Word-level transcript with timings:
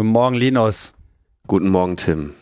Guten 0.00 0.12
Morgen, 0.12 0.34
Linus. 0.36 0.94
Guten 1.46 1.68
Morgen, 1.68 1.98
Tim. 1.98 2.32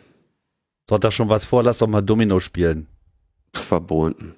Sonntag 0.88 1.12
schon 1.12 1.28
was 1.28 1.44
vor, 1.44 1.64
lass 1.64 1.78
doch 1.78 1.88
mal 1.88 2.02
Domino 2.02 2.38
spielen. 2.38 2.86
Ist 3.52 3.64
verboten. 3.64 4.36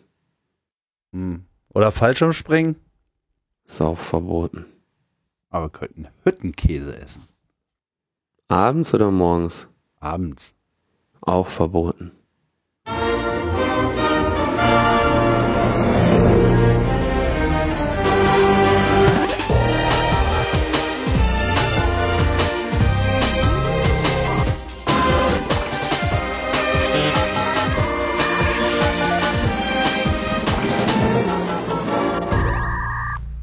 Hm. 1.13 1.45
Oder 1.75 1.93
Fallschirmspringen? 1.93 2.77
Ist 3.67 3.83
auch 3.83 3.99
verboten. 3.99 4.65
Aber 5.51 5.67
wir 5.67 5.69
könnten 5.69 6.09
Hüttenkäse 6.25 6.97
essen. 6.97 7.23
Abends 8.49 8.95
oder 8.95 9.11
morgens? 9.11 9.69
Abends. 9.97 10.55
Auch 11.21 11.47
verboten. 11.47 12.13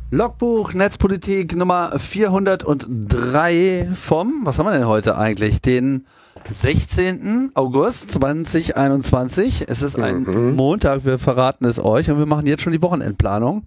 Logbuch 0.09 0.73
Netzpolitik 0.73 1.55
Nummer 1.57 1.99
403 1.99 3.89
vom, 3.93 4.45
was 4.45 4.57
haben 4.57 4.65
wir 4.67 4.71
denn 4.71 4.87
heute 4.87 5.17
eigentlich? 5.17 5.61
Den 5.61 6.07
16. 6.49 7.51
August 7.55 8.11
2021. 8.11 9.65
Es 9.67 9.81
ist 9.81 9.99
ein 9.99 10.21
Mhm. 10.23 10.55
Montag, 10.55 11.03
wir 11.03 11.19
verraten 11.19 11.65
es 11.65 11.77
euch 11.77 12.09
und 12.09 12.19
wir 12.19 12.25
machen 12.25 12.45
jetzt 12.45 12.63
schon 12.63 12.71
die 12.71 12.81
Wochenendplanung. 12.81 13.65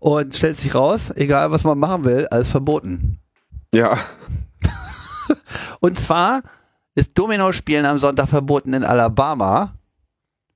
Und 0.00 0.34
stellt 0.34 0.56
sich 0.56 0.74
raus, 0.74 1.12
egal 1.14 1.50
was 1.50 1.64
man 1.64 1.78
machen 1.78 2.04
will, 2.04 2.26
alles 2.30 2.48
verboten. 2.48 3.18
Ja. 3.74 3.98
Und 5.80 5.98
zwar 5.98 6.42
ist 6.94 7.18
Domino-Spielen 7.18 7.84
am 7.84 7.98
Sonntag 7.98 8.28
verboten 8.28 8.72
in 8.72 8.84
Alabama, 8.84 9.74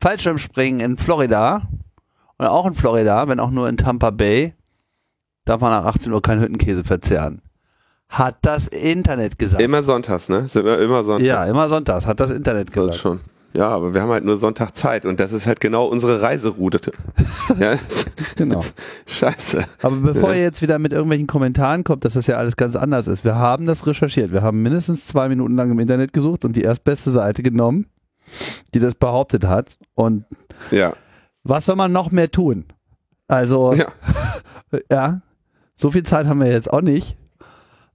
Fallschirmspringen 0.01 0.81
in 0.81 0.97
Florida 0.97 1.63
und 2.39 2.47
auch 2.47 2.67
in 2.67 2.75
Florida, 2.75 3.29
wenn 3.29 3.41
auch 3.41 3.51
nur 3.51 3.69
in 3.69 3.77
Tampa 3.77 4.11
Bay, 4.11 4.55
darf 5.45 5.61
man 5.61 5.71
nach 5.71 5.85
18 5.87 6.13
Uhr 6.13 6.23
keinen 6.23 6.41
Hüttenkäse 6.41 6.85
verzehren. 6.85 7.43
Hat 8.09 8.37
das 8.43 8.67
Internet 8.69 9.39
gesagt. 9.39 9.63
Immer 9.63 9.83
sonntags, 9.83 10.29
ne? 10.29 10.47
Sind 10.47 10.65
wir 10.67 10.79
immer 10.81 11.03
sonntags? 11.03 11.27
ja, 11.27 11.45
immer 11.47 11.69
sonntags, 11.69 12.07
hat 12.07 12.21
das 12.21 12.31
Internet 12.31 12.69
Das 12.69 12.75
gesagt. 12.75 12.97
schon. 12.97 13.21
Ja, 13.55 13.69
aber 13.69 13.93
wir 13.93 14.01
haben 14.01 14.09
halt 14.11 14.25
nur 14.25 14.37
Sonntag 14.37 14.75
Zeit 14.75 15.05
und 15.05 15.21
das 15.21 15.31
ist 15.33 15.47
halt 15.47 15.61
genau 15.61 15.85
unsere 15.87 16.23
Reiseroute. 16.23 16.93
ja? 17.59 17.75
Genau. 18.37 18.65
Scheiße. 19.07 19.63
Aber 19.83 19.97
bevor 19.97 20.31
Ja. 20.31 20.37
ihr 20.37 20.43
jetzt 20.43 20.63
wieder 20.63 20.79
mit 20.79 20.93
irgendwelchen 20.93 21.27
Kommentaren 21.27 21.85
kommt, 21.85 22.05
dass 22.07 22.15
das 22.15 22.27
ja 22.27 22.37
alles 22.39 22.57
ganz 22.57 22.77
anders 22.77 23.07
ist, 23.07 23.25
wir 23.27 23.35
haben 23.35 23.67
das 23.67 23.87
recherchiert. 23.87 24.33
Wir 24.33 24.41
haben 24.43 24.63
mindestens 24.63 25.07
zwei 25.07 25.29
Minuten 25.29 25.55
lang 25.55 25.71
im 25.71 25.79
Internet 25.79 26.15
gesucht 26.15 26.47
und 26.47 26.57
die 26.57 26.63
erstbeste 26.63 27.11
Seite 27.11 27.43
genommen, 27.43 27.87
die 28.73 28.81
das 28.81 28.95
behauptet 28.95 29.45
hat. 29.45 29.77
Und 29.95 30.25
Ja. 30.71 30.95
was 31.45 31.67
soll 31.67 31.77
man 31.77 31.93
noch 31.93 32.11
mehr 32.11 32.31
tun? 32.31 32.65
Also, 33.29 33.75
Ja. 33.75 33.89
ja, 34.91 35.21
so 35.83 35.91
viel 35.91 36.05
Zeit 36.05 36.27
haben 36.27 36.41
wir 36.41 36.51
jetzt 36.51 36.73
auch 36.73 36.81
nicht. 36.81 37.17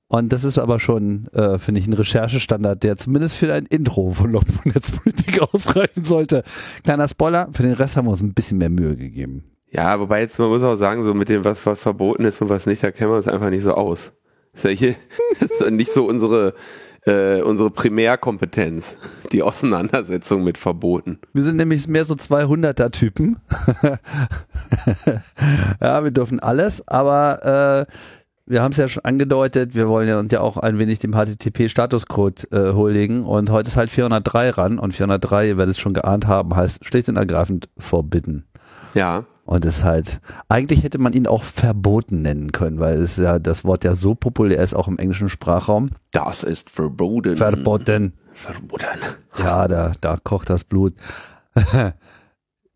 Und 0.10 0.32
das 0.32 0.44
ist 0.44 0.58
aber 0.58 0.80
schon, 0.80 1.28
äh, 1.34 1.58
finde 1.58 1.80
ich, 1.80 1.88
ein 1.88 1.94
Recherchestandard, 1.94 2.84
der 2.84 2.98
zumindest 2.98 3.36
für 3.36 3.54
ein 3.54 3.66
Intro 3.66 4.12
von 4.12 4.40
Netzpolitik 4.66 5.42
ausreichen 5.54 6.04
sollte. 6.04 6.44
Kleiner 6.84 7.08
Spoiler, 7.08 7.50
für 7.52 7.64
den 7.64 7.74
Rest 7.74 7.98
haben 7.98 8.06
wir 8.06 8.12
uns 8.12 8.22
ein 8.22 8.34
bisschen 8.34 8.58
mehr 8.58 8.70
Mühe 8.70 8.96
gegeben. 8.96 9.44
Ja, 9.70 10.00
wobei 10.00 10.22
jetzt, 10.22 10.38
man 10.40 10.50
muss 10.50 10.64
auch 10.64 10.76
sagen, 10.76 11.04
so 11.04 11.14
mit 11.14 11.30
dem, 11.30 11.44
was, 11.44 11.66
was 11.66 11.82
verboten 11.82 12.26
ist 12.26 12.42
und 12.42 12.50
was 12.50 12.66
nicht, 12.66 12.84
da 12.84 12.92
kennen 12.92 13.12
wir 13.12 13.18
uns 13.18 13.28
einfach 13.28 13.50
nicht 13.50 13.64
so 13.64 13.74
aus. 13.74 14.14
Ist 14.54 14.64
ja 14.64 14.70
hier, 14.70 14.96
ist 15.40 15.72
nicht 15.72 15.92
so 15.92 16.06
unsere, 16.06 16.54
äh, 17.08 17.42
unsere 17.42 17.72
Primärkompetenz, 17.72 18.98
die 19.32 19.42
Auseinandersetzung 19.42 20.44
mit 20.44 20.58
Verboten. 20.58 21.20
Wir 21.34 21.44
sind 21.44 21.58
nämlich 21.58 21.88
mehr 21.88 22.06
so 22.06 22.14
200er-Typen. 22.14 23.38
ja, 25.82 26.04
wir 26.04 26.12
dürfen 26.12 26.40
alles, 26.40 26.88
aber 26.88 27.88
äh, 27.88 27.92
wir 28.46 28.62
haben 28.62 28.72
es 28.72 28.78
ja 28.78 28.88
schon 28.88 29.04
angedeutet, 29.04 29.76
wir 29.76 29.88
wollen 29.88 30.08
ja 30.08 30.20
uns 30.20 30.32
ja 30.32 30.42
auch 30.42 30.58
ein 30.58 30.80
wenig 30.80 31.00
dem 31.00 31.14
HTTP-Statuscode 31.14 32.52
äh, 32.52 32.74
huldigen 32.74 33.24
und 33.24 33.50
heute 33.50 33.68
ist 33.68 33.78
halt 33.78 33.90
403 33.90 34.52
ran 34.52 34.80
und 34.80 34.94
403, 34.94 35.50
ihr 35.50 35.58
werdet 35.58 35.76
es 35.76 35.80
schon 35.80 35.94
geahnt 35.94 36.28
haben, 36.28 36.56
heißt 36.56 36.86
schlicht 36.86 37.10
und 37.10 37.18
ergreifend 37.18 37.70
forbidden. 37.78 38.46
Ja. 38.94 39.26
Und 39.48 39.64
ist 39.64 39.86
halt, 39.86 40.20
eigentlich 40.50 40.84
hätte 40.84 40.98
man 40.98 41.14
ihn 41.14 41.26
auch 41.26 41.44
verboten 41.44 42.22
nennen 42.22 42.52
können, 42.52 42.80
weil 42.80 42.96
es 42.96 43.16
ja 43.16 43.40
das 43.40 43.64
Wort 43.64 43.86
ja 43.86 43.96
so 43.96 44.14
populär 44.14 44.62
ist, 44.62 44.76
auch 44.76 44.90
im 44.90 45.00
englischen 45.00 45.30
Sprachraum. 45.30 45.90
Das 46.12 46.44
ist 46.44 46.70
verboten. 46.70 47.38
Verboten. 47.38 48.12
Verboten. 48.34 49.00
Ja, 49.38 49.70
da, 49.70 49.94
da 50.02 50.18
kocht 50.22 50.50
das 50.50 50.64
Blut. 50.64 50.94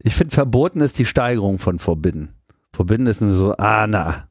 Ich 0.04 0.16
finde, 0.16 0.34
verboten 0.34 0.82
ist 0.82 0.98
die 0.98 1.06
Steigerung 1.06 1.60
von 1.60 1.78
forbidden. 1.78 2.34
Forbidden 2.74 3.06
ist 3.06 3.22
nur 3.22 3.36
so, 3.36 3.54
ah, 3.58 3.86
na. 3.88 4.28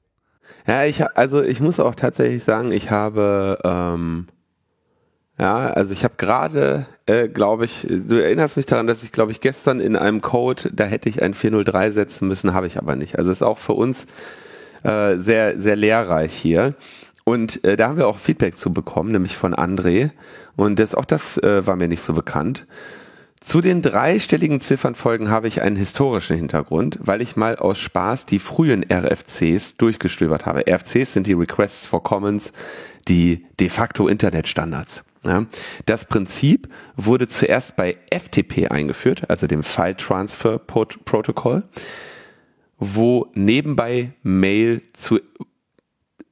Ja, 0.66 0.84
ich, 0.84 1.06
also 1.16 1.44
ich 1.44 1.60
muss 1.60 1.78
auch 1.78 1.94
tatsächlich 1.94 2.42
sagen, 2.42 2.72
ich 2.72 2.90
habe, 2.90 3.56
ähm, 3.62 4.26
ja, 5.40 5.68
also 5.68 5.94
ich 5.94 6.04
habe 6.04 6.14
gerade, 6.18 6.84
äh, 7.06 7.26
glaube 7.26 7.64
ich, 7.64 7.86
du 7.88 8.22
erinnerst 8.22 8.58
mich 8.58 8.66
daran, 8.66 8.86
dass 8.86 9.02
ich, 9.02 9.10
glaube 9.10 9.32
ich, 9.32 9.40
gestern 9.40 9.80
in 9.80 9.96
einem 9.96 10.20
Code, 10.20 10.70
da 10.70 10.84
hätte 10.84 11.08
ich 11.08 11.22
ein 11.22 11.32
403 11.32 11.92
setzen 11.92 12.28
müssen, 12.28 12.52
habe 12.52 12.66
ich 12.66 12.76
aber 12.76 12.94
nicht. 12.94 13.18
Also 13.18 13.32
ist 13.32 13.42
auch 13.42 13.56
für 13.56 13.72
uns 13.72 14.06
äh, 14.82 15.16
sehr, 15.16 15.58
sehr 15.58 15.76
lehrreich 15.76 16.34
hier. 16.34 16.74
Und 17.24 17.64
äh, 17.64 17.76
da 17.76 17.88
haben 17.88 17.96
wir 17.96 18.06
auch 18.06 18.18
Feedback 18.18 18.58
zu 18.58 18.70
bekommen, 18.70 19.12
nämlich 19.12 19.34
von 19.34 19.54
André. 19.54 20.10
Und 20.56 20.78
das, 20.78 20.94
auch 20.94 21.06
das 21.06 21.38
äh, 21.38 21.66
war 21.66 21.76
mir 21.76 21.88
nicht 21.88 22.02
so 22.02 22.12
bekannt. 22.12 22.66
Zu 23.40 23.62
den 23.62 23.80
dreistelligen 23.80 24.60
Ziffernfolgen 24.60 25.30
habe 25.30 25.48
ich 25.48 25.62
einen 25.62 25.76
historischen 25.76 26.36
Hintergrund, 26.36 26.98
weil 27.00 27.22
ich 27.22 27.36
mal 27.36 27.56
aus 27.56 27.78
Spaß 27.78 28.26
die 28.26 28.40
frühen 28.40 28.84
RFCs 28.92 29.78
durchgestöbert 29.78 30.44
habe. 30.44 30.64
RFCs 30.70 31.14
sind 31.14 31.26
die 31.26 31.32
Requests 31.32 31.86
for 31.86 32.02
Commons, 32.02 32.52
die 33.08 33.46
de 33.58 33.70
facto 33.70 34.06
Internetstandards. 34.06 35.04
Ja. 35.24 35.44
Das 35.84 36.06
Prinzip 36.06 36.68
wurde 36.96 37.28
zuerst 37.28 37.76
bei 37.76 37.98
FTP 38.10 38.68
eingeführt, 38.68 39.28
also 39.28 39.46
dem 39.46 39.62
File 39.62 39.96
Transfer 39.96 40.58
Prot- 40.58 41.04
Protocol, 41.04 41.62
wo 42.78 43.30
nebenbei 43.34 44.12
Mail 44.22 44.80
zu, 44.94 45.20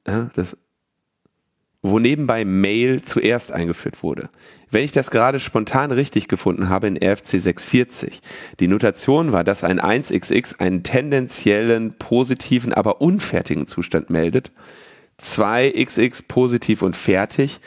ja, 0.07 0.31
das, 0.35 0.57
wo 1.83 1.99
nebenbei 1.99 2.45
Mail 2.45 3.01
zuerst 3.01 3.51
eingeführt 3.51 4.01
wurde. 4.01 4.29
Wenn 4.71 4.83
ich 4.83 4.91
das 4.91 5.11
gerade 5.11 5.39
spontan 5.39 5.91
richtig 5.91 6.27
gefunden 6.27 6.69
habe 6.69 6.87
in 6.87 6.97
RFC 6.97 7.39
640, 7.39 8.21
die 8.59 8.67
Notation 8.67 9.31
war, 9.31 9.43
dass 9.43 9.63
ein 9.63 9.79
1xx 9.79 10.59
einen 10.59 10.83
tendenziellen 10.83 11.93
positiven, 11.93 12.73
aber 12.73 13.01
unfertigen 13.01 13.67
Zustand 13.67 14.09
meldet, 14.09 14.51
2xx 15.21 16.27
positiv 16.27 16.81
und 16.81 16.95
fertig, 16.95 17.59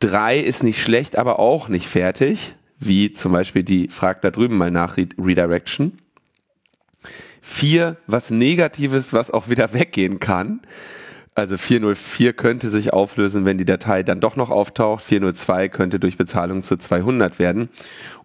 3 0.00 0.38
ist 0.38 0.62
nicht 0.62 0.82
schlecht, 0.82 1.16
aber 1.16 1.38
auch 1.38 1.68
nicht 1.68 1.88
fertig, 1.88 2.56
wie 2.78 3.12
zum 3.12 3.32
Beispiel 3.32 3.62
die 3.62 3.88
Frag 3.88 4.22
da 4.22 4.30
drüben 4.30 4.56
mal 4.56 4.70
nach 4.70 4.96
Re- 4.96 5.08
Redirection. 5.18 5.98
4 7.42 7.96
was 8.06 8.30
Negatives, 8.30 9.12
was 9.12 9.30
auch 9.30 9.48
wieder 9.48 9.72
weggehen 9.74 10.20
kann. 10.20 10.60
Also 11.36 11.56
404 11.56 12.32
könnte 12.32 12.70
sich 12.70 12.92
auflösen, 12.92 13.44
wenn 13.44 13.58
die 13.58 13.64
Datei 13.64 14.04
dann 14.04 14.20
doch 14.20 14.36
noch 14.36 14.50
auftaucht. 14.50 15.02
402 15.02 15.68
könnte 15.68 15.98
durch 15.98 16.16
Bezahlung 16.16 16.62
zu 16.62 16.76
200 16.76 17.40
werden. 17.40 17.70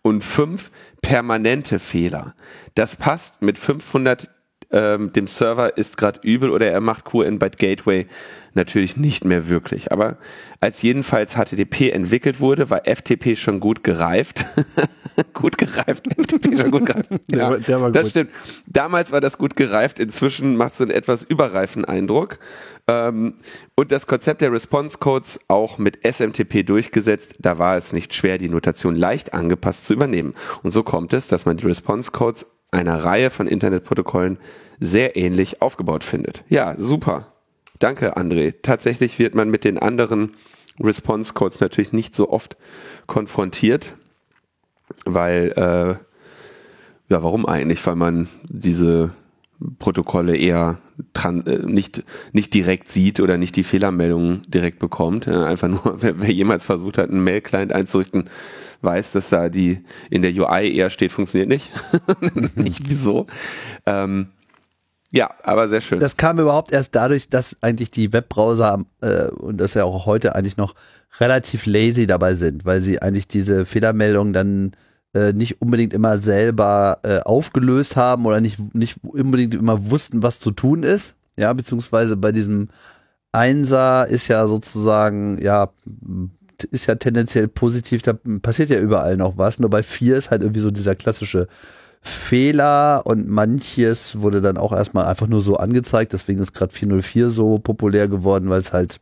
Und 0.03 0.23
5 0.23 0.69
permanente 1.01 1.79
Fehler. 1.79 2.35
Das 2.75 2.95
passt 2.95 3.41
mit 3.41 3.57
500 3.57 4.29
ähm, 4.71 5.11
dem 5.13 5.27
Server 5.27 5.77
ist 5.77 5.97
gerade 5.97 6.19
übel 6.23 6.49
oder 6.51 6.69
er 6.71 6.79
macht 6.81 7.05
QN 7.05 7.39
Byte 7.39 7.57
Gateway 7.57 8.05
natürlich 8.53 8.97
nicht 8.97 9.25
mehr 9.25 9.47
wirklich. 9.47 9.91
Aber 9.91 10.17
als 10.59 10.81
jedenfalls 10.81 11.35
HTTP 11.35 11.91
entwickelt 11.91 12.39
wurde, 12.39 12.69
war 12.69 12.81
FTP 12.85 13.35
schon 13.37 13.59
gut 13.59 13.83
gereift. 13.83 14.43
gut 15.33 15.57
gereift, 15.57 16.07
FTP 16.17 16.57
schon 16.59 16.71
gut 16.71 16.85
gereift. 16.85 17.09
Der 17.29 17.37
Ja, 17.39 17.49
war- 17.51 17.57
der 17.57 17.81
war 17.81 17.91
das 17.91 18.03
gut. 18.03 18.09
stimmt. 18.11 18.31
Damals 18.67 19.11
war 19.11 19.21
das 19.21 19.37
gut 19.37 19.55
gereift, 19.55 19.99
inzwischen 19.99 20.55
macht 20.55 20.73
es 20.73 20.81
einen 20.81 20.91
etwas 20.91 21.23
überreifen 21.23 21.85
Eindruck. 21.85 22.39
Ähm, 22.87 23.35
und 23.75 23.91
das 23.91 24.07
Konzept 24.07 24.41
der 24.41 24.51
Response 24.51 24.97
Codes 24.97 25.39
auch 25.47 25.77
mit 25.77 25.99
SMTP 26.03 26.63
durchgesetzt, 26.65 27.35
da 27.39 27.57
war 27.59 27.77
es 27.77 27.93
nicht 27.93 28.13
schwer, 28.13 28.37
die 28.39 28.49
Notation 28.49 28.95
leicht 28.95 29.33
angepasst 29.33 29.85
zu 29.85 29.93
übernehmen. 29.93 30.33
Und 30.63 30.71
so 30.73 30.83
kommt 30.83 31.13
es, 31.13 31.27
dass 31.27 31.45
man 31.45 31.57
die 31.57 31.65
Response 31.67 32.11
Codes 32.11 32.47
einer 32.71 33.03
Reihe 33.03 33.29
von 33.29 33.47
Internetprotokollen 33.47 34.37
sehr 34.79 35.15
ähnlich 35.15 35.61
aufgebaut 35.61 36.03
findet. 36.03 36.43
Ja, 36.49 36.75
super. 36.77 37.33
Danke, 37.79 38.17
André. 38.17 38.55
Tatsächlich 38.61 39.19
wird 39.19 39.35
man 39.35 39.49
mit 39.49 39.63
den 39.63 39.77
anderen 39.77 40.35
Response 40.79 41.33
Codes 41.33 41.59
natürlich 41.59 41.93
nicht 41.93 42.15
so 42.15 42.29
oft 42.29 42.57
konfrontiert, 43.07 43.93
weil, 45.05 45.51
äh, 45.55 45.95
ja, 47.11 47.23
warum 47.23 47.45
eigentlich? 47.45 47.85
Weil 47.85 47.95
man 47.95 48.29
diese 48.43 49.11
Protokolle 49.79 50.37
eher 50.37 50.77
dran, 51.13 51.45
äh, 51.45 51.59
nicht, 51.59 52.03
nicht 52.31 52.53
direkt 52.53 52.91
sieht 52.91 53.19
oder 53.19 53.37
nicht 53.37 53.55
die 53.55 53.63
Fehlermeldungen 53.63 54.43
direkt 54.47 54.79
bekommt. 54.79 55.27
Einfach 55.27 55.67
nur, 55.67 55.97
wer, 56.01 56.19
wer 56.19 56.31
jemals 56.31 56.65
versucht 56.65 56.97
hat, 56.97 57.09
einen 57.09 57.23
Mail-Client 57.23 57.73
einzurichten, 57.73 58.29
weiß, 58.81 59.11
dass 59.13 59.29
da 59.29 59.49
die 59.49 59.83
in 60.09 60.21
der 60.21 60.31
UI 60.31 60.75
eher 60.75 60.89
steht, 60.89 61.11
funktioniert 61.11 61.49
nicht. 61.49 61.71
nicht 62.55 62.89
wieso. 62.89 63.27
Ähm, 63.85 64.29
ja, 65.11 65.31
aber 65.43 65.67
sehr 65.69 65.81
schön. 65.81 65.99
Das 65.99 66.17
kam 66.17 66.39
überhaupt 66.39 66.71
erst 66.71 66.95
dadurch, 66.95 67.29
dass 67.29 67.57
eigentlich 67.61 67.89
die 67.89 68.13
Webbrowser 68.13 68.85
äh, 69.01 69.25
und 69.25 69.57
das 69.57 69.73
ja 69.73 69.83
auch 69.83 70.05
heute 70.05 70.35
eigentlich 70.35 70.57
noch 70.57 70.75
relativ 71.19 71.65
lazy 71.65 72.05
dabei 72.05 72.35
sind, 72.35 72.65
weil 72.65 72.81
sie 72.81 73.01
eigentlich 73.01 73.27
diese 73.27 73.65
Fehlermeldungen 73.65 74.33
dann 74.33 74.71
äh, 75.13 75.33
nicht 75.33 75.61
unbedingt 75.61 75.93
immer 75.93 76.17
selber 76.17 76.99
äh, 77.03 77.19
aufgelöst 77.19 77.95
haben 77.95 78.25
oder 78.25 78.41
nicht, 78.41 78.73
nicht 78.75 78.97
unbedingt 79.03 79.55
immer 79.55 79.89
wussten, 79.89 80.23
was 80.23 80.39
zu 80.39 80.51
tun 80.51 80.83
ist. 80.83 81.15
Ja, 81.37 81.53
beziehungsweise 81.53 82.17
bei 82.17 82.31
diesem 82.31 82.69
Einser 83.31 84.07
ist 84.07 84.27
ja 84.27 84.45
sozusagen, 84.47 85.41
ja, 85.41 85.69
ist 86.71 86.87
ja 86.87 86.95
tendenziell 86.95 87.47
positiv, 87.47 88.01
da 88.01 88.13
passiert 88.41 88.69
ja 88.69 88.79
überall 88.79 89.17
noch 89.17 89.37
was. 89.37 89.59
Nur 89.59 89.69
bei 89.69 89.83
vier 89.83 90.17
ist 90.17 90.31
halt 90.31 90.41
irgendwie 90.41 90.61
so 90.61 90.71
dieser 90.71 90.95
klassische 90.95 91.47
Fehler 92.01 93.05
und 93.05 93.27
manches 93.27 94.21
wurde 94.21 94.41
dann 94.41 94.57
auch 94.57 94.71
erstmal 94.71 95.05
einfach 95.05 95.27
nur 95.27 95.41
so 95.41 95.57
angezeigt. 95.57 96.13
Deswegen 96.13 96.39
ist 96.41 96.53
gerade 96.53 96.73
404 96.73 97.29
so 97.29 97.59
populär 97.59 98.07
geworden, 98.07 98.49
weil 98.49 98.59
es 98.59 98.73
halt 98.73 98.99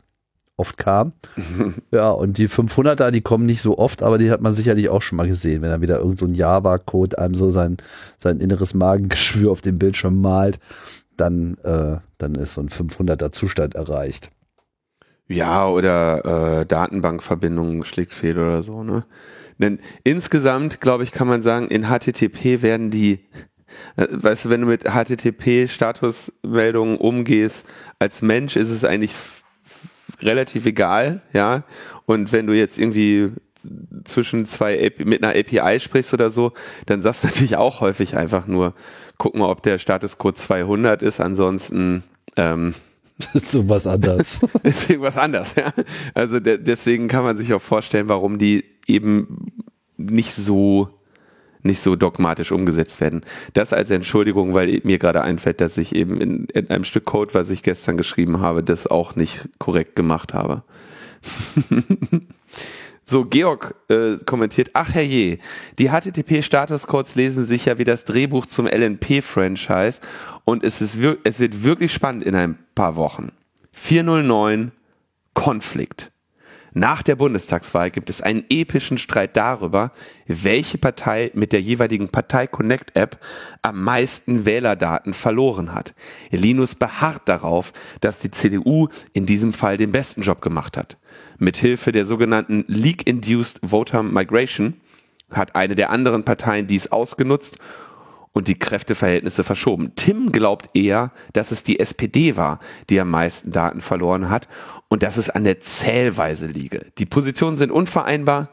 oft 0.57 0.77
kam. 0.77 1.13
ja, 1.92 2.09
und 2.09 2.38
die 2.38 2.50
500er, 2.50 3.12
die 3.12 3.21
kommen 3.21 3.45
nicht 3.45 3.62
so 3.62 3.77
oft, 3.77 4.04
aber 4.04 4.18
die 4.18 4.31
hat 4.31 4.42
man 4.42 4.54
sicherlich 4.54 4.89
auch 4.89 5.01
schon 5.01 5.18
mal 5.18 5.27
gesehen, 5.27 5.62
wenn 5.62 5.71
er 5.71 5.81
wieder 5.81 6.00
irgend 6.00 6.18
so 6.18 6.25
ein 6.25 6.33
Java-Code 6.33 7.19
einem 7.19 7.36
so 7.36 7.51
sein, 7.51 7.77
sein 8.18 8.39
inneres 8.39 8.74
Magengeschwür 8.74 9.51
auf 9.51 9.62
dem 9.62 9.77
Bildschirm 9.77 10.19
malt, 10.19 10.59
dann, 11.15 11.57
äh, 11.63 11.98
dann 12.18 12.36
ist 12.36 12.56
so 12.56 12.62
ein 12.62 12.69
500er 12.69 13.31
Zustand 13.31 13.75
erreicht. 13.75 14.31
Ja, 15.27 15.68
oder 15.68 16.62
äh, 16.62 16.65
Datenbankverbindung 16.65 17.83
schlägt 17.83 18.13
fehl 18.13 18.39
oder 18.39 18.63
so, 18.63 18.83
ne? 18.83 19.06
Denn 19.59 19.80
insgesamt, 20.04 20.81
glaube 20.81 21.04
ich, 21.04 21.12
kann 21.12 21.27
man 21.27 21.42
sagen, 21.42 21.68
in 21.68 21.88
HTTP 21.88 22.62
werden 22.62 22.92
die, 22.92 23.25
äh, 23.95 24.06
weißt 24.09 24.45
du, 24.45 24.50
wenn 24.50 24.62
du 24.62 24.68
mit 24.68 24.83
HTTP-Statusmeldungen 24.83 26.98
umgehst, 26.98 27.65
als 28.00 28.21
Mensch 28.21 28.56
ist 28.56 28.69
es 28.69 28.83
eigentlich 28.83 29.15
relativ 30.22 30.66
egal, 30.66 31.22
ja. 31.34 31.64
Und 32.06 32.31
wenn 32.31 32.48
du 32.48 32.54
jetzt 32.54 32.78
irgendwie 32.78 33.31
zwischen 34.04 34.46
zwei 34.46 34.92
mit 35.04 35.24
einer 35.24 35.38
API 35.38 35.80
sprichst 35.80 36.14
oder 36.14 36.30
so, 36.30 36.54
dann 36.86 37.02
sagst 37.02 37.24
du 37.24 37.28
natürlich 37.28 37.58
auch 37.58 37.81
häufig 37.81 38.16
einfach 38.16 38.48
nur, 38.48 38.74
guck 39.18 39.36
mal, 39.36 39.50
ob 39.50 39.64
der 39.64 39.78
Statuscode 39.78 40.38
200 40.38 41.02
ist, 41.02 41.19
ansonsten 41.19 42.04
ähm, 42.36 42.74
das 43.18 43.36
ist 43.36 43.52
so 43.52 43.68
was 43.68 43.88
anders. 43.88 44.40
ist 44.64 44.90
irgendwas 44.90 45.18
anders, 45.18 45.56
ja. 45.56 45.74
Also 46.14 46.40
de 46.40 46.58
deswegen 46.58 47.08
kann 47.08 47.24
man 47.24 47.38
sich 47.38 47.54
auch 47.54 47.62
vorstellen, 47.62 48.08
warum 48.08 48.38
die 48.38 48.64
eben 48.86 49.64
nicht 49.98 50.34
so 50.34 50.90
nicht 51.68 51.80
so 51.80 51.96
dogmatisch 51.96 52.52
umgesetzt 52.52 53.00
werden. 53.00 53.22
Das 53.54 53.74
als 53.74 53.92
Entschuldigung, 53.92 54.56
weil 54.56 54.81
mir 54.84 54.98
gerade 54.98 55.22
einfällt, 55.22 55.62
dass 55.62 55.78
ich 55.78 55.96
eben 55.96 56.19
in, 56.19 56.46
in 56.46 56.69
einem 56.72 56.84
Stück 56.84 57.06
Code, 57.06 57.36
was 57.36 57.52
ich 57.52 57.62
gestern 57.62 57.98
geschrieben 57.98 58.40
habe, 58.42 58.64
das 58.64 58.88
auch 58.88 59.16
nicht 59.16 59.48
korrekt 59.60 59.96
gemacht 59.96 60.34
habe. 60.34 60.64
So, 63.10 63.24
Georg 63.24 63.74
äh, 63.88 64.18
kommentiert, 64.25 64.72
ach 64.74 64.94
herrje, 64.94 65.38
die 65.80 65.92
HTTP-Statuscodes 65.92 67.16
lesen 67.16 67.46
sich 67.46 67.64
ja 67.64 67.78
wie 67.78 67.86
das 67.86 68.04
Drehbuch 68.04 68.48
zum 68.48 68.68
LNP-Franchise 68.68 70.02
und 70.44 70.62
es, 70.62 70.81
ist 70.81 70.98
es 71.24 71.40
wird 71.40 71.64
wirklich 71.64 71.94
spannend 71.94 72.25
in 72.25 72.36
ein 72.36 72.60
paar 72.75 72.98
Wochen. 72.98 73.31
409 73.72 74.74
Konflikt. 75.34 76.12
Nach 76.74 77.02
der 77.02 77.16
Bundestagswahl 77.16 77.92
gibt 77.92 78.10
es 78.10 78.22
einen 78.22 78.44
epischen 78.50 78.98
Streit 78.98 79.36
darüber, 79.38 79.92
welche 80.28 80.78
Partei 80.78 81.31
mit 81.34 81.52
der 81.54 81.62
jeweiligen 81.62 82.10
Partei 82.10 82.48
Connect 82.48 82.96
App 82.96 83.19
am 83.62 83.84
meisten 83.84 84.46
Wählerdaten 84.46 85.14
verloren 85.14 85.74
hat. 85.74 85.94
Linus 86.31 86.75
beharrt 86.75 87.24
darauf, 87.25 87.74
dass 88.02 88.19
die 88.19 88.31
CDU 88.31 88.90
in 89.14 89.25
diesem 89.25 89.54
Fall 89.54 89.78
den 89.78 89.92
besten 89.92 90.22
Job 90.22 90.42
gemacht 90.42 90.78
hat. 90.78 90.98
Mithilfe 91.38 91.92
der 91.92 92.06
sogenannten 92.06 92.66
Leak-Induced 92.68 93.60
Voter 93.64 94.04
Migration 94.04 94.75
hat 95.31 95.56
eine 95.56 95.75
der 95.75 95.90
anderen 95.90 96.24
Parteien 96.24 96.68
dies 96.68 96.92
ausgenutzt 96.92 97.58
und 98.38 98.48
die 98.48 98.60
Kräfteverhältnisse 98.60 99.44
verschoben. 99.44 99.94
Tim 99.96 100.31
glaubt 100.31 100.69
eher, 100.75 101.12
dass 101.34 101.52
es 101.52 101.64
die 101.64 101.80
SPD 101.80 102.38
war, 102.38 102.60
die 102.90 103.00
am 103.00 103.10
meisten 103.10 103.52
Daten 103.52 103.81
verloren 103.81 104.30
hat 104.30 104.48
und 104.89 105.04
dass 105.04 105.18
es 105.18 105.30
an 105.30 105.44
der 105.44 105.60
Zählweise 105.60 106.48
liege. 106.48 106.86
Die 106.98 107.06
Positionen 107.06 107.57
sind 107.57 107.72
unvereinbar. 107.72 108.50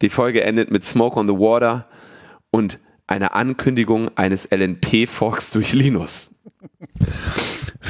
Die 0.00 0.08
Folge 0.08 0.42
endet 0.42 0.70
mit 0.70 0.84
Smoke 0.84 1.18
on 1.18 1.28
the 1.28 1.34
Water 1.34 1.86
und 2.50 2.78
einer 3.06 3.34
Ankündigung 3.34 4.10
eines 4.16 4.48
LNP-Forks 4.50 5.50
durch 5.52 5.72
Linus. 5.72 6.31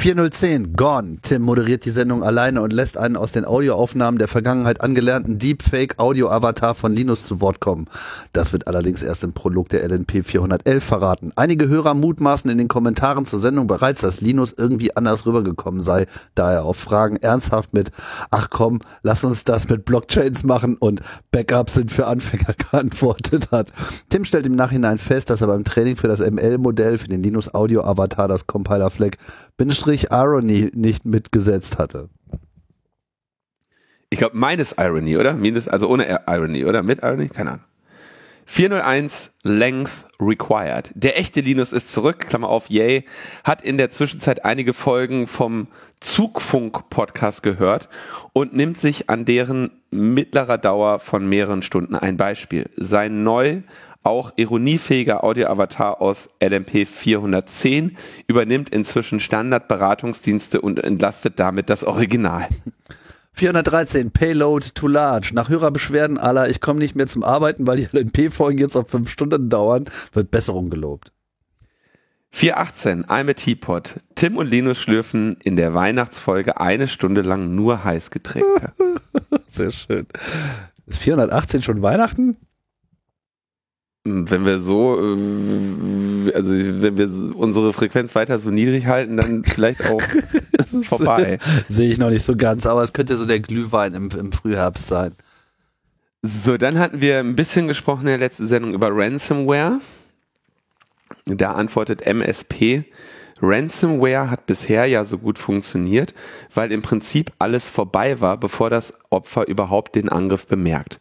4010, 0.03 0.73
Gone. 0.73 1.19
Tim 1.21 1.43
moderiert 1.43 1.85
die 1.85 1.89
Sendung 1.89 2.23
alleine 2.23 2.61
und 2.61 2.73
lässt 2.73 2.97
einen 2.97 3.15
aus 3.15 3.31
den 3.31 3.45
Audioaufnahmen 3.45 4.17
der 4.17 4.27
Vergangenheit 4.27 4.81
angelernten 4.81 5.39
Deepfake-Audio-Avatar 5.39 6.75
von 6.75 6.91
Linus 6.91 7.23
zu 7.23 7.39
Wort 7.39 7.61
kommen. 7.61 7.87
Das 8.33 8.51
wird 8.51 8.67
allerdings 8.67 9.01
erst 9.01 9.23
im 9.23 9.31
Prolog 9.31 9.69
der 9.69 9.87
LNP 9.87 10.25
411 10.25 10.83
verraten. 10.83 11.31
Einige 11.37 11.69
Hörer 11.69 11.93
mutmaßen 11.93 12.51
in 12.51 12.57
den 12.57 12.67
Kommentaren 12.67 13.23
zur 13.23 13.39
Sendung 13.39 13.67
bereits, 13.67 14.01
dass 14.01 14.19
Linus 14.19 14.51
irgendwie 14.51 14.93
anders 14.93 15.25
rübergekommen 15.25 15.81
sei, 15.81 16.05
da 16.35 16.51
er 16.51 16.65
auf 16.65 16.75
Fragen 16.75 17.15
ernsthaft 17.15 17.73
mit, 17.73 17.91
ach 18.29 18.49
komm, 18.49 18.81
lass 19.03 19.23
uns 19.23 19.45
das 19.45 19.69
mit 19.69 19.85
Blockchains 19.85 20.43
machen 20.43 20.75
und 20.75 20.99
Backups 21.31 21.75
sind 21.75 21.91
für 21.91 22.07
Anfänger 22.07 22.55
geantwortet 22.71 23.51
hat. 23.51 23.71
Tim 24.09 24.25
stellt 24.25 24.47
im 24.47 24.55
Nachhinein 24.55 24.97
fest, 24.97 25.29
dass 25.29 25.39
er 25.39 25.47
beim 25.47 25.63
Training 25.63 25.95
für 25.95 26.09
das 26.09 26.19
ML-Modell 26.19 26.97
für 26.97 27.07
den 27.07 27.23
Linus 27.23 27.53
Audio-Avatar 27.53 28.27
das 28.43 28.47
Compiler-Flag 28.47 29.11
Bindestrich 29.57 30.07
Irony 30.11 30.71
nicht 30.73 31.05
mitgesetzt 31.05 31.77
hatte. 31.77 32.09
Ich 34.09 34.19
glaube, 34.19 34.37
meines 34.37 34.75
Irony, 34.77 35.17
oder? 35.17 35.33
Minus, 35.33 35.67
also 35.67 35.87
ohne 35.89 36.21
Irony, 36.27 36.65
oder? 36.65 36.83
Mit 36.83 37.01
Irony? 37.01 37.29
Keine 37.29 37.51
Ahnung. 37.51 37.65
401 38.45 39.31
Length 39.43 40.05
Required. 40.19 40.91
Der 40.95 41.17
echte 41.17 41.39
Linus 41.39 41.71
ist 41.71 41.91
zurück, 41.91 42.27
Klammer 42.27 42.49
auf, 42.49 42.69
yay, 42.69 43.05
hat 43.43 43.61
in 43.61 43.77
der 43.77 43.89
Zwischenzeit 43.89 44.43
einige 44.43 44.73
Folgen 44.73 45.27
vom 45.27 45.67
Zugfunk-Podcast 46.01 47.41
gehört 47.41 47.87
und 48.33 48.53
nimmt 48.53 48.77
sich 48.77 49.09
an 49.09 49.23
deren 49.23 49.71
mittlerer 49.91 50.57
Dauer 50.57 50.99
von 50.99 51.27
mehreren 51.27 51.61
Stunden 51.61 51.95
ein 51.95 52.17
Beispiel. 52.17 52.69
Sein 52.75 53.23
neu 53.23 53.61
auch 54.03 54.33
ironiefähiger 54.35 55.23
Audio-Avatar 55.23 56.01
aus 56.01 56.29
LMP 56.41 56.87
410 56.87 57.97
übernimmt 58.27 58.69
inzwischen 58.69 59.19
Standardberatungsdienste 59.19 60.61
und 60.61 60.83
entlastet 60.83 61.39
damit 61.39 61.69
das 61.69 61.83
Original. 61.83 62.47
413, 63.33 64.11
Payload 64.11 64.69
too 64.75 64.87
large. 64.87 65.31
Nach 65.33 65.49
Hörerbeschwerden 65.49 66.17
aller, 66.19 66.49
ich 66.49 66.61
komme 66.61 66.79
nicht 66.79 66.95
mehr 66.95 67.07
zum 67.07 67.23
Arbeiten, 67.23 67.65
weil 67.65 67.77
die 67.77 67.87
LNP-Folgen 67.91 68.59
jetzt 68.59 68.75
auf 68.75 68.89
fünf 68.89 69.09
Stunden 69.09 69.49
dauern, 69.49 69.85
wird 70.13 70.29
Besserung 70.29 70.69
gelobt. 70.69 71.11
418, 72.29 73.05
I'm 73.05 73.29
a 73.29 73.33
Teapot. 73.33 73.99
Tim 74.15 74.37
und 74.37 74.47
Linus 74.47 74.79
schlürfen 74.79 75.37
in 75.43 75.55
der 75.55 75.73
Weihnachtsfolge 75.73 76.59
eine 76.59 76.87
Stunde 76.87 77.21
lang 77.21 77.53
nur 77.55 77.83
Heißgetränke. 77.83 78.71
Sehr 79.47 79.71
schön. 79.71 80.07
Ist 80.87 80.99
418 80.99 81.61
schon 81.61 81.81
Weihnachten? 81.81 82.37
Wenn 84.05 84.45
wir 84.45 84.59
so, 84.59 84.97
äh, 84.97 86.33
also 86.33 86.51
wenn 86.51 86.97
wir 86.97 87.35
unsere 87.37 87.71
Frequenz 87.71 88.13
weiter 88.15 88.37
so 88.37 88.49
niedrig 88.49 88.87
halten, 88.87 89.15
dann 89.15 89.43
vielleicht 89.43 89.89
auch 89.89 90.01
vorbei. 90.81 91.39
Sehe 91.67 91.89
ich 91.89 91.97
noch 91.97 92.09
nicht 92.09 92.23
so 92.23 92.35
ganz, 92.35 92.65
aber 92.65 92.83
es 92.83 92.93
könnte 92.93 93.15
so 93.15 93.25
der 93.25 93.39
Glühwein 93.39 93.93
im, 93.93 94.09
im 94.09 94.31
Frühherbst 94.31 94.87
sein. 94.87 95.13
So, 96.21 96.57
dann 96.57 96.79
hatten 96.79 97.01
wir 97.01 97.19
ein 97.19 97.35
bisschen 97.35 97.67
gesprochen 97.67 98.01
in 98.01 98.07
der 98.07 98.17
letzten 98.17 98.47
Sendung 98.47 98.73
über 98.73 98.89
Ransomware. 98.91 99.79
Da 101.25 101.53
antwortet 101.53 102.01
MSP. 102.05 102.85
Ransomware 103.41 104.29
hat 104.29 104.45
bisher 104.45 104.85
ja 104.85 105.03
so 105.03 105.17
gut 105.17 105.37
funktioniert, 105.37 106.13
weil 106.53 106.71
im 106.71 106.81
Prinzip 106.81 107.31
alles 107.39 107.69
vorbei 107.69 108.21
war, 108.21 108.37
bevor 108.37 108.69
das 108.69 108.93
Opfer 109.09 109.47
überhaupt 109.47 109.95
den 109.95 110.07
Angriff 110.09 110.47
bemerkt 110.47 110.99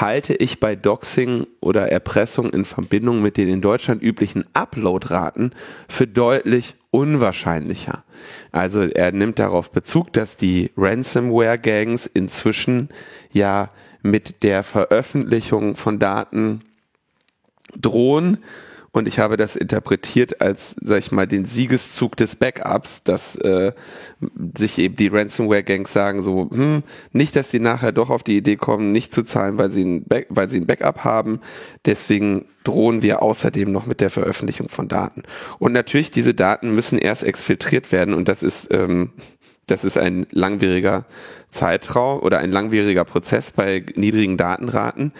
halte 0.00 0.34
ich 0.34 0.60
bei 0.60 0.76
Doxing 0.76 1.46
oder 1.60 1.90
Erpressung 1.90 2.50
in 2.50 2.64
Verbindung 2.64 3.22
mit 3.22 3.36
den 3.36 3.48
in 3.48 3.60
Deutschland 3.60 4.02
üblichen 4.02 4.44
Uploadraten 4.52 5.52
für 5.88 6.06
deutlich 6.06 6.74
unwahrscheinlicher. 6.90 8.04
Also 8.52 8.82
er 8.82 9.12
nimmt 9.12 9.38
darauf 9.38 9.70
Bezug, 9.70 10.12
dass 10.12 10.36
die 10.36 10.70
Ransomware-Gangs 10.76 12.06
inzwischen 12.06 12.90
ja 13.32 13.68
mit 14.02 14.42
der 14.42 14.62
Veröffentlichung 14.62 15.76
von 15.76 15.98
Daten 15.98 16.62
drohen 17.74 18.38
und 18.96 19.06
ich 19.06 19.18
habe 19.18 19.36
das 19.36 19.56
interpretiert 19.56 20.40
als, 20.40 20.74
sag 20.80 21.00
ich 21.00 21.12
mal, 21.12 21.26
den 21.26 21.44
Siegeszug 21.44 22.16
des 22.16 22.34
Backups, 22.34 23.02
dass 23.02 23.36
äh, 23.36 23.72
sich 24.56 24.78
eben 24.78 24.96
die 24.96 25.08
Ransomware-Gangs 25.08 25.92
sagen 25.92 26.22
so, 26.22 26.48
hm, 26.50 26.82
nicht, 27.12 27.36
dass 27.36 27.50
sie 27.50 27.60
nachher 27.60 27.92
doch 27.92 28.08
auf 28.08 28.22
die 28.22 28.38
Idee 28.38 28.56
kommen, 28.56 28.92
nicht 28.92 29.12
zu 29.12 29.22
zahlen, 29.22 29.58
weil 29.58 29.70
sie 29.70 29.84
ein, 29.84 30.06
weil 30.30 30.48
sie 30.48 30.60
ein 30.60 30.66
Backup 30.66 31.04
haben. 31.04 31.40
Deswegen 31.84 32.46
drohen 32.64 33.02
wir 33.02 33.20
außerdem 33.20 33.70
noch 33.70 33.84
mit 33.84 34.00
der 34.00 34.08
Veröffentlichung 34.08 34.70
von 34.70 34.88
Daten. 34.88 35.24
Und 35.58 35.74
natürlich, 35.74 36.10
diese 36.10 36.32
Daten 36.32 36.74
müssen 36.74 36.96
erst 36.96 37.22
exfiltriert 37.22 37.92
werden 37.92 38.14
und 38.14 38.28
das 38.28 38.42
ist 38.42 38.72
ähm, 38.72 39.10
das 39.66 39.84
ist 39.84 39.98
ein 39.98 40.26
langwieriger 40.30 41.06
Zeitraum 41.50 42.20
oder 42.20 42.38
ein 42.38 42.52
langwieriger 42.52 43.04
Prozess 43.04 43.50
bei 43.50 43.84
niedrigen 43.96 44.36
Datenraten. 44.36 45.12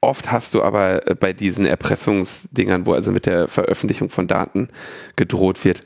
Oft 0.00 0.30
hast 0.30 0.54
du 0.54 0.62
aber 0.62 1.08
äh, 1.08 1.14
bei 1.14 1.32
diesen 1.32 1.66
Erpressungsdingern, 1.66 2.86
wo 2.86 2.92
also 2.92 3.10
mit 3.10 3.26
der 3.26 3.48
Veröffentlichung 3.48 4.10
von 4.10 4.28
Daten 4.28 4.68
gedroht 5.16 5.64
wird, 5.64 5.80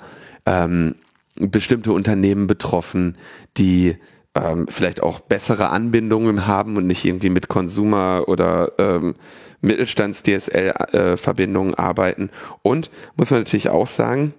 ähm, 0.45 0.97
bestimmte 1.37 1.93
Unternehmen 1.93 2.47
betroffen, 2.47 3.17
die 3.57 3.97
ähm, 4.35 4.67
vielleicht 4.69 5.03
auch 5.03 5.21
bessere 5.21 5.71
Anbindungen 5.71 6.47
haben 6.47 6.77
und 6.77 6.87
nicht 6.87 7.07
irgendwie 7.07 7.31
mit 7.31 7.49
Consumer 7.49 8.25
oder 8.27 8.73
ähm, 8.79 9.15
Mittelstands-DSL-Verbindungen 9.63 11.73
äh, 11.73 11.79
arbeiten. 11.79 12.29
Und 12.63 12.91
muss 13.17 13.31
man 13.31 13.41
natürlich 13.41 13.71
auch 13.71 13.87
sagen, 13.87 14.35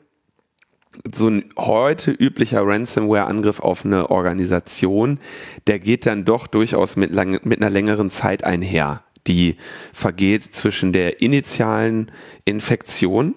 so 1.11 1.27
ein 1.27 1.45
heute 1.57 2.11
üblicher 2.11 2.61
Ransomware-Angriff 2.63 3.59
auf 3.59 3.85
eine 3.85 4.11
Organisation, 4.11 5.17
der 5.65 5.79
geht 5.79 6.05
dann 6.05 6.25
doch 6.25 6.45
durchaus 6.45 6.95
mit, 6.95 7.09
lang, 7.09 7.39
mit 7.43 7.59
einer 7.59 7.71
längeren 7.71 8.11
Zeit 8.11 8.43
einher 8.43 9.01
die 9.27 9.57
vergeht 9.91 10.43
zwischen 10.43 10.93
der 10.93 11.21
initialen 11.21 12.11
Infektion 12.45 13.35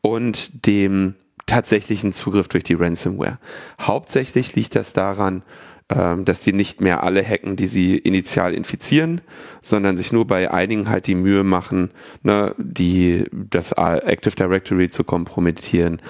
und 0.00 0.66
dem 0.66 1.14
tatsächlichen 1.46 2.12
Zugriff 2.12 2.48
durch 2.48 2.64
die 2.64 2.74
Ransomware. 2.74 3.38
Hauptsächlich 3.80 4.54
liegt 4.54 4.74
das 4.74 4.92
daran, 4.92 5.42
ähm, 5.90 6.24
dass 6.24 6.40
die 6.40 6.54
nicht 6.54 6.80
mehr 6.80 7.02
alle 7.02 7.22
hacken, 7.22 7.56
die 7.56 7.66
sie 7.66 7.98
initial 7.98 8.54
infizieren, 8.54 9.20
sondern 9.60 9.98
sich 9.98 10.12
nur 10.12 10.26
bei 10.26 10.50
einigen 10.50 10.88
halt 10.88 11.06
die 11.06 11.14
Mühe 11.14 11.44
machen, 11.44 11.90
ne, 12.22 12.54
die 12.56 13.26
das 13.30 13.72
Active 13.72 14.34
Directory 14.34 14.88
zu 14.88 15.04
kompromittieren. 15.04 16.00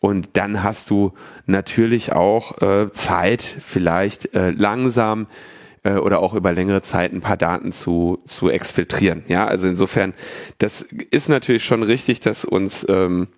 Und 0.00 0.30
dann 0.34 0.62
hast 0.62 0.90
du 0.90 1.12
natürlich 1.46 2.12
auch 2.12 2.60
äh, 2.60 2.90
Zeit, 2.90 3.42
vielleicht 3.42 4.34
äh, 4.34 4.50
langsam 4.50 5.26
äh, 5.84 5.94
oder 5.94 6.20
auch 6.20 6.34
über 6.34 6.52
längere 6.52 6.82
Zeit 6.82 7.12
ein 7.12 7.20
paar 7.20 7.36
Daten 7.36 7.72
zu, 7.72 8.22
zu 8.26 8.50
exfiltrieren. 8.50 9.24
Ja, 9.28 9.46
also 9.46 9.66
insofern, 9.66 10.14
das 10.58 10.82
ist 10.82 11.28
natürlich 11.28 11.64
schon 11.64 11.82
richtig, 11.82 12.20
dass 12.20 12.44
uns 12.44 12.86
ähm, 12.88 13.28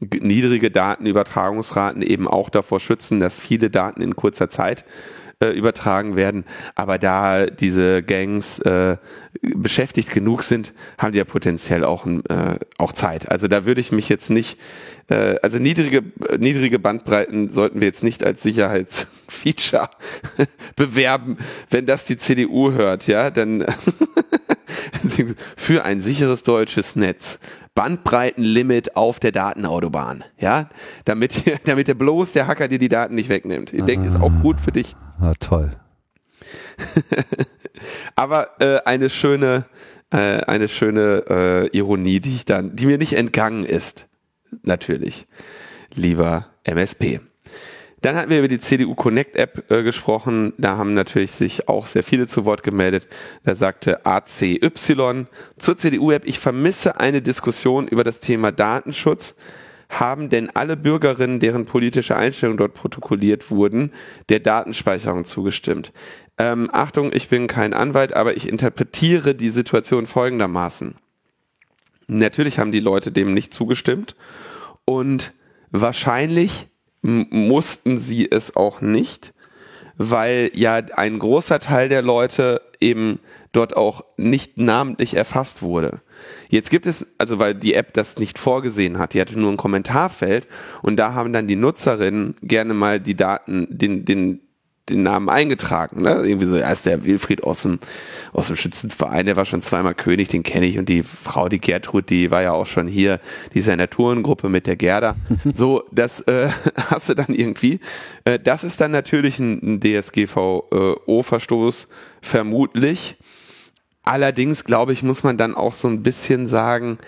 niedrige 0.00 0.70
Datenübertragungsraten 0.70 2.02
eben 2.02 2.26
auch 2.26 2.48
davor 2.48 2.80
schützen, 2.80 3.20
dass 3.20 3.38
viele 3.38 3.70
Daten 3.70 4.00
in 4.00 4.16
kurzer 4.16 4.48
Zeit 4.48 4.84
äh, 5.40 5.48
übertragen 5.48 6.16
werden. 6.16 6.44
Aber 6.74 6.98
da 6.98 7.46
diese 7.46 8.02
Gangs 8.02 8.58
äh, 8.60 8.96
beschäftigt 9.42 10.10
genug 10.12 10.42
sind, 10.42 10.72
haben 10.98 11.12
die 11.12 11.18
ja 11.18 11.24
potenziell 11.24 11.84
auch, 11.84 12.06
äh, 12.06 12.58
auch 12.78 12.92
Zeit. 12.92 13.30
Also 13.30 13.48
da 13.48 13.66
würde 13.66 13.80
ich 13.80 13.92
mich 13.92 14.08
jetzt 14.08 14.30
nicht, 14.30 14.58
äh, 15.08 15.36
also 15.42 15.58
niedrige, 15.58 16.02
niedrige 16.38 16.78
Bandbreiten 16.78 17.50
sollten 17.50 17.80
wir 17.80 17.86
jetzt 17.86 18.04
nicht 18.04 18.24
als 18.24 18.42
Sicherheitsfeature 19.30 19.88
bewerben. 20.76 21.36
Wenn 21.68 21.86
das 21.86 22.04
die 22.04 22.16
CDU 22.16 22.72
hört, 22.72 23.06
ja, 23.06 23.30
dann 23.30 23.64
für 25.56 25.84
ein 25.84 26.00
sicheres 26.00 26.42
deutsches 26.42 26.96
Netz. 26.96 27.38
Bandbreitenlimit 27.74 28.96
auf 28.96 29.20
der 29.20 29.30
Datenautobahn, 29.30 30.24
ja, 30.38 30.68
damit, 31.04 31.44
damit 31.66 31.86
der 31.86 31.94
bloß 31.94 32.32
der 32.32 32.46
Hacker 32.48 32.68
dir 32.68 32.78
die 32.78 32.88
Daten 32.88 33.14
nicht 33.14 33.28
wegnimmt. 33.28 33.72
Ich 33.72 33.84
denke, 33.84 34.08
ist 34.08 34.20
auch 34.20 34.32
gut 34.42 34.58
für 34.58 34.72
dich. 34.72 34.96
Ah, 35.20 35.32
toll. 35.38 35.70
Aber 38.16 38.60
äh, 38.60 38.80
eine 38.84 39.08
schöne, 39.08 39.66
äh, 40.10 40.16
eine 40.16 40.66
schöne 40.66 41.24
äh, 41.30 41.76
Ironie, 41.76 42.18
die 42.18 42.34
ich 42.34 42.44
dann, 42.44 42.74
die 42.74 42.86
mir 42.86 42.98
nicht 42.98 43.12
entgangen 43.12 43.64
ist, 43.64 44.08
natürlich, 44.64 45.28
lieber 45.94 46.46
MSP. 46.64 47.20
Dann 48.02 48.16
hatten 48.16 48.30
wir 48.30 48.38
über 48.38 48.48
die 48.48 48.60
CDU 48.60 48.94
Connect 48.94 49.36
App 49.36 49.70
äh, 49.70 49.82
gesprochen. 49.82 50.54
Da 50.56 50.76
haben 50.76 50.94
natürlich 50.94 51.32
sich 51.32 51.68
auch 51.68 51.86
sehr 51.86 52.02
viele 52.02 52.26
zu 52.26 52.44
Wort 52.44 52.62
gemeldet. 52.62 53.06
Da 53.44 53.54
sagte 53.54 54.06
ACY 54.06 54.60
zur 55.58 55.76
CDU 55.76 56.10
App, 56.10 56.24
ich 56.24 56.38
vermisse 56.38 56.98
eine 56.98 57.20
Diskussion 57.20 57.88
über 57.88 58.04
das 58.04 58.20
Thema 58.20 58.52
Datenschutz. 58.52 59.36
Haben 59.90 60.30
denn 60.30 60.48
alle 60.54 60.76
Bürgerinnen, 60.76 61.40
deren 61.40 61.64
politische 61.66 62.16
Einstellungen 62.16 62.58
dort 62.58 62.74
protokolliert 62.74 63.50
wurden, 63.50 63.92
der 64.28 64.38
Datenspeicherung 64.38 65.24
zugestimmt? 65.24 65.92
Ähm, 66.38 66.70
Achtung, 66.72 67.12
ich 67.12 67.28
bin 67.28 67.48
kein 67.48 67.74
Anwalt, 67.74 68.14
aber 68.14 68.34
ich 68.34 68.48
interpretiere 68.48 69.34
die 69.34 69.50
Situation 69.50 70.06
folgendermaßen. 70.06 70.94
Natürlich 72.06 72.58
haben 72.58 72.72
die 72.72 72.80
Leute 72.80 73.12
dem 73.12 73.34
nicht 73.34 73.52
zugestimmt 73.52 74.16
und 74.84 75.34
wahrscheinlich 75.70 76.69
mussten 77.02 77.98
sie 77.98 78.30
es 78.30 78.56
auch 78.56 78.80
nicht, 78.80 79.32
weil 79.96 80.50
ja 80.54 80.76
ein 80.76 81.18
großer 81.18 81.60
Teil 81.60 81.88
der 81.88 82.02
Leute 82.02 82.62
eben 82.80 83.20
dort 83.52 83.76
auch 83.76 84.04
nicht 84.16 84.58
namentlich 84.58 85.14
erfasst 85.14 85.62
wurde. 85.62 86.00
Jetzt 86.48 86.70
gibt 86.70 86.86
es, 86.86 87.06
also 87.18 87.38
weil 87.38 87.54
die 87.54 87.74
App 87.74 87.92
das 87.94 88.16
nicht 88.18 88.38
vorgesehen 88.38 88.98
hat, 88.98 89.14
die 89.14 89.20
hatte 89.20 89.38
nur 89.38 89.50
ein 89.50 89.56
Kommentarfeld 89.56 90.46
und 90.82 90.96
da 90.96 91.14
haben 91.14 91.32
dann 91.32 91.48
die 91.48 91.56
Nutzerinnen 91.56 92.36
gerne 92.42 92.74
mal 92.74 93.00
die 93.00 93.16
Daten, 93.16 93.66
den, 93.70 94.04
den, 94.04 94.40
den 94.90 95.02
Namen 95.02 95.28
eingetragen. 95.28 96.02
Ne? 96.02 96.22
Irgendwie 96.24 96.46
so, 96.46 96.56
er 96.56 96.72
ist 96.72 96.86
der 96.86 97.04
Wilfried 97.04 97.44
aus 97.44 97.62
dem, 97.62 97.78
aus 98.32 98.48
dem 98.48 98.56
Schützenverein, 98.56 99.26
der 99.26 99.36
war 99.36 99.44
schon 99.44 99.62
zweimal 99.62 99.94
König, 99.94 100.28
den 100.28 100.42
kenne 100.42 100.66
ich. 100.66 100.78
Und 100.78 100.88
die 100.88 101.02
Frau, 101.02 101.48
die 101.48 101.60
Gertrud, 101.60 102.10
die 102.10 102.30
war 102.30 102.42
ja 102.42 102.52
auch 102.52 102.66
schon 102.66 102.86
hier, 102.86 103.20
die 103.54 103.60
ist 103.60 103.66
ja 103.66 103.72
in 103.72 103.78
der 103.78 103.90
Tourengruppe 103.90 104.48
mit 104.48 104.66
der 104.66 104.76
Gerda. 104.76 105.16
so, 105.54 105.84
das 105.90 106.20
äh, 106.22 106.50
hast 106.90 107.08
du 107.08 107.14
dann 107.14 107.34
irgendwie. 107.34 107.80
Äh, 108.24 108.38
das 108.38 108.64
ist 108.64 108.80
dann 108.80 108.90
natürlich 108.90 109.38
ein, 109.38 109.60
ein 109.62 109.80
DSGVO-Verstoß, 109.80 111.88
vermutlich. 112.20 113.16
Allerdings, 114.02 114.64
glaube 114.64 114.92
ich, 114.92 115.02
muss 115.02 115.22
man 115.22 115.36
dann 115.36 115.54
auch 115.54 115.72
so 115.72 115.88
ein 115.88 116.02
bisschen 116.02 116.48
sagen, 116.48 116.98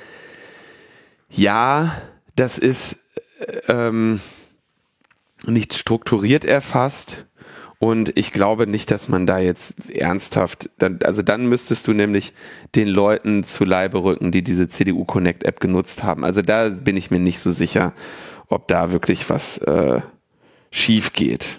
ja, 1.31 1.97
das 2.37 2.59
ist 2.59 2.97
äh, 3.41 3.73
ähm, 3.73 4.21
nicht 5.47 5.75
strukturiert 5.75 6.45
erfasst 6.45 7.27
und 7.83 8.17
ich 8.17 8.31
glaube 8.31 8.69
nicht, 8.69 8.93
dass 8.93 9.09
man 9.09 9.27
da 9.27 9.41
jetzt 9.41 9.91
ernsthaft, 9.91 10.71
dann, 10.79 11.01
also 11.03 11.23
dann 11.23 11.49
müsstest 11.49 11.89
du 11.89 11.93
nämlich 11.93 12.33
den 12.77 12.87
Leuten 12.87 13.43
zu 13.43 13.65
Leibe 13.65 14.05
rücken, 14.05 14.31
die 14.31 14.43
diese 14.43 14.69
CDU 14.69 15.05
Connect 15.05 15.43
App 15.43 15.59
genutzt 15.59 16.05
haben. 16.05 16.25
Also 16.25 16.43
da 16.43 16.69
bin 16.69 16.97
ich 16.97 17.11
mir 17.11 17.19
nicht 17.19 17.41
so 17.41 17.51
sicher, 17.51 17.93
ob 18.49 18.69
da 18.69 18.93
wirklich 18.93 19.29
was 19.31 19.59
äh, 19.59 20.01
schief 20.71 21.13
geht. 21.13 21.59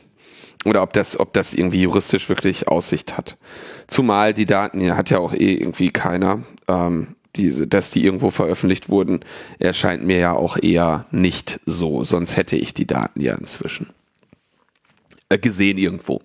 Oder 0.63 0.83
ob 0.83 0.93
das, 0.93 1.19
ob 1.19 1.33
das 1.33 1.53
irgendwie 1.53 1.81
juristisch 1.81 2.29
wirklich 2.29 2.69
Aussicht 2.69 3.17
hat. 3.17 3.37
Zumal 3.87 4.33
die 4.33 4.45
Daten 4.45 4.95
hat 4.95 5.09
ja 5.09 5.17
auch 5.17 5.33
eh 5.33 5.55
irgendwie 5.55 5.91
keiner. 5.91 6.43
Ähm, 6.69 7.17
diese, 7.35 7.67
dass 7.67 7.91
die 7.91 8.05
irgendwo 8.05 8.31
veröffentlicht 8.31 8.87
wurden, 8.87 9.25
erscheint 9.59 10.05
mir 10.05 10.19
ja 10.19 10.31
auch 10.31 10.55
eher 10.55 11.05
nicht 11.11 11.59
so. 11.65 12.05
Sonst 12.05 12.37
hätte 12.37 12.55
ich 12.55 12.73
die 12.73 12.87
Daten 12.87 13.19
ja 13.19 13.35
inzwischen. 13.35 13.89
Äh, 15.29 15.37
gesehen 15.39 15.77
irgendwo. 15.77 16.21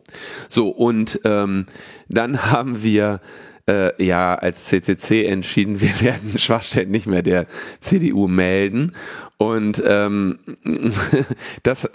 So, 0.49 0.69
und 0.69 1.21
ähm, 1.25 1.67
dann 2.09 2.43
haben 2.51 2.83
wir 2.83 3.21
äh, 3.69 4.03
ja 4.03 4.35
als 4.35 4.65
CCC 4.67 5.27
entschieden, 5.27 5.81
wir 5.81 6.01
werden 6.01 6.39
Schwachstellen 6.39 6.91
nicht 6.91 7.07
mehr 7.07 7.23
der 7.23 7.47
CDU 7.81 8.29
melden. 8.29 8.95
Und 9.37 9.83
ähm, 9.87 10.39
das 11.63 11.89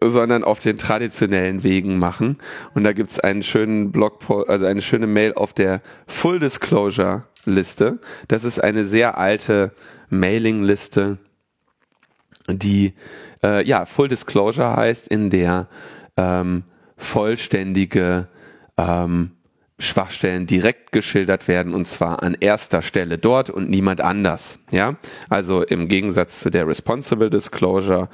sondern 0.00 0.44
auf 0.44 0.60
den 0.60 0.78
traditionellen 0.78 1.64
Wegen 1.64 1.98
machen. 1.98 2.38
Und 2.74 2.84
da 2.84 2.92
gibt's 2.92 3.18
einen 3.18 3.42
schönen 3.42 3.90
Blog, 3.90 4.20
also 4.46 4.66
eine 4.66 4.82
schöne 4.82 5.08
Mail 5.08 5.34
auf 5.34 5.52
der 5.52 5.82
Full 6.06 6.38
Disclosure 6.38 7.24
Liste. 7.44 7.98
Das 8.28 8.44
ist 8.44 8.62
eine 8.62 8.86
sehr 8.86 9.18
alte 9.18 9.72
Mailing-Liste, 10.10 11.18
die 12.48 12.94
äh, 13.42 13.64
ja 13.66 13.84
Full 13.84 14.08
Disclosure 14.08 14.76
heißt, 14.76 15.08
in 15.08 15.30
der 15.30 15.68
ähm, 16.16 16.64
vollständige 16.96 18.28
ähm, 18.76 19.32
Schwachstellen 19.78 20.46
direkt 20.46 20.90
geschildert 20.90 21.46
werden 21.46 21.72
und 21.72 21.86
zwar 21.86 22.22
an 22.22 22.36
erster 22.38 22.82
Stelle 22.82 23.16
dort 23.16 23.48
und 23.48 23.70
niemand 23.70 24.00
anders. 24.00 24.58
Ja, 24.72 24.96
also 25.28 25.62
im 25.62 25.86
Gegensatz 25.86 26.40
zu 26.40 26.50
der 26.50 26.66
Responsible 26.66 27.30
Disclosure, 27.30 28.08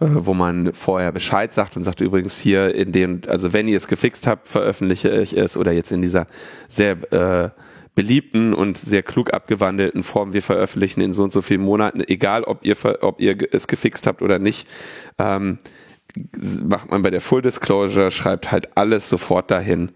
äh, 0.00 0.06
wo 0.08 0.32
man 0.32 0.72
vorher 0.72 1.10
Bescheid 1.10 1.52
sagt 1.52 1.76
und 1.76 1.82
sagt 1.82 2.00
übrigens 2.00 2.38
hier 2.38 2.72
in 2.72 2.92
den, 2.92 3.22
also 3.26 3.52
wenn 3.52 3.66
ihr 3.66 3.76
es 3.76 3.88
gefixt 3.88 4.28
habt, 4.28 4.46
veröffentliche 4.46 5.10
ich 5.20 5.36
es 5.36 5.56
oder 5.56 5.72
jetzt 5.72 5.90
in 5.90 6.02
dieser 6.02 6.28
sehr 6.68 7.12
äh, 7.12 7.50
beliebten 7.98 8.54
und 8.54 8.78
sehr 8.78 9.02
klug 9.02 9.34
abgewandelten 9.34 10.04
Form, 10.04 10.32
wir 10.32 10.40
veröffentlichen 10.40 11.00
in 11.00 11.12
so 11.12 11.24
und 11.24 11.32
so 11.32 11.42
vielen 11.42 11.62
Monaten, 11.62 12.00
egal 12.06 12.44
ob 12.44 12.64
ihr, 12.64 12.76
ob 13.00 13.20
ihr 13.20 13.36
es 13.52 13.66
gefixt 13.66 14.06
habt 14.06 14.22
oder 14.22 14.38
nicht, 14.38 14.68
ähm, 15.18 15.58
macht 16.62 16.92
man 16.92 17.02
bei 17.02 17.10
der 17.10 17.20
Full 17.20 17.42
Disclosure, 17.42 18.12
schreibt 18.12 18.52
halt 18.52 18.76
alles 18.76 19.08
sofort 19.08 19.50
dahin 19.50 19.90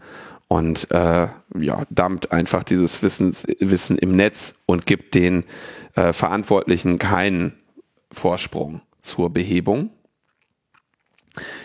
und 0.49 0.91
äh, 0.91 1.29
ja, 1.61 1.85
dumpt 1.91 2.33
einfach 2.33 2.65
dieses 2.65 3.05
Wissens, 3.05 3.47
Wissen 3.61 3.97
im 3.99 4.17
Netz 4.17 4.57
und 4.67 4.85
gibt 4.85 5.15
den 5.15 5.45
äh, 5.95 6.13
Verantwortlichen 6.13 6.99
keinen 6.99 7.53
Vorsprung 8.11 8.81
zur 9.01 9.31
Behebung. 9.31 9.91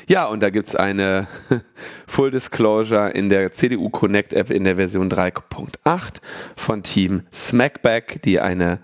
Ja, 0.07 0.25
und 0.25 0.41
da 0.41 0.50
gibt's 0.50 0.75
eine 0.75 1.27
Full 2.07 2.31
Disclosure 2.31 3.09
in 3.09 3.29
der 3.29 3.51
CDU 3.51 3.89
Connect 3.89 4.33
App 4.33 4.50
in 4.50 4.63
der 4.63 4.77
Version 4.77 5.12
3.8 5.12 6.21
von 6.55 6.83
Team 6.83 7.24
Smackback, 7.33 8.21
die 8.24 8.39
eine 8.39 8.79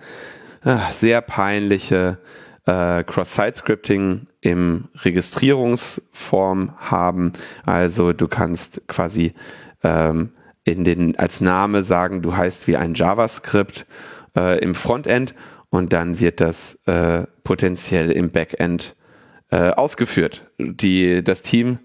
äh, 0.66 0.76
sehr 0.92 1.22
peinliche 1.22 2.18
äh, 2.66 3.04
Cross-Site-Scripting 3.04 4.28
im 4.42 4.90
Registrierungsform 5.02 6.74
haben. 6.78 7.34
Also 7.66 8.12
du 8.12 8.28
kannst 8.28 8.86
quasi 8.88 9.34
ähm, 9.84 10.32
in 10.66 10.84
den, 10.84 11.18
als 11.18 11.42
Name 11.42 11.84
sagen, 11.84 12.22
du 12.22 12.36
heißt 12.36 12.68
wie 12.68 12.78
ein 12.78 12.94
JavaScript 12.94 13.86
äh, 14.36 14.60
im 14.60 14.76
Frontend 14.76 15.34
und 15.70 15.94
dann 15.94 16.20
wird 16.20 16.40
das 16.40 16.76
äh, 16.86 17.24
potenziell 17.44 18.12
im 18.12 18.32
Backend 18.32 18.96
äh, 19.54 19.70
ausgeführt. 19.70 20.42
Die, 20.58 21.24
das 21.24 21.44
Team 21.44 21.78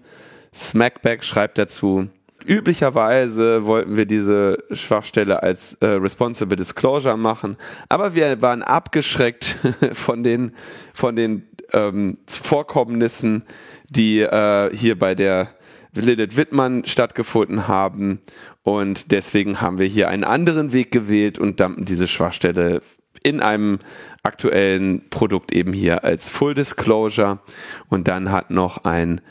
Smackback 0.51 1.23
schreibt 1.23 1.59
dazu, 1.59 2.07
üblicherweise 2.43 3.67
wollten 3.67 3.95
wir 3.95 4.07
diese 4.07 4.57
Schwachstelle 4.71 5.43
als 5.43 5.73
äh, 5.73 5.85
Responsible 5.85 6.57
Disclosure 6.57 7.15
machen, 7.15 7.57
aber 7.87 8.15
wir 8.15 8.41
waren 8.41 8.63
abgeschreckt 8.63 9.57
von 9.93 10.23
den, 10.23 10.53
von 10.95 11.15
den 11.15 11.47
ähm, 11.71 12.17
Vorkommnissen, 12.25 13.43
die 13.91 14.21
äh, 14.21 14.75
hier 14.75 14.97
bei 14.97 15.13
der 15.13 15.49
Lilith 15.93 16.37
Wittmann 16.37 16.85
stattgefunden 16.87 17.67
haben. 17.67 18.19
Und 18.63 19.11
deswegen 19.11 19.61
haben 19.61 19.77
wir 19.77 19.85
hier 19.85 20.09
einen 20.09 20.23
anderen 20.23 20.73
Weg 20.73 20.89
gewählt 20.91 21.37
und 21.37 21.59
dumpen 21.59 21.85
diese 21.85 22.07
Schwachstelle 22.07 22.81
in 23.23 23.41
einem 23.41 23.79
aktuellen 24.23 25.09
Produkt 25.09 25.53
eben 25.53 25.73
hier 25.73 26.03
als 26.03 26.29
Full 26.29 26.53
Disclosure. 26.53 27.39
Und 27.87 28.07
dann 28.07 28.31
hat 28.31 28.51
noch 28.51 28.83
ein 28.85 29.21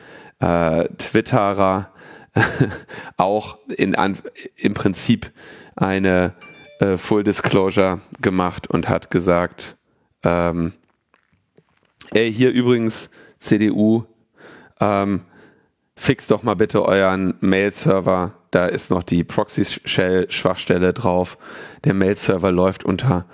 äh, 0.40 0.88
Twitterer 0.96 1.92
auch 3.16 3.58
in, 3.68 3.94
an, 3.94 4.18
im 4.56 4.74
Prinzip 4.74 5.32
eine 5.76 6.34
äh, 6.80 6.96
Full 6.96 7.24
Disclosure 7.24 8.00
gemacht 8.20 8.68
und 8.68 8.88
hat 8.88 9.10
gesagt, 9.10 9.76
ähm, 10.22 10.72
ey, 12.12 12.32
hier 12.32 12.50
übrigens 12.50 13.10
CDU, 13.38 14.04
ähm, 14.80 15.22
fix 15.96 16.26
doch 16.26 16.42
mal 16.42 16.54
bitte 16.54 16.84
euren 16.84 17.34
Mail-Server. 17.40 18.37
Da 18.50 18.66
ist 18.66 18.90
noch 18.90 19.02
die 19.02 19.24
Proxy-Shell-Schwachstelle 19.24 20.92
drauf. 20.92 21.38
Der 21.84 21.94
Mail-Server 21.94 22.50
läuft 22.50 22.84
unter 22.84 23.24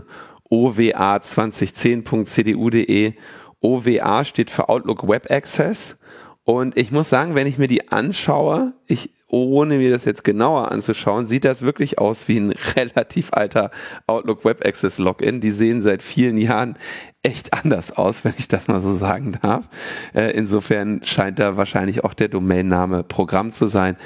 owa2010.cdu.de. 0.50 3.14
OWA 3.60 4.24
steht 4.24 4.50
für 4.50 4.68
Outlook 4.68 5.06
Web 5.06 5.30
Access. 5.30 5.96
Und 6.44 6.76
ich 6.76 6.90
muss 6.90 7.08
sagen, 7.08 7.34
wenn 7.34 7.46
ich 7.46 7.58
mir 7.58 7.68
die 7.68 7.92
anschaue, 7.92 8.72
ich 8.86 9.10
ohne 9.30 9.76
mir 9.76 9.90
das 9.90 10.04
jetzt 10.04 10.24
genauer 10.24 10.72
anzuschauen, 10.72 11.26
sieht 11.26 11.44
das 11.44 11.62
wirklich 11.62 11.98
aus 11.98 12.26
wie 12.26 12.38
ein 12.38 12.52
relativ 12.76 13.32
alter 13.32 13.70
Outlook 14.06 14.44
Web 14.44 14.66
Access 14.66 14.98
Login. 14.98 15.40
Die 15.40 15.52
sehen 15.52 15.82
seit 15.82 16.02
vielen 16.02 16.36
Jahren 16.36 16.76
echt 17.22 17.54
anders 17.54 17.96
aus, 17.96 18.24
wenn 18.24 18.34
ich 18.38 18.48
das 18.48 18.66
mal 18.66 18.80
so 18.80 18.96
sagen 18.96 19.38
darf. 19.42 19.68
Äh, 20.14 20.32
insofern 20.32 21.02
scheint 21.04 21.38
da 21.38 21.56
wahrscheinlich 21.56 22.02
auch 22.02 22.14
der 22.14 22.28
Domainname 22.28 23.04
Programm 23.04 23.52
zu 23.52 23.66
sein. 23.66 23.96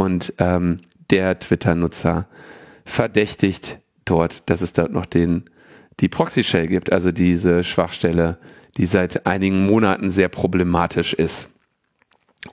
Und 0.00 0.32
ähm, 0.38 0.78
der 1.10 1.38
Twitter-Nutzer 1.38 2.26
verdächtigt 2.86 3.80
dort, 4.06 4.42
dass 4.46 4.62
es 4.62 4.72
dort 4.72 4.92
noch 4.92 5.04
den, 5.04 5.44
die 6.00 6.08
Proxy-Shell 6.08 6.68
gibt, 6.68 6.90
also 6.90 7.12
diese 7.12 7.64
Schwachstelle, 7.64 8.38
die 8.78 8.86
seit 8.86 9.26
einigen 9.26 9.66
Monaten 9.66 10.10
sehr 10.10 10.30
problematisch 10.30 11.12
ist 11.12 11.50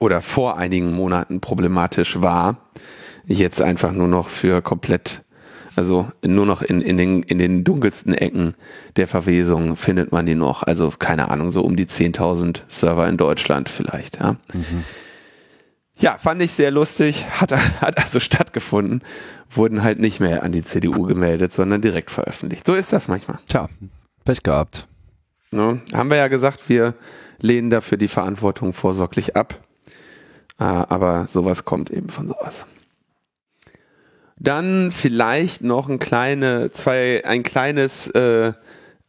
oder 0.02 0.20
vor 0.20 0.58
einigen 0.58 0.94
Monaten 0.94 1.40
problematisch 1.40 2.20
war, 2.20 2.68
jetzt 3.26 3.62
einfach 3.62 3.94
nur 3.94 4.10
noch 4.10 4.28
für 4.28 4.62
komplett, 4.62 5.24
also 5.78 6.12
nur 6.26 6.46
noch 6.46 6.62
in, 6.62 6.82
in, 6.82 6.98
den, 6.98 7.24
in 7.24 7.40
den 7.40 7.64
dunkelsten 7.64 8.14
Ecken 8.14 8.56
der 8.98 9.08
Verwesung 9.08 9.78
findet 9.78 10.12
man 10.12 10.26
die 10.26 10.36
noch. 10.36 10.64
Also 10.64 10.92
keine 11.00 11.30
Ahnung, 11.30 11.54
so 11.54 11.62
um 11.62 11.78
die 11.78 11.86
10.000 11.86 12.64
Server 12.68 13.08
in 13.08 13.16
Deutschland 13.16 13.70
vielleicht. 13.70 14.20
Ja. 14.20 14.34
Mhm. 14.54 14.84
Ja, 16.00 16.18
fand 16.18 16.42
ich 16.42 16.52
sehr 16.52 16.72
lustig, 16.72 17.26
hat, 17.26 17.52
hat 17.82 17.98
also 17.98 18.20
stattgefunden, 18.20 19.02
wurden 19.50 19.84
halt 19.84 20.00
nicht 20.00 20.20
mehr 20.20 20.44
an 20.44 20.52
die 20.52 20.64
CDU 20.64 21.04
gemeldet, 21.04 21.54
sondern 21.54 21.82
direkt 21.82 22.12
veröffentlicht. 22.12 22.68
So 22.68 22.76
ist 22.76 22.94
das 22.94 23.08
manchmal. 23.08 23.40
Tja, 23.50 23.68
Pech 24.24 24.44
gehabt. 24.44 24.88
Ne? 25.52 25.82
Haben 25.94 26.10
wir 26.10 26.18
ja 26.18 26.28
gesagt, 26.28 26.70
wir 26.70 26.94
lehnen 27.42 27.70
dafür 27.70 27.98
die 27.98 28.08
Verantwortung 28.08 28.74
vorsorglich 28.74 29.36
ab. 29.36 29.60
Äh, 30.60 30.64
aber 30.64 31.28
sowas 31.28 31.66
kommt 31.66 31.90
eben 31.90 32.10
von 32.10 32.28
sowas. 32.28 32.66
Dann 34.38 34.92
vielleicht 34.92 35.64
noch 35.64 35.90
ein 35.90 36.00
kleine, 36.00 36.72
zwei, 36.72 37.24
ein 37.26 37.44
kleines 37.44 38.08
äh, 38.10 38.54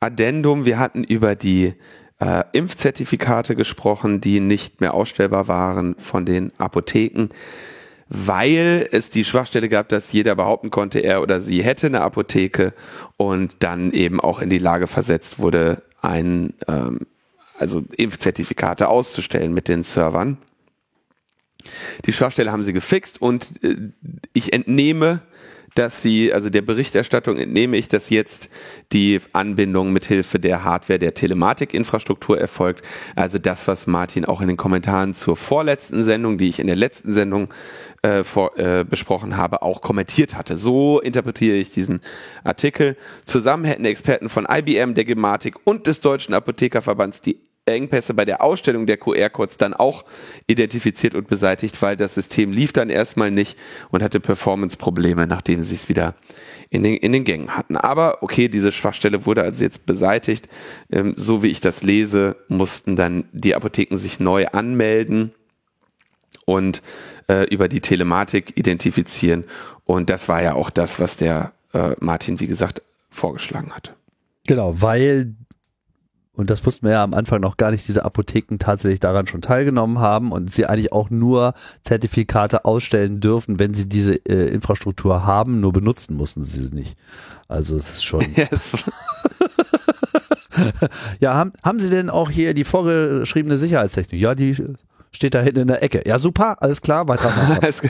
Addendum. 0.00 0.64
Wir 0.64 0.78
hatten 0.78 1.04
über 1.04 1.34
die 1.34 1.74
äh, 2.20 2.44
Impfzertifikate 2.52 3.56
gesprochen, 3.56 4.20
die 4.20 4.40
nicht 4.40 4.80
mehr 4.80 4.94
ausstellbar 4.94 5.48
waren 5.48 5.94
von 5.98 6.24
den 6.24 6.52
Apotheken, 6.58 7.28
weil 8.08 8.88
es 8.90 9.10
die 9.10 9.24
Schwachstelle 9.24 9.68
gab, 9.68 9.88
dass 9.88 10.12
jeder 10.12 10.34
behaupten 10.34 10.70
konnte, 10.70 11.00
er 11.00 11.22
oder 11.22 11.40
sie 11.40 11.62
hätte 11.62 11.86
eine 11.86 12.00
Apotheke 12.00 12.72
und 13.16 13.56
dann 13.60 13.92
eben 13.92 14.20
auch 14.20 14.40
in 14.40 14.50
die 14.50 14.58
Lage 14.58 14.86
versetzt 14.86 15.38
wurde, 15.38 15.82
ein 16.00 16.54
ähm, 16.66 17.00
also 17.58 17.82
Impfzertifikate 17.96 18.88
auszustellen 18.88 19.52
mit 19.52 19.68
den 19.68 19.82
Servern. 19.82 20.38
Die 22.06 22.12
Schwachstelle 22.12 22.52
haben 22.52 22.64
sie 22.64 22.72
gefixt 22.72 23.20
und 23.20 23.62
äh, 23.62 23.76
ich 24.32 24.52
entnehme, 24.52 25.20
dass 25.78 26.02
sie, 26.02 26.32
also 26.32 26.50
der 26.50 26.62
Berichterstattung 26.62 27.38
entnehme 27.38 27.76
ich, 27.76 27.86
dass 27.86 28.10
jetzt 28.10 28.50
die 28.92 29.20
Anbindung 29.32 29.92
mithilfe 29.92 30.40
der 30.40 30.64
Hardware 30.64 30.98
der 30.98 31.14
Telematikinfrastruktur 31.14 32.36
erfolgt. 32.36 32.84
Also 33.14 33.38
das, 33.38 33.68
was 33.68 33.86
Martin 33.86 34.24
auch 34.24 34.40
in 34.40 34.48
den 34.48 34.56
Kommentaren 34.56 35.14
zur 35.14 35.36
vorletzten 35.36 36.02
Sendung, 36.02 36.36
die 36.36 36.48
ich 36.48 36.58
in 36.58 36.66
der 36.66 36.74
letzten 36.74 37.12
Sendung 37.12 37.54
äh, 38.02 38.24
vor, 38.24 38.58
äh, 38.58 38.84
besprochen 38.84 39.36
habe, 39.36 39.62
auch 39.62 39.80
kommentiert 39.80 40.34
hatte. 40.34 40.58
So 40.58 41.00
interpretiere 41.00 41.56
ich 41.56 41.70
diesen 41.70 42.00
Artikel. 42.42 42.96
Zusammen 43.24 43.64
hätten 43.64 43.84
Experten 43.84 44.28
von 44.28 44.48
IBM, 44.50 44.94
der 44.94 45.04
Gematik 45.04 45.54
und 45.62 45.86
des 45.86 46.00
Deutschen 46.00 46.34
Apothekerverbands 46.34 47.20
die 47.20 47.38
Engpässe 47.72 48.14
bei 48.14 48.24
der 48.24 48.42
Ausstellung 48.42 48.86
der 48.86 48.96
QR-Codes 48.96 49.56
dann 49.56 49.74
auch 49.74 50.04
identifiziert 50.46 51.14
und 51.14 51.28
beseitigt, 51.28 51.80
weil 51.82 51.96
das 51.96 52.14
System 52.14 52.52
lief 52.52 52.72
dann 52.72 52.90
erstmal 52.90 53.30
nicht 53.30 53.58
und 53.90 54.02
hatte 54.02 54.20
Performance-Probleme, 54.20 55.26
nachdem 55.26 55.62
sie 55.62 55.74
es 55.74 55.88
wieder 55.88 56.14
in 56.70 56.82
den, 56.82 56.96
in 56.96 57.12
den 57.12 57.24
Gängen 57.24 57.56
hatten. 57.56 57.76
Aber 57.76 58.22
okay, 58.22 58.48
diese 58.48 58.72
Schwachstelle 58.72 59.26
wurde 59.26 59.42
also 59.42 59.62
jetzt 59.64 59.86
beseitigt. 59.86 60.48
Ähm, 60.90 61.14
so 61.16 61.42
wie 61.42 61.48
ich 61.48 61.60
das 61.60 61.82
lese, 61.82 62.36
mussten 62.48 62.96
dann 62.96 63.24
die 63.32 63.54
Apotheken 63.54 63.96
sich 63.96 64.20
neu 64.20 64.46
anmelden 64.46 65.32
und 66.44 66.82
äh, 67.28 67.44
über 67.44 67.68
die 67.68 67.80
Telematik 67.80 68.56
identifizieren. 68.56 69.44
Und 69.84 70.10
das 70.10 70.28
war 70.28 70.42
ja 70.42 70.54
auch 70.54 70.70
das, 70.70 71.00
was 71.00 71.16
der 71.16 71.52
äh, 71.72 71.94
Martin, 72.00 72.40
wie 72.40 72.46
gesagt, 72.46 72.82
vorgeschlagen 73.10 73.72
hatte. 73.72 73.92
Genau, 74.46 74.80
weil 74.80 75.34
und 76.38 76.50
das 76.50 76.64
wussten 76.64 76.86
wir 76.86 76.92
ja 76.92 77.02
am 77.02 77.14
Anfang 77.14 77.40
noch 77.40 77.56
gar 77.56 77.72
nicht, 77.72 77.88
diese 77.88 78.04
Apotheken 78.04 78.58
tatsächlich 78.60 79.00
daran 79.00 79.26
schon 79.26 79.42
teilgenommen 79.42 79.98
haben 79.98 80.30
und 80.30 80.52
sie 80.52 80.66
eigentlich 80.66 80.92
auch 80.92 81.10
nur 81.10 81.52
Zertifikate 81.82 82.64
ausstellen 82.64 83.18
dürfen, 83.18 83.58
wenn 83.58 83.74
sie 83.74 83.88
diese 83.88 84.14
äh, 84.24 84.46
Infrastruktur 84.48 85.26
haben, 85.26 85.58
nur 85.60 85.72
benutzen 85.72 86.16
mussten 86.16 86.44
sie 86.44 86.64
sie 86.64 86.74
nicht. 86.74 86.96
Also 87.48 87.74
es 87.74 87.90
ist 87.90 88.04
schon. 88.04 88.24
Yes. 88.36 88.84
ja, 91.20 91.34
haben, 91.34 91.52
haben 91.62 91.80
Sie 91.80 91.90
denn 91.90 92.08
auch 92.08 92.30
hier 92.30 92.54
die 92.54 92.64
vorgeschriebene 92.64 93.58
Sicherheitstechnik? 93.58 94.20
Ja, 94.20 94.34
die 94.34 94.56
steht 95.12 95.34
da 95.34 95.40
hinten 95.40 95.60
in 95.60 95.68
der 95.68 95.82
Ecke. 95.82 96.02
Ja, 96.06 96.18
super, 96.18 96.62
alles 96.62 96.80
klar, 96.80 97.08
weiter. 97.08 97.32
das 97.60 97.82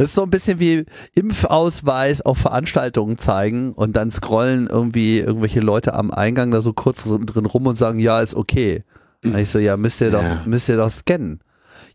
ist 0.00 0.14
so 0.14 0.22
ein 0.22 0.30
bisschen 0.30 0.60
wie 0.60 0.86
Impfausweis 1.14 2.22
auf 2.22 2.38
Veranstaltungen 2.38 3.18
zeigen 3.18 3.72
und 3.72 3.94
dann 3.96 4.10
scrollen 4.10 4.68
irgendwie 4.68 5.18
irgendwelche 5.18 5.60
Leute 5.60 5.94
am 5.94 6.10
Eingang 6.10 6.50
da 6.50 6.60
so 6.60 6.72
kurz 6.72 7.04
drin 7.04 7.46
rum 7.46 7.66
und 7.66 7.74
sagen, 7.74 7.98
ja, 7.98 8.20
ist 8.20 8.34
okay. 8.34 8.84
Und 9.24 9.36
ich 9.38 9.48
so, 9.48 9.58
ja, 9.58 9.76
müsst 9.76 10.00
ihr 10.00 10.10
doch, 10.10 10.22
ja. 10.22 10.42
müsst 10.44 10.68
ihr 10.68 10.76
doch 10.76 10.90
scannen. 10.90 11.40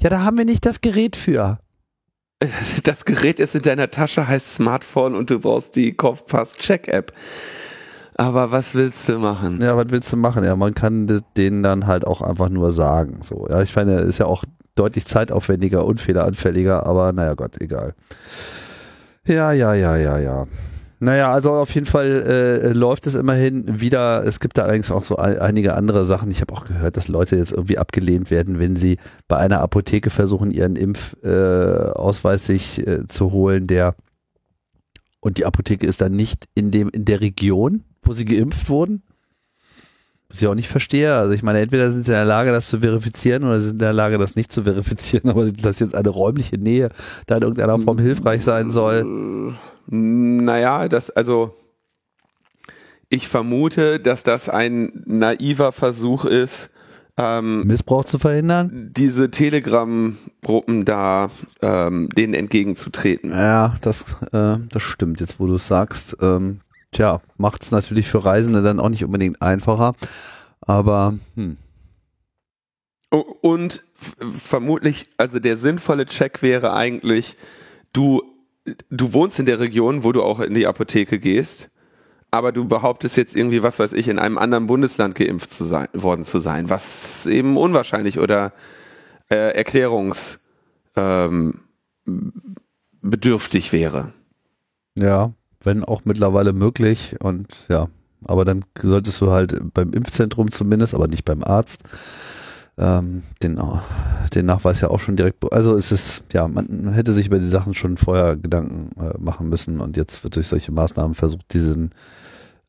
Ja, 0.01 0.09
da 0.09 0.21
haben 0.21 0.37
wir 0.37 0.45
nicht 0.45 0.65
das 0.65 0.81
Gerät 0.81 1.15
für. 1.15 1.59
das 2.83 3.05
Gerät 3.05 3.39
ist 3.39 3.55
in 3.55 3.61
deiner 3.61 3.91
Tasche, 3.91 4.27
heißt 4.27 4.55
Smartphone 4.55 5.15
und 5.15 5.29
du 5.29 5.39
brauchst 5.39 5.75
die 5.75 5.93
Kopfpass-Check-App. 5.93 7.13
Aber 8.19 8.51
was 8.51 8.75
willst 8.75 9.07
du 9.07 9.17
machen? 9.17 9.61
Ja, 9.61 9.77
was 9.77 9.91
willst 9.91 10.11
du 10.11 10.17
machen? 10.17 10.43
Ja, 10.43 10.57
man 10.57 10.73
kann 10.73 11.07
denen 11.37 11.63
dann 11.63 11.87
halt 11.87 12.05
auch 12.05 12.21
einfach 12.21 12.49
nur 12.49 12.73
sagen. 12.73 13.19
So, 13.21 13.47
ja, 13.49 13.61
ich 13.61 13.73
meine, 13.77 14.01
ist 14.01 14.17
ja 14.17 14.25
auch 14.25 14.43
deutlich 14.75 15.05
zeitaufwendiger 15.05 15.85
und 15.85 16.01
fehleranfälliger, 16.01 16.85
aber 16.85 17.13
naja, 17.13 17.35
Gott, 17.35 17.61
egal. 17.61 17.93
Ja, 19.25 19.53
ja, 19.53 19.73
ja, 19.73 19.95
ja, 19.95 20.17
ja. 20.17 20.47
Naja, 20.99 21.31
also 21.31 21.53
auf 21.53 21.73
jeden 21.73 21.85
Fall 21.85 22.07
äh, 22.07 22.73
läuft 22.73 23.07
es 23.07 23.15
immerhin 23.15 23.79
wieder. 23.79 24.25
Es 24.25 24.41
gibt 24.41 24.57
da 24.57 24.63
allerdings 24.63 24.91
auch 24.91 25.05
so 25.05 25.15
einige 25.15 25.75
andere 25.75 26.03
Sachen. 26.03 26.29
Ich 26.29 26.41
habe 26.41 26.53
auch 26.53 26.65
gehört, 26.65 26.97
dass 26.97 27.07
Leute 27.07 27.37
jetzt 27.37 27.53
irgendwie 27.53 27.77
abgelehnt 27.77 28.31
werden, 28.31 28.59
wenn 28.59 28.75
sie 28.75 28.97
bei 29.29 29.37
einer 29.37 29.61
Apotheke 29.61 30.09
versuchen, 30.09 30.51
ihren 30.51 30.75
Impfausweis 30.75 32.41
äh, 32.41 32.45
sich 32.45 32.85
äh, 32.85 33.07
zu 33.07 33.31
holen, 33.31 33.65
der 33.65 33.95
und 35.19 35.37
die 35.37 35.45
Apotheke 35.45 35.85
ist 35.85 36.01
dann 36.01 36.13
nicht 36.13 36.45
in 36.55 36.71
dem 36.71 36.89
in 36.89 37.05
der 37.05 37.21
Region, 37.21 37.83
wo 38.03 38.13
sie 38.13 38.25
geimpft 38.25 38.69
wurden. 38.69 39.03
Was 40.29 40.41
ich 40.41 40.47
auch 40.47 40.55
nicht 40.55 40.69
verstehe. 40.69 41.15
Also 41.15 41.33
ich 41.33 41.41
meine, 41.41 41.59
entweder 41.59 41.89
sind 41.89 42.05
sie 42.05 42.11
in 42.11 42.17
der 42.17 42.25
Lage, 42.25 42.51
das 42.51 42.69
zu 42.69 42.81
verifizieren 42.81 43.43
oder 43.43 43.59
sie 43.59 43.69
sind 43.69 43.77
in 43.77 43.79
der 43.79 43.93
Lage, 43.93 44.19
das 44.19 44.35
nicht 44.35 44.51
zu 44.51 44.63
verifizieren, 44.63 45.29
aber 45.29 45.51
dass 45.51 45.79
jetzt 45.79 45.95
eine 45.95 46.09
räumliche 46.09 46.57
Nähe 46.57 46.89
da 47.25 47.37
in 47.37 47.41
irgendeiner 47.41 47.79
Form 47.79 47.97
hilfreich 47.97 48.43
sein 48.43 48.69
soll. 48.69 49.55
Naja, 49.87 50.87
das, 50.87 51.09
also 51.09 51.55
ich 53.09 53.27
vermute, 53.27 53.99
dass 53.99 54.21
das 54.21 54.49
ein 54.49 55.01
naiver 55.05 55.71
Versuch 55.71 56.25
ist, 56.25 56.69
ähm, 57.19 57.67
Missbrauch 57.67 58.05
zu 58.05 58.19
verhindern? 58.19 58.91
Diese 58.95 59.29
Telegram-Gruppen 59.29 60.85
da 60.85 61.29
ähm, 61.61 62.09
denen 62.09 62.33
entgegenzutreten. 62.33 63.31
Ja, 63.31 63.75
das, 63.81 64.15
äh, 64.31 64.57
das 64.69 64.81
stimmt, 64.81 65.19
jetzt 65.19 65.39
wo 65.39 65.47
du 65.47 65.55
es 65.55 65.67
sagst. 65.67 66.17
Ähm, 66.21 66.59
tja, 66.91 67.19
macht 67.37 67.63
es 67.63 67.71
natürlich 67.71 68.07
für 68.07 68.23
Reisende 68.23 68.61
dann 68.61 68.79
auch 68.79 68.89
nicht 68.89 69.03
unbedingt 69.03 69.41
einfacher. 69.41 69.95
Aber 70.61 71.15
hm. 71.35 71.57
Und 73.41 73.83
vermutlich, 73.95 75.05
also 75.17 75.39
der 75.39 75.57
sinnvolle 75.57 76.05
Check 76.05 76.43
wäre 76.43 76.73
eigentlich, 76.73 77.35
du, 77.91 78.21
du 78.91 79.13
wohnst 79.13 79.39
in 79.39 79.47
der 79.47 79.59
Region, 79.59 80.03
wo 80.03 80.11
du 80.11 80.21
auch 80.21 80.39
in 80.39 80.53
die 80.53 80.67
Apotheke 80.67 81.17
gehst, 81.17 81.69
aber 82.31 82.51
du 82.51 82.67
behauptest 82.67 83.17
jetzt 83.17 83.35
irgendwie, 83.35 83.63
was 83.63 83.79
weiß 83.79 83.93
ich, 83.93 84.07
in 84.07 84.19
einem 84.19 84.37
anderen 84.37 84.67
Bundesland 84.67 85.15
geimpft 85.15 85.51
zu 85.51 85.63
sein, 85.63 85.87
worden 85.93 86.25
zu 86.25 86.39
sein, 86.39 86.69
was 86.69 87.25
eben 87.25 87.57
unwahrscheinlich 87.57 88.19
oder 88.19 88.53
äh, 89.29 89.55
erklärungsbedürftig 89.55 90.37
ähm, 90.95 91.53
wäre. 93.71 94.13
Ja, 94.95 95.33
wenn 95.63 95.83
auch 95.83 96.01
mittlerweile 96.05 96.53
möglich 96.53 97.15
und 97.19 97.47
ja, 97.67 97.87
aber 98.25 98.45
dann 98.45 98.63
solltest 98.81 99.19
du 99.21 99.31
halt 99.31 99.73
beim 99.73 99.93
Impfzentrum 99.93 100.51
zumindest, 100.51 100.93
aber 100.93 101.07
nicht 101.07 101.25
beim 101.25 101.43
Arzt, 101.43 101.83
ähm, 102.79 103.23
den, 103.43 103.59
den 104.33 104.45
Nachweis 104.45 104.81
ja 104.81 104.89
auch 104.89 104.99
schon 104.99 105.15
direkt, 105.15 105.51
also 105.51 105.75
es 105.75 105.91
ist, 105.91 106.23
ja, 106.33 106.47
man 106.47 106.93
hätte 106.93 107.11
sich 107.11 107.27
über 107.27 107.37
die 107.37 107.45
Sachen 107.45 107.73
schon 107.73 107.97
vorher 107.97 108.35
Gedanken 108.37 108.91
äh, 108.99 109.17
machen 109.19 109.49
müssen 109.49 109.81
und 109.81 109.97
jetzt 109.97 110.23
wird 110.23 110.35
durch 110.35 110.47
solche 110.47 110.71
Maßnahmen 110.71 111.13
versucht, 111.13 111.53
diesen 111.53 111.91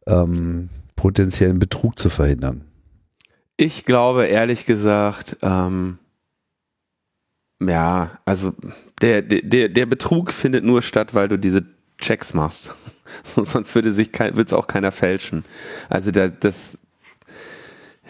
ähm, 0.06 0.68
potenziellen 0.96 1.58
Betrug 1.58 1.98
zu 1.98 2.10
verhindern. 2.10 2.64
Ich 3.56 3.84
glaube 3.84 4.26
ehrlich 4.26 4.66
gesagt, 4.66 5.36
ähm, 5.42 5.98
ja, 7.62 8.18
also 8.24 8.52
der, 9.02 9.22
der, 9.22 9.68
der 9.68 9.86
Betrug 9.86 10.32
findet 10.32 10.64
nur 10.64 10.82
statt, 10.82 11.14
weil 11.14 11.28
du 11.28 11.38
diese 11.38 11.64
Checks 11.98 12.34
machst. 12.34 12.74
Sonst 13.36 13.74
würde 13.74 13.92
sich 13.92 14.12
kein, 14.12 14.36
würde 14.36 14.48
es 14.48 14.52
auch 14.52 14.66
keiner 14.66 14.92
fälschen. 14.92 15.44
Also 15.88 16.10
da, 16.10 16.28
das, 16.28 16.78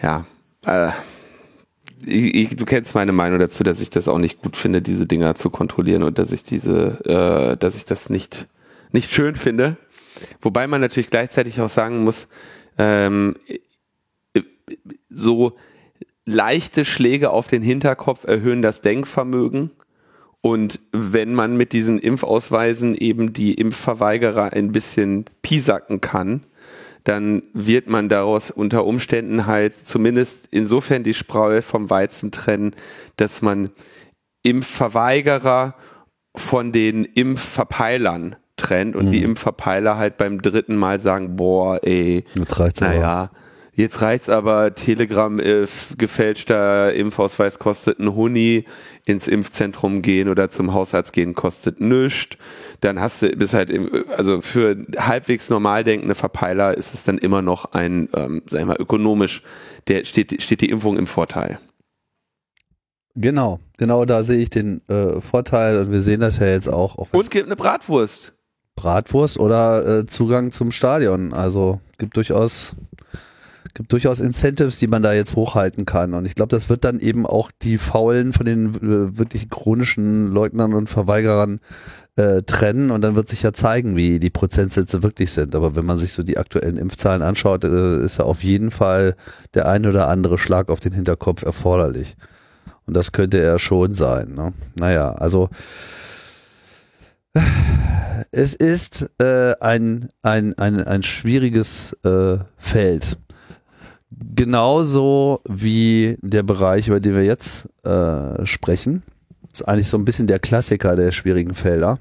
ja, 0.01 0.25
äh, 0.65 0.91
ich, 2.05 2.55
du 2.55 2.65
kennst 2.65 2.95
meine 2.95 3.11
Meinung 3.11 3.39
dazu, 3.39 3.63
dass 3.63 3.81
ich 3.81 3.89
das 3.89 4.07
auch 4.07 4.17
nicht 4.17 4.41
gut 4.41 4.55
finde, 4.55 4.81
diese 4.81 5.05
Dinger 5.05 5.35
zu 5.35 5.49
kontrollieren 5.49 6.03
und 6.03 6.17
dass 6.17 6.31
ich 6.31 6.43
diese, 6.43 6.99
äh, 7.05 7.57
dass 7.57 7.75
ich 7.75 7.85
das 7.85 8.09
nicht, 8.09 8.47
nicht 8.91 9.11
schön 9.11 9.35
finde. 9.35 9.77
Wobei 10.41 10.67
man 10.67 10.81
natürlich 10.81 11.09
gleichzeitig 11.09 11.59
auch 11.61 11.69
sagen 11.69 12.03
muss, 12.03 12.27
ähm, 12.77 13.35
so 15.09 15.57
leichte 16.25 16.85
Schläge 16.85 17.31
auf 17.31 17.47
den 17.47 17.61
Hinterkopf 17.61 18.23
erhöhen 18.23 18.61
das 18.61 18.81
Denkvermögen. 18.81 19.71
Und 20.41 20.79
wenn 20.91 21.35
man 21.35 21.55
mit 21.55 21.71
diesen 21.71 21.99
Impfausweisen 21.99 22.95
eben 22.95 23.33
die 23.33 23.53
Impfverweigerer 23.53 24.53
ein 24.53 24.71
bisschen 24.71 25.25
piesacken 25.43 26.01
kann, 26.01 26.43
dann 27.03 27.43
wird 27.53 27.87
man 27.87 28.09
daraus 28.09 28.51
unter 28.51 28.85
Umständen 28.85 29.47
halt 29.47 29.75
zumindest 29.75 30.47
insofern 30.51 31.03
die 31.03 31.13
Spreu 31.13 31.61
vom 31.61 31.89
Weizen 31.89 32.31
trennen, 32.31 32.75
dass 33.17 33.41
man 33.41 33.69
Impfverweigerer 34.43 35.75
von 36.35 36.71
den 36.71 37.05
Impfverpeilern 37.05 38.35
trennt 38.55 38.95
und 38.95 39.07
mhm. 39.07 39.11
die 39.11 39.23
Impfverpeiler 39.23 39.97
halt 39.97 40.17
beim 40.17 40.41
dritten 40.41 40.75
Mal 40.75 41.01
sagen, 41.01 41.35
boah, 41.35 41.79
ey, 41.83 42.25
jetzt 42.35 42.59
reicht's 42.59 42.81
naja, 42.81 43.23
aber. 43.23 43.31
jetzt 43.73 44.01
reicht's 44.01 44.29
aber, 44.29 44.75
Telegram 44.75 45.39
äh, 45.39 45.65
gefälschter 45.97 46.93
Impfausweis 46.93 47.59
kostet 47.59 47.99
ein 47.99 48.13
Huni, 48.15 48.65
ins 49.05 49.27
Impfzentrum 49.27 50.01
gehen 50.01 50.29
oder 50.29 50.49
zum 50.49 50.73
Hausarzt 50.73 51.13
gehen 51.13 51.33
kostet 51.33 51.81
nichts. 51.81 52.37
Dann 52.81 52.99
hast 52.99 53.21
du, 53.21 53.29
bist 53.29 53.53
halt, 53.53 53.69
im, 53.69 53.89
also 54.17 54.41
für 54.41 54.75
halbwegs 54.97 55.49
normal 55.49 55.83
denkende 55.83 56.15
Verpeiler 56.15 56.77
ist 56.77 56.93
es 56.93 57.03
dann 57.03 57.17
immer 57.17 57.41
noch 57.41 57.73
ein, 57.73 58.09
ähm, 58.13 58.41
sag 58.49 58.61
ich 58.61 58.67
mal, 58.67 58.77
ökonomisch, 58.79 59.43
der 59.87 60.03
steht, 60.03 60.41
steht 60.41 60.61
die 60.61 60.69
Impfung 60.69 60.97
im 60.97 61.07
Vorteil. 61.07 61.59
Genau, 63.15 63.59
genau 63.77 64.05
da 64.05 64.23
sehe 64.23 64.39
ich 64.39 64.49
den 64.49 64.81
äh, 64.87 65.21
Vorteil 65.21 65.79
und 65.79 65.91
wir 65.91 66.01
sehen 66.01 66.21
das 66.21 66.39
ja 66.39 66.47
jetzt 66.47 66.69
auch. 66.69 66.97
auch 66.97 67.13
und 67.13 67.19
es 67.19 67.29
gibt 67.29 67.45
eine 67.45 67.55
Bratwurst. 67.55 68.33
Bratwurst 68.75 69.39
oder 69.39 69.99
äh, 69.99 70.05
Zugang 70.05 70.51
zum 70.51 70.71
Stadion. 70.71 71.33
Also 71.33 71.81
gibt 71.97 72.15
durchaus 72.17 72.75
gibt 73.73 73.91
durchaus 73.91 74.19
Incentives, 74.19 74.79
die 74.79 74.87
man 74.87 75.03
da 75.03 75.13
jetzt 75.13 75.35
hochhalten 75.35 75.85
kann. 75.85 76.13
Und 76.13 76.25
ich 76.25 76.35
glaube, 76.35 76.49
das 76.49 76.69
wird 76.69 76.83
dann 76.83 76.99
eben 76.99 77.25
auch 77.25 77.51
die 77.61 77.77
Faulen 77.77 78.33
von 78.33 78.45
den 78.45 78.75
äh, 78.75 79.17
wirklich 79.17 79.49
chronischen 79.49 80.27
Leugnern 80.27 80.73
und 80.73 80.87
Verweigerern 80.87 81.59
äh, 82.15 82.41
trennen. 82.43 82.91
Und 82.91 83.01
dann 83.01 83.15
wird 83.15 83.27
sich 83.27 83.43
ja 83.43 83.53
zeigen, 83.53 83.95
wie 83.95 84.19
die 84.19 84.29
Prozentsätze 84.29 85.03
wirklich 85.03 85.31
sind. 85.31 85.55
Aber 85.55 85.75
wenn 85.75 85.85
man 85.85 85.97
sich 85.97 86.13
so 86.13 86.23
die 86.23 86.37
aktuellen 86.37 86.77
Impfzahlen 86.77 87.21
anschaut, 87.21 87.63
äh, 87.63 88.03
ist 88.03 88.19
ja 88.19 88.25
auf 88.25 88.43
jeden 88.43 88.71
Fall 88.71 89.15
der 89.53 89.67
ein 89.67 89.85
oder 89.85 90.07
andere 90.07 90.37
Schlag 90.37 90.69
auf 90.69 90.79
den 90.79 90.93
Hinterkopf 90.93 91.43
erforderlich. 91.43 92.15
Und 92.85 92.97
das 92.97 93.11
könnte 93.11 93.39
er 93.39 93.59
schon 93.59 93.93
sein. 93.93 94.33
Ne? 94.35 94.53
Naja, 94.75 95.13
also 95.13 95.49
es 98.31 98.53
ist 98.53 99.09
äh, 99.19 99.53
ein, 99.59 100.09
ein, 100.21 100.57
ein, 100.57 100.83
ein 100.83 101.03
schwieriges 101.03 101.93
äh, 102.03 102.37
Feld. 102.57 103.17
Genauso 104.33 105.41
wie 105.47 106.17
der 106.21 106.43
Bereich, 106.43 106.87
über 106.87 107.01
den 107.01 107.15
wir 107.15 107.23
jetzt 107.23 107.67
äh, 107.83 108.45
sprechen. 108.45 109.03
Ist 109.51 109.67
eigentlich 109.67 109.89
so 109.89 109.97
ein 109.97 110.05
bisschen 110.05 110.27
der 110.27 110.39
Klassiker 110.39 110.95
der 110.95 111.11
schwierigen 111.11 111.53
Felder. 111.53 111.99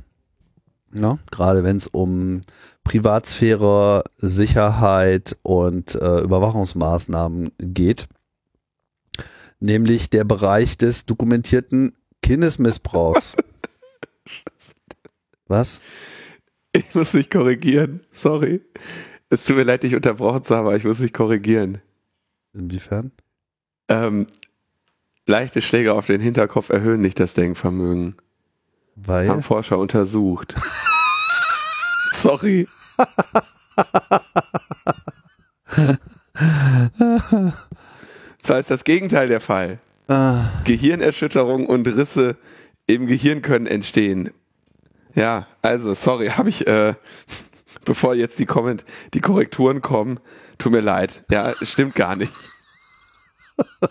Ja, 0.93 1.19
gerade 1.31 1.65
wenn 1.65 1.77
es 1.77 1.89
um 1.89 2.41
Privatsphäre, 2.85 4.05
Sicherheit 4.19 5.37
und 5.43 5.95
äh, 5.97 6.21
Überwachungsmaßnahmen 6.21 7.51
geht. 7.59 8.07
Nämlich 9.59 10.09
der 10.11 10.25
Bereich 10.25 10.79
des 10.79 11.07
dokumentierten 11.07 11.95
Kindesmissbrauchs. 12.23 13.35
Was? 15.49 15.83
Ich 16.73 16.95
muss 16.95 17.13
mich 17.13 17.29
korrigieren. 17.29 18.01
Sorry. 18.13 18.61
Es 19.31 19.45
tut 19.45 19.57
mir 19.57 19.65
leid, 19.65 19.83
dich 19.83 19.97
unterbrochen 19.97 20.45
zu 20.45 20.55
haben, 20.55 20.67
aber 20.67 20.77
ich 20.77 20.85
muss 20.85 21.01
mich 21.01 21.13
korrigieren. 21.13 21.81
Inwiefern? 22.53 23.13
Ähm, 23.89 24.27
leichte 25.27 25.63
Schläge 25.63 25.95
auf 25.95 26.07
den 26.07 26.21
Hinterkopf 26.21 26.71
erhöhen 26.71 27.01
nicht 27.01 27.21
das 27.21 27.35
Denkvermögen. 27.35 28.17
Weil? 28.97 29.29
Haben 29.29 29.43
Forscher 29.43 29.79
untersucht. 29.79 30.55
Sorry. 32.15 32.67
Zwar 38.43 38.59
ist 38.59 38.71
das 38.71 38.85
Gegenteil 38.85 39.29
der 39.29 39.41
Fall. 39.41 39.79
Ah. 40.09 40.45
Gehirnerschütterung 40.65 41.67
und 41.67 41.87
Risse 41.87 42.37
im 42.87 43.07
Gehirn 43.07 43.43
können 43.43 43.67
entstehen. 43.67 44.31
Ja, 45.15 45.47
also 45.63 45.95
sorry, 45.95 46.29
habe 46.29 46.49
ich, 46.49 46.67
äh, 46.67 46.95
bevor 47.85 48.15
jetzt 48.15 48.39
die, 48.39 48.47
Comment 48.47 48.85
die 49.15 49.21
Korrekturen 49.21 49.81
kommen, 49.83 50.21
tut 50.61 50.73
mir 50.73 50.81
leid. 50.81 51.25
Ja, 51.31 51.53
stimmt 51.63 51.97
gar 51.97 52.15
nicht. 52.17 52.33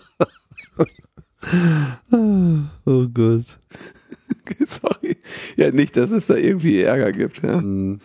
oh 2.86 3.06
Gott. 3.12 3.58
Sorry. 4.66 5.16
Ja, 5.56 5.70
nicht, 5.70 5.96
dass 5.96 6.10
es 6.10 6.26
da 6.26 6.34
irgendwie 6.34 6.80
Ärger 6.82 7.12
gibt. 7.12 7.42
Ja, 7.42 7.60
mhm. 7.60 8.00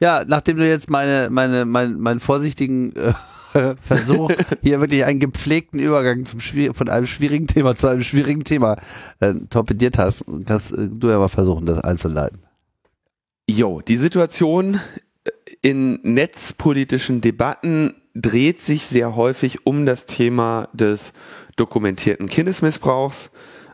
ja 0.00 0.24
nachdem 0.26 0.56
du 0.56 0.68
jetzt 0.68 0.90
meine, 0.90 1.28
meine, 1.30 1.64
mein, 1.64 1.98
meinen 1.98 2.20
vorsichtigen 2.20 2.94
äh, 2.96 3.12
Versuch, 3.80 4.30
hier 4.62 4.80
wirklich 4.80 5.04
einen 5.04 5.20
gepflegten 5.20 5.80
Übergang 5.80 6.24
zum 6.24 6.40
von 6.40 6.88
einem 6.88 7.06
schwierigen 7.06 7.46
Thema 7.46 7.74
zu 7.74 7.88
einem 7.88 8.02
schwierigen 8.02 8.44
Thema 8.44 8.76
äh, 9.20 9.34
torpediert 9.50 9.98
hast, 9.98 10.24
kannst 10.46 10.72
äh, 10.72 10.88
du 10.88 11.08
ja 11.08 11.18
mal 11.18 11.28
versuchen, 11.28 11.66
das 11.66 11.78
einzuleiten. 11.80 12.38
Jo, 13.48 13.80
die 13.80 13.96
Situation 13.96 14.80
in 15.62 16.00
netzpolitischen 16.02 17.20
Debatten 17.20 17.94
dreht 18.14 18.60
sich 18.60 18.86
sehr 18.86 19.16
häufig 19.16 19.66
um 19.66 19.86
das 19.86 20.06
Thema 20.06 20.68
des 20.72 21.12
dokumentierten 21.56 22.28
Kindesmissbrauchs, 22.28 23.30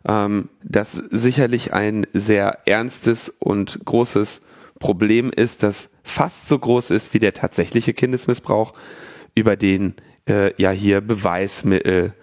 ähm, 0.07 0.49
das 0.63 0.93
sicherlich 0.93 1.73
ein 1.73 2.07
sehr 2.13 2.67
ernstes 2.67 3.29
und 3.29 3.81
großes 3.85 4.43
Problem 4.79 5.31
ist, 5.31 5.63
das 5.63 5.91
fast 6.03 6.49
so 6.49 6.59
groß 6.59 6.91
ist 6.91 7.15
wie 7.15 7.21
der 7.21 7.35
tatsächliche 7.35 7.95
Kindesmissbrauch, 7.95 8.73
über 9.35 9.57
den 9.57 9.95
äh, 10.29 10.53
ja 10.61 10.71
hier 10.71 11.01
Beweismittel 11.01 12.15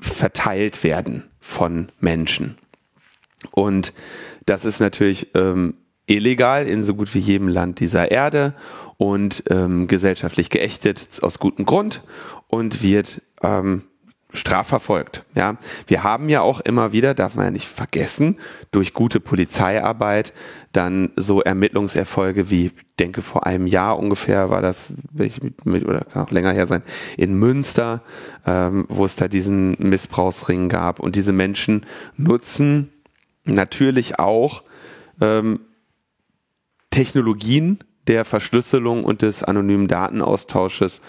verteilt 0.00 0.84
werden 0.84 1.24
von 1.40 1.90
Menschen. 1.98 2.58
Und 3.50 3.92
das 4.44 4.64
ist 4.64 4.80
natürlich 4.80 5.34
ähm, 5.34 5.74
illegal 6.08 6.66
in 6.66 6.84
so 6.84 6.94
gut 6.94 7.14
wie 7.14 7.20
jedem 7.20 7.48
Land 7.48 7.80
dieser 7.80 8.10
Erde 8.10 8.54
und 8.96 9.44
ähm, 9.50 9.86
gesellschaftlich 9.86 10.50
geächtet 10.50 11.20
aus 11.22 11.38
gutem 11.38 11.64
Grund 11.64 12.02
und 12.48 12.82
wird 12.82 13.22
ähm, 13.42 13.82
strafverfolgt. 14.32 15.24
Ja, 15.34 15.56
wir 15.86 16.02
haben 16.02 16.28
ja 16.28 16.42
auch 16.42 16.60
immer 16.60 16.92
wieder, 16.92 17.14
darf 17.14 17.34
man 17.34 17.46
ja 17.46 17.50
nicht 17.50 17.68
vergessen, 17.68 18.36
durch 18.70 18.92
gute 18.92 19.20
Polizeiarbeit 19.20 20.34
dann 20.72 21.10
so 21.16 21.40
Ermittlungserfolge 21.40 22.50
wie, 22.50 22.72
denke 22.98 23.22
vor 23.22 23.46
einem 23.46 23.66
Jahr 23.66 23.98
ungefähr 23.98 24.50
war 24.50 24.60
das, 24.60 24.92
oder 25.64 26.00
kann 26.04 26.22
auch 26.26 26.30
länger 26.30 26.52
her 26.52 26.66
sein, 26.66 26.82
in 27.16 27.34
Münster, 27.34 28.02
ähm, 28.46 28.84
wo 28.88 29.06
es 29.06 29.16
da 29.16 29.28
diesen 29.28 29.76
Missbrauchsring 29.78 30.68
gab 30.68 31.00
und 31.00 31.16
diese 31.16 31.32
Menschen 31.32 31.86
nutzen 32.16 32.92
natürlich 33.44 34.18
auch 34.18 34.62
ähm, 35.22 35.60
Technologien 36.98 37.78
der 38.08 38.24
Verschlüsselung 38.24 39.04
und 39.04 39.22
des 39.22 39.44
anonymen 39.44 39.86
Datenaustausches, 39.86 41.00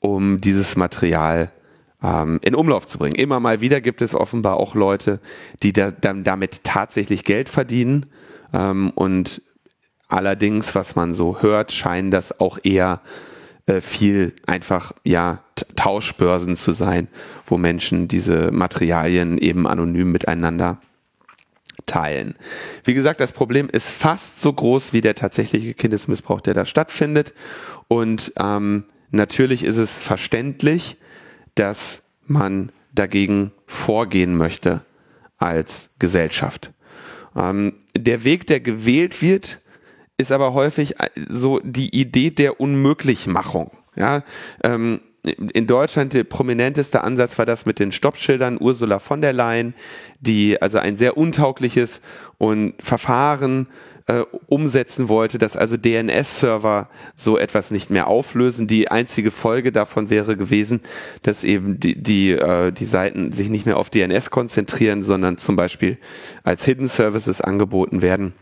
um 0.00 0.40
dieses 0.40 0.74
Material 0.74 1.52
ähm, 2.02 2.40
in 2.42 2.56
Umlauf 2.56 2.88
zu 2.88 2.98
bringen. 2.98 3.14
Immer 3.14 3.38
mal 3.38 3.60
wieder 3.60 3.80
gibt 3.80 4.02
es 4.02 4.12
offenbar 4.12 4.56
auch 4.56 4.74
Leute, 4.74 5.20
die 5.62 5.72
da, 5.72 5.92
dann 5.92 6.24
damit 6.24 6.64
tatsächlich 6.64 7.22
Geld 7.22 7.48
verdienen 7.48 8.06
ähm, 8.52 8.90
und 8.96 9.40
allerdings, 10.08 10.74
was 10.74 10.96
man 10.96 11.14
so 11.14 11.40
hört, 11.40 11.70
scheinen 11.70 12.10
das 12.10 12.40
auch 12.40 12.58
eher 12.64 13.00
äh, 13.66 13.80
viel 13.80 14.34
einfach 14.48 14.90
ja 15.04 15.44
Tauschbörsen 15.76 16.56
zu 16.56 16.72
sein, 16.72 17.06
wo 17.46 17.56
Menschen 17.56 18.08
diese 18.08 18.50
Materialien 18.50 19.38
eben 19.38 19.68
anonym 19.68 20.10
miteinander 20.10 20.80
teilen. 21.86 22.34
Wie 22.84 22.94
gesagt, 22.94 23.20
das 23.20 23.32
Problem 23.32 23.68
ist 23.68 23.90
fast 23.90 24.40
so 24.40 24.52
groß 24.52 24.92
wie 24.92 25.00
der 25.00 25.14
tatsächliche 25.14 25.74
Kindesmissbrauch, 25.74 26.40
der 26.40 26.54
da 26.54 26.64
stattfindet. 26.64 27.34
Und 27.88 28.32
ähm, 28.36 28.84
natürlich 29.10 29.64
ist 29.64 29.76
es 29.76 29.98
verständlich, 29.98 30.96
dass 31.54 32.04
man 32.26 32.72
dagegen 32.92 33.52
vorgehen 33.66 34.36
möchte 34.36 34.82
als 35.38 35.90
Gesellschaft. 35.98 36.72
Ähm, 37.36 37.74
der 37.96 38.24
Weg, 38.24 38.46
der 38.46 38.60
gewählt 38.60 39.22
wird, 39.22 39.60
ist 40.18 40.32
aber 40.32 40.52
häufig 40.52 41.00
äh, 41.00 41.08
so 41.28 41.60
die 41.62 41.94
Idee 41.98 42.30
der 42.30 42.60
Unmöglichmachung. 42.60 43.70
Ja, 43.96 44.22
ähm, 44.62 45.00
in 45.22 45.66
Deutschland 45.66 46.14
der 46.14 46.24
prominenteste 46.24 47.04
Ansatz 47.04 47.38
war 47.38 47.46
das 47.46 47.66
mit 47.66 47.78
den 47.78 47.92
Stoppschildern 47.92 48.58
Ursula 48.58 48.98
von 48.98 49.20
der 49.20 49.32
Leyen, 49.32 49.74
die 50.20 50.60
also 50.60 50.78
ein 50.78 50.96
sehr 50.96 51.16
untaugliches 51.16 52.00
und 52.38 52.74
Verfahren 52.82 53.66
äh, 54.06 54.24
umsetzen 54.46 55.08
wollte, 55.08 55.38
dass 55.38 55.56
also 55.56 55.76
DNS-Server 55.76 56.88
so 57.14 57.38
etwas 57.38 57.70
nicht 57.70 57.90
mehr 57.90 58.06
auflösen. 58.06 58.66
Die 58.66 58.90
einzige 58.90 59.30
Folge 59.30 59.72
davon 59.72 60.10
wäre 60.10 60.36
gewesen, 60.36 60.80
dass 61.22 61.44
eben 61.44 61.78
die, 61.78 62.00
die, 62.02 62.32
äh, 62.32 62.72
die 62.72 62.86
Seiten 62.86 63.30
sich 63.30 63.50
nicht 63.50 63.66
mehr 63.66 63.76
auf 63.76 63.90
DNS 63.90 64.30
konzentrieren, 64.30 65.02
sondern 65.02 65.36
zum 65.36 65.54
Beispiel 65.54 65.98
als 66.44 66.64
Hidden 66.64 66.88
Services 66.88 67.40
angeboten 67.40 68.00
werden 68.00 68.32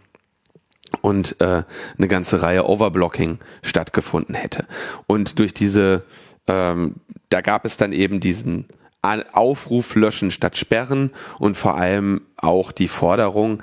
und 1.03 1.41
äh, 1.41 1.65
eine 1.99 2.09
ganze 2.09 2.41
Reihe 2.43 2.67
Overblocking 2.67 3.39
stattgefunden 3.63 4.35
hätte. 4.35 4.67
Und 5.07 5.39
durch 5.39 5.55
diese, 5.55 6.05
ähm, 6.49 6.95
da 7.29 7.41
gab 7.41 7.65
es 7.65 7.77
dann 7.77 7.93
eben 7.93 8.21
diesen 8.21 8.67
Aufruf 9.03 9.95
löschen 9.95 10.31
statt 10.31 10.57
sperren 10.57 11.11
und 11.39 11.57
vor 11.57 11.77
allem 11.77 12.23
auch 12.37 12.73
die 12.73 12.89
Forderung, 12.89 13.63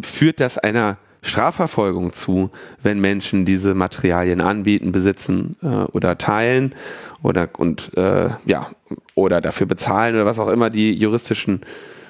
führt 0.00 0.40
das 0.40 0.58
einer 0.58 0.96
Strafverfolgung 1.22 2.12
zu, 2.12 2.50
wenn 2.82 3.00
Menschen 3.00 3.44
diese 3.44 3.74
Materialien 3.74 4.40
anbieten, 4.40 4.90
besitzen 4.90 5.56
äh, 5.62 5.66
oder 5.66 6.18
teilen 6.18 6.74
oder 7.22 7.48
und 7.58 7.96
äh, 7.96 8.30
ja 8.44 8.70
oder 9.14 9.40
dafür 9.40 9.66
bezahlen 9.66 10.16
oder 10.16 10.26
was 10.26 10.40
auch 10.40 10.48
immer 10.48 10.68
die 10.68 10.92
juristischen 10.92 11.60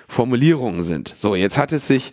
Formulierungen 0.08 0.82
sind. 0.82 1.12
So, 1.16 1.34
jetzt 1.34 1.58
hat 1.58 1.72
es 1.72 1.86
sich 1.86 2.12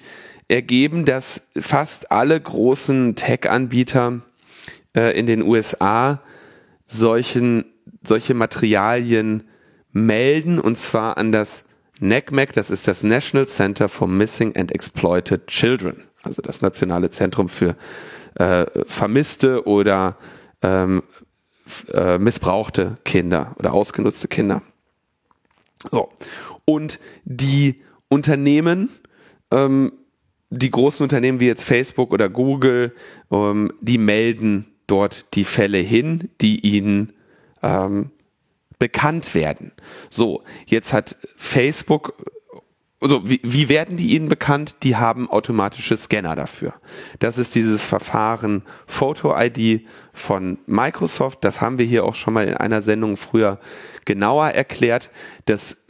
ergeben, 0.50 1.06
dass 1.06 1.44
fast 1.58 2.12
alle 2.12 2.40
großen 2.40 3.16
Tech-Anbieter 3.16 4.22
äh, 4.94 5.18
in 5.18 5.26
den 5.26 5.42
USA 5.42 6.20
solchen 6.90 7.66
solche 8.04 8.34
Materialien 8.34 9.44
melden 9.92 10.60
und 10.60 10.78
zwar 10.78 11.18
an 11.18 11.32
das 11.32 11.66
NACMEC, 12.00 12.54
das 12.54 12.70
ist 12.70 12.88
das 12.88 13.04
National 13.04 13.48
Center 13.48 13.90
for 13.90 14.08
Missing 14.08 14.56
and 14.56 14.72
Exploited 14.72 15.48
Children, 15.48 16.04
also 16.24 16.42
das 16.42 16.62
Nationale 16.62 17.10
Zentrum 17.10 17.50
für 17.50 17.76
äh, 18.36 18.66
vermisste 18.86 19.68
oder 19.68 20.18
ähm, 20.62 21.04
äh, 21.94 22.18
missbrauchte 22.18 22.96
Kinder 23.04 23.56
oder 23.60 23.74
ausgenutzte 23.74 24.28
Kinder. 24.28 24.62
So. 25.92 26.10
Und 26.66 27.00
die 27.26 27.82
Unternehmen, 28.08 28.90
ähm, 29.52 29.92
die 30.50 30.72
großen 30.72 31.04
Unternehmen 31.04 31.40
wie 31.40 31.48
jetzt 31.48 31.64
Facebook 31.64 32.14
oder 32.14 32.30
Google, 32.30 32.96
ähm, 33.32 33.74
die 33.82 33.98
melden 33.98 34.74
dort 34.90 35.26
die 35.36 35.44
Fälle 35.44 35.78
hin, 35.78 36.30
die 36.42 36.60
ihnen 36.60 37.14
ähm, 37.62 38.12
bekannt 38.80 39.36
werden. 39.36 39.72
So, 40.10 40.44
jetzt 40.66 40.94
hat 40.94 41.18
Facebook, 41.36 42.14
also 43.02 43.30
wie, 43.30 43.42
wie 43.44 43.70
werden 43.70 43.98
die 43.98 44.16
ihnen 44.16 44.30
bekannt? 44.30 44.78
Die 44.84 44.96
haben 44.96 45.30
automatische 45.30 45.98
Scanner 45.98 46.36
dafür. 46.36 46.74
Das 47.20 47.38
ist 47.38 47.56
dieses 47.56 47.86
Verfahren 47.86 48.64
Photo-ID 48.88 49.86
von 50.14 50.60
Microsoft. 50.66 51.44
Das 51.44 51.62
haben 51.62 51.78
wir 51.78 51.86
hier 51.86 52.06
auch 52.06 52.16
schon 52.16 52.34
mal 52.34 52.48
in 52.48 52.56
einer 52.56 52.82
Sendung 52.82 53.18
früher 53.18 53.60
genauer 54.06 54.50
erklärt. 54.50 55.12
Das 55.46 55.86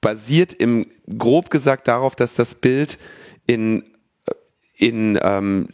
basiert 0.00 0.52
im 0.52 0.86
grob 1.18 1.50
gesagt 1.50 1.88
darauf, 1.88 2.14
dass 2.14 2.34
das 2.34 2.54
Bild 2.54 2.98
in 3.46 3.82
in 4.78 5.18
ähm, 5.22 5.68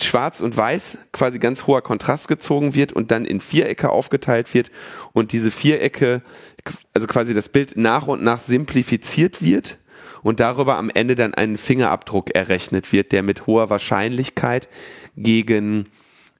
Schwarz 0.00 0.40
und 0.40 0.56
Weiß 0.56 0.98
quasi 1.12 1.38
ganz 1.38 1.66
hoher 1.66 1.82
Kontrast 1.82 2.28
gezogen 2.28 2.74
wird 2.74 2.92
und 2.92 3.10
dann 3.10 3.24
in 3.24 3.40
Vierecke 3.40 3.90
aufgeteilt 3.90 4.54
wird 4.54 4.70
und 5.12 5.32
diese 5.32 5.50
Vierecke, 5.50 6.22
also 6.94 7.06
quasi 7.06 7.34
das 7.34 7.48
Bild 7.48 7.76
nach 7.76 8.06
und 8.06 8.22
nach 8.22 8.40
simplifiziert 8.40 9.42
wird 9.42 9.78
und 10.22 10.40
darüber 10.40 10.78
am 10.78 10.88
Ende 10.88 11.16
dann 11.16 11.34
ein 11.34 11.58
Fingerabdruck 11.58 12.34
errechnet 12.34 12.92
wird, 12.92 13.12
der 13.12 13.22
mit 13.22 13.46
hoher 13.46 13.70
Wahrscheinlichkeit 13.70 14.68
gegen 15.16 15.86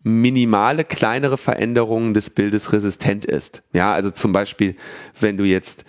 minimale 0.05 0.85
kleinere 0.85 1.39
Veränderungen 1.39 2.15
des 2.15 2.31
Bildes 2.31 2.73
resistent 2.73 3.25
ist. 3.25 3.63
Ja, 3.73 3.93
also 3.93 4.11
zum 4.11 4.33
Beispiel, 4.33 4.77
wenn 5.19 5.37
du 5.37 5.45
jetzt 5.45 5.85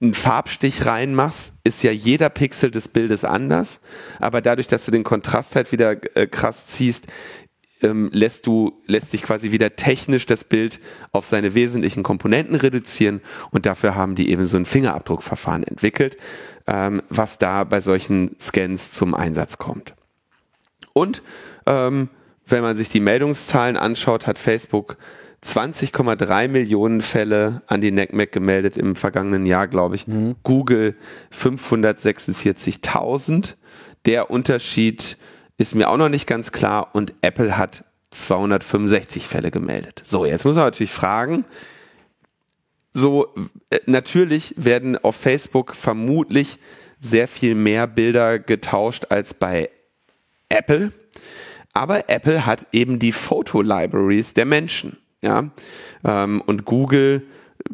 einen 0.00 0.14
Farbstich 0.14 0.86
reinmachst, 0.86 1.52
ist 1.64 1.82
ja 1.82 1.90
jeder 1.90 2.28
Pixel 2.28 2.70
des 2.70 2.88
Bildes 2.88 3.24
anders, 3.24 3.80
aber 4.18 4.40
dadurch, 4.40 4.66
dass 4.66 4.84
du 4.84 4.90
den 4.90 5.04
Kontrast 5.04 5.56
halt 5.56 5.72
wieder 5.72 5.96
äh, 6.16 6.26
krass 6.26 6.66
ziehst, 6.66 7.06
ähm, 7.82 8.10
lässt 8.12 8.46
du 8.46 8.82
lässt 8.86 9.10
sich 9.10 9.22
quasi 9.22 9.50
wieder 9.50 9.76
technisch 9.76 10.26
das 10.26 10.44
Bild 10.44 10.80
auf 11.12 11.26
seine 11.26 11.54
wesentlichen 11.54 12.02
Komponenten 12.02 12.54
reduzieren 12.56 13.20
und 13.50 13.66
dafür 13.66 13.94
haben 13.94 14.14
die 14.14 14.30
eben 14.30 14.46
so 14.46 14.56
ein 14.56 14.64
Fingerabdruckverfahren 14.64 15.64
entwickelt, 15.64 16.16
ähm, 16.66 17.02
was 17.08 17.38
da 17.38 17.64
bei 17.64 17.80
solchen 17.80 18.36
Scans 18.40 18.90
zum 18.90 19.14
Einsatz 19.14 19.58
kommt. 19.58 19.94
Und 20.92 21.22
ähm, 21.66 22.08
wenn 22.46 22.62
man 22.62 22.76
sich 22.76 22.88
die 22.88 23.00
Meldungszahlen 23.00 23.76
anschaut, 23.76 24.26
hat 24.26 24.38
Facebook 24.38 24.96
20,3 25.44 26.48
Millionen 26.48 27.02
Fälle 27.02 27.62
an 27.66 27.80
die 27.80 27.92
NECMEC 27.92 28.32
gemeldet 28.32 28.76
im 28.76 28.96
vergangenen 28.96 29.46
Jahr, 29.46 29.68
glaube 29.68 29.94
ich. 29.94 30.06
Mhm. 30.06 30.34
Google 30.42 30.96
546.000. 31.32 33.54
Der 34.06 34.30
Unterschied 34.30 35.16
ist 35.58 35.74
mir 35.74 35.90
auch 35.90 35.96
noch 35.96 36.08
nicht 36.08 36.26
ganz 36.26 36.52
klar 36.52 36.94
und 36.94 37.12
Apple 37.20 37.58
hat 37.58 37.84
265 38.10 39.26
Fälle 39.26 39.50
gemeldet. 39.50 40.02
So, 40.04 40.24
jetzt 40.24 40.44
muss 40.44 40.54
man 40.56 40.64
natürlich 40.64 40.92
fragen, 40.92 41.44
so 42.92 43.34
äh, 43.70 43.78
natürlich 43.86 44.54
werden 44.56 44.96
auf 44.96 45.16
Facebook 45.16 45.74
vermutlich 45.74 46.58
sehr 47.00 47.26
viel 47.28 47.54
mehr 47.54 47.86
Bilder 47.86 48.38
getauscht 48.38 49.06
als 49.10 49.34
bei 49.34 49.68
Apple. 50.48 50.92
Aber 51.72 52.08
Apple 52.08 52.46
hat 52.46 52.66
eben 52.72 53.00
die 53.00 53.12
Foto-Libraries 53.12 54.32
der 54.32 54.46
Menschen. 54.46 54.96
Ja? 55.24 55.50
Ähm, 56.04 56.42
und 56.42 56.64
Google, 56.64 57.22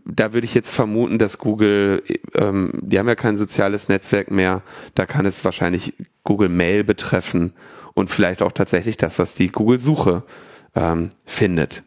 da 0.05 0.33
würde 0.33 0.45
ich 0.45 0.55
jetzt 0.55 0.73
vermuten, 0.73 1.19
dass 1.19 1.39
Google, 1.39 2.03
ähm, 2.35 2.73
die 2.81 2.99
haben 2.99 3.09
ja 3.09 3.17
kein 3.17 3.37
soziales 3.37 3.89
Netzwerk 3.89 4.31
mehr, 4.31 4.63
da 4.95 5.05
kann 5.05 5.27
es 5.27 5.45
wahrscheinlich 5.45 5.95
Google 6.23 6.49
Mail 6.49 6.85
betreffen 6.85 7.53
und 7.95 8.09
vielleicht 8.09 8.41
auch 8.41 8.53
tatsächlich 8.53 8.97
das, 8.97 9.19
was 9.19 9.35
die 9.35 9.49
Google-Suche 9.49 10.23
ähm, 10.77 11.11
findet. 11.27 11.83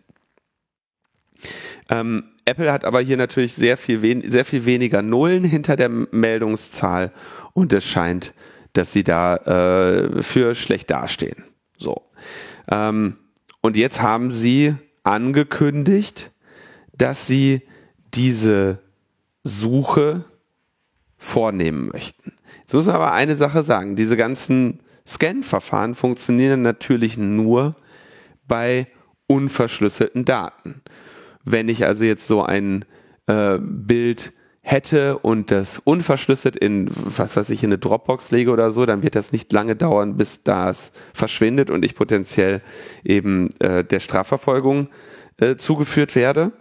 Ähm, 1.89 2.25
Apple 2.45 2.71
hat 2.73 2.83
aber 2.83 2.99
hier 2.99 3.15
natürlich 3.15 3.53
sehr 3.53 3.77
viel, 3.77 4.29
sehr 4.29 4.43
viel 4.43 4.65
weniger 4.65 5.01
Nullen 5.01 5.45
hinter 5.45 5.77
der 5.77 5.89
Meldungszahl 5.89 7.13
und 7.53 7.71
es 7.71 7.85
scheint, 7.85 8.33
dass 8.73 8.91
sie 8.91 9.03
da 9.03 9.37
äh, 9.37 10.21
für 10.21 10.55
schlecht 10.55 10.91
dastehen. 10.91 11.45
So. 11.77 12.01
Ähm, 12.69 13.17
und 13.61 13.77
jetzt 13.77 14.01
haben 14.01 14.29
sie 14.29 14.75
angekündigt, 15.03 16.31
dass 16.97 17.27
sie 17.27 17.61
diese 18.13 18.79
Suche 19.43 20.25
vornehmen 21.17 21.87
möchten. 21.87 22.33
Jetzt 22.61 22.73
muss 22.73 22.85
man 22.85 22.95
aber 22.95 23.13
eine 23.13 23.35
Sache 23.35 23.63
sagen. 23.63 23.95
Diese 23.95 24.17
ganzen 24.17 24.79
Scan-Verfahren 25.05 25.95
funktionieren 25.95 26.61
natürlich 26.61 27.17
nur 27.17 27.75
bei 28.47 28.87
unverschlüsselten 29.27 30.25
Daten. 30.25 30.81
Wenn 31.43 31.69
ich 31.69 31.85
also 31.85 32.03
jetzt 32.03 32.27
so 32.27 32.43
ein 32.43 32.85
äh, 33.27 33.57
Bild 33.59 34.33
hätte 34.65 35.19
und 35.19 35.51
das 35.51 35.77
unverschlüsselt 35.77 36.55
in, 36.55 36.89
was 36.89 37.35
weiß 37.35 37.49
ich, 37.49 37.63
in 37.63 37.69
eine 37.69 37.77
Dropbox 37.77 38.31
lege 38.31 38.49
oder 38.49 38.71
so, 38.71 38.85
dann 38.85 39.03
wird 39.03 39.15
das 39.15 39.33
nicht 39.33 39.51
lange 39.51 39.75
dauern, 39.75 40.15
bis 40.15 40.43
das 40.43 40.93
verschwindet 41.13 41.69
und 41.69 41.83
ich 41.83 41.95
potenziell 41.95 42.61
eben 43.03 43.49
äh, 43.59 43.83
der 43.83 43.99
Strafverfolgung 43.99 44.89
äh, 45.37 45.57
zugeführt 45.57 46.15
werde. 46.15 46.53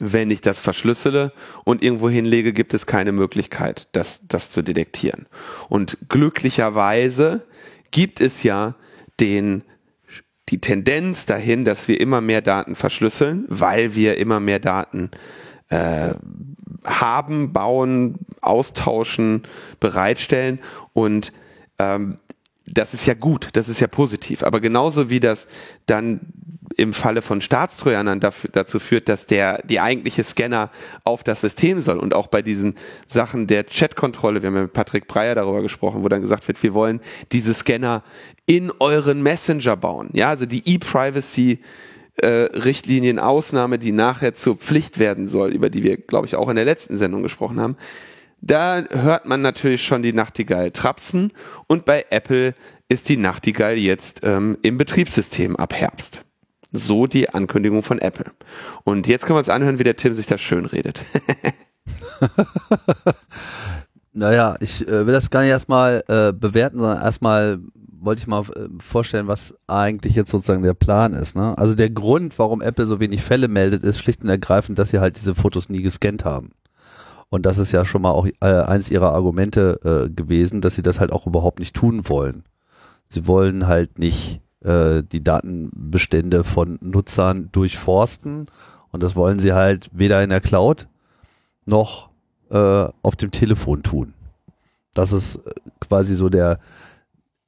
Wenn 0.00 0.30
ich 0.30 0.40
das 0.40 0.58
verschlüssele 0.58 1.32
und 1.64 1.82
irgendwo 1.82 2.08
hinlege, 2.08 2.52
gibt 2.52 2.74
es 2.74 2.86
keine 2.86 3.12
Möglichkeit, 3.12 3.86
das, 3.92 4.26
das 4.26 4.50
zu 4.50 4.62
detektieren. 4.62 5.26
Und 5.68 5.98
glücklicherweise 6.08 7.46
gibt 7.90 8.20
es 8.20 8.42
ja 8.42 8.74
den 9.20 9.62
die 10.50 10.60
Tendenz 10.60 11.24
dahin, 11.24 11.64
dass 11.64 11.88
wir 11.88 12.00
immer 12.00 12.20
mehr 12.20 12.42
Daten 12.42 12.74
verschlüsseln, 12.74 13.46
weil 13.48 13.94
wir 13.94 14.18
immer 14.18 14.40
mehr 14.40 14.58
Daten 14.58 15.10
äh, 15.70 16.14
haben, 16.84 17.52
bauen, 17.52 18.18
austauschen, 18.40 19.42
bereitstellen 19.80 20.58
und 20.92 21.32
ähm, 21.78 22.18
das 22.66 22.94
ist 22.94 23.06
ja 23.06 23.14
gut, 23.14 23.48
das 23.52 23.68
ist 23.68 23.80
ja 23.80 23.86
positiv. 23.86 24.42
Aber 24.42 24.60
genauso 24.60 25.10
wie 25.10 25.20
das 25.20 25.48
dann 25.86 26.20
im 26.76 26.92
Falle 26.92 27.22
von 27.22 27.40
Staatstrojanern 27.40 28.20
dafür, 28.20 28.50
dazu 28.52 28.78
führt, 28.78 29.08
dass 29.08 29.26
der 29.26 29.62
die 29.64 29.80
eigentliche 29.80 30.24
Scanner 30.24 30.70
auf 31.04 31.22
das 31.22 31.42
System 31.42 31.80
soll 31.80 31.98
und 31.98 32.14
auch 32.14 32.26
bei 32.26 32.42
diesen 32.42 32.74
Sachen 33.06 33.46
der 33.46 33.64
Chatkontrolle, 33.64 34.42
wir 34.42 34.48
haben 34.48 34.56
ja 34.56 34.62
mit 34.62 34.72
Patrick 34.72 35.06
Breyer 35.06 35.34
darüber 35.34 35.62
gesprochen, 35.62 36.02
wo 36.02 36.08
dann 36.08 36.22
gesagt 36.22 36.48
wird, 36.48 36.62
wir 36.62 36.74
wollen 36.74 37.00
diese 37.32 37.54
Scanner 37.54 38.02
in 38.46 38.72
euren 38.80 39.22
Messenger 39.22 39.76
bauen. 39.76 40.10
Ja, 40.14 40.30
also 40.30 40.46
die 40.46 40.62
E-Privacy 40.66 41.60
äh, 42.16 42.48
Richtlinien 42.52 43.18
Ausnahme, 43.18 43.78
die 43.78 43.92
nachher 43.92 44.34
zur 44.34 44.56
Pflicht 44.56 44.98
werden 44.98 45.28
soll, 45.28 45.52
über 45.52 45.70
die 45.70 45.82
wir, 45.82 45.96
glaube 45.96 46.26
ich, 46.26 46.36
auch 46.36 46.48
in 46.48 46.56
der 46.56 46.64
letzten 46.64 46.98
Sendung 46.98 47.22
gesprochen 47.22 47.60
haben. 47.60 47.76
Da 48.40 48.84
hört 48.90 49.26
man 49.26 49.40
natürlich 49.40 49.82
schon 49.82 50.02
die 50.02 50.12
Nachtigall 50.12 50.70
trapsen 50.70 51.32
und 51.66 51.84
bei 51.86 52.04
Apple 52.10 52.54
ist 52.88 53.08
die 53.08 53.16
Nachtigall 53.16 53.78
jetzt 53.78 54.20
ähm, 54.22 54.58
im 54.62 54.76
Betriebssystem 54.76 55.56
ab 55.56 55.72
Herbst. 55.72 56.22
So 56.70 57.06
die 57.06 57.30
Ankündigung 57.30 57.82
von 57.82 58.00
Apple. 58.00 58.26
Und 58.82 59.06
jetzt 59.06 59.24
können 59.24 59.36
wir 59.36 59.40
uns 59.40 59.48
anhören, 59.48 59.78
wie 59.78 59.84
der 59.84 59.96
Tim 59.96 60.12
sich 60.12 60.26
das 60.26 60.40
schön 60.40 60.66
redet. 60.66 61.00
naja, 64.12 64.56
ich 64.60 64.86
äh, 64.86 65.06
will 65.06 65.14
das 65.14 65.30
gar 65.30 65.40
nicht 65.40 65.50
erstmal 65.50 66.04
äh, 66.08 66.32
bewerten, 66.32 66.80
sondern 66.80 67.02
erstmal 67.02 67.60
wollte 68.04 68.20
ich 68.20 68.26
mal 68.26 68.42
äh, 68.42 68.68
vorstellen, 68.78 69.28
was 69.28 69.56
eigentlich 69.66 70.14
jetzt 70.14 70.30
sozusagen 70.30 70.62
der 70.62 70.74
Plan 70.74 71.14
ist. 71.14 71.36
Ne? 71.36 71.56
Also 71.58 71.74
der 71.74 71.90
Grund, 71.90 72.38
warum 72.38 72.62
Apple 72.62 72.86
so 72.86 73.00
wenig 73.00 73.22
Fälle 73.22 73.48
meldet, 73.48 73.82
ist 73.82 73.98
schlicht 73.98 74.22
und 74.22 74.28
ergreifend, 74.28 74.78
dass 74.78 74.90
sie 74.90 75.00
halt 75.00 75.16
diese 75.16 75.34
Fotos 75.34 75.68
nie 75.68 75.82
gescannt 75.82 76.24
haben. 76.24 76.50
Und 77.30 77.46
das 77.46 77.58
ist 77.58 77.72
ja 77.72 77.84
schon 77.84 78.02
mal 78.02 78.12
auch 78.12 78.26
äh, 78.40 78.46
eins 78.46 78.90
ihrer 78.90 79.12
Argumente 79.12 79.80
äh, 80.06 80.10
gewesen, 80.10 80.60
dass 80.60 80.74
sie 80.74 80.82
das 80.82 81.00
halt 81.00 81.12
auch 81.12 81.26
überhaupt 81.26 81.58
nicht 81.58 81.74
tun 81.74 82.08
wollen. 82.08 82.44
Sie 83.08 83.26
wollen 83.26 83.66
halt 83.66 83.98
nicht 83.98 84.40
äh, 84.60 85.02
die 85.02 85.22
Datenbestände 85.22 86.44
von 86.44 86.78
Nutzern 86.80 87.48
durchforsten. 87.52 88.46
Und 88.92 89.02
das 89.02 89.16
wollen 89.16 89.38
sie 89.38 89.52
halt 89.52 89.90
weder 89.92 90.22
in 90.22 90.30
der 90.30 90.40
Cloud 90.40 90.88
noch 91.66 92.10
äh, 92.50 92.88
auf 93.02 93.16
dem 93.16 93.30
Telefon 93.30 93.82
tun. 93.82 94.14
Das 94.92 95.12
ist 95.12 95.36
äh, 95.36 95.50
quasi 95.80 96.14
so 96.14 96.28
der, 96.28 96.58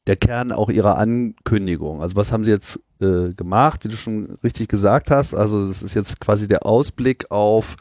der 0.07 0.16
Kern 0.16 0.53
auch 0.53 0.71
ihrer 0.71 0.99
Ankündigung. 0.99 2.01
Also 2.01 2.16
was 2.16 2.33
haben 2.33 2.45
sie 2.45 2.51
jetzt 2.51 2.81
äh, 3.01 3.35
gemacht, 3.35 3.85
wie 3.85 3.88
du 3.88 3.97
schon 3.97 4.37
richtig 4.45 4.69
gesagt 4.69 5.11
hast? 5.11 5.35
Also 5.35 5.61
es 5.61 5.83
ist 5.83 5.95
jetzt 5.95 6.21
quasi 6.21 6.47
der 6.49 6.64
Ausblick 6.64 7.31
auf 7.31 7.77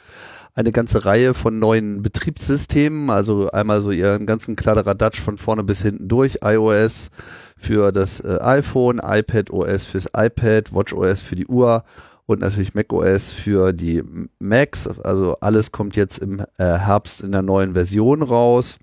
eine 0.56 0.72
ganze 0.72 1.06
Reihe 1.06 1.34
von 1.34 1.60
neuen 1.60 2.02
Betriebssystemen, 2.02 3.10
also 3.10 3.52
einmal 3.52 3.82
so 3.82 3.92
ihren 3.92 4.26
ganzen 4.26 4.56
Kladderadatsch 4.56 5.20
von 5.20 5.38
vorne 5.38 5.64
bis 5.64 5.82
hinten 5.82 6.08
durch, 6.08 6.40
iOS, 6.44 7.12
für 7.58 7.92
das 7.92 8.22
äh, 8.22 8.40
iPhone, 8.42 9.02
iPad 9.04 9.52
OS 9.52 9.86
fürs 9.86 10.08
iPad, 10.16 10.74
Watch 10.74 10.94
OS 10.94 11.22
für 11.22 11.36
die 11.36 11.48
Uhr 11.48 11.84
und 12.26 12.40
natürlich 12.42 12.74
Mac 12.74 12.92
OS 12.92 13.32
für 13.34 13.74
die 13.74 14.02
Macs. 14.40 14.88
Also 14.88 15.36
alles 15.42 15.72
kommt 15.72 15.98
jetzt 15.98 16.20
im 16.20 16.40
äh, 16.58 16.64
Herbst 16.78 17.22
in 17.22 17.34
der 17.34 17.42
neuen 17.42 17.74
Version 17.74 18.24
raus. 18.24 18.80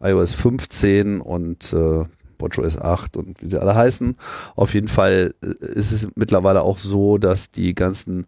iOS 0.00 0.32
15 0.34 1.20
und 1.20 1.72
äh, 1.72 2.04
WatchOS 2.40 2.78
8 2.78 3.16
und 3.16 3.40
wie 3.42 3.46
sie 3.46 3.60
alle 3.60 3.74
heißen. 3.74 4.16
Auf 4.56 4.74
jeden 4.74 4.88
Fall 4.88 5.34
äh, 5.42 5.66
ist 5.66 5.92
es 5.92 6.08
mittlerweile 6.14 6.62
auch 6.62 6.78
so, 6.78 7.18
dass 7.18 7.50
die 7.50 7.74
ganzen 7.74 8.26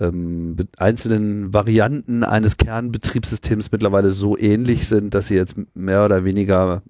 ähm, 0.00 0.56
einzelnen 0.76 1.52
Varianten 1.52 2.24
eines 2.24 2.56
Kernbetriebssystems 2.56 3.72
mittlerweile 3.72 4.10
so 4.10 4.38
ähnlich 4.38 4.88
sind, 4.88 5.14
dass 5.14 5.28
sie 5.28 5.34
jetzt 5.34 5.56
mehr 5.74 6.04
oder 6.04 6.24
weniger 6.24 6.82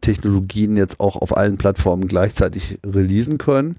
Technologien 0.00 0.76
jetzt 0.76 1.00
auch 1.00 1.16
auf 1.16 1.36
allen 1.36 1.58
Plattformen 1.58 2.08
gleichzeitig 2.08 2.78
releasen 2.84 3.38
können. 3.38 3.76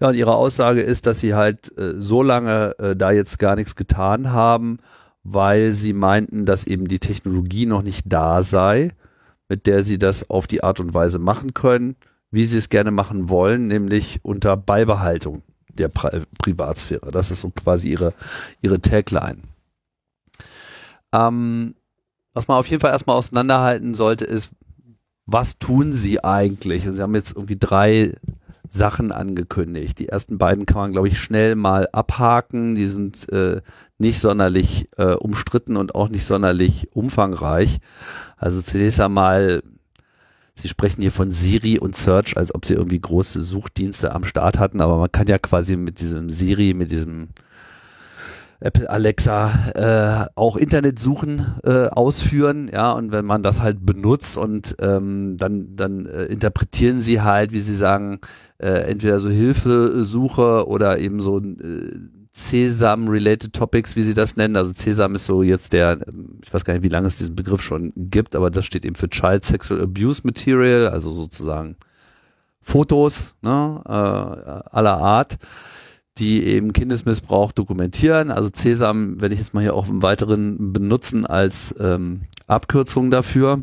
Ja, 0.00 0.08
und 0.08 0.14
ihre 0.14 0.34
Aussage 0.34 0.82
ist, 0.82 1.06
dass 1.06 1.20
sie 1.20 1.34
halt 1.34 1.76
äh, 1.78 1.94
so 1.98 2.22
lange 2.22 2.78
äh, 2.78 2.94
da 2.94 3.12
jetzt 3.12 3.38
gar 3.38 3.56
nichts 3.56 3.76
getan 3.76 4.32
haben, 4.32 4.76
weil 5.24 5.72
sie 5.72 5.92
meinten, 5.92 6.44
dass 6.44 6.66
eben 6.66 6.86
die 6.86 6.98
Technologie 6.98 7.66
noch 7.66 7.82
nicht 7.82 8.04
da 8.06 8.42
sei, 8.42 8.90
mit 9.48 9.66
der 9.66 9.82
sie 9.82 9.98
das 9.98 10.28
auf 10.30 10.46
die 10.46 10.62
Art 10.62 10.80
und 10.80 10.94
Weise 10.94 11.18
machen 11.18 11.54
können, 11.54 11.96
wie 12.30 12.44
sie 12.44 12.58
es 12.58 12.68
gerne 12.68 12.90
machen 12.90 13.28
wollen, 13.28 13.66
nämlich 13.66 14.20
unter 14.22 14.56
Beibehaltung 14.56 15.42
der 15.68 15.88
Pri 15.88 16.22
Privatsphäre. 16.38 17.10
Das 17.10 17.30
ist 17.30 17.40
so 17.40 17.50
quasi 17.50 17.90
ihre, 17.90 18.12
ihre 18.60 18.80
Tagline. 18.80 19.38
Ähm, 21.12 21.74
was 22.34 22.48
man 22.48 22.58
auf 22.58 22.66
jeden 22.66 22.80
Fall 22.80 22.92
erstmal 22.92 23.16
auseinanderhalten 23.16 23.94
sollte, 23.94 24.24
ist, 24.24 24.50
was 25.26 25.58
tun 25.58 25.92
sie 25.92 26.22
eigentlich? 26.22 26.82
sie 26.84 27.02
haben 27.02 27.14
jetzt 27.14 27.34
irgendwie 27.34 27.58
drei 27.58 28.12
Sachen 28.68 29.12
angekündigt. 29.12 29.98
Die 29.98 30.08
ersten 30.08 30.38
beiden 30.38 30.66
kann 30.66 30.78
man, 30.78 30.92
glaube 30.92 31.08
ich, 31.08 31.18
schnell 31.18 31.56
mal 31.56 31.88
abhaken. 31.92 32.74
Die 32.74 32.88
sind 32.88 33.30
äh, 33.32 33.60
nicht 33.98 34.18
sonderlich 34.18 34.88
äh, 34.96 35.14
umstritten 35.14 35.76
und 35.76 35.94
auch 35.94 36.08
nicht 36.08 36.26
sonderlich 36.26 36.88
umfangreich. 36.92 37.78
Also 38.36 38.60
zunächst 38.62 39.00
einmal 39.00 39.62
Sie 40.58 40.68
sprechen 40.68 41.02
hier 41.02 41.12
von 41.12 41.30
Siri 41.30 41.78
und 41.78 41.94
Search, 41.94 42.34
als 42.38 42.54
ob 42.54 42.64
sie 42.64 42.74
irgendwie 42.74 42.98
große 42.98 43.42
Suchdienste 43.42 44.14
am 44.14 44.24
Start 44.24 44.58
hatten, 44.58 44.80
aber 44.80 44.96
man 44.96 45.12
kann 45.12 45.26
ja 45.26 45.38
quasi 45.38 45.76
mit 45.76 46.00
diesem 46.00 46.30
Siri, 46.30 46.72
mit 46.72 46.90
diesem 46.90 47.28
Apple 48.60 48.88
Alexa 48.88 49.50
äh, 49.74 50.30
auch 50.34 50.56
Internetsuchen 50.56 51.56
äh, 51.62 51.88
ausführen, 51.88 52.70
ja, 52.72 52.90
und 52.92 53.12
wenn 53.12 53.26
man 53.26 53.42
das 53.42 53.60
halt 53.60 53.84
benutzt 53.84 54.38
und 54.38 54.76
ähm, 54.80 55.36
dann, 55.36 55.76
dann 55.76 56.06
äh, 56.06 56.24
interpretieren 56.24 57.02
sie 57.02 57.20
halt, 57.20 57.52
wie 57.52 57.60
sie 57.60 57.74
sagen, 57.74 58.20
äh, 58.56 58.90
entweder 58.90 59.18
so 59.18 59.28
Hilfesuche 59.28 60.66
oder 60.66 60.98
eben 60.98 61.20
so 61.20 61.38
äh, 61.38 61.98
Cesam-related 62.36 63.54
Topics, 63.54 63.96
wie 63.96 64.02
sie 64.02 64.12
das 64.12 64.36
nennen. 64.36 64.56
Also 64.56 64.74
Cesam 64.74 65.14
ist 65.14 65.24
so 65.24 65.42
jetzt 65.42 65.72
der, 65.72 66.00
ich 66.42 66.52
weiß 66.52 66.66
gar 66.66 66.74
nicht, 66.74 66.82
wie 66.82 66.90
lange 66.90 67.08
es 67.08 67.16
diesen 67.16 67.34
Begriff 67.34 67.62
schon 67.62 67.94
gibt, 67.96 68.36
aber 68.36 68.50
das 68.50 68.66
steht 68.66 68.84
eben 68.84 68.94
für 68.94 69.08
Child 69.08 69.42
Sexual 69.42 69.80
Abuse 69.80 70.20
Material, 70.22 70.88
also 70.88 71.14
sozusagen 71.14 71.76
Fotos 72.60 73.34
ne, 73.40 73.80
äh, 73.86 73.90
aller 73.90 74.98
Art, 74.98 75.38
die 76.18 76.44
eben 76.44 76.74
Kindesmissbrauch 76.74 77.52
dokumentieren. 77.52 78.30
Also 78.30 78.50
Cesam 78.50 79.18
werde 79.18 79.32
ich 79.32 79.40
jetzt 79.40 79.54
mal 79.54 79.62
hier 79.62 79.74
auch 79.74 79.88
im 79.88 80.02
Weiteren 80.02 80.74
benutzen 80.74 81.24
als 81.24 81.74
ähm, 81.80 82.22
Abkürzung 82.46 83.10
dafür. 83.10 83.62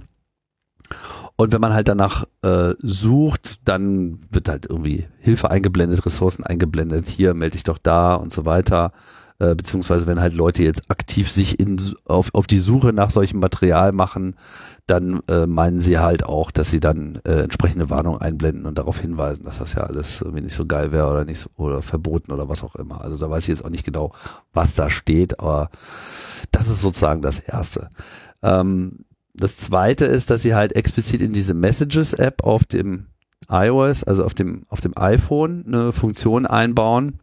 Und 1.35 1.51
wenn 1.51 1.61
man 1.61 1.73
halt 1.73 1.87
danach 1.87 2.25
äh, 2.43 2.73
sucht, 2.79 3.67
dann 3.67 4.19
wird 4.29 4.49
halt 4.49 4.67
irgendwie 4.69 5.07
Hilfe 5.19 5.49
eingeblendet, 5.49 6.05
Ressourcen 6.05 6.43
eingeblendet, 6.43 7.07
hier 7.07 7.33
melde 7.33 7.55
ich 7.55 7.63
doch 7.63 7.79
da 7.79 8.15
und 8.15 8.31
so 8.31 8.45
weiter. 8.45 8.91
Äh, 9.39 9.55
beziehungsweise 9.55 10.05
wenn 10.05 10.21
halt 10.21 10.35
Leute 10.35 10.63
jetzt 10.63 10.91
aktiv 10.91 11.31
sich 11.31 11.59
in, 11.59 11.81
auf, 12.05 12.29
auf 12.33 12.45
die 12.45 12.59
Suche 12.59 12.93
nach 12.93 13.09
solchem 13.09 13.39
Material 13.39 13.91
machen, 13.91 14.35
dann 14.85 15.21
äh, 15.27 15.47
meinen 15.47 15.81
sie 15.81 15.97
halt 15.97 16.23
auch, 16.23 16.51
dass 16.51 16.69
sie 16.69 16.79
dann 16.79 17.19
äh, 17.25 17.41
entsprechende 17.41 17.89
Warnung 17.89 18.19
einblenden 18.19 18.67
und 18.67 18.77
darauf 18.77 18.99
hinweisen, 18.99 19.45
dass 19.45 19.57
das 19.57 19.73
ja 19.73 19.81
alles 19.81 20.21
irgendwie 20.21 20.43
nicht 20.43 20.53
so 20.53 20.67
geil 20.67 20.91
wäre 20.91 21.09
oder 21.09 21.25
nicht 21.25 21.39
so, 21.39 21.49
oder 21.57 21.81
verboten 21.81 22.31
oder 22.31 22.47
was 22.47 22.63
auch 22.63 22.75
immer. 22.75 23.01
Also 23.01 23.17
da 23.17 23.29
weiß 23.29 23.43
ich 23.43 23.49
jetzt 23.49 23.65
auch 23.65 23.71
nicht 23.71 23.85
genau, 23.85 24.13
was 24.53 24.75
da 24.75 24.89
steht, 24.91 25.39
aber 25.39 25.71
das 26.51 26.69
ist 26.69 26.81
sozusagen 26.81 27.23
das 27.23 27.39
Erste. 27.39 27.89
Ähm, 28.43 28.99
das 29.33 29.57
zweite 29.57 30.05
ist, 30.05 30.29
dass 30.29 30.43
sie 30.43 30.55
halt 30.55 30.73
explizit 30.73 31.21
in 31.21 31.33
diese 31.33 31.53
Messages-App 31.53 32.43
auf 32.43 32.65
dem 32.65 33.07
iOS, 33.49 34.03
also 34.03 34.23
auf 34.23 34.33
dem, 34.33 34.63
auf 34.69 34.81
dem 34.81 34.95
iPhone, 34.97 35.65
eine 35.65 35.91
Funktion 35.91 36.45
einbauen, 36.45 37.19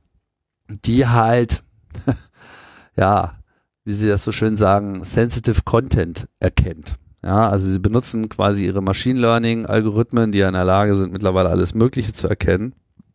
die 0.69 1.07
halt, 1.07 1.63
ja, 2.97 3.39
wie 3.85 3.93
sie 3.93 4.09
das 4.09 4.25
so 4.25 4.33
schön 4.33 4.57
sagen, 4.57 5.05
sensitive 5.05 5.63
Content 5.65 6.29
erkennt. 6.41 6.97
Ja, 7.23 7.49
also 7.49 7.69
sie 7.69 7.79
benutzen 7.79 8.29
quasi 8.29 8.65
ihre 8.65 8.83
Machine 8.83 9.21
Learning 9.21 9.67
Algorithmen, 9.67 10.33
die 10.33 10.39
ja 10.39 10.49
in 10.49 10.55
der 10.55 10.65
Lage 10.65 10.97
sind, 10.97 11.13
mittlerweile 11.13 11.51
alles 11.51 11.75
Mögliche 11.75 12.13
zu 12.13 12.29
erkennen 12.29 12.75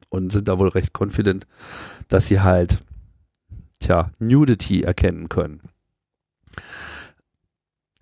und 0.10 0.32
sind 0.32 0.48
da 0.48 0.58
wohl 0.60 0.70
recht 0.70 0.98
confident, 0.98 1.48
dass 2.08 2.28
sie 2.28 2.41
halt, 2.41 2.80
tja, 3.80 4.12
Nudity 4.20 4.84
erkennen 4.84 5.28
können 5.28 5.62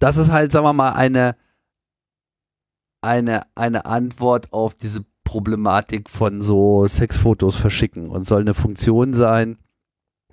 das 0.04 0.18
ist 0.18 0.34
halt, 0.34 0.52
sagen 0.52 0.66
wir 0.66 0.74
mal, 0.74 0.92
eine, 0.92 1.38
eine, 3.02 3.44
eine 3.56 3.86
Antwort 3.86 4.52
auf 4.52 4.76
diese 4.76 5.06
Problematik 5.24 6.10
von 6.10 6.42
so 6.42 6.86
Sexfotos 6.86 7.56
verschicken 7.56 8.10
und 8.10 8.28
soll 8.28 8.42
eine 8.42 8.54
Funktion 8.54 9.14
sein, 9.14 9.60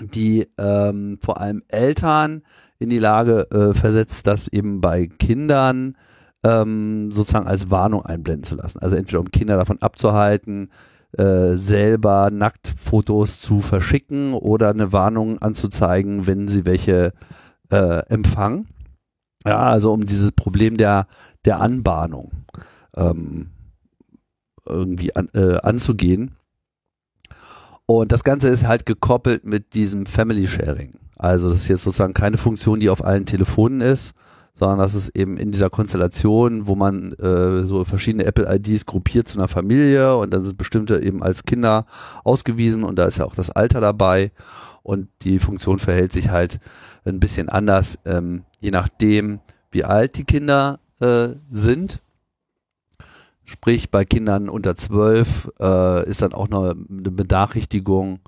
die 0.01 0.49
ähm, 0.59 1.19
vor 1.23 1.41
allem 1.41 1.63
Eltern 1.69 2.43
in 2.81 2.91
die 2.91 2.99
Lage 2.99 3.49
äh, 3.53 3.73
versetzt, 3.73 4.27
das 4.27 4.49
eben 4.49 4.81
bei 4.81 5.07
Kindern 5.07 5.97
ähm, 6.43 7.13
sozusagen 7.13 7.47
als 7.47 7.71
Warnung 7.71 8.05
einblenden 8.05 8.43
zu 8.43 8.57
lassen. 8.57 8.81
Also 8.81 8.97
entweder 8.97 9.21
um 9.21 9.31
Kinder 9.31 9.57
davon 9.57 9.81
abzuhalten, 9.81 10.73
äh, 11.17 11.55
selber 11.55 12.33
Nacktfotos 12.33 13.41
zu 13.41 13.61
verschicken 13.61 14.35
oder 14.35 14.71
eine 14.71 14.93
Warnung 14.93 15.39
anzuzeigen, 15.39 16.27
wenn 16.27 16.49
sie 16.49 16.65
welche 16.65 17.13
äh, 17.71 18.05
empfangen. 18.09 18.67
Ja, 19.47 19.59
also 19.59 19.93
um 19.93 20.05
dieses 20.05 20.33
Problem 20.33 20.77
der, 20.77 21.07
der 21.45 21.61
Anbahnung 21.61 22.31
ähm, 22.97 23.51
irgendwie 24.67 25.15
an, 25.17 25.29
äh, 25.35 25.57
anzugehen. 25.59 26.37
Und 27.87 28.13
das 28.13 28.23
Ganze 28.23 28.49
ist 28.49 28.67
halt 28.67 28.87
gekoppelt 28.87 29.45
mit 29.45 29.75
diesem 29.75 30.07
Family 30.07 30.47
Sharing. 30.47 30.95
Also 31.17 31.49
das 31.49 31.59
ist 31.59 31.69
jetzt 31.69 31.83
sozusagen 31.83 32.15
keine 32.15 32.39
Funktion, 32.39 32.81
die 32.81 32.91
auf 32.91 33.05
allen 33.05 33.27
Telefonen 33.27 33.81
ist, 33.81 34.15
sondern 34.55 34.79
das 34.79 34.95
ist 34.95 35.17
eben 35.17 35.37
in 35.37 35.53
dieser 35.53 35.71
Konstellation, 35.71 36.67
wo 36.67 36.77
man 36.77 37.13
äh, 37.13 37.65
so 37.67 37.85
verschiedene 37.85 38.25
Apple-IDs 38.25 38.87
gruppiert 38.87 39.29
zu 39.29 39.39
einer 39.39 39.49
Familie 39.49 40.17
und 40.17 40.33
dann 40.33 40.45
sind 40.45 40.57
bestimmte 40.59 41.03
eben 41.03 41.23
als 41.23 41.45
Kinder 41.45 41.85
ausgewiesen 42.25 42.85
und 42.85 42.99
da 42.99 43.07
ist 43.07 43.19
ja 43.19 43.25
auch 43.25 43.35
das 43.35 43.51
Alter 43.51 43.81
dabei 43.81 44.33
und 44.83 45.09
die 45.23 45.39
Funktion 45.39 45.79
verhält 45.79 46.13
sich 46.13 46.31
halt 46.31 46.61
ein 47.05 47.21
bisschen 47.21 47.49
anders, 47.49 47.99
ähm, 48.05 48.45
je 48.61 48.71
nachdem, 48.71 49.41
wie 49.71 49.85
alt 49.85 50.17
die 50.17 50.25
Kinder 50.25 50.81
äh, 51.01 51.31
sind. 51.51 52.01
Sprich, 53.45 53.91
bei 53.91 54.05
Kindern 54.05 54.49
unter 54.49 54.77
zwölf 54.77 55.51
äh, 55.59 56.09
ist 56.09 56.23
dann 56.23 56.35
auch 56.35 56.49
noch 56.49 56.71
eine 56.71 57.11
Benachrichtigung 57.11 58.21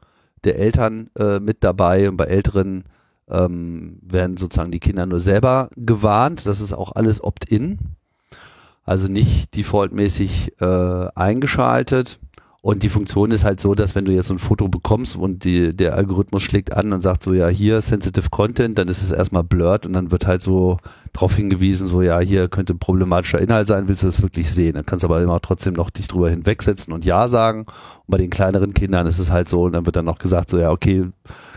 der 0.44 0.58
Eltern 0.58 1.10
äh, 1.16 1.38
mit 1.38 1.62
dabei 1.62 2.08
und 2.08 2.16
bei 2.16 2.24
älteren 2.24 2.84
ähm, 3.28 3.98
werden 4.02 4.36
sozusagen 4.36 4.72
die 4.72 4.80
Kinder 4.80 5.06
nur 5.06 5.20
selber 5.20 5.70
gewarnt. 5.76 6.46
Das 6.46 6.60
ist 6.60 6.72
auch 6.72 6.96
alles 6.96 7.22
opt-in, 7.22 7.78
also 8.84 9.06
nicht 9.06 9.54
defaultmäßig 9.54 10.60
äh, 10.60 11.08
eingeschaltet. 11.14 12.18
Und 12.64 12.84
die 12.84 12.88
Funktion 12.88 13.32
ist 13.32 13.42
halt 13.44 13.60
so, 13.60 13.74
dass 13.74 13.96
wenn 13.96 14.04
du 14.04 14.12
jetzt 14.12 14.28
so 14.28 14.34
ein 14.34 14.38
Foto 14.38 14.68
bekommst 14.68 15.16
und 15.16 15.42
die, 15.42 15.74
der 15.74 15.96
Algorithmus 15.96 16.44
schlägt 16.44 16.72
an 16.72 16.92
und 16.92 17.00
sagt 17.00 17.24
so, 17.24 17.32
ja, 17.32 17.48
hier 17.48 17.80
Sensitive 17.80 18.30
Content, 18.30 18.78
dann 18.78 18.86
ist 18.86 19.02
es 19.02 19.10
erstmal 19.10 19.42
blurred 19.42 19.84
und 19.84 19.94
dann 19.94 20.12
wird 20.12 20.28
halt 20.28 20.42
so 20.42 20.78
darauf 21.12 21.34
hingewiesen, 21.34 21.88
so, 21.88 22.02
ja, 22.02 22.20
hier 22.20 22.46
könnte 22.46 22.76
problematischer 22.76 23.40
Inhalt 23.40 23.66
sein, 23.66 23.88
willst 23.88 24.04
du 24.04 24.06
das 24.06 24.22
wirklich 24.22 24.52
sehen? 24.52 24.74
Dann 24.74 24.86
kannst 24.86 25.02
du 25.02 25.08
aber 25.08 25.20
immer 25.20 25.40
trotzdem 25.40 25.74
noch 25.74 25.90
dich 25.90 26.06
drüber 26.06 26.30
hinwegsetzen 26.30 26.92
und 26.92 27.04
Ja 27.04 27.26
sagen. 27.26 27.62
Und 27.62 28.06
bei 28.06 28.18
den 28.18 28.30
kleineren 28.30 28.74
Kindern 28.74 29.08
ist 29.08 29.18
es 29.18 29.32
halt 29.32 29.48
so, 29.48 29.64
und 29.64 29.72
dann 29.72 29.84
wird 29.84 29.96
dann 29.96 30.04
noch 30.04 30.18
gesagt, 30.18 30.48
so, 30.48 30.56
ja, 30.56 30.70
okay, 30.70 31.08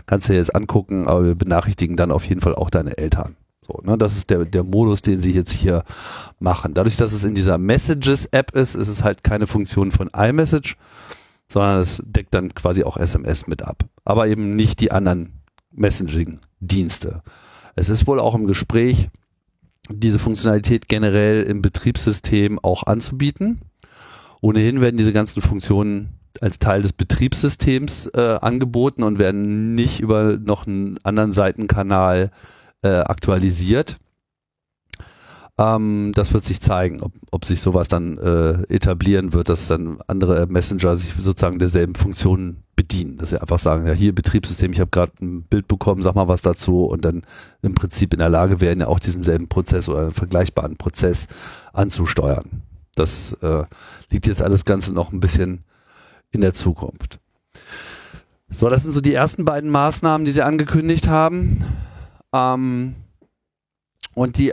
kannst 0.06 0.28
du 0.28 0.32
dir 0.32 0.40
jetzt 0.40 0.56
angucken, 0.56 1.06
aber 1.06 1.24
wir 1.24 1.34
benachrichtigen 1.36 1.94
dann 1.96 2.10
auf 2.10 2.24
jeden 2.24 2.40
Fall 2.40 2.56
auch 2.56 2.68
deine 2.68 2.98
Eltern. 2.98 3.36
So, 3.66 3.80
ne, 3.82 3.98
das 3.98 4.16
ist 4.16 4.30
der, 4.30 4.44
der 4.44 4.62
Modus, 4.62 5.02
den 5.02 5.20
sie 5.20 5.32
jetzt 5.32 5.52
hier 5.52 5.82
machen. 6.38 6.74
Dadurch, 6.74 6.96
dass 6.96 7.12
es 7.12 7.24
in 7.24 7.34
dieser 7.34 7.58
Messages-App 7.58 8.54
ist, 8.54 8.76
ist 8.76 8.88
es 8.88 9.02
halt 9.02 9.24
keine 9.24 9.46
Funktion 9.46 9.90
von 9.90 10.08
iMessage, 10.08 10.76
sondern 11.48 11.80
es 11.80 12.00
deckt 12.06 12.32
dann 12.34 12.54
quasi 12.54 12.84
auch 12.84 12.96
SMS 12.96 13.48
mit 13.48 13.62
ab. 13.62 13.84
Aber 14.04 14.28
eben 14.28 14.54
nicht 14.54 14.80
die 14.80 14.92
anderen 14.92 15.40
Messaging-Dienste. 15.72 17.22
Es 17.74 17.88
ist 17.88 18.06
wohl 18.06 18.20
auch 18.20 18.34
im 18.34 18.46
Gespräch, 18.46 19.08
diese 19.90 20.18
Funktionalität 20.18 20.88
generell 20.88 21.42
im 21.42 21.60
Betriebssystem 21.60 22.58
auch 22.60 22.84
anzubieten. 22.84 23.62
Ohnehin 24.40 24.80
werden 24.80 24.96
diese 24.96 25.12
ganzen 25.12 25.42
Funktionen 25.42 26.20
als 26.40 26.58
Teil 26.58 26.82
des 26.82 26.92
Betriebssystems 26.92 28.06
äh, 28.14 28.38
angeboten 28.40 29.02
und 29.02 29.18
werden 29.18 29.74
nicht 29.74 30.00
über 30.00 30.38
noch 30.38 30.66
einen 30.66 30.98
anderen 31.02 31.32
Seitenkanal 31.32 32.30
äh, 32.86 33.00
aktualisiert. 33.00 33.98
Ähm, 35.58 36.12
das 36.14 36.32
wird 36.32 36.44
sich 36.44 36.60
zeigen, 36.60 37.00
ob, 37.00 37.12
ob 37.30 37.44
sich 37.44 37.60
sowas 37.60 37.88
dann 37.88 38.18
äh, 38.18 38.62
etablieren 38.72 39.32
wird, 39.32 39.48
dass 39.48 39.68
dann 39.68 39.98
andere 40.06 40.46
Messenger 40.46 40.94
sich 40.94 41.14
sozusagen 41.18 41.58
derselben 41.58 41.94
Funktionen 41.94 42.62
bedienen. 42.76 43.16
Dass 43.16 43.30
sie 43.30 43.40
einfach 43.40 43.58
sagen, 43.58 43.86
ja 43.86 43.92
hier 43.92 44.14
Betriebssystem, 44.14 44.72
ich 44.72 44.80
habe 44.80 44.90
gerade 44.90 45.12
ein 45.20 45.42
Bild 45.42 45.66
bekommen, 45.66 46.02
sag 46.02 46.14
mal 46.14 46.28
was 46.28 46.42
dazu 46.42 46.84
und 46.84 47.04
dann 47.04 47.22
im 47.62 47.74
Prinzip 47.74 48.12
in 48.12 48.18
der 48.18 48.28
Lage 48.28 48.60
werden, 48.60 48.80
ja 48.80 48.88
auch 48.88 49.00
diesen 49.00 49.22
selben 49.22 49.48
Prozess 49.48 49.88
oder 49.88 50.02
einen 50.02 50.10
vergleichbaren 50.10 50.76
Prozess 50.76 51.26
anzusteuern. 51.72 52.62
Das 52.94 53.32
äh, 53.42 53.64
liegt 54.10 54.26
jetzt 54.26 54.42
alles 54.42 54.64
Ganze 54.64 54.92
noch 54.92 55.12
ein 55.12 55.20
bisschen 55.20 55.64
in 56.30 56.42
der 56.42 56.54
Zukunft. 56.54 57.18
So, 58.48 58.68
das 58.68 58.82
sind 58.82 58.92
so 58.92 59.00
die 59.00 59.14
ersten 59.14 59.44
beiden 59.44 59.70
Maßnahmen, 59.70 60.24
die 60.24 60.32
sie 60.32 60.42
angekündigt 60.42 61.08
haben. 61.08 61.64
Ähm, 62.36 62.96
und 64.14 64.38
die, 64.38 64.52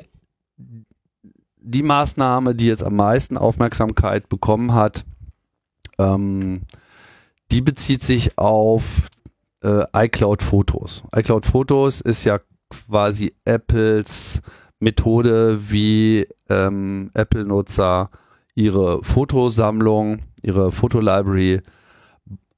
die 1.58 1.84
Maßnahme, 1.84 2.56
die 2.56 2.68
jetzt 2.68 2.84
am 2.84 2.96
meisten 2.96 3.38
Aufmerksamkeit 3.38 4.30
bekommen 4.30 4.74
hat, 4.74 5.06
ähm, 6.00 6.62
die 7.52 7.62
bezieht 7.62 8.04
sich 8.04 8.38
auf 8.38 9.10
äh, 9.64 9.84
iCloud 9.96 10.42
Fotos. 10.42 11.04
iCloud 11.16 11.46
Fotos 11.46 12.02
ist 12.02 12.24
ja 12.26 12.40
quasi 12.70 13.34
Apples 13.46 14.42
Methode, 14.80 15.72
wie 15.72 16.28
ähm, 16.50 17.12
Apple-Nutzer 17.14 18.10
ihre 18.56 19.04
Fotosammlung, 19.04 20.24
ihre 20.42 20.72
Fotolibrary 20.72 21.62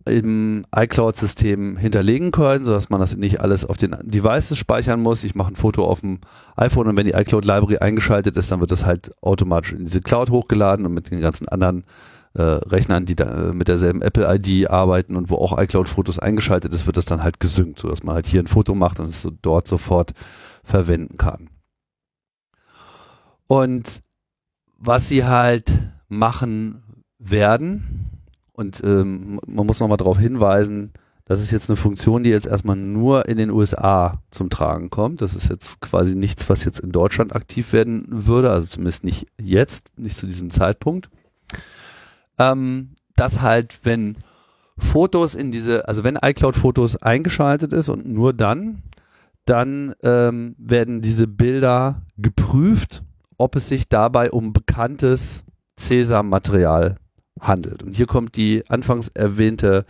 im 0.06 0.66
iCloud-System 0.76 1.78
hinterlegen 1.78 2.32
können, 2.32 2.64
sodass 2.64 2.90
man 2.90 3.00
das 3.00 3.16
nicht 3.18 3.42
alles 3.42 3.66
auf 3.66 3.78
den 3.78 3.96
Devices 4.04 4.58
speichern 4.58 5.02
muss. 5.02 5.24
Ich 5.24 5.34
mache 5.34 5.52
ein 5.52 5.56
Foto 5.56 5.86
auf 5.86 6.02
dem 6.02 6.20
iPhone 6.56 6.88
und 6.88 6.98
wenn 6.98 7.08
die 7.08 7.14
iCloud-Library 7.14 7.80
eingeschaltet 7.80 8.38
ist, 8.38 8.52
dann 8.52 8.60
wird 8.60 8.72
das 8.72 8.86
halt 8.86 9.14
automatisch 9.22 9.74
in 9.74 9.86
diese 9.86 10.02
Cloud 10.02 10.30
hochgeladen 10.30 10.86
und 10.86 10.94
mit 10.94 11.10
den 11.10 11.22
ganzen 11.22 11.48
anderen 11.48 11.86
äh, 12.36 12.42
Rechnern, 12.42 13.06
die 13.06 13.16
da 13.16 13.50
äh, 13.50 13.54
mit 13.54 13.68
derselben 13.68 14.04
Apple-ID 14.04 14.70
arbeiten 14.70 15.16
und 15.16 15.30
wo 15.30 15.36
auch 15.36 15.58
iCloud-Fotos 15.58 16.20
eingeschaltet 16.20 16.72
ist, 16.74 16.86
wird 16.86 16.98
das 16.98 17.06
dann 17.06 17.24
halt 17.24 17.40
gesynkt, 17.40 17.80
sodass 17.80 18.04
man 18.04 18.14
halt 18.14 18.28
hier 18.28 18.44
ein 18.44 18.48
Foto 18.48 18.76
macht 18.76 19.00
und 19.00 19.08
es 19.08 19.24
so 19.24 19.32
dort 19.42 19.68
sofort 19.68 20.12
verwenden 20.64 21.18
kann. 21.18 21.50
Und 23.48 24.02
was 24.78 25.08
sie 25.08 25.26
halt 25.26 25.72
machen 26.10 26.84
werden, 27.18 28.15
und 28.56 28.82
ähm, 28.84 29.40
man 29.46 29.66
muss 29.66 29.80
nochmal 29.80 29.98
darauf 29.98 30.18
hinweisen, 30.18 30.94
das 31.26 31.42
ist 31.42 31.52
jetzt 31.52 31.70
eine 31.70 31.76
Funktion, 31.76 32.24
die 32.24 32.30
jetzt 32.30 32.46
erstmal 32.46 32.76
nur 32.76 33.28
in 33.28 33.38
den 33.38 33.50
USA 33.50 34.22
zum 34.30 34.52
Tragen 34.52 34.92
kommt. 34.92 35.22
Das 35.22 35.34
ist 35.34 35.50
jetzt 35.50 35.82
quasi 35.82 36.16
nichts, 36.16 36.50
was 36.50 36.64
jetzt 36.64 36.80
in 36.80 36.92
Deutschland 36.92 37.36
aktiv 37.36 37.74
werden 37.74 38.06
würde, 38.08 38.52
also 38.52 38.68
zumindest 38.68 39.04
nicht 39.04 39.28
jetzt, 39.42 39.98
nicht 39.98 40.18
zu 40.18 40.28
diesem 40.28 40.52
Zeitpunkt. 40.52 41.10
Ähm, 42.38 42.92
dass 43.16 43.42
halt, 43.42 43.80
wenn 43.84 44.18
Fotos 44.78 45.36
in 45.36 45.52
diese, 45.52 45.88
also 45.88 46.04
wenn 46.04 46.20
iCloud-Fotos 46.22 46.98
eingeschaltet 46.98 47.74
ist 47.74 47.90
und 47.90 48.06
nur 48.06 48.34
dann, 48.34 48.84
dann 49.46 49.96
ähm, 50.04 50.56
werden 50.60 51.02
diese 51.02 51.28
Bilder 51.28 52.04
geprüft, 52.18 53.04
ob 53.38 53.56
es 53.56 53.68
sich 53.68 53.90
dabei 53.90 54.32
um 54.32 54.54
bekanntes 54.54 55.44
CESAM-Material 55.78 56.98
handelt. 57.40 57.84
Und 57.84 57.96
hier 57.96 58.08
kommt 58.08 58.36
die 58.36 58.64
anfangs 58.70 59.10
erwähnte 59.10 59.86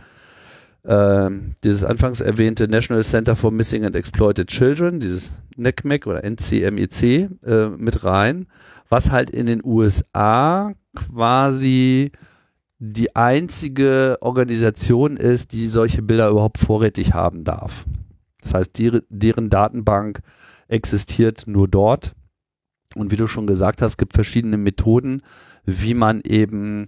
äh, 0.86 1.32
dieses 1.64 1.84
anfangs 1.84 2.22
erwähnte 2.22 2.68
National 2.68 3.04
Center 3.04 3.36
for 3.36 3.52
Missing 3.52 3.86
and 3.86 3.96
Exploited 3.96 4.48
Children, 4.48 5.00
dieses 5.00 5.34
NCMEC 5.58 6.06
oder 6.06 6.24
NCMEC 6.24 7.30
äh, 7.43 7.70
mit 7.70 8.04
rein, 8.04 8.48
was 8.88 9.12
halt 9.12 9.32
in 9.32 9.48
den 9.48 9.62
USA 9.64 10.74
quasi 10.96 12.12
die 12.78 13.16
einzige 13.16 14.18
Organisation 14.22 15.18
ist, 15.18 15.54
die 15.54 15.68
solche 15.68 16.04
Bilder 16.04 16.30
überhaupt 16.30 16.60
vorrätig 16.60 17.14
haben 17.14 17.43
darf. 17.43 17.86
Das 18.43 18.54
heißt, 18.54 18.78
die, 18.78 19.00
deren 19.10 19.50
Datenbank 19.50 20.20
existiert 20.68 21.46
nur 21.48 21.68
dort. 21.68 22.14
Und 22.93 23.12
wie 23.12 23.16
du 23.16 23.28
schon 23.28 23.48
gesagt 23.48 23.82
hast, 23.82 23.98
gibt 23.98 24.14
verschiedene 24.14 24.58
Methoden, 24.58 25.24
wie 25.66 25.96
man 25.96 26.22
eben 26.22 26.88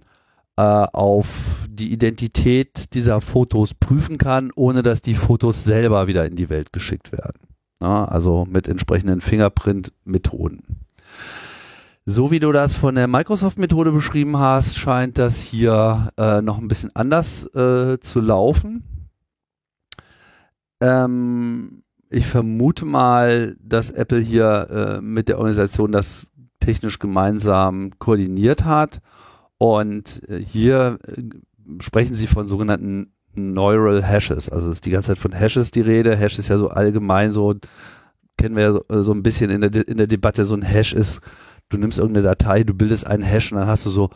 auf 0.58 1.68
die 1.68 1.92
Identität 1.92 2.94
dieser 2.94 3.20
Fotos 3.20 3.74
prüfen 3.74 4.18
kann, 4.18 4.50
ohne 4.56 4.82
dass 4.82 5.02
die 5.02 5.14
Fotos 5.14 5.64
selber 5.64 6.08
wieder 6.08 6.26
in 6.26 6.34
die 6.34 6.50
Welt 6.50 6.72
geschickt 6.72 7.12
werden. 7.12 7.38
Ja, 7.80 8.04
also 8.06 8.44
mit 8.44 8.66
entsprechenden 8.66 9.20
Fingerprint-Methoden. 9.20 10.84
So 12.06 12.30
wie 12.30 12.40
du 12.40 12.50
das 12.50 12.74
von 12.74 12.96
der 12.96 13.06
Microsoft-Methode 13.06 13.92
beschrieben 13.92 14.38
hast, 14.38 14.76
scheint 14.78 15.18
das 15.18 15.40
hier 15.42 16.10
äh, 16.16 16.42
noch 16.42 16.58
ein 16.58 16.66
bisschen 16.66 16.94
anders 16.96 17.46
äh, 17.54 18.00
zu 18.00 18.20
laufen. 18.20 18.82
Ähm, 20.80 21.84
ich 22.10 22.26
vermute 22.26 22.84
mal, 22.84 23.56
dass 23.62 23.90
Apple 23.90 24.20
hier 24.20 24.98
äh, 24.98 25.00
mit 25.02 25.28
der 25.28 25.38
Organisation 25.38 25.92
das 25.92 26.32
technisch 26.58 26.98
gemeinsam 26.98 27.90
koordiniert 27.98 28.64
hat 28.64 29.00
und 29.58 30.22
äh, 30.28 30.38
hier 30.38 30.98
äh, 31.06 31.22
sprechen 31.80 32.14
sie 32.14 32.26
von 32.26 32.48
sogenannten 32.48 33.12
Neural 33.34 34.02
Hashes. 34.02 34.48
Also 34.48 34.68
es 34.68 34.76
ist 34.76 34.86
die 34.86 34.90
ganze 34.90 35.08
Zeit 35.08 35.18
von 35.18 35.32
Hashes 35.32 35.70
die 35.70 35.80
Rede. 35.80 36.16
Hash 36.16 36.38
ist 36.38 36.48
ja 36.48 36.58
so 36.58 36.68
allgemein 36.68 37.32
so, 37.32 37.54
kennen 38.36 38.56
wir 38.56 38.62
ja 38.62 38.72
so, 38.72 38.84
äh, 38.88 39.02
so 39.02 39.12
ein 39.12 39.22
bisschen 39.22 39.50
in 39.50 39.60
der, 39.60 39.86
in 39.86 39.96
der 39.96 40.06
Debatte, 40.06 40.44
so 40.44 40.54
ein 40.54 40.62
Hash 40.62 40.92
ist, 40.92 41.20
du 41.68 41.76
nimmst 41.76 41.98
irgendeine 41.98 42.26
Datei, 42.26 42.64
du 42.64 42.74
bildest 42.74 43.06
einen 43.06 43.22
Hash 43.22 43.52
und 43.52 43.58
dann 43.58 43.68
hast 43.68 43.84
du 43.84 43.90
so 43.90 44.10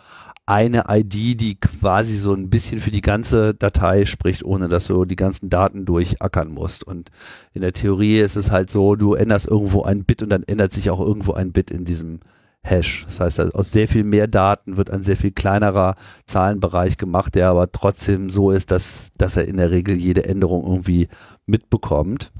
eine 0.46 0.84
ID, 0.88 1.40
die 1.40 1.56
quasi 1.60 2.16
so 2.16 2.34
ein 2.34 2.50
bisschen 2.50 2.80
für 2.80 2.90
die 2.90 3.00
ganze 3.00 3.54
Datei 3.54 4.04
spricht, 4.06 4.44
ohne 4.44 4.68
dass 4.68 4.86
du 4.88 5.04
die 5.04 5.16
ganzen 5.16 5.50
Daten 5.50 5.84
durchackern 5.84 6.50
musst. 6.50 6.84
Und 6.84 7.10
in 7.52 7.62
der 7.62 7.72
Theorie 7.72 8.18
ist 8.18 8.36
es 8.36 8.50
halt 8.50 8.68
so, 8.68 8.96
du 8.96 9.14
änderst 9.14 9.46
irgendwo 9.46 9.82
ein 9.82 10.04
Bit 10.04 10.22
und 10.22 10.30
dann 10.30 10.42
ändert 10.42 10.72
sich 10.72 10.90
auch 10.90 11.00
irgendwo 11.00 11.32
ein 11.32 11.52
Bit 11.52 11.70
in 11.70 11.84
diesem 11.84 12.20
Hash. 12.64 13.04
Das 13.06 13.20
heißt, 13.20 13.54
aus 13.54 13.72
sehr 13.72 13.88
viel 13.88 14.04
mehr 14.04 14.28
Daten 14.28 14.76
wird 14.76 14.90
ein 14.90 15.02
sehr 15.02 15.16
viel 15.16 15.32
kleinerer 15.32 15.94
Zahlenbereich 16.26 16.96
gemacht, 16.96 17.34
der 17.34 17.48
aber 17.48 17.72
trotzdem 17.72 18.30
so 18.30 18.50
ist, 18.50 18.70
dass, 18.70 19.10
dass 19.18 19.36
er 19.36 19.46
in 19.46 19.56
der 19.56 19.70
Regel 19.70 19.96
jede 19.96 20.24
Änderung 20.24 20.64
irgendwie 20.64 21.08
mitbekommt. 21.46 22.32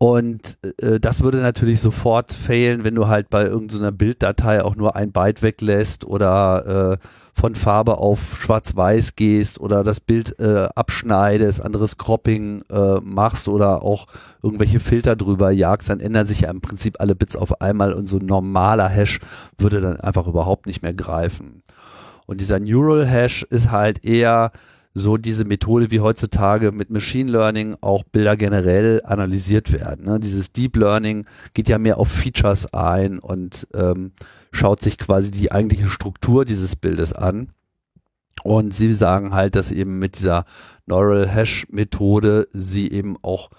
Und 0.00 0.58
äh, 0.80 1.00
das 1.00 1.22
würde 1.22 1.38
natürlich 1.38 1.80
sofort 1.80 2.32
fehlen, 2.32 2.84
wenn 2.84 2.94
du 2.94 3.08
halt 3.08 3.30
bei 3.30 3.44
irgendeiner 3.44 3.90
Bilddatei 3.90 4.64
auch 4.64 4.76
nur 4.76 4.94
ein 4.94 5.10
Byte 5.10 5.42
weglässt 5.42 6.04
oder 6.04 6.92
äh, 6.92 7.06
von 7.34 7.56
Farbe 7.56 7.98
auf 7.98 8.40
Schwarz-Weiß 8.40 9.16
gehst 9.16 9.60
oder 9.60 9.82
das 9.82 9.98
Bild 9.98 10.38
äh, 10.38 10.68
abschneidest, 10.72 11.60
anderes 11.60 11.98
Cropping 11.98 12.62
äh, 12.70 13.00
machst 13.00 13.48
oder 13.48 13.82
auch 13.82 14.06
irgendwelche 14.40 14.78
Filter 14.78 15.16
drüber 15.16 15.50
jagst, 15.50 15.90
dann 15.90 15.98
ändern 15.98 16.28
sich 16.28 16.42
ja 16.42 16.50
im 16.50 16.60
Prinzip 16.60 17.00
alle 17.00 17.16
Bits 17.16 17.34
auf 17.34 17.60
einmal 17.60 17.92
und 17.92 18.06
so 18.06 18.18
ein 18.18 18.26
normaler 18.26 18.88
Hash 18.88 19.18
würde 19.56 19.80
dann 19.80 20.00
einfach 20.00 20.28
überhaupt 20.28 20.66
nicht 20.66 20.82
mehr 20.82 20.94
greifen. 20.94 21.64
Und 22.26 22.40
dieser 22.40 22.60
Neural 22.60 23.06
Hash 23.06 23.42
ist 23.50 23.72
halt 23.72 24.04
eher 24.04 24.52
so 24.98 25.16
diese 25.16 25.44
Methode, 25.44 25.90
wie 25.90 26.00
heutzutage 26.00 26.72
mit 26.72 26.90
Machine 26.90 27.30
Learning 27.30 27.76
auch 27.80 28.02
Bilder 28.04 28.36
generell 28.36 29.00
analysiert 29.04 29.72
werden. 29.72 30.04
Ne? 30.06 30.20
Dieses 30.20 30.52
Deep 30.52 30.76
Learning 30.76 31.24
geht 31.54 31.68
ja 31.68 31.78
mehr 31.78 31.98
auf 31.98 32.08
Features 32.08 32.72
ein 32.74 33.18
und 33.18 33.66
ähm, 33.74 34.12
schaut 34.52 34.80
sich 34.80 34.98
quasi 34.98 35.30
die 35.30 35.52
eigentliche 35.52 35.88
Struktur 35.88 36.44
dieses 36.44 36.76
Bildes 36.76 37.12
an. 37.12 37.52
Und 38.44 38.74
sie 38.74 38.94
sagen 38.94 39.34
halt, 39.34 39.56
dass 39.56 39.70
eben 39.70 39.98
mit 39.98 40.16
dieser 40.18 40.44
Neural 40.86 41.28
Hash 41.28 41.66
Methode 41.70 42.48
sie 42.52 42.90
eben 42.90 43.16
auch 43.22 43.50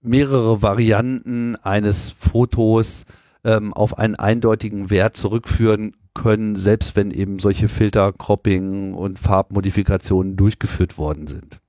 mehrere 0.00 0.62
Varianten 0.62 1.56
eines 1.56 2.10
Fotos 2.10 3.04
ähm, 3.44 3.72
auf 3.72 3.98
einen 3.98 4.16
eindeutigen 4.16 4.90
Wert 4.90 5.16
zurückführen 5.16 5.94
können, 6.14 6.56
selbst 6.56 6.96
wenn 6.96 7.10
eben 7.10 7.38
solche 7.38 7.68
Filter, 7.68 8.12
Cropping 8.12 8.94
und 8.94 9.18
Farbmodifikationen 9.18 10.36
durchgeführt 10.36 10.98
worden 10.98 11.26
sind. 11.26 11.60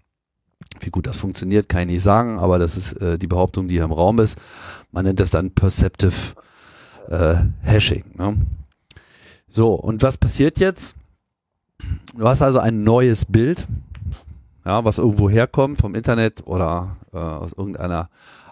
Wie 0.80 0.89
gut 0.89 1.08
das 1.08 1.18
funktioniert, 1.18 1.70
kann 1.70 1.82
ich 1.82 1.88
nicht 1.88 2.04
sagen, 2.04 2.39
aber 2.39 2.60
das 2.60 2.78
ist 2.78 2.94
äh, 2.94 3.18
die 3.18 3.28
Behauptung, 3.28 3.68
die 3.68 3.76
hier 3.76 3.84
im 3.84 3.91
Raum 3.91 4.20
ist. 4.20 4.38
Man 4.91 5.06
nennt 5.06 5.20
das 5.20 5.30
dann 5.30 5.52
Perceptive 5.52 6.36
äh, 7.10 7.36
Hashing. 7.62 8.04
Ne? 8.16 8.38
So, 9.48 9.74
und 9.74 10.02
was 10.02 10.18
passiert 10.18 10.60
jetzt? 10.60 10.96
Du 12.16 12.28
hast 12.28 12.41
also 12.41 12.60
ein 12.60 12.84
neues 12.84 13.26
Bild, 13.26 13.68
ja, 14.66 14.86
was 14.86 14.98
irgendwo 14.98 15.30
herkommt 15.30 15.80
vom 15.80 15.96
Internet 15.96 16.46
oder 16.48 16.98
äh, 17.14 17.18
aus 17.18 17.54
irgendeiner 17.54 18.10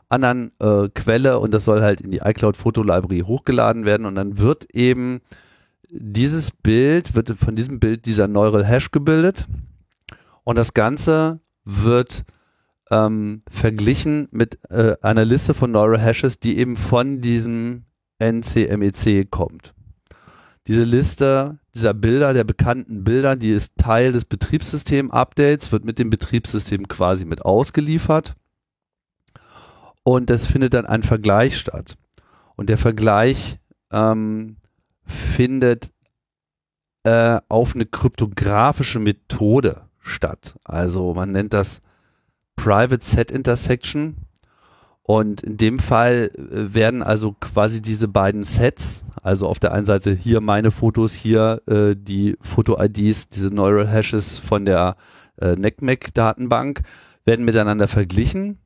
anderen 0.10 0.52
äh, 0.60 0.90
Quelle 0.94 1.40
und 1.40 1.54
das 1.54 1.66
soll 1.66 1.82
halt 1.82 2.02
in 2.02 2.12
die 2.12 2.20
iCloud 2.20 2.58
Foto 2.58 2.84
Library 2.84 3.24
hochgeladen 3.26 3.86
werden 3.86 4.06
und 4.06 4.16
dann 4.16 4.38
wird 4.38 4.66
eben 4.76 5.22
dieses 5.92 6.52
Bild, 6.52 7.16
wird 7.16 7.30
von 7.32 7.56
diesem 7.56 7.80
Bild 7.80 8.06
dieser 8.06 8.28
Neural 8.28 8.66
Hash 8.66 8.92
gebildet 8.92 9.48
und 10.44 10.58
das 10.58 10.74
Ganze 10.74 11.42
wird 11.66 12.24
ähm, 12.90 13.44
verglichen 13.50 14.28
mit 14.32 14.60
äh, 14.70 14.96
einer 15.02 15.26
Liste 15.26 15.54
von 15.54 15.72
Neural 15.72 16.00
Hashes, 16.00 16.40
die 16.40 16.58
eben 16.58 16.76
von 16.76 17.22
diesem 17.22 17.86
NCMEC 18.20 19.30
kommt. 19.30 19.74
Diese 20.68 20.84
Liste 20.84 21.60
dieser 21.74 21.94
Bilder, 21.94 22.34
der 22.34 22.44
bekannten 22.44 23.04
Bilder, 23.04 23.36
die 23.36 23.52
ist 23.52 23.78
Teil 23.78 24.12
des 24.12 24.26
Betriebssystem-Updates, 24.26 25.72
wird 25.72 25.86
mit 25.86 26.00
dem 26.00 26.10
Betriebssystem 26.10 26.88
quasi 26.88 27.26
mit 27.26 27.44
ausgeliefert. 27.44 28.36
Und 30.04 30.30
es 30.30 30.46
findet 30.46 30.74
dann 30.74 30.86
ein 30.86 31.04
Vergleich 31.04 31.58
statt. 31.58 31.98
Und 32.56 32.70
der 32.70 32.78
Vergleich 32.78 33.60
ähm, 33.92 34.58
findet 35.12 35.92
äh, 37.04 37.40
auf 37.50 37.76
eine 37.76 37.86
kryptografische 37.86 39.00
Methode 39.00 39.82
statt. 40.00 40.56
Also 40.64 41.14
man 41.14 41.32
nennt 41.32 41.54
das 41.54 41.82
Private 42.56 43.04
Set 43.04 43.32
Intersection. 43.32 44.18
Und 45.04 45.42
in 45.42 45.58
dem 45.58 45.80
Fall 45.80 46.32
äh, 46.36 46.74
werden 46.74 47.02
also 47.02 47.36
quasi 47.40 47.82
diese 47.82 48.08
beiden 48.08 48.44
Sets, 48.44 49.04
also 49.22 49.48
auf 49.48 49.60
der 49.60 49.74
einen 49.74 49.86
Seite 49.86 50.14
hier 50.14 50.42
meine 50.42 50.72
Fotos, 50.72 51.14
hier 51.14 51.62
äh, 51.68 51.96
die 51.98 52.38
Foto-IDs, 52.40 53.30
diese 53.30 53.50
Neural 53.50 53.88
Hashes 53.88 54.38
von 54.38 54.66
der 54.66 54.96
äh, 55.38 55.56
NECMEC-Datenbank, 55.56 56.82
werden 57.26 57.46
miteinander 57.46 57.88
verglichen. 57.88 58.60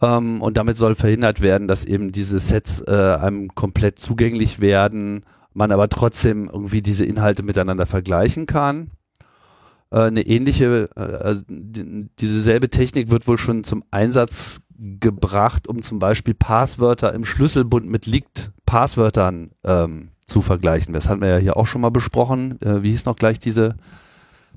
Ähm, 0.00 0.40
und 0.40 0.56
damit 0.56 0.76
soll 0.76 0.94
verhindert 0.94 1.40
werden, 1.40 1.68
dass 1.68 1.84
eben 1.84 2.10
diese 2.10 2.40
Sets 2.40 2.80
äh, 2.80 3.18
einem 3.20 3.54
komplett 3.54 3.98
zugänglich 3.98 4.60
werden 4.60 5.24
man 5.52 5.72
aber 5.72 5.88
trotzdem 5.88 6.48
irgendwie 6.52 6.82
diese 6.82 7.04
Inhalte 7.04 7.42
miteinander 7.42 7.86
vergleichen 7.86 8.46
kann. 8.46 8.90
Äh, 9.90 10.00
eine 10.00 10.22
ähnliche, 10.22 10.88
äh, 10.96 11.00
also 11.00 11.42
diese 11.48 12.40
selbe 12.40 12.70
Technik 12.70 13.10
wird 13.10 13.26
wohl 13.26 13.38
schon 13.38 13.64
zum 13.64 13.84
Einsatz 13.90 14.60
gebracht, 14.78 15.68
um 15.68 15.82
zum 15.82 15.98
Beispiel 15.98 16.34
Passwörter 16.34 17.12
im 17.12 17.24
Schlüsselbund 17.24 17.86
mit 17.86 18.06
Leaked 18.06 18.50
Passwörtern 18.64 19.50
ähm, 19.64 20.10
zu 20.24 20.42
vergleichen. 20.42 20.94
Das 20.94 21.08
hatten 21.08 21.20
wir 21.20 21.28
ja 21.28 21.36
hier 21.38 21.56
auch 21.56 21.66
schon 21.66 21.80
mal 21.82 21.90
besprochen. 21.90 22.60
Äh, 22.62 22.82
wie 22.82 22.90
hieß 22.90 23.04
noch 23.04 23.16
gleich 23.16 23.38
diese 23.38 23.76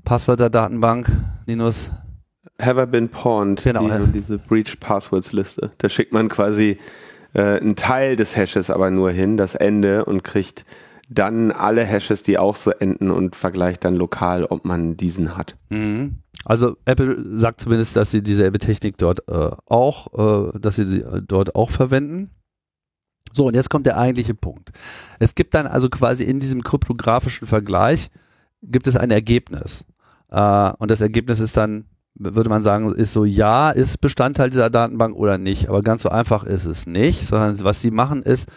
Passwörter-Datenbank, 0.04 1.10
Linus? 1.46 1.90
Have 2.62 2.80
I 2.80 2.86
been 2.86 3.08
pawned? 3.08 3.62
Genau. 3.64 3.88
Die, 3.88 4.20
diese 4.20 4.38
Breach 4.38 4.78
Passwords 4.78 5.32
Liste. 5.32 5.72
Da 5.78 5.88
schickt 5.88 6.12
man 6.12 6.28
quasi 6.28 6.78
äh, 7.34 7.60
einen 7.60 7.76
Teil 7.76 8.16
des 8.16 8.36
Hashes 8.36 8.70
aber 8.70 8.90
nur 8.90 9.10
hin, 9.10 9.36
das 9.36 9.54
Ende 9.54 10.04
und 10.04 10.24
kriegt 10.24 10.64
dann 11.08 11.52
alle 11.52 11.84
Hashes, 11.84 12.22
die 12.22 12.38
auch 12.38 12.56
so 12.56 12.70
enden 12.70 13.10
und 13.10 13.36
vergleicht 13.36 13.84
dann 13.84 13.94
lokal, 13.94 14.44
ob 14.44 14.64
man 14.64 14.96
diesen 14.96 15.36
hat. 15.36 15.56
Mhm. 15.68 16.20
Also 16.44 16.76
Apple 16.84 17.38
sagt 17.38 17.60
zumindest, 17.60 17.96
dass 17.96 18.10
sie 18.10 18.22
dieselbe 18.22 18.58
Technik 18.58 18.98
dort 18.98 19.28
äh, 19.28 19.50
auch, 19.66 20.52
äh, 20.54 20.58
dass 20.58 20.76
sie 20.76 20.86
die, 20.86 21.00
äh, 21.00 21.22
dort 21.22 21.54
auch 21.54 21.70
verwenden. 21.70 22.30
So, 23.32 23.46
und 23.46 23.54
jetzt 23.54 23.70
kommt 23.70 23.86
der 23.86 23.98
eigentliche 23.98 24.34
Punkt. 24.34 24.70
Es 25.18 25.34
gibt 25.34 25.54
dann 25.54 25.66
also 25.66 25.88
quasi 25.88 26.24
in 26.24 26.40
diesem 26.40 26.62
kryptografischen 26.62 27.48
Vergleich 27.48 28.10
gibt 28.62 28.86
es 28.86 28.96
ein 28.96 29.10
Ergebnis. 29.10 29.84
Äh, 30.30 30.72
und 30.78 30.90
das 30.90 31.00
Ergebnis 31.00 31.40
ist 31.40 31.56
dann, 31.56 31.86
würde 32.16 32.48
man 32.48 32.62
sagen, 32.62 32.94
ist 32.94 33.12
so, 33.12 33.24
ja, 33.24 33.70
ist 33.70 34.00
Bestandteil 34.00 34.50
dieser 34.50 34.70
Datenbank 34.70 35.16
oder 35.16 35.36
nicht. 35.38 35.68
Aber 35.68 35.82
ganz 35.82 36.02
so 36.02 36.08
einfach 36.08 36.44
ist 36.44 36.64
es 36.64 36.86
nicht, 36.86 37.26
sondern 37.26 37.62
was 37.64 37.80
sie 37.80 37.90
machen 37.90 38.22
ist, 38.22 38.48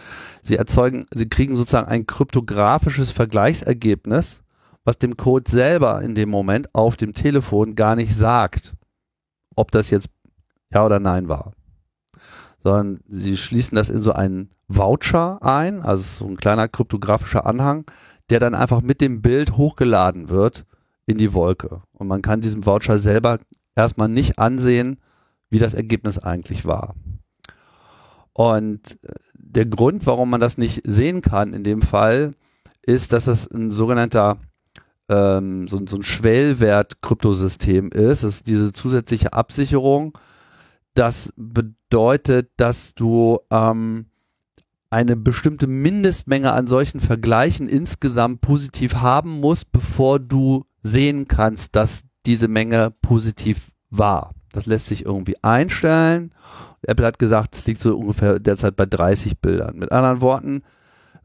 sie 0.44 0.58
erzeugen, 0.58 1.06
sie 1.12 1.28
kriegen 1.28 1.56
sozusagen 1.56 1.88
ein 1.88 2.06
kryptografisches 2.06 3.12
Vergleichsergebnis, 3.12 4.44
was 4.84 5.00
dem 5.00 5.18
Code 5.18 5.50
selber 5.50 6.02
in 6.02 6.16
dem 6.16 6.30
Moment 6.30 6.74
auf 6.76 6.96
dem 6.98 7.14
Telefon 7.14 7.76
gar 7.76 7.96
nicht 7.96 8.16
sagt, 8.16 8.76
ob 9.56 9.72
das 9.72 9.90
jetzt 9.90 10.10
ja 10.72 10.86
oder 10.86 11.00
nein 11.00 11.28
war. 11.28 11.54
Sondern 12.64 13.00
sie 13.10 13.38
schließen 13.38 13.76
das 13.76 13.90
in 13.90 14.02
so 14.02 14.14
einen 14.14 14.50
Voucher 14.68 15.42
ein, 15.42 15.82
also 15.82 16.04
so 16.04 16.32
ein 16.32 16.38
kleiner 16.38 16.68
kryptografischer 16.68 17.46
Anhang, 17.46 17.86
der 18.30 18.40
dann 18.40 18.56
einfach 18.56 18.82
mit 18.82 19.02
dem 19.02 19.22
Bild 19.22 19.58
hochgeladen 19.58 20.30
wird 20.30 20.66
in 21.08 21.18
die 21.18 21.34
Wolke. 21.34 21.82
Und 21.94 22.08
man 22.08 22.22
kann 22.22 22.42
diesem 22.42 22.66
Voucher 22.66 23.00
selber 23.00 23.40
erstmal 23.76 24.10
nicht 24.10 24.38
ansehen, 24.38 25.00
wie 25.50 25.60
das 25.60 25.74
Ergebnis 25.74 26.20
eigentlich 26.20 26.66
war. 26.66 26.96
Und 28.34 29.00
äh, 29.04 29.14
der 29.34 29.66
Grund, 29.66 30.06
warum 30.06 30.30
man 30.30 30.42
das 30.42 30.60
nicht 30.60 30.82
sehen 30.86 31.22
kann 31.22 31.54
in 31.54 31.64
dem 31.64 31.82
Fall, 31.82 32.36
ist, 32.84 33.14
dass 33.14 33.26
es 33.28 33.50
ein 33.50 33.72
sogenannter 33.72 34.38
ähm, 35.10 35.68
so, 35.68 35.80
so 35.86 35.96
ein 35.96 36.04
Schwellwert-Kryptosystem 36.04 37.90
ist. 37.92 38.24
Das 38.24 38.36
ist 38.36 38.48
diese 38.48 38.74
zusätzliche 38.74 39.34
Absicherung. 39.34 40.18
Das 40.94 41.34
bedeutet, 41.38 42.52
dass 42.58 42.94
du 42.94 43.40
ähm, 43.50 44.08
eine 44.90 45.16
bestimmte 45.16 45.68
Mindestmenge 45.68 46.52
an 46.54 46.68
solchen 46.68 47.00
Vergleichen 47.00 47.70
insgesamt 47.70 48.42
positiv 48.42 48.96
haben 48.96 49.40
musst, 49.40 49.72
bevor 49.72 50.20
du 50.20 50.66
sehen 50.88 51.28
kannst, 51.28 51.76
dass 51.76 52.04
diese 52.26 52.48
Menge 52.48 52.92
positiv 53.02 53.72
war. 53.90 54.34
Das 54.52 54.66
lässt 54.66 54.88
sich 54.88 55.06
irgendwie 55.06 55.36
einstellen. 55.44 56.34
Apple 56.82 57.06
hat 57.06 57.20
gesagt, 57.20 57.56
es 57.56 57.68
liegt 57.68 57.80
so 57.80 57.98
ungefähr 57.98 58.40
derzeit 58.40 58.76
bei 58.76 58.86
30 58.86 59.40
Bildern. 59.40 59.78
Mit 59.78 59.92
anderen 59.92 60.22
Worten, 60.22 60.64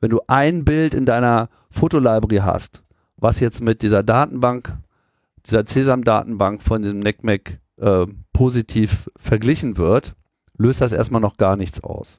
wenn 0.01 0.11
du 0.11 0.21
ein 0.27 0.65
Bild 0.65 0.95
in 0.95 1.07
deiner 1.07 1.49
Fotolibrary 1.71 2.39
hast, 2.39 2.83
was 3.17 3.41
jetzt 3.41 3.63
mit 3.63 3.83
dieser 3.83 4.03
Datenbank, 4.03 4.77
dieser 5.47 5.65
CESAM-Datenbank 5.65 6.63
von 6.63 6.83
diesem 6.83 6.99
NECMAC 6.99 7.61
äh, 7.79 8.07
positiv 8.33 9.09
verglichen 9.17 9.77
wird, 9.77 10.15
löst 10.57 10.81
das 10.81 10.93
erstmal 10.93 11.21
noch 11.21 11.37
gar 11.37 11.57
nichts 11.57 11.83
aus. 11.83 12.19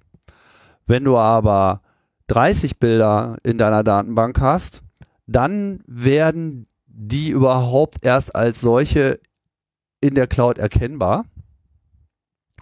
Wenn 0.88 1.04
du 1.04 1.18
aber 1.18 1.82
30 2.28 2.80
Bilder 2.80 3.38
in 3.44 3.58
deiner 3.58 3.84
Datenbank 3.84 4.40
hast, 4.40 4.82
dann 5.28 5.82
werden 5.88 6.68
die 6.94 7.30
überhaupt 7.30 8.04
erst 8.04 8.36
als 8.36 8.62
solche 8.62 9.20
in 10.00 10.16
der 10.16 10.28
Cloud 10.28 10.58
erkennbar. 10.58 11.26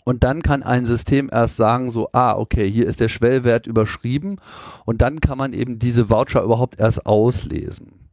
Und 0.03 0.23
dann 0.23 0.41
kann 0.41 0.63
ein 0.63 0.85
System 0.85 1.29
erst 1.31 1.57
sagen, 1.57 1.91
so, 1.91 2.09
ah, 2.13 2.35
okay, 2.35 2.69
hier 2.69 2.87
ist 2.87 3.01
der 3.01 3.09
Schwellwert 3.09 3.67
überschrieben. 3.67 4.37
Und 4.85 5.01
dann 5.01 5.21
kann 5.21 5.37
man 5.37 5.53
eben 5.53 5.77
diese 5.77 6.09
Voucher 6.09 6.41
überhaupt 6.41 6.79
erst 6.79 7.05
auslesen. 7.05 8.09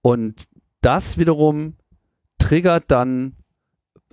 Und 0.00 0.44
das 0.80 1.18
wiederum 1.18 1.74
triggert 2.38 2.84
dann, 2.90 3.36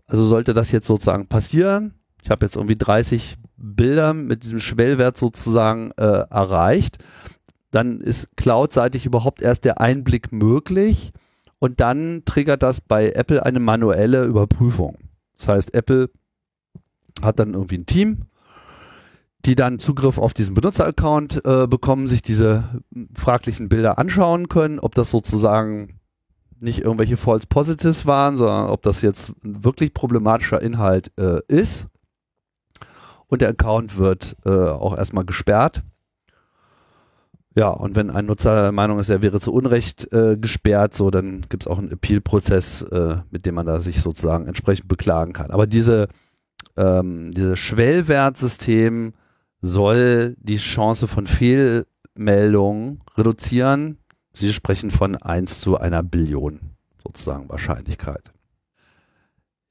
also 0.08 0.26
sollte 0.26 0.54
das 0.54 0.72
jetzt 0.72 0.88
sozusagen 0.88 1.28
passieren, 1.28 1.94
ich 2.24 2.30
habe 2.30 2.46
jetzt 2.46 2.58
irgendwie 2.58 2.76
30 2.76 3.38
Bilder 3.56 4.14
mit 4.14 4.44
diesem 4.44 4.60
Schwellwert 4.60 5.16
sozusagen 5.16 5.92
äh, 5.92 6.26
erreicht, 6.30 6.98
dann 7.72 8.02
ist 8.02 8.36
cloudseitig 8.38 9.06
überhaupt 9.06 9.42
erst 9.42 9.66
der 9.66 9.82
Einblick 9.82 10.32
möglich 10.32 11.12
und 11.60 11.80
dann 11.80 12.24
triggert 12.26 12.64
das 12.64 12.82
bei 12.82 13.12
Apple 13.12 13.46
eine 13.46 13.60
manuelle 13.60 14.26
Überprüfung. 14.26 14.98
Das 15.38 15.48
heißt, 15.48 15.74
Apple 15.74 16.10
hat 17.22 17.40
dann 17.40 17.54
irgendwie 17.54 17.80
ein 17.80 17.86
Team, 17.86 18.26
die 19.46 19.56
dann 19.56 19.80
Zugriff 19.80 20.18
auf 20.18 20.34
diesen 20.34 20.56
Benutzeraccount 20.56 21.46
äh, 21.46 21.68
bekommen, 21.68 22.08
sich 22.08 22.22
diese 22.22 22.82
fraglichen 23.14 23.70
Bilder 23.70 23.98
anschauen 23.98 24.50
können, 24.50 24.80
ob 24.80 24.96
das 24.96 25.10
sozusagen 25.10 26.00
nicht 26.60 26.80
irgendwelche 26.80 27.18
False 27.18 27.48
Positives 27.48 28.06
waren, 28.06 28.36
sondern 28.36 28.70
ob 28.70 28.82
das 28.82 29.02
jetzt 29.02 29.34
wirklich 29.42 29.94
problematischer 29.94 30.62
Inhalt 30.62 31.12
äh, 31.18 31.40
ist. 31.48 31.88
Und 33.28 33.42
der 33.42 33.50
Account 33.50 33.98
wird 33.98 34.36
äh, 34.46 34.50
auch 34.50 34.98
erstmal 34.98 35.26
gesperrt. 35.26 35.84
Ja, 37.58 37.70
und 37.70 37.96
wenn 37.96 38.12
ein 38.12 38.28
Nutzer 38.28 38.62
der 38.62 38.72
Meinung 38.72 39.00
ist, 39.00 39.10
er 39.10 39.24
wäre 39.24 39.40
zu 39.40 39.52
Unrecht 39.52 40.14
äh, 40.14 40.38
gesperrt, 40.38 40.94
so 40.94 41.10
dann 41.10 41.42
gibt 41.50 41.64
es 41.64 41.68
auch 41.68 41.80
einen 41.80 41.92
Appeal-Prozess, 41.92 42.84
äh, 42.84 43.18
mit 43.32 43.48
dem 43.48 43.56
man 43.56 43.66
da 43.66 43.80
sich 43.80 44.00
sozusagen 44.00 44.46
entsprechend 44.46 44.88
beklagen 44.88 45.34
kann. 45.34 45.50
Aber 45.50 45.66
diese 45.66 46.08
ähm, 46.78 47.32
dieses 47.32 47.58
Schwellwertsystem 47.58 49.14
soll 49.62 50.36
die 50.40 50.58
Chance 50.58 51.08
von 51.08 51.26
Fehlmeldungen 51.26 53.00
reduzieren. 53.18 53.98
Sie 54.34 54.54
sprechen 54.54 54.92
von 54.92 55.16
1 55.16 55.60
zu 55.60 55.80
einer 55.80 56.04
Billion 56.04 56.60
sozusagen 57.04 57.50
Wahrscheinlichkeit. 57.50 58.32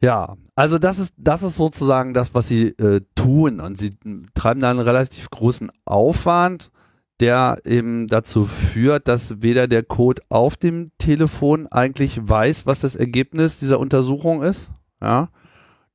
Ja, 0.03 0.37
also 0.57 0.79
das 0.79 0.99
ist, 0.99 1.15
das 1.17 1.45
ist 1.45 1.57
sozusagen 1.57 2.15
das, 2.15 2.35
was 2.35 2.49
sie 2.49 2.71
äh, 2.71 3.01
tun. 3.15 3.61
Und 3.61 3.79
sie 3.79 3.91
treiben 4.35 4.61
da 4.61 4.71
einen 4.71 4.81
relativ 4.81 5.31
großen 5.31 5.71
Aufwand, 5.85 6.73
der 7.21 7.59
eben 7.65 8.09
dazu 8.09 8.45
führt, 8.45 9.09
dass 9.09 9.43
weder 9.43 9.69
der 9.69 9.83
Code 9.83 10.23
auf 10.29 10.57
dem 10.57 10.91
Telefon 10.99 11.67
eigentlich 11.67 12.21
weiß, 12.23 12.67
was 12.67 12.81
das 12.81 12.97
Ergebnis 12.97 13.59
dieser 13.59 13.81
Untersuchung 13.81 14.43
ist, 14.43 14.71
ja, 15.01 15.29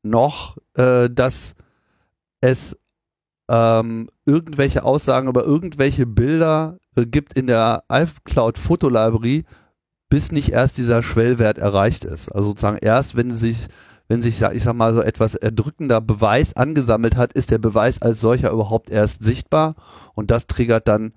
noch, 0.03 0.57
äh, 0.75 1.09
dass 1.09 1.55
es 2.41 2.77
ähm, 3.49 4.09
irgendwelche 4.25 4.83
Aussagen 4.83 5.27
über 5.27 5.43
irgendwelche 5.43 6.05
Bilder 6.05 6.77
äh, 6.95 7.05
gibt 7.05 7.33
in 7.33 7.47
der 7.47 7.83
iCloud 7.91 8.57
Fotolibrary, 8.57 9.45
bis 10.09 10.31
nicht 10.31 10.49
erst 10.49 10.77
dieser 10.77 11.03
Schwellwert 11.03 11.57
erreicht 11.57 12.05
ist. 12.05 12.29
Also 12.29 12.49
sozusagen 12.49 12.77
erst, 12.77 13.15
wenn 13.15 13.35
sich, 13.35 13.67
wenn 14.11 14.21
sich, 14.21 14.39
ich 14.41 14.63
sag 14.63 14.75
mal, 14.75 14.93
so 14.93 15.01
etwas 15.01 15.35
erdrückender 15.35 16.01
Beweis 16.01 16.53
angesammelt 16.53 17.15
hat, 17.15 17.31
ist 17.31 17.49
der 17.49 17.59
Beweis 17.59 18.01
als 18.01 18.19
solcher 18.19 18.51
überhaupt 18.51 18.89
erst 18.89 19.23
sichtbar 19.23 19.75
und 20.15 20.31
das 20.31 20.47
triggert 20.47 20.89
dann 20.89 21.13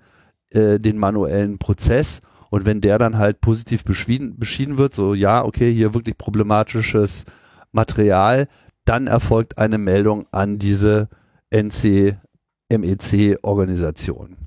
äh, 0.51 0.79
den 0.79 0.97
manuellen 0.97 1.57
Prozess. 1.57 2.21
Und 2.51 2.65
wenn 2.65 2.79
der 2.79 2.97
dann 2.97 3.17
halt 3.17 3.41
positiv 3.41 3.83
beschieden, 3.83 4.39
beschieden 4.39 4.77
wird, 4.77 4.93
so 4.93 5.13
ja, 5.13 5.43
okay, 5.43 5.73
hier 5.73 5.93
wirklich 5.93 6.17
problematisches 6.17 7.25
Material, 7.73 8.47
dann 8.85 9.07
erfolgt 9.07 9.57
eine 9.57 9.77
Meldung 9.77 10.25
an 10.31 10.57
diese 10.57 11.09
NC-MEC-Organisation. 11.49 14.37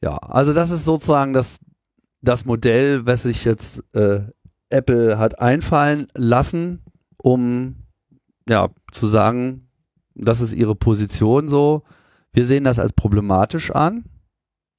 Ja, 0.00 0.16
also 0.16 0.54
das 0.54 0.70
ist 0.70 0.86
sozusagen 0.86 1.34
das, 1.34 1.60
das 2.22 2.46
Modell, 2.46 3.04
was 3.04 3.24
sich 3.24 3.44
jetzt 3.44 3.84
äh, 3.94 4.22
Apple 4.70 5.18
hat 5.18 5.40
einfallen 5.40 6.06
lassen, 6.14 6.82
um 7.18 7.76
ja 8.48 8.68
zu 8.92 9.06
sagen, 9.06 9.68
das 10.14 10.40
ist 10.40 10.52
ihre 10.52 10.74
Position 10.74 11.48
so. 11.48 11.82
Wir 12.32 12.44
sehen 12.44 12.64
das 12.64 12.78
als 12.78 12.92
problematisch 12.92 13.70
an, 13.70 14.04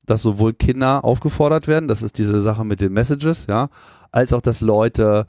dass 0.06 0.22
sowohl 0.22 0.54
Kinder 0.54 1.04
aufgefordert 1.04 1.68
werden, 1.68 1.88
das 1.88 2.02
ist 2.02 2.18
diese 2.18 2.42
Sache 2.42 2.66
mit 2.66 2.82
den 2.82 2.94
Messages, 2.94 3.48
ja, 3.48 3.70
als 4.12 4.34
auch, 4.34 4.42
dass 4.42 4.62
Leute 4.62 5.26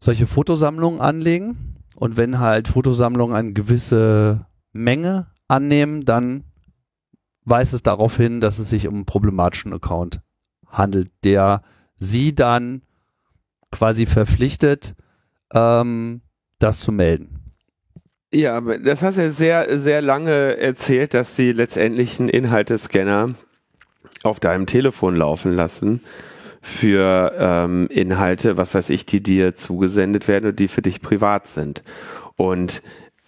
solche 0.00 0.26
Fotosammlungen 0.26 1.00
anlegen. 1.00 1.76
Und 1.96 2.16
wenn 2.16 2.38
halt 2.38 2.68
Fotosammlungen 2.68 3.34
eine 3.34 3.52
gewisse 3.52 4.46
Menge 4.72 5.28
annehmen, 5.48 6.04
dann 6.04 6.44
weist 7.44 7.74
es 7.74 7.82
darauf 7.82 8.16
hin, 8.16 8.40
dass 8.40 8.58
es 8.58 8.70
sich 8.70 8.86
um 8.86 8.94
einen 8.94 9.06
problematischen 9.06 9.72
Account 9.72 10.20
handelt, 10.68 11.10
der 11.24 11.62
sie 11.96 12.34
dann 12.34 12.82
quasi 13.70 14.06
verpflichtet, 14.06 14.94
ähm, 15.52 16.22
das 16.58 16.80
zu 16.80 16.92
melden. 16.92 17.38
Ja, 18.32 18.60
das 18.60 19.02
hast 19.02 19.16
du 19.16 19.22
ja 19.22 19.30
sehr, 19.30 19.78
sehr 19.78 20.02
lange 20.02 20.58
erzählt, 20.58 21.14
dass 21.14 21.34
sie 21.34 21.52
letztendlich 21.52 22.20
einen 22.20 22.28
Inhaltescanner 22.28 23.34
auf 24.22 24.38
deinem 24.38 24.66
Telefon 24.66 25.16
laufen 25.16 25.52
lassen 25.54 26.02
für 26.60 27.32
ähm, 27.38 27.86
Inhalte, 27.88 28.56
was 28.56 28.74
weiß 28.74 28.90
ich, 28.90 29.06
die 29.06 29.22
dir 29.22 29.54
zugesendet 29.54 30.28
werden 30.28 30.50
und 30.50 30.58
die 30.58 30.68
für 30.68 30.82
dich 30.82 31.00
privat 31.00 31.46
sind. 31.46 31.82
Und 32.36 32.82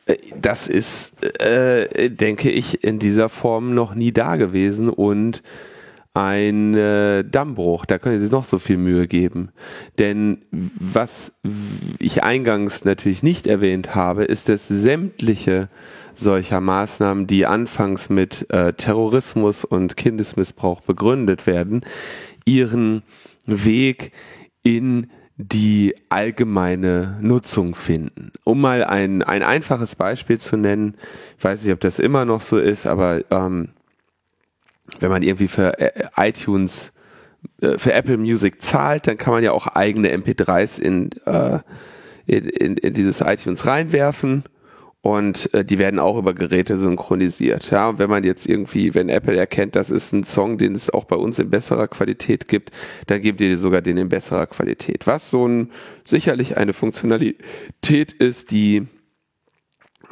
äh, 0.07 0.17
das 0.37 0.69
ist, 0.69 1.25
äh, 1.41 2.11
denke 2.11 2.51
ich, 2.51 2.85
in 2.85 2.99
dieser 2.99 3.29
Form 3.29 3.75
noch 3.75 3.95
nie 3.95 4.13
da 4.13 4.37
gewesen 4.37 4.91
und 4.91 5.43
ein 6.15 6.75
äh, 6.75 7.25
Dammbruch. 7.25 7.87
Da 7.87 7.99
können 7.99 8.19
Sie 8.19 8.25
sich 8.27 8.33
noch 8.33 8.45
so 8.45 8.59
viel 8.59 8.77
Mühe 8.77 9.07
geben. 9.07 9.51
Denn 9.99 10.39
was 10.53 11.33
ich 11.99 12.23
eingangs 12.23 12.85
natürlich 12.85 13.23
nicht 13.23 13.47
erwähnt 13.47 13.95
habe, 13.95 14.25
ist, 14.25 14.49
dass 14.49 14.67
sämtliche 14.69 15.69
solcher 16.15 16.61
Maßnahmen, 16.61 17.27
die 17.27 17.47
anfangs 17.47 18.11
mit 18.11 18.51
äh, 18.51 18.73
Terrorismus 18.73 19.65
und 19.65 19.97
Kindesmissbrauch 19.97 20.81
begründet 20.81 21.47
werden, 21.47 21.83
ihren 22.45 23.03
Weg 23.47 24.13
in 24.63 25.11
die 25.37 25.95
allgemeine 26.11 27.19
Nutzung 27.23 27.75
finden. 27.75 28.31
Um 28.45 28.61
mal 28.61 28.85
ein, 28.85 29.23
ein 29.23 29.43
einfaches 29.43 29.97
Beispiel 29.97 30.39
zu 30.39 30.57
nennen, 30.57 30.97
ich 31.39 31.45
weiß 31.45 31.65
nicht, 31.65 31.73
ob 31.73 31.81
das 31.81 31.99
immer 31.99 32.27
noch 32.27 32.43
so 32.43 32.59
ist, 32.59 32.87
aber 32.87 33.23
ähm, 33.31 33.71
wenn 34.99 35.11
man 35.11 35.23
irgendwie 35.23 35.49
für 35.49 35.79
äh, 35.79 36.09
iTunes, 36.17 36.93
äh, 37.61 37.79
für 37.79 37.93
Apple 37.93 38.19
Music 38.19 38.61
zahlt, 38.61 39.07
dann 39.07 39.17
kann 39.17 39.33
man 39.33 39.43
ja 39.43 39.53
auch 39.53 39.67
eigene 39.69 40.15
MP3s 40.15 40.81
in, 40.81 41.11
äh, 41.27 41.61
in, 42.27 42.49
in, 42.49 42.77
in 42.77 42.95
dieses 42.95 43.21
iTunes 43.21 43.67
reinwerfen 43.67 44.45
und 45.03 45.53
äh, 45.55 45.65
die 45.65 45.79
werden 45.79 45.99
auch 45.99 46.19
über 46.19 46.35
Geräte 46.35 46.77
synchronisiert. 46.77 47.71
Ja, 47.71 47.89
und 47.89 47.99
wenn 47.99 48.11
man 48.11 48.23
jetzt 48.23 48.47
irgendwie, 48.47 48.95
wenn 48.95 49.09
Apple 49.09 49.37
erkennt, 49.37 49.75
das 49.75 49.91
ist 49.91 50.13
ein 50.13 50.25
Song, 50.25 50.59
den 50.59 50.75
es 50.75 50.91
auch 50.91 51.05
bei 51.05 51.17
uns 51.17 51.39
in 51.39 51.49
besserer 51.49 51.89
Qualität 51.89 52.49
gibt, 52.49 52.71
dann 53.07 53.23
gibt 53.23 53.41
ihr 53.41 53.57
sogar 53.57 53.81
den 53.81 53.97
in 53.97 54.11
besserer 54.11 54.47
Qualität. 54.47 55.07
Was 55.07 55.31
so 55.31 55.47
ein 55.47 55.71
sicherlich 56.05 56.59
eine 56.59 56.75
Funktionalität 56.75 58.13
ist, 58.13 58.51
die 58.51 58.87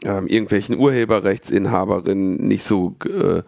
ähm, 0.04 0.26
irgendwelchen 0.26 0.78
Urheberrechtsinhaberinnen 0.78 2.36
nicht 2.36 2.64
so 2.64 2.96
äh, 3.04 3.42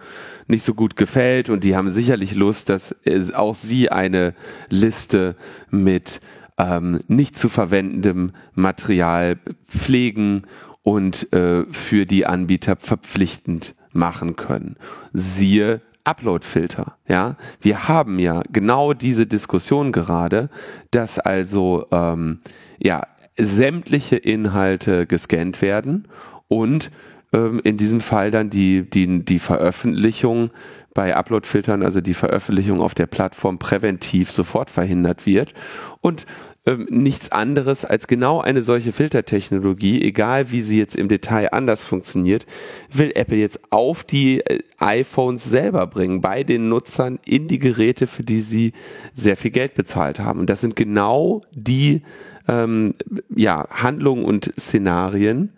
nicht 0.46 0.64
so 0.64 0.74
gut 0.74 0.96
gefällt 0.96 1.48
und 1.48 1.64
die 1.64 1.76
haben 1.76 1.92
sicherlich 1.92 2.34
Lust, 2.34 2.68
dass 2.68 2.94
es 3.04 3.32
auch 3.32 3.54
sie 3.54 3.90
eine 3.90 4.34
Liste 4.68 5.36
mit 5.70 6.20
ähm, 6.58 7.00
nicht 7.08 7.38
zu 7.38 7.48
verwendendem 7.48 8.32
Material 8.54 9.38
pflegen 9.66 10.42
und 10.82 11.32
äh, 11.32 11.64
für 11.70 12.06
die 12.06 12.26
Anbieter 12.26 12.76
verpflichtend 12.76 13.74
machen 13.92 14.36
können. 14.36 14.76
Siehe 15.12 15.82
Upload-Filter. 16.04 16.96
Ja, 17.06 17.36
wir 17.60 17.88
haben 17.88 18.18
ja 18.18 18.42
genau 18.50 18.94
diese 18.94 19.26
Diskussion 19.26 19.92
gerade, 19.92 20.48
dass 20.90 21.18
also 21.18 21.86
ähm, 21.92 22.40
ja 22.78 23.02
sämtliche 23.36 24.16
Inhalte 24.16 25.06
gescannt 25.06 25.62
werden 25.62 26.08
und 26.50 26.90
ähm, 27.32 27.60
in 27.62 27.76
diesem 27.76 28.00
Fall 28.00 28.30
dann 28.30 28.50
die 28.50 28.82
die 28.82 29.24
die 29.24 29.38
Veröffentlichung 29.38 30.50
bei 30.92 31.14
Upload-Filtern, 31.14 31.84
also 31.84 32.00
die 32.00 32.14
Veröffentlichung 32.14 32.80
auf 32.80 32.94
der 32.94 33.06
Plattform 33.06 33.60
präventiv 33.60 34.32
sofort 34.32 34.70
verhindert 34.70 35.24
wird 35.24 35.54
und 36.00 36.26
ähm, 36.66 36.86
nichts 36.90 37.32
anderes 37.32 37.84
als 37.84 38.06
genau 38.06 38.40
eine 38.40 38.62
solche 38.62 38.92
Filtertechnologie, 38.92 40.02
egal 40.02 40.50
wie 40.50 40.60
sie 40.60 40.78
jetzt 40.78 40.96
im 40.96 41.08
Detail 41.08 41.52
anders 41.52 41.84
funktioniert, 41.84 42.44
will 42.92 43.12
Apple 43.14 43.38
jetzt 43.38 43.60
auf 43.72 44.04
die 44.04 44.40
äh, 44.40 44.58
iPhones 44.78 45.44
selber 45.44 45.86
bringen, 45.86 46.20
bei 46.20 46.42
den 46.42 46.68
Nutzern 46.68 47.18
in 47.24 47.48
die 47.48 47.60
Geräte, 47.60 48.06
für 48.06 48.24
die 48.24 48.40
sie 48.40 48.72
sehr 49.14 49.38
viel 49.38 49.52
Geld 49.52 49.74
bezahlt 49.74 50.18
haben. 50.18 50.40
Und 50.40 50.50
das 50.50 50.60
sind 50.60 50.76
genau 50.76 51.40
die 51.52 52.02
ähm, 52.46 52.94
ja, 53.34 53.66
Handlungen 53.70 54.24
und 54.24 54.52
Szenarien, 54.58 55.52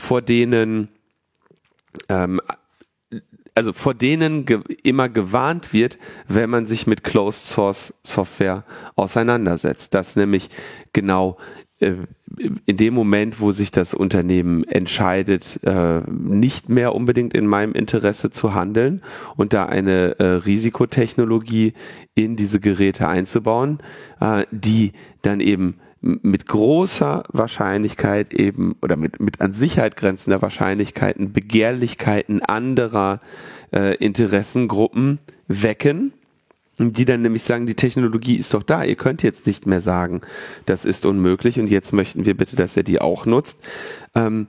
vor 0.00 0.22
denen 0.22 0.88
ähm, 2.08 2.40
also 3.54 3.72
vor 3.72 3.94
denen 3.94 4.46
ge 4.46 4.60
immer 4.82 5.08
gewarnt 5.08 5.72
wird, 5.72 5.98
wenn 6.28 6.50
man 6.50 6.66
sich 6.66 6.86
mit 6.86 7.04
Closed 7.04 7.46
Source 7.46 7.92
Software 8.04 8.64
auseinandersetzt. 8.96 9.92
Dass 9.92 10.16
nämlich 10.16 10.48
genau 10.92 11.36
äh, 11.80 11.94
in 12.64 12.76
dem 12.76 12.94
Moment, 12.94 13.40
wo 13.40 13.52
sich 13.52 13.70
das 13.70 13.92
Unternehmen 13.92 14.64
entscheidet, 14.64 15.60
äh, 15.64 16.00
nicht 16.08 16.68
mehr 16.68 16.94
unbedingt 16.94 17.34
in 17.34 17.46
meinem 17.46 17.72
Interesse 17.72 18.30
zu 18.30 18.54
handeln 18.54 19.02
und 19.36 19.52
da 19.52 19.66
eine 19.66 20.18
äh, 20.18 20.24
Risikotechnologie 20.24 21.74
in 22.14 22.36
diese 22.36 22.60
Geräte 22.60 23.08
einzubauen, 23.08 23.80
äh, 24.20 24.46
die 24.52 24.92
dann 25.22 25.40
eben 25.40 25.80
mit 26.00 26.46
großer 26.46 27.24
Wahrscheinlichkeit 27.28 28.32
eben 28.32 28.74
oder 28.82 28.96
mit, 28.96 29.20
mit 29.20 29.40
an 29.40 29.52
Sicherheit 29.52 29.96
grenzender 29.96 30.40
Wahrscheinlichkeiten 30.40 31.32
Begehrlichkeiten 31.32 32.42
anderer 32.42 33.20
äh, 33.72 33.96
Interessengruppen 33.96 35.18
wecken, 35.46 36.12
die 36.78 37.04
dann 37.04 37.20
nämlich 37.20 37.42
sagen, 37.42 37.66
die 37.66 37.74
Technologie 37.74 38.36
ist 38.36 38.54
doch 38.54 38.62
da, 38.62 38.82
ihr 38.82 38.96
könnt 38.96 39.22
jetzt 39.22 39.46
nicht 39.46 39.66
mehr 39.66 39.82
sagen, 39.82 40.22
das 40.64 40.86
ist 40.86 41.04
unmöglich 41.04 41.60
und 41.60 41.68
jetzt 41.68 41.92
möchten 41.92 42.24
wir 42.24 42.36
bitte, 42.36 42.56
dass 42.56 42.76
ihr 42.76 42.84
die 42.84 43.00
auch 43.00 43.26
nutzt. 43.26 43.58
Ähm, 44.14 44.46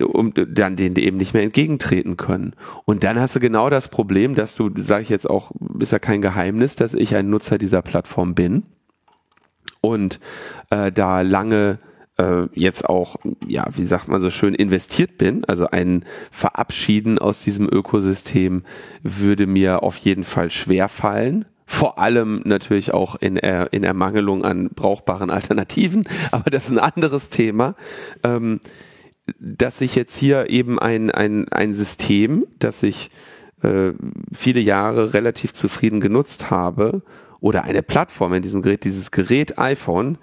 um 0.00 0.32
dann 0.34 0.74
denen 0.74 0.96
eben 0.96 1.16
nicht 1.16 1.32
mehr 1.32 1.44
entgegentreten 1.44 2.16
können. 2.16 2.56
Und 2.86 3.04
dann 3.04 3.20
hast 3.20 3.36
du 3.36 3.40
genau 3.40 3.70
das 3.70 3.86
Problem, 3.86 4.34
dass 4.34 4.56
du, 4.56 4.68
sage 4.78 5.02
ich 5.02 5.10
jetzt 5.10 5.30
auch, 5.30 5.52
ist 5.78 5.92
ja 5.92 6.00
kein 6.00 6.20
Geheimnis, 6.20 6.74
dass 6.74 6.92
ich 6.92 7.14
ein 7.14 7.30
Nutzer 7.30 7.56
dieser 7.56 7.82
Plattform 7.82 8.34
bin 8.34 8.64
und 9.82 10.20
äh, 10.70 10.90
da 10.90 11.20
lange 11.20 11.78
äh, 12.16 12.46
jetzt 12.54 12.88
auch, 12.88 13.16
ja, 13.46 13.66
wie 13.74 13.84
sagt 13.84 14.08
man 14.08 14.22
so 14.22 14.30
schön, 14.30 14.54
investiert 14.54 15.18
bin. 15.18 15.44
Also 15.44 15.66
ein 15.66 16.04
Verabschieden 16.30 17.18
aus 17.18 17.42
diesem 17.42 17.68
Ökosystem 17.68 18.62
würde 19.02 19.46
mir 19.46 19.82
auf 19.82 19.96
jeden 19.98 20.24
Fall 20.24 20.50
schwer 20.50 20.88
fallen. 20.88 21.44
Vor 21.66 21.98
allem 21.98 22.42
natürlich 22.44 22.94
auch 22.94 23.16
in, 23.16 23.36
er, 23.36 23.72
in 23.72 23.82
Ermangelung 23.82 24.44
an 24.44 24.70
brauchbaren 24.74 25.30
Alternativen, 25.30 26.04
aber 26.30 26.50
das 26.50 26.64
ist 26.66 26.72
ein 26.72 26.78
anderes 26.78 27.28
Thema. 27.28 27.74
Ähm, 28.22 28.60
dass 29.38 29.80
ich 29.80 29.94
jetzt 29.94 30.16
hier 30.16 30.50
eben 30.50 30.78
ein, 30.78 31.10
ein, 31.10 31.48
ein 31.50 31.74
System, 31.74 32.44
das 32.58 32.82
ich 32.82 33.10
äh, 33.62 33.92
viele 34.32 34.60
Jahre 34.60 35.14
relativ 35.14 35.52
zufrieden 35.52 36.00
genutzt 36.00 36.50
habe, 36.50 37.02
oder 37.42 37.64
eine 37.64 37.82
Plattform 37.82 38.32
in 38.32 38.42
diesem 38.42 38.62
Gerät, 38.62 38.84
dieses 38.84 39.10
Gerät 39.10 39.58
iPhone, 39.58 40.16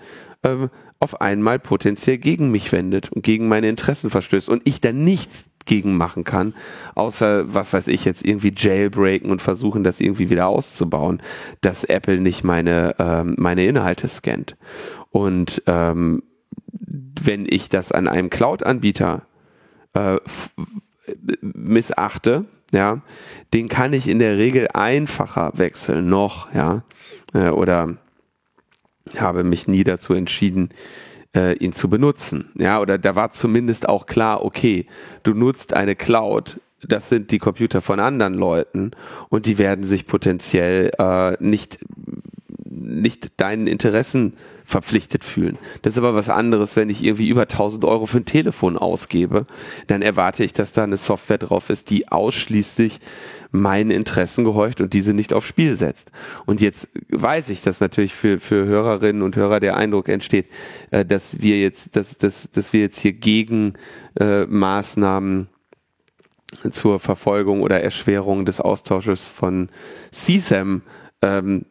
ähm, 0.44 0.70
auf 1.00 1.22
einmal 1.22 1.60
potenziell 1.60 2.18
gegen 2.18 2.50
mich 2.50 2.72
wendet 2.72 3.12
und 3.12 3.24
gegen 3.24 3.48
meine 3.48 3.70
Interessen 3.70 4.10
verstößt 4.10 4.50
und 4.50 4.62
ich 4.66 4.82
dann 4.82 5.04
nichts 5.04 5.46
gegen 5.66 5.98
machen 5.98 6.24
kann, 6.24 6.56
außer, 6.96 7.54
was 7.54 7.74
weiß 7.74 7.88
ich, 7.90 8.06
jetzt 8.06 8.26
irgendwie 8.26 8.54
jailbreaken 8.56 9.30
und 9.30 9.42
versuchen, 9.42 9.84
das 9.84 10.00
irgendwie 10.00 10.30
wieder 10.30 10.48
auszubauen, 10.48 11.22
dass 11.62 11.84
Apple 11.84 12.20
nicht 12.20 12.44
meine, 12.44 12.96
ähm, 12.98 13.36
meine 13.38 13.66
Inhalte 13.66 14.08
scannt. 14.08 14.56
Und 15.12 15.62
ähm, 15.68 16.24
wenn 16.72 17.46
ich 17.48 17.70
das 17.70 17.92
an 17.92 18.08
einem 18.08 18.30
Cloud-Anbieter 18.30 19.24
äh, 19.94 20.18
missachte, 21.42 22.44
ja, 22.72 23.02
den 23.54 23.68
kann 23.68 23.94
ich 23.94 24.08
in 24.08 24.20
der 24.20 24.38
Regel 24.38 24.68
einfacher 24.74 25.52
wechseln 25.56 26.10
noch, 26.10 26.54
ja, 26.54 26.84
äh, 27.34 27.50
oder 27.50 27.98
habe 29.18 29.44
mich 29.44 29.68
nie 29.68 29.84
dazu 29.84 30.14
entschieden, 30.14 30.70
äh, 31.36 31.54
ihn 31.58 31.74
zu 31.74 31.90
benutzen, 31.90 32.52
ja, 32.56 32.80
oder 32.80 32.98
da 32.98 33.16
war 33.16 33.32
zumindest 33.32 33.88
auch 33.88 34.06
klar, 34.06 34.44
okay, 34.44 34.86
du 35.24 35.34
nutzt 35.34 35.74
eine 35.74 35.96
Cloud, 35.96 36.60
das 36.82 37.10
sind 37.10 37.32
die 37.32 37.40
Computer 37.40 37.82
von 37.82 38.00
anderen 38.00 38.34
Leuten 38.34 38.92
und 39.30 39.46
die 39.46 39.58
werden 39.58 39.84
sich 39.84 40.08
potenziell 40.08 40.92
äh, 40.98 41.36
nicht 41.44 41.80
nicht 42.80 43.32
deinen 43.38 43.68
Interessen 43.68 44.34
verpflichtet 44.66 45.24
fühlen. 45.24 45.58
Das 45.82 45.94
ist 45.94 45.98
aber 45.98 46.14
was 46.14 46.30
anderes, 46.30 46.76
wenn 46.76 46.90
ich 46.90 47.04
irgendwie 47.04 47.30
über 47.30 47.44
1000 47.44 47.84
Euro 47.86 48.06
für 48.06 48.18
ein 48.18 48.26
Telefon 48.26 48.78
ausgebe, 48.78 49.46
dann 49.88 50.02
erwarte 50.02 50.44
ich, 50.44 50.54
dass 50.54 50.74
da 50.74 50.84
eine 50.84 50.98
Software 50.98 51.40
drauf 51.40 51.70
ist, 51.70 51.90
die 51.90 52.08
ausschließlich 52.10 53.00
meinen 53.52 53.90
Interessen 53.90 54.44
gehorcht 54.44 54.80
und 54.80 54.94
diese 54.94 55.14
nicht 55.14 55.34
aufs 55.34 55.48
Spiel 55.48 55.76
setzt. 55.76 56.12
Und 56.46 56.62
jetzt 56.62 56.88
weiß 57.10 57.50
ich, 57.50 57.62
dass 57.62 57.80
natürlich 57.80 58.14
für, 58.14 58.40
für 58.40 58.66
Hörerinnen 58.66 59.24
und 59.24 59.36
Hörer 59.36 59.60
der 59.60 59.76
Eindruck 59.76 60.08
entsteht, 60.08 60.46
äh, 60.92 61.04
dass 61.04 61.42
wir 61.42 61.60
jetzt, 61.60 61.96
dass, 61.96 62.18
dass, 62.18 62.52
dass 62.52 62.72
wir 62.74 62.82
jetzt 62.82 63.00
hier 63.00 63.14
gegen 63.14 63.74
äh, 64.20 64.46
Maßnahmen 64.46 65.50
zur 66.72 67.00
Verfolgung 67.00 67.62
oder 67.62 67.82
Erschwerung 67.82 68.46
des 68.46 68.60
Austausches 68.60 69.28
von 69.28 69.70
CSAM 70.12 70.82
ähm, 71.22 71.66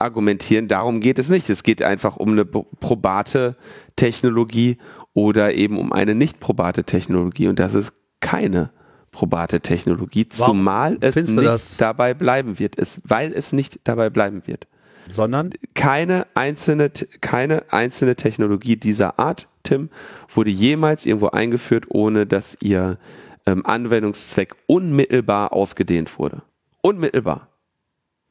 argumentieren, 0.00 0.68
darum 0.68 1.00
geht 1.00 1.18
es 1.18 1.28
nicht. 1.28 1.50
Es 1.50 1.62
geht 1.62 1.82
einfach 1.82 2.16
um 2.16 2.30
eine 2.30 2.44
probate 2.44 3.56
Technologie 3.96 4.78
oder 5.12 5.54
eben 5.54 5.78
um 5.78 5.92
eine 5.92 6.14
nicht 6.14 6.40
probate 6.40 6.84
Technologie. 6.84 7.48
Und 7.48 7.58
das 7.58 7.74
ist 7.74 7.92
keine 8.20 8.70
probate 9.10 9.60
Technologie, 9.60 10.28
zumal 10.28 10.98
es 11.00 11.16
nicht 11.16 11.80
dabei 11.80 12.14
bleiben 12.14 12.58
wird, 12.58 12.78
es, 12.78 13.00
weil 13.04 13.32
es 13.32 13.52
nicht 13.52 13.80
dabei 13.84 14.08
bleiben 14.10 14.42
wird. 14.46 14.66
Sondern? 15.08 15.50
Keine 15.74 16.26
einzelne, 16.34 16.90
keine 17.20 17.72
einzelne 17.72 18.14
Technologie 18.14 18.76
dieser 18.76 19.18
Art, 19.18 19.48
Tim, 19.64 19.90
wurde 20.32 20.50
jemals 20.50 21.04
irgendwo 21.04 21.28
eingeführt, 21.28 21.86
ohne 21.88 22.26
dass 22.26 22.56
ihr 22.60 22.98
ähm, 23.46 23.66
Anwendungszweck 23.66 24.54
unmittelbar 24.66 25.52
ausgedehnt 25.52 26.18
wurde. 26.18 26.42
Unmittelbar. 26.80 27.49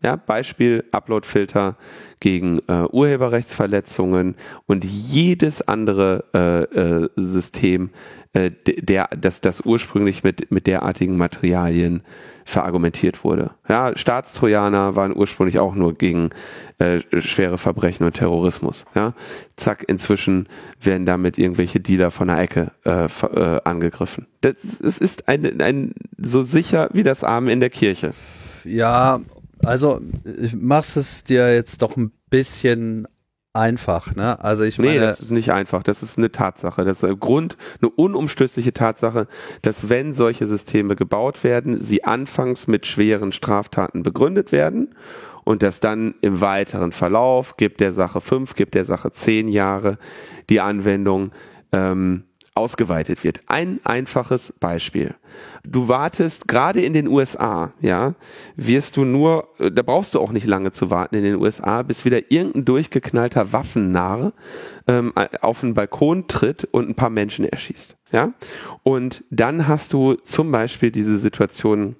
Ja, 0.02 0.16
Beispiel 0.16 0.86
Uploadfilter 0.92 1.76
gegen 2.22 2.60
äh, 2.68 2.86
Urheberrechtsverletzungen 2.90 4.36
und 4.66 4.86
jedes 4.86 5.68
andere 5.68 6.24
äh, 6.34 7.04
äh, 7.04 7.10
System, 7.18 7.90
äh, 8.32 8.52
der, 8.66 9.10
das, 9.18 9.42
das 9.42 9.62
ursprünglich 9.62 10.24
mit, 10.24 10.52
mit 10.52 10.68
derartigen 10.68 11.18
Materialien 11.18 12.04
verargumentiert 12.46 13.24
wurde. 13.24 13.52
Ja, 13.68 13.96
Staatstrojaner 13.96 14.96
waren 14.96 15.16
ursprünglich 15.16 15.60
auch 15.60 15.76
nur 15.76 15.94
gegen 15.94 16.30
äh, 16.80 17.00
schwere 17.20 17.58
Verbrechen 17.58 18.06
und 18.06 18.14
Terrorismus. 18.14 18.86
Ja, 18.96 19.14
zack, 19.56 19.84
inzwischen 19.88 20.48
werden 20.82 21.06
damit 21.06 21.38
irgendwelche 21.38 21.80
Dealer 21.80 22.10
von 22.10 22.30
der 22.30 22.40
Ecke 22.40 22.72
äh, 22.86 23.06
äh, 23.06 23.62
angegriffen. 23.66 24.28
Das, 24.42 24.56
es 24.80 24.98
ist 24.98 25.28
ein, 25.28 25.62
ein 25.62 25.94
so 26.18 26.44
sicher 26.44 26.90
wie 26.94 27.04
das 27.04 27.24
Arm 27.24 27.50
in 27.50 27.60
der 27.60 27.70
Kirche. 27.70 28.12
Ja, 28.64 29.20
also 29.70 30.02
machst 30.56 30.98
es 30.98 31.24
dir 31.24 31.54
jetzt 31.54 31.84
doch 31.84 31.96
ein 31.96 32.12
bisschen 32.30 33.08
einfach, 33.54 34.16
ne? 34.16 34.44
Also 34.44 34.64
ich 34.64 34.80
meine, 34.80 34.92
nee, 34.92 35.00
das 35.00 35.20
ist 35.22 35.32
nicht 35.32 35.52
einfach. 35.52 35.84
Das 35.84 36.02
ist 36.02 36.18
eine 36.18 36.32
Tatsache. 36.32 36.86
Das 36.86 36.98
ist 36.98 37.04
ein 37.04 37.20
Grund, 37.20 37.56
eine 37.82 37.90
unumstößliche 37.90 38.74
Tatsache, 38.74 39.28
dass 39.62 39.90
wenn 39.90 40.14
solche 40.14 40.48
Systeme 40.48 40.96
gebaut 40.96 41.44
werden, 41.44 41.80
sie 41.80 42.04
anfangs 42.04 42.68
mit 42.68 42.88
schweren 42.88 43.32
Straftaten 43.32 44.02
begründet 44.02 44.52
werden 44.52 44.96
und 45.44 45.62
dass 45.62 45.80
dann 45.80 46.16
im 46.22 46.42
weiteren 46.42 46.92
Verlauf 46.92 47.58
gibt 47.58 47.80
der 47.80 47.94
Sache 47.94 48.22
fünf, 48.22 48.56
gibt 48.56 48.74
der 48.74 48.86
Sache 48.86 49.12
zehn 49.12 49.48
Jahre 49.48 49.98
die 50.50 50.62
Anwendung 50.62 51.32
ähm, 51.72 52.24
ausgeweitet 52.60 53.24
wird. 53.24 53.40
Ein 53.48 53.80
einfaches 53.84 54.54
Beispiel. 54.60 55.16
Du 55.64 55.88
wartest 55.88 56.48
gerade 56.48 56.82
in 56.82 56.94
den 56.94 57.08
USA, 57.08 57.74
ja, 57.82 58.16
wirst 58.56 58.98
du 58.98 59.06
nur, 59.06 59.48
äh, 59.60 59.72
da 59.72 59.82
brauchst 59.82 60.14
du 60.14 60.20
auch 60.20 60.32
nicht 60.32 60.46
lange 60.46 60.72
zu 60.72 60.90
warten 60.90 61.16
in 61.16 61.24
den 61.24 61.36
USA, 61.36 61.82
bis 61.82 62.06
wieder 62.06 62.32
irgendein 62.32 62.66
durchgeknallter 62.66 63.54
Waffennarr 63.54 64.34
ähm, 64.88 65.14
auf 65.42 65.62
den 65.62 65.74
Balkon 65.74 66.28
tritt 66.28 66.66
und 66.66 66.90
ein 66.90 66.96
paar 66.96 67.10
Menschen 67.10 67.46
erschießt, 67.46 67.96
ja. 68.12 68.34
Und 68.84 69.24
dann 69.30 69.68
hast 69.68 69.94
du 69.94 70.16
zum 70.16 70.52
Beispiel 70.52 70.92
diese 70.92 71.18
Situation, 71.18 71.96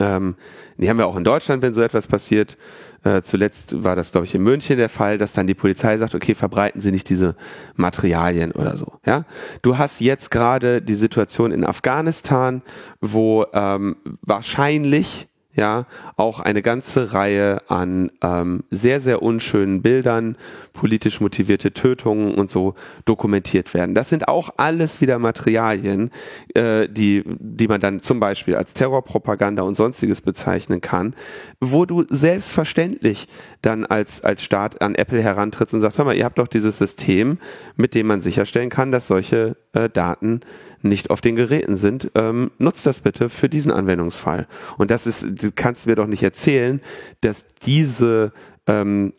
ähm, 0.00 0.36
die 0.76 0.88
haben 0.88 0.98
wir 0.98 1.06
auch 1.06 1.16
in 1.16 1.24
Deutschland, 1.24 1.62
wenn 1.62 1.74
so 1.74 1.82
etwas 1.82 2.06
passiert. 2.06 2.56
Äh, 3.04 3.22
zuletzt 3.22 3.84
war 3.84 3.94
das, 3.94 4.12
glaube 4.12 4.26
ich, 4.26 4.34
in 4.34 4.42
München 4.42 4.76
der 4.76 4.88
Fall, 4.88 5.18
dass 5.18 5.32
dann 5.32 5.46
die 5.46 5.54
Polizei 5.54 5.96
sagt, 5.98 6.14
okay, 6.14 6.34
verbreiten 6.34 6.80
Sie 6.80 6.90
nicht 6.90 7.08
diese 7.08 7.36
Materialien 7.76 8.52
oder 8.52 8.76
so. 8.76 8.98
Ja, 9.06 9.24
du 9.62 9.78
hast 9.78 10.00
jetzt 10.00 10.30
gerade 10.30 10.82
die 10.82 10.94
Situation 10.94 11.52
in 11.52 11.64
Afghanistan, 11.64 12.62
wo 13.00 13.46
ähm, 13.52 13.96
wahrscheinlich 14.22 15.27
ja, 15.58 15.86
auch 16.16 16.38
eine 16.38 16.62
ganze 16.62 17.12
Reihe 17.12 17.68
an 17.68 18.12
ähm, 18.22 18.62
sehr, 18.70 19.00
sehr 19.00 19.22
unschönen 19.22 19.82
Bildern, 19.82 20.36
politisch 20.72 21.20
motivierte 21.20 21.72
Tötungen 21.72 22.36
und 22.36 22.48
so 22.48 22.76
dokumentiert 23.04 23.74
werden. 23.74 23.96
Das 23.96 24.08
sind 24.08 24.28
auch 24.28 24.50
alles 24.56 25.00
wieder 25.00 25.18
Materialien, 25.18 26.10
äh, 26.54 26.88
die, 26.88 27.24
die 27.26 27.66
man 27.66 27.80
dann 27.80 28.02
zum 28.02 28.20
Beispiel 28.20 28.54
als 28.54 28.72
Terrorpropaganda 28.72 29.62
und 29.62 29.76
sonstiges 29.76 30.20
bezeichnen 30.20 30.80
kann, 30.80 31.14
wo 31.58 31.84
du 31.84 32.04
selbstverständlich 32.08 33.26
dann 33.60 33.84
als, 33.84 34.22
als 34.22 34.44
Staat 34.44 34.80
an 34.80 34.94
Apple 34.94 35.20
herantrittst 35.20 35.74
und 35.74 35.80
sagst, 35.80 35.98
hör 35.98 36.04
mal, 36.04 36.16
ihr 36.16 36.24
habt 36.24 36.38
doch 36.38 36.46
dieses 36.46 36.78
System, 36.78 37.38
mit 37.74 37.96
dem 37.96 38.06
man 38.06 38.20
sicherstellen 38.20 38.70
kann, 38.70 38.92
dass 38.92 39.08
solche 39.08 39.56
äh, 39.72 39.90
Daten 39.90 40.40
nicht 40.82 41.10
auf 41.10 41.20
den 41.20 41.36
Geräten 41.36 41.76
sind, 41.76 42.10
ähm, 42.14 42.50
nutzt 42.58 42.86
das 42.86 43.00
bitte 43.00 43.28
für 43.28 43.48
diesen 43.48 43.70
Anwendungsfall. 43.70 44.46
Und 44.76 44.90
das 44.90 45.06
ist, 45.06 45.26
du 45.42 45.50
kannst 45.54 45.86
mir 45.86 45.96
doch 45.96 46.06
nicht 46.06 46.22
erzählen, 46.22 46.80
dass 47.20 47.46
diese 47.64 48.32
ähm, 48.66 49.14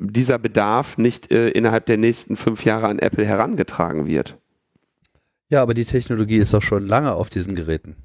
dieser 0.00 0.38
Bedarf 0.38 0.98
nicht 0.98 1.30
äh, 1.30 1.48
innerhalb 1.50 1.86
der 1.86 1.96
nächsten 1.96 2.36
fünf 2.36 2.64
Jahre 2.64 2.88
an 2.88 2.98
Apple 2.98 3.24
herangetragen 3.24 4.06
wird. 4.06 4.36
Ja, 5.48 5.62
aber 5.62 5.72
die 5.72 5.84
Technologie 5.84 6.38
ist 6.38 6.52
doch 6.52 6.62
schon 6.62 6.86
lange 6.86 7.14
auf 7.14 7.30
diesen 7.30 7.54
Geräten. 7.54 7.96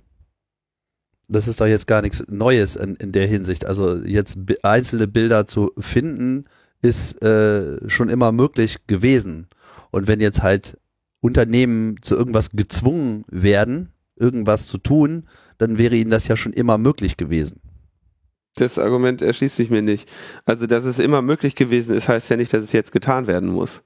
Das 1.28 1.47
ist 1.47 1.60
doch 1.60 1.66
jetzt 1.68 1.88
gar 1.88 2.01
nichts 2.01 2.24
Neues 2.28 2.76
in, 2.76 2.95
in 2.95 3.12
der 3.12 3.28
Hinsicht. 3.28 3.66
Also 3.66 3.97
jetzt 3.97 4.38
einzelne 4.62 5.08
Bilder 5.08 5.47
zu 5.47 5.72
finden, 5.78 6.45
ist 6.82 7.22
äh, 7.24 7.89
schon 7.89 8.10
immer 8.10 8.32
möglich 8.32 8.86
gewesen. 8.88 9.47
Und 9.89 10.08
wenn 10.08 10.22
jetzt 10.22 10.43
halt 10.43 10.78
Unternehmen 11.24 12.01
zu 12.01 12.15
irgendwas 12.17 12.51
gezwungen 12.51 13.24
werden, 13.30 13.93
irgendwas 14.17 14.67
zu 14.67 14.78
tun, 14.78 15.24
dann 15.57 15.78
wäre 15.78 15.95
ihnen 15.95 16.11
das 16.11 16.28
ja 16.28 16.36
schon 16.36 16.51
immer 16.51 16.78
möglich 16.78 17.15
gewesen. 17.15 17.61
Das 18.55 18.78
Argument 18.78 19.21
erschließt 19.21 19.55
sich 19.55 19.69
mir 19.69 19.82
nicht. 19.82 20.11
Also, 20.45 20.67
dass 20.67 20.84
es 20.84 20.99
immer 20.99 21.21
möglich 21.21 21.55
gewesen 21.55 21.95
ist, 21.95 22.09
heißt 22.09 22.30
ja 22.30 22.36
nicht, 22.36 22.53
dass 22.53 22.61
es 22.61 22.74
jetzt 22.74 22.91
getan 22.91 23.26
werden 23.26 23.49
muss. 23.49 23.82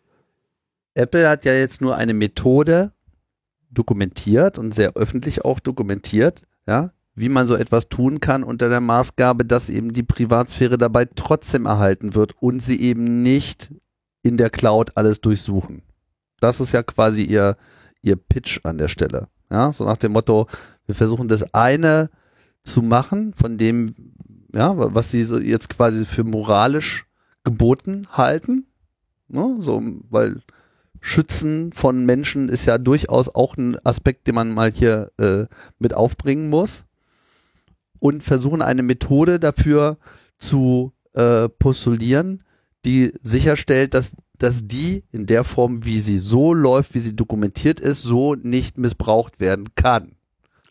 Apple 0.95 1.29
hat 1.29 1.45
ja 1.45 1.53
jetzt 1.53 1.79
nur 1.79 1.95
eine 1.95 2.15
Methode 2.15 2.91
dokumentiert 3.69 4.57
und 4.57 4.73
sehr 4.73 4.93
öffentlich 4.93 5.45
auch 5.45 5.59
dokumentiert, 5.59 6.41
ja, 6.67 6.91
wie 7.13 7.29
man 7.29 7.45
so 7.45 7.55
etwas 7.55 7.87
tun 7.87 8.19
kann 8.19 8.43
unter 8.43 8.67
der 8.67 8.81
Maßgabe, 8.81 9.45
dass 9.45 9.69
eben 9.69 9.93
die 9.93 10.03
Privatsphäre 10.03 10.79
dabei 10.79 11.05
trotzdem 11.05 11.67
erhalten 11.67 12.15
wird 12.15 12.33
und 12.41 12.61
sie 12.61 12.81
eben 12.81 13.21
nicht 13.21 13.71
in 14.23 14.37
der 14.37 14.49
Cloud 14.49 14.97
alles 14.97 15.21
durchsuchen. 15.21 15.83
Das 16.39 16.59
ist 16.59 16.71
ja 16.71 16.83
quasi 16.83 17.23
ihr, 17.23 17.57
ihr 18.01 18.15
Pitch 18.15 18.59
an 18.63 18.77
der 18.77 18.87
Stelle. 18.87 19.27
Ja, 19.49 19.71
so 19.71 19.85
nach 19.85 19.97
dem 19.97 20.11
Motto, 20.11 20.47
wir 20.85 20.95
versuchen 20.95 21.27
das 21.27 21.53
eine 21.53 22.09
zu 22.63 22.81
machen, 22.81 23.33
von 23.35 23.57
dem, 23.57 23.95
ja, 24.53 24.73
was 24.75 25.11
sie 25.11 25.23
so 25.23 25.39
jetzt 25.39 25.69
quasi 25.69 26.05
für 26.05 26.23
moralisch 26.23 27.05
geboten 27.43 28.07
halten. 28.11 28.67
Ne? 29.29 29.57
So, 29.59 29.81
weil 30.09 30.41
Schützen 30.99 31.71
von 31.73 32.05
Menschen 32.05 32.49
ist 32.49 32.65
ja 32.65 32.77
durchaus 32.77 33.33
auch 33.33 33.55
ein 33.55 33.77
Aspekt, 33.85 34.27
den 34.27 34.35
man 34.35 34.53
mal 34.53 34.71
hier 34.71 35.11
äh, 35.17 35.45
mit 35.79 35.93
aufbringen 35.93 36.49
muss. 36.49 36.85
Und 37.99 38.23
versuchen 38.23 38.61
eine 38.61 38.83
Methode 38.83 39.39
dafür 39.39 39.97
zu 40.37 40.93
äh, 41.13 41.49
postulieren, 41.49 42.43
die 42.85 43.13
sicherstellt, 43.21 43.93
dass 43.93 44.15
dass 44.37 44.67
die 44.67 45.03
in 45.11 45.25
der 45.25 45.43
Form, 45.43 45.85
wie 45.85 45.99
sie 45.99 46.17
so 46.17 46.53
läuft, 46.53 46.93
wie 46.93 46.99
sie 46.99 47.15
dokumentiert 47.15 47.79
ist, 47.79 48.01
so 48.03 48.35
nicht 48.35 48.77
missbraucht 48.77 49.39
werden 49.39 49.69
kann. 49.75 50.13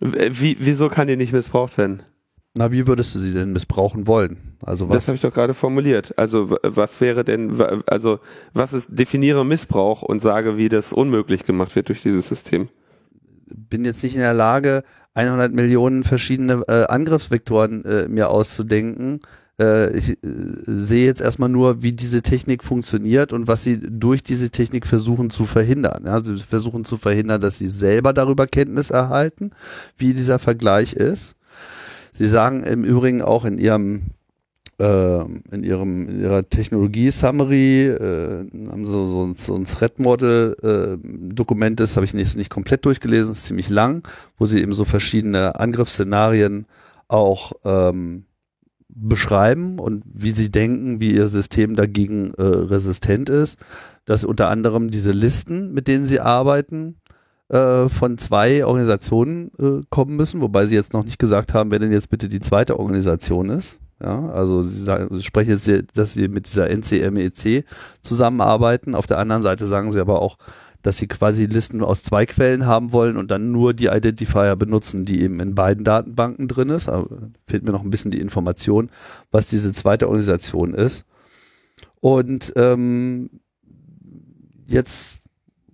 Wie, 0.01 0.57
wieso 0.61 0.89
kann 0.89 1.07
die 1.07 1.17
nicht 1.17 1.33
missbraucht 1.33 1.79
werden? 1.79 2.03
Na, 2.59 2.73
wie 2.73 2.87
würdest 2.87 3.15
du 3.15 3.19
sie 3.19 3.33
denn 3.33 3.53
missbrauchen 3.53 4.07
wollen? 4.07 4.57
Also 4.63 4.89
was? 4.89 4.97
Das 4.97 5.09
habe 5.09 5.17
ich 5.17 5.23
doch 5.23 5.33
gerade 5.33 5.53
formuliert. 5.53 6.19
Also 6.19 6.57
was 6.63 7.01
wäre 7.03 7.23
denn, 7.23 7.61
also 7.87 8.19
was 8.55 8.73
ist, 8.73 8.89
definiere 8.91 9.45
Missbrauch 9.45 10.03
und 10.03 10.23
sage, 10.23 10.57
wie 10.57 10.71
das 10.71 10.93
unmöglich 10.93 11.45
gemacht 11.45 11.77
wird 11.77 11.89
durch 11.89 12.03
dieses 12.03 12.29
System. 12.29 12.69
Bin 13.47 13.85
jetzt 13.85 14.03
nicht 14.03 14.15
in 14.15 14.23
der 14.23 14.35
Lage, 14.35 14.85
100 15.15 15.53
Millionen 15.53 16.03
verschiedene 16.03 16.63
äh, 16.67 16.87
Angriffsvektoren 16.87 17.85
äh, 17.85 18.09
mir 18.09 18.31
auszudenken 18.31 19.21
äh, 19.61 19.97
ich 19.97 20.11
äh, 20.11 20.17
sehe 20.67 21.07
jetzt 21.07 21.21
erstmal 21.21 21.49
nur, 21.49 21.83
wie 21.83 21.93
diese 21.93 22.23
Technik 22.23 22.63
funktioniert 22.63 23.33
und 23.33 23.47
was 23.47 23.63
sie 23.63 23.81
durch 23.81 24.23
diese 24.23 24.51
Technik 24.51 24.87
versuchen 24.87 25.31
zu 25.31 25.45
verhindern. 25.45 26.05
Ja, 26.07 26.19
sie 26.23 26.37
versuchen 26.37 26.85
zu 26.85 26.97
verhindern, 26.97 27.41
dass 27.41 27.59
sie 27.59 27.69
selber 27.69 28.13
darüber 28.13 28.47
Kenntnis 28.47 28.91
erhalten, 28.91 29.53
wie 29.97 30.15
dieser 30.15 30.39
Vergleich 30.39 30.93
ist. 30.93 31.37
Sie 32.13 32.27
sagen 32.27 32.63
im 32.63 32.85
Übrigen 32.85 33.23
auch 33.23 33.45
in 33.45 33.59
ihrem 33.59 34.03
äh, 34.79 35.21
in 35.21 35.65
ihrem 35.65 36.09
in 36.09 36.21
ihrer 36.21 36.49
Technologie 36.49 37.11
Summary 37.11 37.87
äh, 37.87 38.47
haben 38.71 38.85
so 38.85 39.07
so, 39.07 39.33
so 39.33 39.55
ein 39.55 39.65
Thread 39.65 39.99
Model 39.99 40.55
äh, 40.63 41.75
das 41.75 41.97
habe 41.97 42.05
ich 42.05 42.13
nicht, 42.13 42.37
nicht 42.37 42.51
komplett 42.51 42.85
durchgelesen 42.85 43.33
ist 43.33 43.47
ziemlich 43.47 43.71
lang 43.71 44.07
wo 44.37 44.45
sie 44.45 44.61
eben 44.61 44.75
so 44.75 44.85
verschiedene 44.85 45.59
Angriffsszenarien 45.59 46.67
auch 47.09 47.53
ähm, 47.65 48.25
beschreiben 48.97 49.79
und 49.79 50.03
wie 50.07 50.31
sie 50.31 50.51
denken, 50.51 51.01
wie 51.01 51.15
ihr 51.15 51.29
System 51.29 51.77
dagegen 51.77 52.33
äh, 52.35 52.43
resistent 52.43 53.29
ist, 53.29 53.59
dass 54.07 54.25
unter 54.25 54.49
anderem 54.49 54.91
diese 54.91 55.13
Listen, 55.13 55.73
mit 55.73 55.87
denen 55.87 56.07
sie 56.07 56.21
arbeiten, 56.21 56.97
äh, 57.49 57.89
von 57.89 58.17
zwei 58.19 58.65
Organisationen 58.65 59.51
äh, 59.59 59.85
kommen 59.91 60.17
müssen, 60.17 60.41
wobei 60.41 60.67
sie 60.67 60.75
jetzt 60.75 60.95
noch 60.95 61.05
nicht 61.05 61.19
gesagt 61.19 61.53
haben, 61.55 61.71
wer 61.71 61.79
denn 61.79 61.93
jetzt 61.93 62.09
bitte 62.11 62.29
die 62.29 62.41
zweite 62.41 62.79
Organisation 62.79 63.51
ist. 63.51 63.79
Ja, 64.03 64.29
also 64.31 64.63
sie, 64.63 64.83
sagen, 64.83 65.17
sie 65.17 65.25
sprechen 65.25 65.51
jetzt, 65.51 65.97
dass 65.97 66.13
sie 66.13 66.29
mit 66.29 66.47
dieser 66.47 66.69
NCMEC 66.69 67.65
zusammenarbeiten. 68.03 68.95
Auf 68.95 69.07
der 69.07 69.19
anderen 69.19 69.43
Seite 69.43 69.67
sagen 69.67 69.91
sie 69.93 70.01
aber 70.01 70.21
auch, 70.21 70.37
dass 70.87 70.99
sie 70.99 71.09
quasi 71.09 71.47
Listen 71.47 71.83
aus 71.83 72.05
zwei 72.05 72.27
Quellen 72.27 72.65
haben 72.65 72.93
wollen 72.93 73.17
und 73.17 73.33
dann 73.33 73.51
nur 73.51 73.75
die 73.75 73.87
Identifier 73.87 74.55
benutzen, 74.55 75.05
die 75.05 75.21
eben 75.21 75.41
in 75.41 75.57
beiden 75.57 75.83
Datenbanken 75.83 76.47
drin 76.47 76.69
ist. 76.69 76.89
Aber 76.89 77.09
fehlt 77.49 77.65
mir 77.65 77.73
noch 77.73 77.83
ein 77.83 77.91
bisschen 77.91 78.13
die 78.13 78.21
Information, 78.21 78.91
was 79.33 79.49
diese 79.49 79.73
zweite 79.73 80.07
Organisation 80.07 80.75
ist. 80.75 81.05
Und 81.99 82.53
ähm, 82.55 83.31
jetzt 84.69 85.19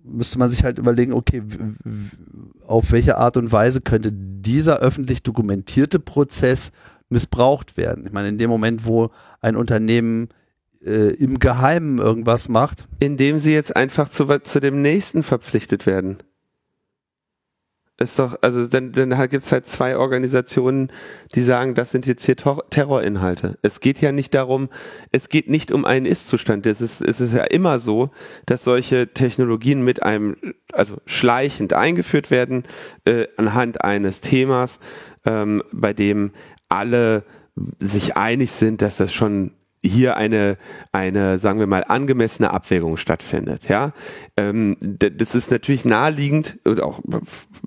müsste 0.03 0.39
man 0.39 0.49
sich 0.49 0.63
halt 0.63 0.79
überlegen, 0.79 1.13
okay, 1.13 1.43
auf 2.65 2.91
welche 2.91 3.19
Art 3.19 3.37
und 3.37 3.51
Weise 3.51 3.81
könnte 3.81 4.11
dieser 4.11 4.79
öffentlich 4.79 5.21
dokumentierte 5.21 5.99
Prozess 5.99 6.71
missbraucht 7.09 7.77
werden? 7.77 8.07
Ich 8.07 8.13
meine, 8.13 8.29
in 8.29 8.39
dem 8.39 8.49
Moment, 8.49 8.87
wo 8.87 9.11
ein 9.41 9.57
Unternehmen 9.57 10.29
äh, 10.85 11.13
im 11.15 11.39
Geheimen 11.39 11.97
irgendwas 11.97 12.49
macht. 12.49 12.87
Indem 12.99 13.39
sie 13.39 13.53
jetzt 13.53 13.75
einfach 13.75 14.09
zu, 14.09 14.25
zu 14.41 14.59
dem 14.59 14.81
nächsten 14.81 15.23
verpflichtet 15.23 15.85
werden. 15.85 16.17
Ist 17.99 18.17
doch, 18.17 18.35
also 18.41 18.65
dann, 18.65 18.91
dann 18.91 19.11
gibt 19.29 19.45
es 19.45 19.51
halt 19.51 19.67
zwei 19.67 19.97
Organisationen, 19.97 20.91
die 21.35 21.43
sagen, 21.43 21.75
das 21.75 21.91
sind 21.91 22.07
jetzt 22.07 22.25
hier 22.25 22.35
Tor 22.35 22.67
Terrorinhalte. 22.71 23.59
Es 23.61 23.81
geht 23.81 24.01
ja 24.01 24.11
nicht 24.11 24.33
darum, 24.33 24.69
es 25.11 25.29
geht 25.29 25.47
nicht 25.47 25.71
um 25.71 25.85
einen 25.85 26.07
Ist-Zustand. 26.07 26.65
Es 26.65 26.81
ist, 26.81 27.01
es 27.01 27.21
ist 27.21 27.33
ja 27.35 27.43
immer 27.43 27.79
so, 27.79 28.09
dass 28.47 28.63
solche 28.63 29.13
Technologien 29.13 29.83
mit 29.83 30.01
einem, 30.01 30.37
also 30.71 30.97
schleichend 31.05 31.73
eingeführt 31.73 32.31
werden, 32.31 32.63
äh, 33.05 33.27
anhand 33.37 33.83
eines 33.83 34.21
Themas, 34.21 34.79
ähm, 35.23 35.61
bei 35.71 35.93
dem 35.93 36.31
alle 36.69 37.23
sich 37.79 38.17
einig 38.17 38.51
sind, 38.51 38.81
dass 38.81 38.97
das 38.97 39.13
schon 39.13 39.51
hier 39.83 40.15
eine, 40.15 40.57
eine, 40.91 41.37
sagen 41.37 41.59
wir 41.59 41.67
mal, 41.67 41.83
angemessene 41.83 42.51
Abwägung 42.51 42.97
stattfindet. 42.97 43.63
Ja, 43.67 43.91
ähm, 44.37 44.77
das 44.79 45.35
ist 45.35 45.51
natürlich 45.51 45.83
naheliegend 45.83 46.57
und 46.63 46.81
auch, 46.81 47.01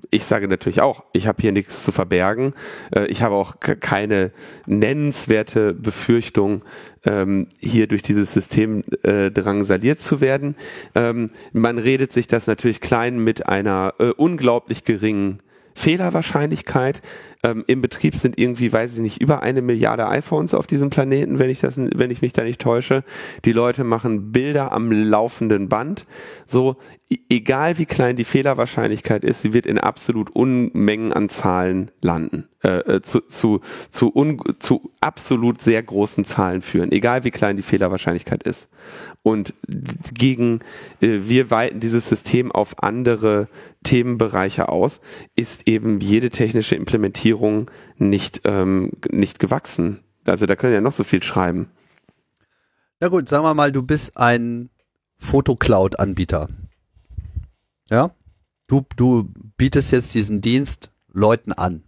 ich 0.09 0.25
sage 0.25 0.47
natürlich 0.47 0.81
auch, 0.81 1.03
ich 1.13 1.27
habe 1.27 1.41
hier 1.41 1.51
nichts 1.51 1.83
zu 1.83 1.91
verbergen. 1.91 2.51
Äh, 2.93 3.05
ich 3.05 3.21
habe 3.21 3.35
auch 3.35 3.59
keine 3.59 4.31
nennenswerte 4.65 5.73
Befürchtung, 5.73 6.63
ähm, 7.05 7.47
hier 7.59 7.87
durch 7.87 8.01
dieses 8.01 8.33
System 8.33 8.83
äh, 9.03 9.29
drangsaliert 9.29 9.99
zu 9.99 10.19
werden. 10.19 10.55
Ähm, 10.95 11.29
man 11.53 11.77
redet 11.77 12.11
sich 12.11 12.27
das 12.27 12.47
natürlich 12.47 12.81
klein 12.81 13.19
mit 13.19 13.47
einer 13.47 13.93
äh, 13.99 14.09
unglaublich 14.09 14.83
geringen 14.83 15.41
Fehlerwahrscheinlichkeit. 15.77 17.01
Ähm, 17.43 17.63
Im 17.67 17.81
Betrieb 17.81 18.15
sind 18.15 18.39
irgendwie, 18.39 18.73
weiß 18.73 18.95
ich 18.95 18.99
nicht, 18.99 19.21
über 19.21 19.43
eine 19.43 19.61
Milliarde 19.61 20.07
iPhones 20.07 20.55
auf 20.55 20.65
diesem 20.65 20.89
Planeten, 20.89 21.37
wenn 21.37 21.51
ich 21.51 21.59
das, 21.59 21.77
wenn 21.77 22.09
ich 22.09 22.23
mich 22.23 22.33
da 22.33 22.43
nicht 22.43 22.59
täusche. 22.59 23.03
Die 23.45 23.51
Leute 23.51 23.83
machen 23.83 24.31
Bilder 24.31 24.71
am 24.71 24.91
laufenden 24.91 25.69
Band. 25.69 26.05
So, 26.47 26.77
egal 27.29 27.77
wie 27.77 27.85
klein 27.85 28.15
die 28.15 28.23
Fehlerwahrscheinlichkeit 28.23 29.23
ist, 29.23 29.43
sie 29.43 29.53
wird 29.53 29.67
in 29.67 29.77
absolut 29.77 30.31
Unmengen 30.31 31.13
an 31.13 31.29
Zahlen 31.29 31.91
landen. 32.01 32.47
Äh, 32.63 32.95
äh, 32.95 33.01
zu, 33.01 33.21
zu, 33.21 33.61
zu, 33.91 34.11
un, 34.15 34.41
zu 34.57 34.91
absolut 34.99 35.61
sehr 35.61 35.81
großen 35.83 36.25
Zahlen 36.25 36.63
führen, 36.63 36.91
egal 36.91 37.23
wie 37.23 37.29
klein 37.29 37.55
die 37.55 37.61
Fehlerwahrscheinlichkeit 37.61 38.41
ist. 38.43 38.69
Und 39.23 39.53
gegen, 40.13 40.59
äh, 41.01 41.19
wir 41.23 41.51
weiten 41.51 41.79
dieses 41.79 42.07
System 42.07 42.51
auf 42.51 42.81
andere 42.81 43.47
Themenbereiche 43.83 44.69
aus, 44.69 45.01
ist 45.35 45.67
eben 45.67 45.99
jede 45.99 46.29
technische 46.29 46.75
Implementierung 46.75 47.69
nicht, 47.97 48.41
ähm, 48.45 48.91
nicht 49.11 49.39
gewachsen. 49.39 49.99
Also 50.25 50.45
da 50.45 50.55
können 50.55 50.73
ja 50.73 50.81
noch 50.81 50.93
so 50.93 51.03
viel 51.03 51.23
schreiben. 51.23 51.69
Na 52.99 53.09
gut, 53.09 53.29
sagen 53.29 53.43
wir 53.43 53.53
mal, 53.53 53.71
du 53.71 53.83
bist 53.83 54.17
ein 54.17 54.69
Fotocloud-Anbieter. 55.17 56.47
Ja? 57.89 58.11
Du, 58.67 58.85
du 58.95 59.31
bietest 59.57 59.91
jetzt 59.91 60.13
diesen 60.13 60.41
Dienst 60.41 60.91
Leuten 61.11 61.53
an. 61.53 61.83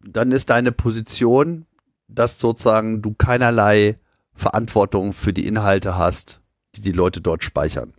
Dann 0.00 0.32
ist 0.32 0.50
deine 0.50 0.72
Position, 0.72 1.66
dass 2.08 2.40
sozusagen 2.40 3.02
du 3.02 3.14
keinerlei 3.14 3.98
Verantwortung 4.40 5.12
für 5.12 5.32
die 5.32 5.46
Inhalte 5.46 5.96
hast, 5.96 6.40
die 6.74 6.80
die 6.80 6.92
Leute 6.92 7.20
dort 7.20 7.44
speichern. 7.44 7.92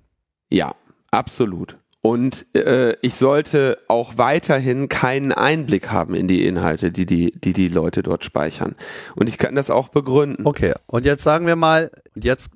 Ja, 0.49 0.75
absolut. 1.11 1.77
Und 2.01 2.47
äh, 2.55 2.95
ich 3.01 3.13
sollte 3.13 3.77
auch 3.87 4.17
weiterhin 4.17 4.89
keinen 4.89 5.31
Einblick 5.31 5.91
haben 5.91 6.15
in 6.15 6.27
die 6.27 6.45
Inhalte, 6.45 6.91
die 6.91 7.05
die, 7.05 7.31
die 7.31 7.53
die 7.53 7.67
Leute 7.67 8.01
dort 8.01 8.25
speichern. 8.25 8.75
Und 9.15 9.27
ich 9.27 9.37
kann 9.37 9.53
das 9.53 9.69
auch 9.69 9.89
begründen. 9.89 10.47
Okay, 10.47 10.73
und 10.87 11.05
jetzt 11.05 11.23
sagen 11.23 11.45
wir 11.45 11.55
mal, 11.55 11.91
jetzt 12.15 12.49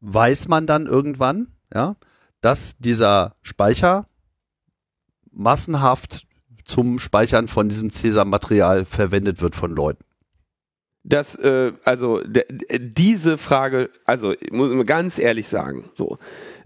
weiß 0.00 0.48
man 0.48 0.66
dann 0.66 0.86
irgendwann, 0.86 1.48
ja, 1.74 1.96
dass 2.40 2.78
dieser 2.78 3.36
Speicher 3.42 4.06
massenhaft 5.30 6.26
zum 6.64 6.98
Speichern 6.98 7.48
von 7.48 7.68
diesem 7.68 7.90
Cäsar-Material 7.90 8.86
verwendet 8.86 9.42
wird 9.42 9.54
von 9.54 9.72
Leuten 9.72 10.04
dass 11.04 11.34
äh, 11.36 11.72
also 11.84 12.20
diese 12.78 13.38
Frage, 13.38 13.90
also 14.04 14.34
muss 14.50 14.70
man 14.70 14.86
ganz 14.86 15.18
ehrlich 15.18 15.48
sagen, 15.48 15.90
so 15.94 16.18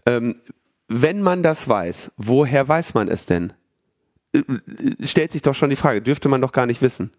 ähm, 0.05 0.35
wenn 0.89 1.23
man 1.23 1.43
das 1.43 1.69
weiß, 1.69 2.13
woher 2.17 2.69
weiß 2.69 2.95
man 2.95 3.09
es 3.09 3.27
denn? 3.27 3.53
Äh, 4.33 4.43
stellt 5.03 5.33
sich 5.33 5.43
doch 5.43 5.55
schon 5.55 5.71
die 5.71 5.77
Frage, 5.77 6.03
dürfte 6.03 6.29
man 6.29 6.41
doch 6.41 6.53
gar 6.53 6.67
nicht 6.67 6.83
wissen. 6.83 7.13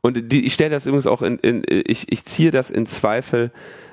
Und 0.00 0.30
die, 0.32 0.44
ich 0.44 0.54
stelle 0.54 0.70
das 0.70 0.86
übrigens 0.86 1.06
auch 1.06 1.22
in, 1.22 1.38
in 1.38 1.62
ich, 1.68 2.10
ich 2.12 2.24
ziehe 2.24 2.50
das 2.50 2.70
in 2.70 2.86
Zweifel 2.86 3.50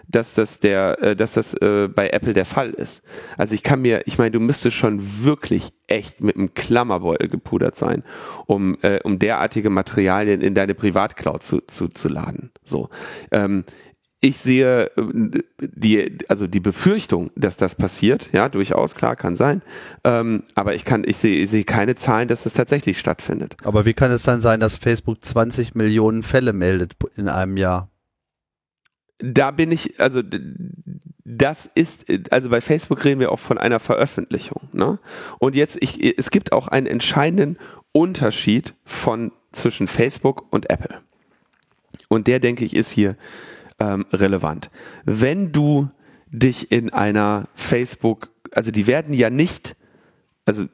dass 0.08 0.34
das 0.34 0.60
der, 0.60 1.02
äh, 1.02 1.16
dass 1.16 1.34
das 1.34 1.54
äh, 1.56 1.88
bei 1.88 2.10
Apple 2.10 2.34
der 2.34 2.46
Fall 2.46 2.72
ist. 2.72 3.04
Also 3.38 3.56
ich 3.56 3.64
kann 3.64 3.82
mir, 3.82 4.04
ich 4.06 4.18
meine, 4.18 4.32
du 4.32 4.40
müsstest 4.40 4.76
schon 4.76 5.24
wirklich 5.24 5.74
echt 5.88 6.22
mit 6.22 6.36
einem 6.36 6.54
Klammerbeutel 6.54 7.30
gepudert 7.30 7.76
sein, 7.76 8.04
um, 8.46 8.78
äh, 8.82 9.00
um 9.04 9.20
derartige 9.20 9.70
Materialien 9.70 10.42
in 10.42 10.56
deine 10.56 10.76
Privatcloud 10.76 11.44
zu, 11.44 11.62
zu, 11.62 11.88
zu 11.88 12.10
laden. 12.10 12.52
So. 12.64 12.90
Ähm, 13.32 13.64
ich 14.24 14.38
sehe 14.38 14.86
äh, 14.96 15.42
die, 15.60 16.18
also 16.30 16.48
die 16.48 16.62
Befürchtung, 16.62 17.32
dass 17.36 17.58
das 17.58 17.76
passiert, 17.76 18.30
ja, 18.32 18.48
durchaus, 18.48 18.96
klar, 18.96 19.18
kann 19.18 19.36
sein. 19.36 19.62
Ähm, 20.06 20.44
aber 20.56 20.76
ich 20.76 20.86
kann, 20.86 21.04
ich 21.06 21.18
sehe, 21.18 21.44
ich 21.44 21.50
sehe 21.50 21.66
keine 21.66 21.96
Zahlen, 21.96 22.30
dass 22.30 22.44
das 22.44 22.54
tatsächlich 22.54 23.00
stattfindet. 23.00 23.58
Aber 23.64 23.86
wie 23.86 23.94
kann 23.94 24.12
es 24.12 24.24
dann 24.24 24.40
sein, 24.40 24.62
dass 24.62 24.78
Facebook 24.78 25.24
20 25.24 25.76
Millionen 25.76 26.24
Fälle 26.24 26.54
meldet 26.54 26.94
in 27.18 27.28
einem 27.28 27.58
Jahr? 27.58 27.90
Da 29.24 29.52
bin 29.52 29.72
ich, 29.72 30.02
also 30.02 30.22
das 31.24 31.70
ist, 31.74 32.06
also 32.30 32.50
bei 32.50 32.60
Facebook 32.60 33.06
reden 33.06 33.22
wir 33.22 33.32
auch 33.32 33.40
von 33.40 33.58
einer 33.58 33.80
Veröffentlichung. 33.80 34.68
Ne? 34.74 35.00
Und 35.40 35.56
jetzt, 35.56 35.78
ich, 35.80 36.18
es 36.18 36.30
gibt 36.30 36.52
auch 36.52 36.68
einen 36.68 36.88
entscheidenden 36.88 37.58
Unterschied 37.94 38.74
von 38.84 39.32
zwischen 39.54 39.88
Facebook 39.88 40.52
und 40.52 40.70
Apple. 40.70 41.00
Und 42.10 42.28
der, 42.28 42.40
denke 42.40 42.66
ich, 42.66 42.76
ist 42.76 42.92
hier 42.92 43.16
ähm, 43.80 44.06
relevant. 44.12 44.70
Wenn 45.06 45.54
du 45.54 45.90
dich 46.28 46.72
in 46.74 46.92
einer 46.92 47.48
Facebook, 47.54 48.30
also 48.52 48.72
die 48.72 48.88
werden 48.88 49.14
ja 49.14 49.30
nicht, 49.30 49.78
also 50.46 50.66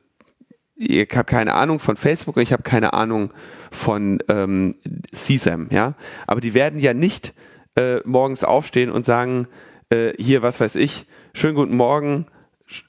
ich 0.76 1.08
habe 1.16 1.26
keine 1.26 1.54
Ahnung 1.54 1.78
von 1.78 1.98
Facebook 1.98 2.38
und 2.38 2.42
ich 2.42 2.54
habe 2.54 2.64
keine 2.64 2.94
Ahnung 2.94 3.32
von 3.70 4.24
ähm, 4.28 4.76
CSAM, 5.12 5.68
ja, 5.72 5.94
aber 6.26 6.42
die 6.42 6.56
werden 6.56 6.80
ja 6.80 6.96
nicht 6.96 7.34
äh, 7.80 8.02
morgens 8.04 8.44
aufstehen 8.44 8.92
und 8.92 9.06
sagen, 9.06 9.48
äh, 9.90 10.12
hier, 10.20 10.42
was 10.42 10.60
weiß 10.60 10.76
ich, 10.76 11.06
schönen 11.34 11.56
guten 11.56 11.78
Morgen, 11.78 12.26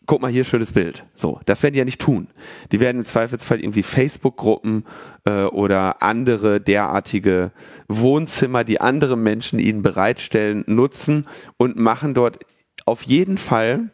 guck 0.06 0.20
mal 0.20 0.30
hier, 0.30 0.44
schönes 0.44 0.72
Bild. 0.72 1.04
So, 1.14 1.40
das 1.46 1.62
werden 1.62 1.74
die 1.74 1.78
ja 1.78 1.84
nicht 1.84 2.00
tun. 2.00 2.26
Die 2.72 2.80
werden 2.80 2.98
im 2.98 3.04
Zweifelsfall 3.04 3.60
irgendwie 3.60 3.84
Facebook-Gruppen 3.84 4.84
äh, 5.24 5.44
oder 5.44 6.02
andere 6.02 6.60
derartige 6.60 7.52
Wohnzimmer, 7.88 8.64
die 8.64 8.80
andere 8.80 9.16
Menschen 9.16 9.60
ihnen 9.60 9.82
bereitstellen, 9.82 10.64
nutzen 10.66 11.26
und 11.56 11.78
machen 11.78 12.12
dort 12.12 12.40
auf 12.84 13.02
jeden 13.02 13.38
Fall 13.38 13.90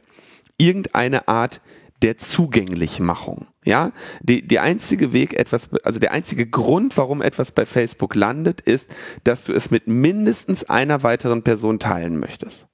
irgendeine 0.56 1.28
Art 1.28 1.60
der 2.02 2.16
Zugänglichmachung. 2.16 3.46
Ja, 3.66 3.90
die, 4.22 4.46
die 4.46 4.60
einzige 4.60 5.12
Weg, 5.12 5.34
etwas, 5.34 5.70
also 5.82 5.98
der 5.98 6.12
einzige 6.12 6.46
Grund, 6.46 6.96
warum 6.96 7.20
etwas 7.20 7.50
bei 7.50 7.66
Facebook 7.66 8.14
landet, 8.14 8.60
ist, 8.60 8.94
dass 9.24 9.42
du 9.42 9.52
es 9.52 9.72
mit 9.72 9.88
mindestens 9.88 10.70
einer 10.70 11.02
weiteren 11.02 11.42
Person 11.42 11.80
teilen 11.80 12.20
möchtest. 12.20 12.68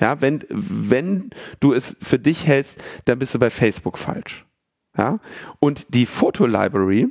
Ja, 0.00 0.20
wenn, 0.20 0.44
wenn 0.50 1.30
du 1.60 1.72
es 1.72 1.96
für 2.02 2.18
dich 2.18 2.48
hältst, 2.48 2.82
dann 3.04 3.20
bist 3.20 3.32
du 3.34 3.38
bei 3.38 3.48
Facebook 3.48 3.96
falsch. 3.96 4.44
Ja, 4.98 5.20
und 5.60 5.94
die 5.94 6.04
Fotolibrary 6.04 7.08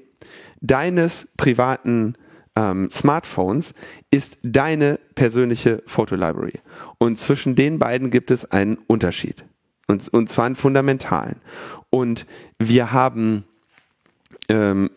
deines 0.59 1.29
privaten 1.37 2.15
ähm, 2.57 2.89
Smartphones 2.89 3.73
ist 4.11 4.37
deine 4.43 4.99
persönliche 5.15 5.81
Fotolibrary. 5.85 6.59
Und 6.97 7.19
zwischen 7.19 7.55
den 7.55 7.79
beiden 7.79 8.09
gibt 8.09 8.31
es 8.31 8.51
einen 8.51 8.77
Unterschied. 8.87 9.45
Und, 9.87 10.07
und 10.13 10.29
zwar 10.29 10.45
einen 10.45 10.55
fundamentalen. 10.55 11.35
Und 11.93 12.25
wir 12.57 12.91
haben 12.91 13.43
ähm, 14.49 14.89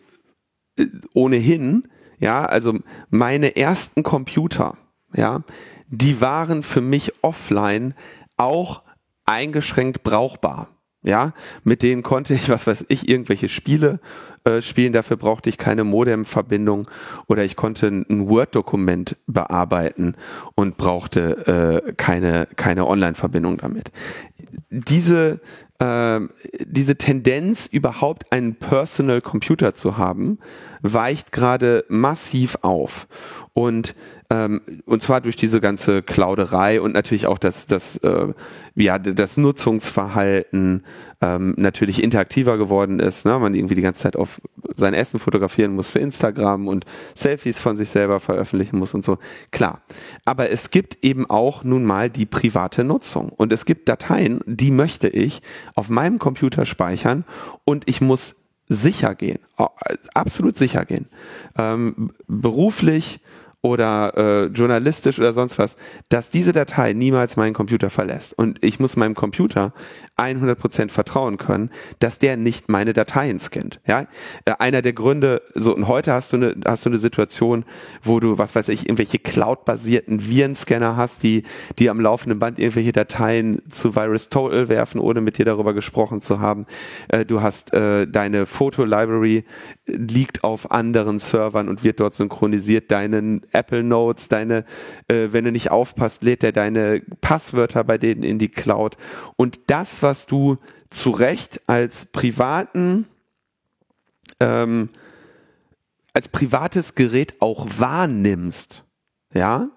ohnehin, 1.13 1.87
ja, 2.17 2.43
also 2.43 2.73
meine 3.11 3.55
ersten 3.55 4.01
Computer, 4.01 4.79
ja, 5.13 5.43
die 5.89 6.21
waren 6.21 6.63
für 6.63 6.81
mich 6.81 7.13
offline 7.21 7.93
auch 8.35 8.81
eingeschränkt 9.27 10.01
brauchbar. 10.01 10.69
Ja, 11.03 11.33
mit 11.63 11.83
denen 11.83 12.01
konnte 12.01 12.33
ich, 12.33 12.49
was 12.49 12.65
weiß 12.65 12.85
ich, 12.89 13.07
irgendwelche 13.07 13.47
Spiele 13.47 13.99
äh, 14.43 14.63
spielen. 14.63 14.91
Dafür 14.91 15.17
brauchte 15.17 15.49
ich 15.49 15.59
keine 15.59 15.83
Modem-Verbindung 15.83 16.89
oder 17.27 17.45
ich 17.45 17.55
konnte 17.55 17.87
ein 17.87 18.27
Word-Dokument 18.27 19.17
bearbeiten 19.27 20.15
und 20.55 20.77
brauchte 20.77 21.83
äh, 21.85 21.93
keine, 21.93 22.47
keine 22.55 22.87
Online-Verbindung 22.87 23.57
damit. 23.57 23.91
Diese, 24.71 25.39
äh, 25.79 26.19
diese 26.65 26.97
Tendenz, 26.97 27.67
überhaupt 27.67 28.31
einen 28.31 28.55
Personal 28.55 29.21
Computer 29.21 29.73
zu 29.73 29.97
haben, 29.97 30.39
weicht 30.81 31.31
gerade 31.31 31.85
massiv 31.89 32.57
auf. 32.61 33.07
Und 33.53 33.95
ähm, 34.29 34.61
und 34.85 35.01
zwar 35.01 35.21
durch 35.21 35.37
diese 35.37 35.61
ganze 35.61 36.01
Clouderei 36.01 36.81
und 36.81 36.93
natürlich 36.93 37.27
auch 37.27 37.37
das, 37.37 37.65
das, 37.65 37.95
äh, 37.97 38.33
ja, 38.75 38.99
das 38.99 39.37
Nutzungsverhalten 39.37 40.83
ähm, 41.21 41.53
natürlich 41.55 42.03
interaktiver 42.03 42.57
geworden 42.57 42.99
ist. 42.99 43.25
Ne? 43.25 43.39
Man 43.39 43.55
irgendwie 43.55 43.75
die 43.75 43.81
ganze 43.81 44.03
Zeit 44.03 44.17
auf 44.17 44.41
sein 44.75 44.93
Essen 44.93 45.19
fotografieren 45.19 45.73
muss 45.73 45.89
für 45.89 45.99
Instagram 45.99 46.67
und 46.67 46.85
Selfies 47.15 47.57
von 47.57 47.77
sich 47.77 47.89
selber 47.89 48.19
veröffentlichen 48.19 48.77
muss 48.77 48.93
und 48.93 49.05
so. 49.05 49.17
Klar. 49.51 49.81
Aber 50.25 50.49
es 50.49 50.71
gibt 50.71 51.05
eben 51.05 51.29
auch 51.29 51.63
nun 51.63 51.85
mal 51.85 52.09
die 52.09 52.25
private 52.25 52.83
Nutzung. 52.83 53.29
Und 53.29 53.53
es 53.53 53.63
gibt 53.63 53.87
Dateien, 53.87 54.41
die 54.45 54.71
möchte 54.71 55.07
ich 55.07 55.41
auf 55.73 55.87
meinem 55.87 56.19
Computer 56.19 56.65
speichern 56.65 57.23
und 57.63 57.87
ich 57.87 58.01
muss 58.01 58.35
sicher 58.67 59.15
gehen, 59.15 59.39
absolut 60.13 60.57
sicher 60.57 60.85
gehen. 60.85 61.07
Ähm, 61.57 62.11
beruflich, 62.27 63.19
oder 63.61 64.13
äh, 64.15 64.45
journalistisch 64.45 65.19
oder 65.19 65.33
sonst 65.33 65.57
was, 65.57 65.75
dass 66.09 66.29
diese 66.29 66.53
Datei 66.53 66.93
niemals 66.93 67.35
meinen 67.35 67.53
Computer 67.53 67.89
verlässt. 67.89 68.37
Und 68.37 68.63
ich 68.63 68.79
muss 68.79 68.95
meinem 68.95 69.15
Computer 69.15 69.73
100% 70.17 70.89
vertrauen 70.89 71.37
können, 71.37 71.69
dass 71.99 72.19
der 72.19 72.37
nicht 72.37 72.69
meine 72.69 72.93
Dateien 72.93 73.39
scannt. 73.39 73.79
Ja? 73.85 74.07
Äh, 74.45 74.53
einer 74.59 74.81
der 74.81 74.93
Gründe, 74.93 75.41
so 75.53 75.75
und 75.75 75.87
heute 75.87 76.11
hast 76.11 76.33
du 76.33 76.37
eine 76.37 76.55
hast 76.65 76.85
du 76.85 76.89
eine 76.89 76.97
Situation, 76.97 77.65
wo 78.01 78.19
du, 78.19 78.37
was 78.37 78.55
weiß 78.55 78.69
ich, 78.69 78.85
irgendwelche 78.85 79.19
Cloud-basierten 79.19 80.27
Virenscanner 80.27 80.97
hast, 80.97 81.23
die 81.23 81.43
die 81.77 81.89
am 81.89 81.99
laufenden 81.99 82.39
Band 82.39 82.57
irgendwelche 82.57 82.91
Dateien 82.91 83.61
zu 83.69 83.95
Virus 83.95 84.29
Total 84.29 84.69
werfen, 84.69 84.99
ohne 84.99 85.21
mit 85.21 85.37
dir 85.37 85.45
darüber 85.45 85.73
gesprochen 85.73 86.21
zu 86.21 86.39
haben. 86.39 86.65
Äh, 87.09 87.25
du 87.25 87.41
hast 87.41 87.73
äh, 87.73 88.07
deine 88.07 88.45
Foto-Library 88.45 89.45
liegt 89.85 90.43
auf 90.43 90.71
anderen 90.71 91.19
Servern 91.19 91.69
und 91.69 91.83
wird 91.83 91.99
dort 91.99 92.15
synchronisiert. 92.15 92.91
Deinen 92.91 93.41
Apple 93.51 93.83
Notes, 93.83 94.27
deine, 94.27 94.65
wenn 95.07 95.45
du 95.45 95.51
nicht 95.51 95.71
aufpasst, 95.71 96.23
lädt 96.23 96.43
er 96.43 96.51
deine 96.51 97.01
Passwörter 97.21 97.83
bei 97.83 97.97
denen 97.97 98.23
in 98.23 98.37
die 98.37 98.49
Cloud. 98.49 98.97
Und 99.37 99.59
das, 99.67 100.03
was 100.03 100.06
du 100.25 100.57
zu 100.89 101.11
Recht 101.11 101.61
als 101.67 102.05
privaten, 102.05 103.05
ähm, 104.39 104.89
als 106.13 106.29
privates 106.29 106.95
Gerät 106.95 107.41
auch 107.41 107.67
wahrnimmst, 107.77 108.83
ja, 109.33 109.69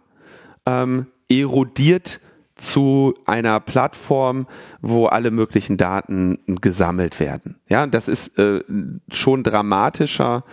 ähm, 0.67 1.07
erodiert 1.29 2.21
zu 2.57 3.15
einer 3.27 3.59
Plattform, 3.61 4.47
wo 4.81 5.07
alle 5.07 5.31
möglichen 5.31 5.77
Daten 5.77 6.39
gesammelt 6.61 7.19
werden. 7.19 7.59
Ja, 7.69 7.87
das 7.87 8.09
ist 8.09 8.39
äh, 8.39 8.63
schon 9.11 9.43
dramatischer. 9.43 10.45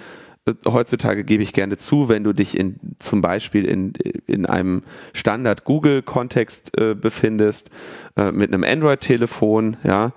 Heutzutage 0.66 1.24
gebe 1.24 1.44
ich 1.44 1.54
gerne 1.54 1.78
zu, 1.78 2.10
wenn 2.10 2.24
du 2.24 2.34
dich 2.34 2.58
in 2.58 2.80
zum 2.98 3.22
Beispiel 3.22 3.66
in, 3.66 3.94
in 4.26 4.46
einem 4.46 4.84
Standard 5.14 5.64
Google-Kontext 5.66 6.78
äh, 6.80 6.96
befindest, 6.96 7.70
äh, 8.16 8.32
mit 8.32 8.54
einem 8.54 8.64
Android-Telefon, 8.64 9.78
ja, 9.84 10.14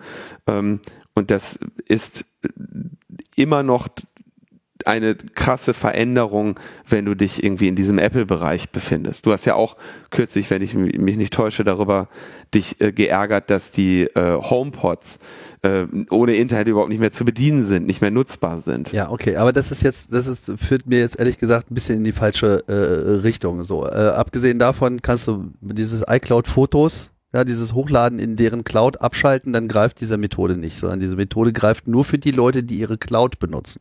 ähm, 0.46 0.80
und 1.14 1.30
das 1.30 1.58
ist 1.86 2.24
immer 3.34 3.62
noch 3.62 3.88
eine 4.86 5.14
krasse 5.14 5.74
Veränderung, 5.74 6.58
wenn 6.86 7.04
du 7.04 7.14
dich 7.14 7.42
irgendwie 7.42 7.68
in 7.68 7.76
diesem 7.76 7.98
Apple-Bereich 7.98 8.70
befindest. 8.70 9.26
Du 9.26 9.32
hast 9.32 9.44
ja 9.44 9.54
auch 9.54 9.76
kürzlich, 10.10 10.50
wenn 10.50 10.62
ich 10.62 10.74
mich 10.74 11.16
nicht 11.16 11.32
täusche, 11.32 11.64
darüber 11.64 12.08
dich 12.54 12.80
äh, 12.80 12.92
geärgert, 12.92 13.50
dass 13.50 13.70
die 13.70 14.04
äh, 14.04 14.40
HomePods 14.40 15.18
äh, 15.62 15.86
ohne 16.10 16.34
Internet 16.34 16.68
überhaupt 16.68 16.90
nicht 16.90 17.00
mehr 17.00 17.12
zu 17.12 17.24
bedienen 17.24 17.64
sind, 17.64 17.86
nicht 17.86 18.00
mehr 18.00 18.10
nutzbar 18.10 18.60
sind. 18.60 18.92
Ja, 18.92 19.10
okay, 19.10 19.36
aber 19.36 19.52
das 19.52 19.70
ist 19.70 19.82
jetzt, 19.82 20.12
das 20.12 20.26
ist, 20.26 20.52
führt 20.56 20.86
mir 20.86 21.00
jetzt 21.00 21.18
ehrlich 21.18 21.38
gesagt 21.38 21.70
ein 21.70 21.74
bisschen 21.74 21.98
in 21.98 22.04
die 22.04 22.12
falsche 22.12 22.64
äh, 22.66 23.20
Richtung. 23.20 23.64
So, 23.64 23.86
äh, 23.86 23.90
abgesehen 23.90 24.58
davon 24.58 25.02
kannst 25.02 25.28
du 25.28 25.52
dieses 25.60 26.04
iCloud-Fotos 26.08 27.10
ja, 27.32 27.44
dieses 27.44 27.74
Hochladen 27.74 28.18
in 28.18 28.36
deren 28.36 28.64
Cloud 28.64 29.00
abschalten, 29.00 29.52
dann 29.52 29.68
greift 29.68 30.00
diese 30.00 30.16
Methode 30.16 30.56
nicht, 30.56 30.78
sondern 30.78 31.00
diese 31.00 31.16
Methode 31.16 31.52
greift 31.52 31.86
nur 31.86 32.04
für 32.04 32.18
die 32.18 32.32
Leute, 32.32 32.62
die 32.62 32.78
ihre 32.78 32.98
Cloud 32.98 33.38
benutzen. 33.38 33.80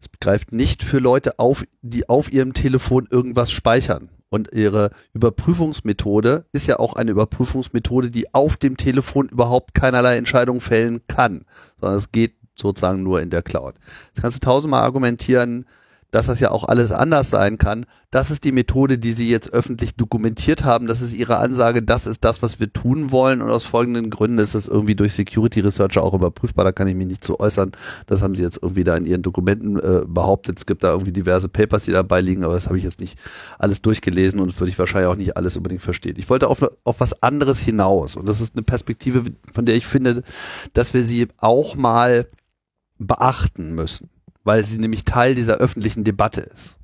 Es 0.00 0.06
greift 0.20 0.52
nicht 0.52 0.82
für 0.82 0.98
Leute 0.98 1.38
auf, 1.38 1.64
die 1.82 2.08
auf 2.08 2.32
ihrem 2.32 2.54
Telefon 2.54 3.06
irgendwas 3.10 3.52
speichern. 3.52 4.08
Und 4.32 4.50
ihre 4.50 4.92
Überprüfungsmethode 5.12 6.46
ist 6.52 6.66
ja 6.66 6.78
auch 6.78 6.94
eine 6.94 7.10
Überprüfungsmethode, 7.10 8.10
die 8.10 8.32
auf 8.32 8.56
dem 8.56 8.78
Telefon 8.78 9.28
überhaupt 9.28 9.74
keinerlei 9.74 10.16
Entscheidung 10.16 10.62
fällen 10.62 11.02
kann, 11.06 11.44
sondern 11.78 11.98
es 11.98 12.12
geht 12.12 12.36
sozusagen 12.54 13.02
nur 13.02 13.20
in 13.20 13.28
der 13.28 13.42
Cloud. 13.42 13.74
Das 14.14 14.22
kannst 14.22 14.42
du 14.42 14.46
tausendmal 14.46 14.84
argumentieren, 14.84 15.66
dass 16.12 16.26
das 16.26 16.40
ja 16.40 16.50
auch 16.50 16.64
alles 16.64 16.92
anders 16.92 17.30
sein 17.30 17.58
kann. 17.58 17.86
Das 18.10 18.30
ist 18.30 18.44
die 18.44 18.52
Methode, 18.52 18.98
die 18.98 19.12
Sie 19.12 19.30
jetzt 19.30 19.52
öffentlich 19.52 19.96
dokumentiert 19.96 20.62
haben. 20.62 20.86
Das 20.86 21.00
ist 21.00 21.14
Ihre 21.14 21.38
Ansage. 21.38 21.82
Das 21.82 22.06
ist 22.06 22.22
das, 22.24 22.42
was 22.42 22.60
wir 22.60 22.70
tun 22.70 23.10
wollen. 23.10 23.40
Und 23.40 23.50
aus 23.50 23.64
folgenden 23.64 24.10
Gründen 24.10 24.38
ist 24.38 24.54
es 24.54 24.68
irgendwie 24.68 24.94
durch 24.94 25.14
Security 25.14 25.60
Researcher 25.60 26.02
auch 26.02 26.12
überprüfbar. 26.12 26.66
Da 26.66 26.72
kann 26.72 26.86
ich 26.86 26.94
mich 26.94 27.06
nicht 27.06 27.24
zu 27.24 27.40
äußern. 27.40 27.72
Das 28.06 28.20
haben 28.20 28.34
Sie 28.34 28.42
jetzt 28.42 28.58
irgendwie 28.62 28.84
da 28.84 28.94
in 28.94 29.06
Ihren 29.06 29.22
Dokumenten 29.22 29.78
äh, 29.78 30.02
behauptet. 30.06 30.58
Es 30.58 30.66
gibt 30.66 30.84
da 30.84 30.90
irgendwie 30.90 31.12
diverse 31.12 31.48
Papers, 31.48 31.84
die 31.84 31.92
dabei 31.92 32.20
liegen, 32.20 32.44
aber 32.44 32.54
das 32.54 32.66
habe 32.66 32.76
ich 32.76 32.84
jetzt 32.84 33.00
nicht 33.00 33.18
alles 33.58 33.80
durchgelesen 33.80 34.38
und 34.38 34.60
würde 34.60 34.70
ich 34.70 34.78
wahrscheinlich 34.78 35.10
auch 35.10 35.16
nicht 35.16 35.38
alles 35.38 35.56
unbedingt 35.56 35.80
verstehen. 35.80 36.16
Ich 36.18 36.28
wollte 36.28 36.48
auf, 36.48 36.62
auf 36.84 37.00
was 37.00 37.22
anderes 37.22 37.60
hinaus. 37.60 38.16
Und 38.16 38.28
das 38.28 38.42
ist 38.42 38.54
eine 38.54 38.62
Perspektive, 38.62 39.24
von 39.54 39.64
der 39.64 39.76
ich 39.76 39.86
finde, 39.86 40.22
dass 40.74 40.92
wir 40.92 41.02
sie 41.02 41.28
auch 41.38 41.74
mal 41.74 42.26
beachten 42.98 43.74
müssen 43.74 44.11
weil 44.44 44.64
sie 44.64 44.78
nämlich 44.78 45.04
Teil 45.04 45.34
dieser 45.34 45.54
öffentlichen 45.54 46.04
Debatte 46.04 46.40
ist. 46.40 46.76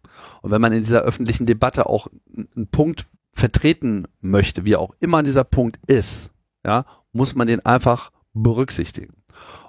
Und 0.43 0.51
wenn 0.51 0.61
man 0.61 0.73
in 0.73 0.83
dieser 0.83 1.03
öffentlichen 1.03 1.47
Debatte 1.47 1.87
auch 1.87 2.09
einen 2.37 2.69
Punkt 2.71 3.07
vertreten 3.33 4.07
möchte, 4.21 4.65
wie 4.65 4.77
auch 4.77 4.95
immer 5.01 5.23
dieser 5.23 5.45
Punkt 5.45 5.79
ist, 5.87 6.31
ja, 6.65 6.85
muss 7.13 7.35
man 7.35 7.47
den 7.47 7.65
einfach 7.65 8.11
berücksichtigen. 8.35 9.15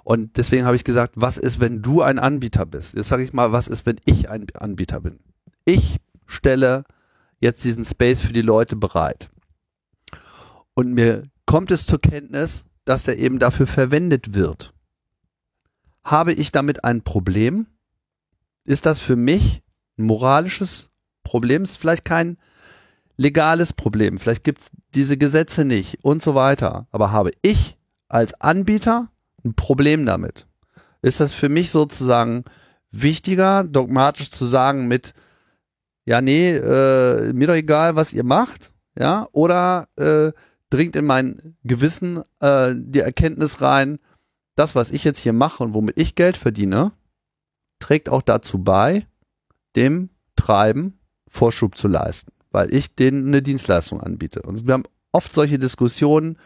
Und 0.04 0.36
deswegen 0.36 0.64
habe 0.64 0.76
ich 0.76 0.84
gesagt, 0.84 1.14
was 1.16 1.38
ist, 1.38 1.60
wenn 1.60 1.82
du 1.82 2.02
ein 2.02 2.18
Anbieter 2.18 2.66
bist? 2.66 2.94
Jetzt 2.94 3.08
sage 3.08 3.22
ich 3.22 3.32
mal, 3.32 3.52
was 3.52 3.68
ist, 3.68 3.86
wenn 3.86 4.00
ich 4.04 4.28
ein 4.28 4.46
Anbieter 4.54 5.00
bin? 5.00 5.20
Ich 5.64 5.98
stelle 6.26 6.84
jetzt 7.40 7.64
diesen 7.64 7.84
Space 7.84 8.20
für 8.20 8.32
die 8.32 8.42
Leute 8.42 8.76
bereit. 8.76 9.30
Und 10.74 10.92
mir 10.92 11.22
kommt 11.46 11.70
es 11.70 11.86
zur 11.86 12.00
Kenntnis, 12.00 12.64
dass 12.84 13.04
der 13.04 13.18
eben 13.18 13.38
dafür 13.38 13.66
verwendet 13.66 14.34
wird. 14.34 14.72
Habe 16.02 16.32
ich 16.32 16.50
damit 16.52 16.84
ein 16.84 17.02
Problem? 17.02 17.66
Ist 18.70 18.86
das 18.86 19.00
für 19.00 19.16
mich 19.16 19.62
ein 19.98 20.04
moralisches 20.04 20.90
Problem, 21.24 21.64
ist 21.64 21.76
vielleicht 21.76 22.04
kein 22.04 22.38
legales 23.16 23.72
Problem, 23.72 24.18
vielleicht 24.18 24.44
gibt 24.44 24.60
es 24.60 24.70
diese 24.94 25.16
Gesetze 25.16 25.64
nicht 25.64 25.98
und 26.02 26.22
so 26.22 26.34
weiter. 26.34 26.86
Aber 26.90 27.12
habe 27.12 27.32
ich 27.42 27.76
als 28.08 28.40
Anbieter 28.40 29.10
ein 29.44 29.54
Problem 29.54 30.06
damit? 30.06 30.46
Ist 31.02 31.20
das 31.20 31.34
für 31.34 31.48
mich 31.48 31.70
sozusagen 31.70 32.44
wichtiger, 32.92 33.64
dogmatisch 33.64 34.30
zu 34.30 34.46
sagen 34.46 34.86
mit, 34.86 35.14
ja, 36.04 36.20
nee, 36.20 36.50
äh, 36.50 37.32
mir 37.32 37.48
doch 37.48 37.54
egal, 37.54 37.96
was 37.96 38.12
ihr 38.12 38.24
macht, 38.24 38.72
ja, 38.96 39.28
oder 39.32 39.88
äh, 39.96 40.32
dringt 40.70 40.94
in 40.94 41.06
mein 41.06 41.56
Gewissen 41.64 42.22
äh, 42.38 42.72
die 42.76 43.00
Erkenntnis 43.00 43.60
rein, 43.60 43.98
das, 44.54 44.74
was 44.74 44.92
ich 44.92 45.04
jetzt 45.04 45.20
hier 45.20 45.32
mache 45.32 45.62
und 45.62 45.74
womit 45.74 45.98
ich 45.98 46.14
Geld 46.14 46.36
verdiene, 46.36 46.92
trägt 47.80 48.08
auch 48.08 48.22
dazu 48.22 48.58
bei, 48.62 49.06
dem 49.76 50.10
Treiben 50.36 50.98
Vorschub 51.28 51.76
zu 51.76 51.88
leisten, 51.88 52.32
weil 52.50 52.72
ich 52.74 52.94
denen 52.94 53.28
eine 53.28 53.42
Dienstleistung 53.42 54.00
anbiete. 54.00 54.42
Und 54.42 54.66
wir 54.66 54.74
haben 54.74 54.84
oft 55.12 55.32
solche 55.32 55.58
Diskussionen, 55.58 56.36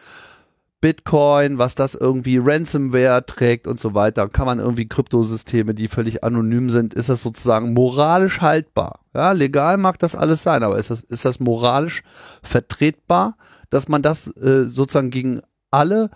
Bitcoin, 0.81 1.57
was 1.57 1.73
das 1.73 1.95
irgendwie 1.95 2.37
Ransomware 2.37 3.25
trägt 3.25 3.65
und 3.65 3.79
so 3.79 3.95
weiter. 3.95 4.29
Kann 4.29 4.45
man 4.45 4.59
irgendwie 4.59 4.87
Kryptosysteme, 4.87 5.73
die 5.73 5.87
völlig 5.87 6.23
anonym 6.23 6.69
sind, 6.69 6.93
ist 6.93 7.09
das 7.09 7.23
sozusagen 7.23 7.73
moralisch 7.73 8.41
haltbar? 8.41 8.99
Ja, 9.13 9.31
legal 9.31 9.77
mag 9.77 9.97
das 9.97 10.15
alles 10.15 10.43
sein, 10.43 10.61
aber 10.61 10.77
ist 10.77 10.91
das, 10.91 11.01
ist 11.01 11.25
das 11.25 11.39
moralisch 11.39 12.03
vertretbar, 12.43 13.35
dass 13.71 13.87
man 13.87 14.03
das 14.03 14.27
äh, 14.37 14.65
sozusagen 14.65 15.09
gegen 15.09 15.41
alle 15.71 16.11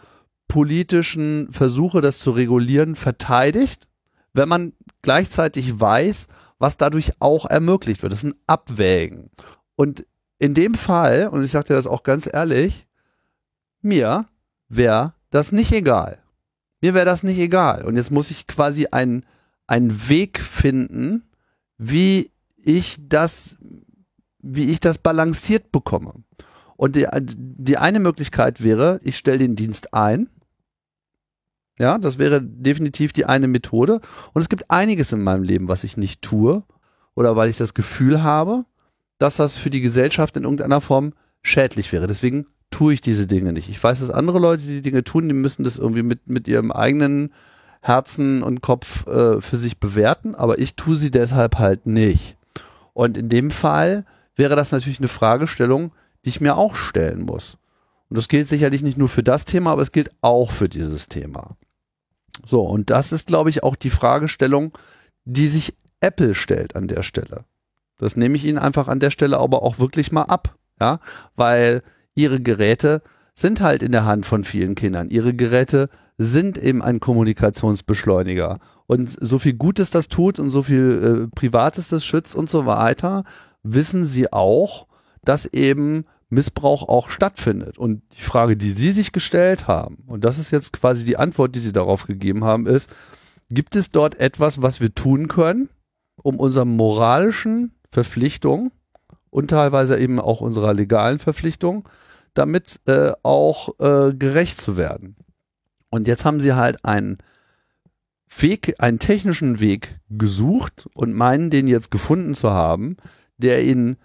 politischen 0.47 1.51
Versuche, 1.51 2.01
das 2.01 2.19
zu 2.19 2.29
regulieren, 2.31 2.95
verteidigt, 2.95 3.87
wenn 4.33 4.49
man 4.49 4.73
gleichzeitig 5.01 5.79
weiß, 5.79 6.27
was 6.57 6.77
dadurch 6.77 7.13
auch 7.19 7.45
ermöglicht 7.45 8.03
wird. 8.03 8.13
Das 8.13 8.23
ist 8.23 8.31
ein 8.31 8.39
Abwägen. 8.47 9.29
Und 9.75 10.05
in 10.39 10.53
dem 10.53 10.73
Fall, 10.73 11.27
und 11.27 11.43
ich 11.43 11.51
sage 11.51 11.69
dir 11.69 11.73
das 11.75 11.87
auch 11.87 12.03
ganz 12.03 12.29
ehrlich, 12.31 12.87
mir 13.81 14.27
wäre 14.67 15.13
das 15.29 15.51
nicht 15.51 15.71
egal. 15.71 16.19
Mir 16.81 16.93
wäre 16.93 17.05
das 17.05 17.23
nicht 17.23 17.39
egal. 17.39 17.85
Und 17.85 17.95
jetzt 17.97 18.11
muss 18.11 18.31
ich 18.31 18.47
quasi 18.47 18.87
einen, 18.91 19.25
einen 19.67 20.09
Weg 20.09 20.39
finden, 20.39 21.29
wie 21.77 22.31
ich 22.57 22.97
das, 23.07 23.57
wie 24.39 24.69
ich 24.69 24.79
das 24.79 24.97
balanciert 24.97 25.71
bekomme. 25.71 26.13
Und 26.75 26.95
die, 26.95 27.07
die 27.21 27.77
eine 27.77 27.99
Möglichkeit 27.99 28.63
wäre, 28.63 28.99
ich 29.03 29.17
stelle 29.17 29.39
den 29.39 29.55
Dienst 29.55 29.93
ein. 29.93 30.29
Ja, 31.79 31.97
das 31.97 32.17
wäre 32.17 32.41
definitiv 32.41 33.13
die 33.13 33.25
eine 33.25 33.47
Methode. 33.47 34.01
Und 34.33 34.41
es 34.41 34.49
gibt 34.49 34.69
einiges 34.69 35.13
in 35.13 35.23
meinem 35.23 35.43
Leben, 35.43 35.69
was 35.69 35.85
ich 35.85 35.97
nicht 35.97 36.21
tue 36.21 36.63
oder 37.15 37.35
weil 37.35 37.49
ich 37.49 37.57
das 37.57 37.73
Gefühl 37.73 38.21
habe, 38.21 38.65
dass 39.17 39.37
das 39.37 39.57
für 39.57 39.69
die 39.69 39.81
Gesellschaft 39.81 40.35
in 40.37 40.43
irgendeiner 40.43 40.81
Form 40.81 41.13
schädlich 41.41 41.91
wäre. 41.93 42.07
Deswegen 42.07 42.45
tue 42.69 42.93
ich 42.93 43.01
diese 43.01 43.27
Dinge 43.27 43.53
nicht. 43.53 43.69
Ich 43.69 43.81
weiß, 43.81 44.01
dass 44.01 44.09
andere 44.09 44.39
Leute, 44.39 44.63
die, 44.63 44.81
Dinge 44.81 45.03
tun, 45.03 45.27
die 45.27 45.33
müssen 45.33 45.63
das 45.63 45.77
irgendwie 45.77 46.03
mit, 46.03 46.27
mit 46.27 46.47
ihrem 46.47 46.71
eigenen 46.71 47.33
Herzen 47.81 48.43
und 48.43 48.61
Kopf 48.61 49.07
äh, 49.07 49.39
für 49.39 49.55
sich 49.55 49.79
bewerten, 49.79 50.35
aber 50.35 50.59
ich 50.59 50.75
tue 50.75 50.97
sie 50.97 51.11
deshalb 51.11 51.59
halt 51.59 51.85
nicht. 51.85 52.35
Und 52.93 53.17
in 53.17 53.29
dem 53.29 53.51
Fall 53.51 54.05
wäre 54.35 54.57
das 54.57 54.73
natürlich 54.73 54.99
eine 54.99 55.07
Fragestellung, 55.07 55.93
die 56.25 56.29
ich 56.29 56.41
mir 56.41 56.57
auch 56.57 56.75
stellen 56.75 57.21
muss. 57.21 57.57
Und 58.09 58.17
das 58.17 58.27
gilt 58.27 58.49
sicherlich 58.49 58.83
nicht 58.83 58.97
nur 58.97 59.07
für 59.07 59.23
das 59.23 59.45
Thema, 59.45 59.71
aber 59.71 59.81
es 59.81 59.93
gilt 59.93 60.11
auch 60.21 60.51
für 60.51 60.67
dieses 60.67 61.07
Thema. 61.07 61.55
So, 62.45 62.63
und 62.63 62.89
das 62.89 63.11
ist, 63.11 63.27
glaube 63.27 63.49
ich, 63.49 63.63
auch 63.63 63.75
die 63.75 63.89
Fragestellung, 63.89 64.77
die 65.25 65.47
sich 65.47 65.75
Apple 66.01 66.33
stellt 66.33 66.75
an 66.75 66.87
der 66.87 67.03
Stelle. 67.03 67.45
Das 67.97 68.15
nehme 68.15 68.35
ich 68.35 68.45
Ihnen 68.45 68.57
einfach 68.57 68.87
an 68.87 68.99
der 68.99 69.11
Stelle 69.11 69.37
aber 69.37 69.61
auch 69.61 69.79
wirklich 69.79 70.11
mal 70.11 70.23
ab, 70.23 70.55
ja, 70.79 70.99
weil 71.35 71.83
Ihre 72.15 72.41
Geräte 72.41 73.01
sind 73.33 73.61
halt 73.61 73.83
in 73.83 73.91
der 73.91 74.05
Hand 74.05 74.25
von 74.25 74.43
vielen 74.43 74.75
Kindern. 74.75 75.09
Ihre 75.09 75.33
Geräte 75.33 75.89
sind 76.17 76.57
eben 76.57 76.81
ein 76.81 76.99
Kommunikationsbeschleuniger. 76.99 78.59
Und 78.87 79.15
so 79.21 79.39
viel 79.39 79.53
Gutes 79.53 79.91
das 79.91 80.09
tut 80.09 80.39
und 80.39 80.49
so 80.49 80.63
viel 80.63 81.27
äh, 81.29 81.35
Privates 81.35 81.89
das 81.89 82.03
schützt 82.03 82.35
und 82.35 82.49
so 82.49 82.65
weiter, 82.65 83.23
wissen 83.63 84.03
Sie 84.03 84.31
auch, 84.33 84.87
dass 85.23 85.45
eben 85.45 86.05
Missbrauch 86.29 86.87
auch 86.87 87.09
stattfindet. 87.09 87.77
Und 87.77 88.01
die 88.17 88.21
Frage, 88.21 88.55
die 88.55 88.71
Sie 88.71 88.91
sich 88.91 89.11
gestellt 89.11 89.67
haben, 89.67 90.03
und 90.07 90.23
das 90.23 90.37
ist 90.37 90.51
jetzt 90.51 90.73
quasi 90.73 91.05
die 91.05 91.17
Antwort, 91.17 91.55
die 91.55 91.59
Sie 91.59 91.73
darauf 91.73 92.05
gegeben 92.05 92.43
haben, 92.43 92.67
ist, 92.67 92.89
gibt 93.49 93.75
es 93.75 93.91
dort 93.91 94.19
etwas, 94.19 94.61
was 94.61 94.79
wir 94.79 94.93
tun 94.93 95.27
können, 95.27 95.69
um 96.21 96.39
unseren 96.39 96.75
moralischen 96.75 97.73
Verpflichtung 97.89 98.71
und 99.29 99.49
teilweise 99.49 99.97
eben 99.97 100.19
auch 100.19 100.41
unserer 100.41 100.73
legalen 100.73 101.19
Verpflichtung, 101.19 101.87
damit 102.33 102.79
äh, 102.85 103.11
auch 103.23 103.79
äh, 103.79 104.13
gerecht 104.13 104.59
zu 104.59 104.77
werden. 104.77 105.15
Und 105.89 106.07
jetzt 106.07 106.25
haben 106.25 106.39
sie 106.39 106.53
halt 106.53 106.85
einen 106.85 107.17
Weg, 108.37 108.75
einen 108.77 108.99
technischen 108.99 109.59
Weg 109.59 109.99
gesucht 110.09 110.87
und 110.93 111.13
meinen, 111.13 111.49
den 111.49 111.67
jetzt 111.67 111.89
gefunden 111.89 112.35
zu 112.35 112.51
haben, 112.51 112.97
der 113.37 113.63
ihnen 113.63 113.97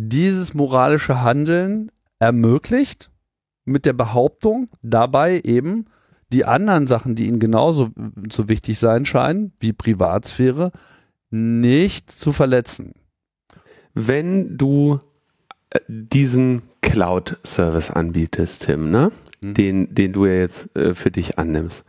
dieses 0.00 0.54
moralische 0.54 1.22
Handeln 1.22 1.90
ermöglicht, 2.18 3.10
mit 3.64 3.84
der 3.84 3.92
Behauptung, 3.92 4.68
dabei 4.82 5.40
eben 5.44 5.86
die 6.32 6.44
anderen 6.44 6.86
Sachen, 6.86 7.14
die 7.14 7.26
ihnen 7.26 7.38
genauso 7.38 7.90
so 8.30 8.48
wichtig 8.48 8.78
sein 8.78 9.04
scheinen, 9.04 9.52
wie 9.60 9.72
Privatsphäre, 9.72 10.72
nicht 11.30 12.10
zu 12.10 12.32
verletzen 12.32 12.94
wenn 14.06 14.56
du 14.56 15.00
äh, 15.70 15.80
diesen 15.88 16.62
Cloud-Service 16.82 17.90
anbietest, 17.90 18.66
Tim, 18.66 18.90
ne? 18.90 19.10
Mhm. 19.40 19.54
Den, 19.54 19.94
den 19.94 20.12
du 20.12 20.26
ja 20.26 20.34
jetzt 20.34 20.74
äh, 20.76 20.94
für 20.94 21.10
dich 21.10 21.38
annimmst, 21.38 21.84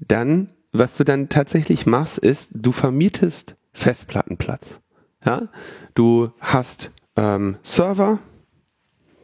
dann, 0.00 0.50
was 0.72 0.96
du 0.96 1.04
dann 1.04 1.28
tatsächlich 1.28 1.86
machst, 1.86 2.18
ist, 2.18 2.50
du 2.52 2.72
vermietest 2.72 3.56
Festplattenplatz. 3.72 4.80
Ja? 5.24 5.48
Du 5.94 6.30
hast 6.40 6.90
ähm, 7.18 7.56
Server 7.62 8.20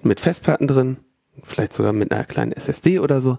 mit 0.03 0.21
Festplatten 0.21 0.67
drin, 0.67 0.99
vielleicht 1.45 1.73
sogar 1.73 1.93
mit 1.93 2.13
einer 2.13 2.25
kleinen 2.25 2.53
SSD 2.53 2.99
oder 2.99 3.21
so. 3.21 3.39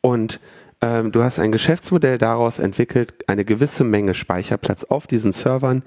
Und 0.00 0.40
ähm, 0.80 1.12
du 1.12 1.22
hast 1.22 1.38
ein 1.38 1.52
Geschäftsmodell 1.52 2.18
daraus 2.18 2.58
entwickelt, 2.58 3.14
eine 3.28 3.44
gewisse 3.44 3.84
Menge 3.84 4.14
Speicherplatz 4.14 4.84
auf 4.84 5.06
diesen 5.06 5.32
Servern 5.32 5.82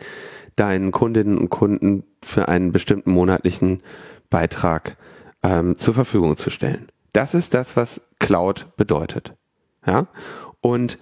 deinen 0.56 0.92
Kundinnen 0.92 1.38
und 1.38 1.50
Kunden 1.50 2.04
für 2.24 2.48
einen 2.48 2.72
bestimmten 2.72 3.12
monatlichen 3.12 3.82
Beitrag 4.30 4.98
ähm, 5.44 5.78
zur 5.78 5.94
Verfügung 5.94 6.38
zu 6.38 6.50
stellen. 6.50 6.88
Das 7.14 7.34
ist 7.34 7.54
das, 7.54 7.76
was 7.76 8.02
Cloud 8.20 8.68
bedeutet. 8.78 9.34
Ja? 9.86 10.08
Und 10.62 10.98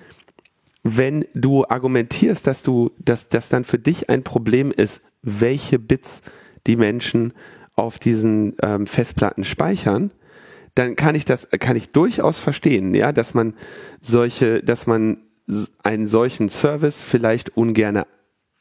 wenn 0.83 1.25
du 1.33 1.65
argumentierst, 1.65 2.47
dass 2.47 2.63
du, 2.63 2.91
dass 2.99 3.29
das 3.29 3.49
dann 3.49 3.63
für 3.63 3.79
dich 3.79 4.09
ein 4.09 4.23
Problem 4.23 4.71
ist, 4.71 5.01
welche 5.21 5.77
Bits 5.77 6.21
die 6.69 6.75
Menschen 6.75 7.33
auf 7.75 7.97
diesen 7.97 8.55
ähm, 8.61 8.85
Festplatten 8.85 9.43
speichern, 9.43 10.11
dann 10.75 10.95
kann 10.95 11.15
ich 11.15 11.25
das, 11.25 11.49
kann 11.59 11.75
ich 11.75 11.91
durchaus 11.91 12.37
verstehen, 12.37 12.93
ja, 12.93 13.11
dass 13.11 13.33
man 13.33 13.55
solche, 14.01 14.61
dass 14.61 14.85
man 14.85 15.17
einen 15.81 16.05
solchen 16.05 16.49
Service 16.49 17.01
vielleicht 17.01 17.57
ungerne 17.57 18.05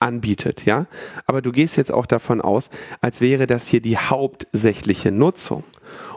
anbietet, 0.01 0.64
ja. 0.64 0.86
Aber 1.26 1.43
du 1.43 1.52
gehst 1.52 1.76
jetzt 1.76 1.93
auch 1.93 2.06
davon 2.06 2.40
aus, 2.40 2.70
als 3.02 3.20
wäre 3.20 3.47
das 3.47 3.66
hier 3.66 3.82
die 3.82 3.98
hauptsächliche 3.98 5.12
Nutzung. 5.12 5.64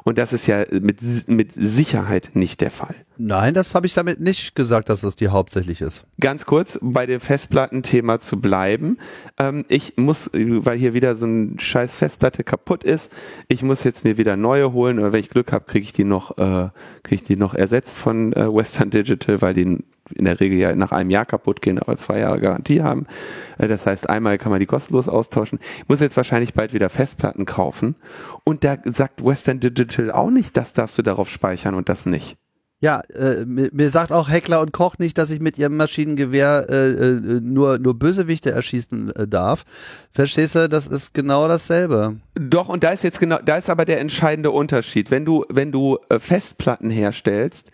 Und 0.03 0.17
das 0.17 0.33
ist 0.33 0.47
ja 0.47 0.63
mit, 0.71 1.27
mit 1.27 1.51
Sicherheit 1.55 2.31
nicht 2.33 2.61
der 2.61 2.71
Fall. 2.71 2.95
Nein, 3.17 3.53
das 3.53 3.75
habe 3.75 3.85
ich 3.85 3.93
damit 3.93 4.19
nicht 4.19 4.55
gesagt, 4.55 4.89
dass 4.89 5.01
das 5.01 5.15
die 5.15 5.27
hauptsächlich 5.27 5.81
ist. 5.81 6.05
Ganz 6.19 6.45
kurz, 6.45 6.79
bei 6.81 7.05
dem 7.05 7.19
Festplattenthema 7.19 8.19
zu 8.19 8.41
bleiben. 8.41 8.97
Ähm, 9.37 9.63
ich 9.67 9.93
muss, 9.97 10.29
weil 10.33 10.77
hier 10.77 10.95
wieder 10.95 11.15
so 11.15 11.27
ein 11.27 11.59
scheiß 11.59 11.93
Festplatte 11.93 12.43
kaputt 12.43 12.83
ist, 12.83 13.11
ich 13.47 13.61
muss 13.61 13.83
jetzt 13.83 14.03
mir 14.03 14.17
wieder 14.17 14.37
neue 14.37 14.73
holen 14.73 14.97
oder 14.97 15.13
wenn 15.13 15.19
ich 15.19 15.29
Glück 15.29 15.51
habe, 15.51 15.65
kriege 15.65 15.83
ich 15.83 15.93
die 15.93 16.03
noch, 16.03 16.37
äh, 16.39 16.69
kriege 17.03 17.21
ich 17.21 17.23
die 17.23 17.35
noch 17.35 17.53
ersetzt 17.53 17.95
von 17.95 18.33
äh, 18.33 18.51
Western 18.51 18.89
Digital, 18.89 19.41
weil 19.41 19.53
die 19.53 19.77
in 20.15 20.25
der 20.25 20.39
Regel 20.39 20.57
ja 20.57 20.75
nach 20.75 20.91
einem 20.91 21.09
Jahr 21.09 21.25
kaputt 21.25 21.61
gehen, 21.61 21.79
aber 21.79 21.97
zwei 21.97 22.19
Jahre 22.19 22.39
Garantie 22.39 22.81
haben. 22.81 23.05
Äh, 23.57 23.67
das 23.67 23.85
heißt, 23.85 24.09
einmal 24.09 24.37
kann 24.37 24.51
man 24.51 24.59
die 24.59 24.65
kostenlos 24.65 25.07
austauschen. 25.07 25.59
Ich 25.77 25.89
muss 25.89 25.99
jetzt 25.99 26.17
wahrscheinlich 26.17 26.53
bald 26.53 26.73
wieder 26.73 26.89
Festplatten 26.89 27.45
kaufen. 27.45 27.95
Und 28.43 28.63
da 28.63 28.77
sagt 28.83 29.23
Western 29.23 29.59
Digital 29.61 30.11
auch 30.11 30.29
nicht, 30.29 30.57
das 30.57 30.73
darfst 30.73 30.97
du 30.97 31.01
darauf 31.01 31.29
speichern 31.29 31.75
und 31.75 31.87
das 31.87 32.05
nicht. 32.05 32.37
Ja, 32.83 33.01
äh, 33.13 33.45
mir, 33.45 33.69
mir 33.71 33.91
sagt 33.91 34.11
auch 34.11 34.27
Heckler 34.27 34.59
und 34.59 34.73
Koch 34.73 34.97
nicht, 34.97 35.19
dass 35.19 35.29
ich 35.29 35.39
mit 35.39 35.59
ihrem 35.59 35.77
Maschinengewehr 35.77 36.65
äh, 36.67 36.89
äh, 36.89 37.39
nur 37.39 37.77
nur 37.77 37.93
Bösewichte 37.97 38.49
erschießen 38.49 39.15
äh, 39.15 39.27
darf. 39.27 39.65
Verstehst 40.11 40.55
du? 40.55 40.67
Das 40.67 40.87
ist 40.87 41.13
genau 41.13 41.47
dasselbe. 41.47 42.17
Doch 42.33 42.69
und 42.69 42.83
da 42.83 42.89
ist 42.89 43.03
jetzt 43.03 43.19
genau, 43.19 43.37
da 43.37 43.57
ist 43.57 43.69
aber 43.69 43.85
der 43.85 43.99
entscheidende 43.99 44.49
Unterschied. 44.49 45.11
Wenn 45.11 45.25
du 45.25 45.45
wenn 45.47 45.71
du 45.71 45.99
äh, 46.09 46.17
Festplatten 46.17 46.89
herstellst, 46.89 47.69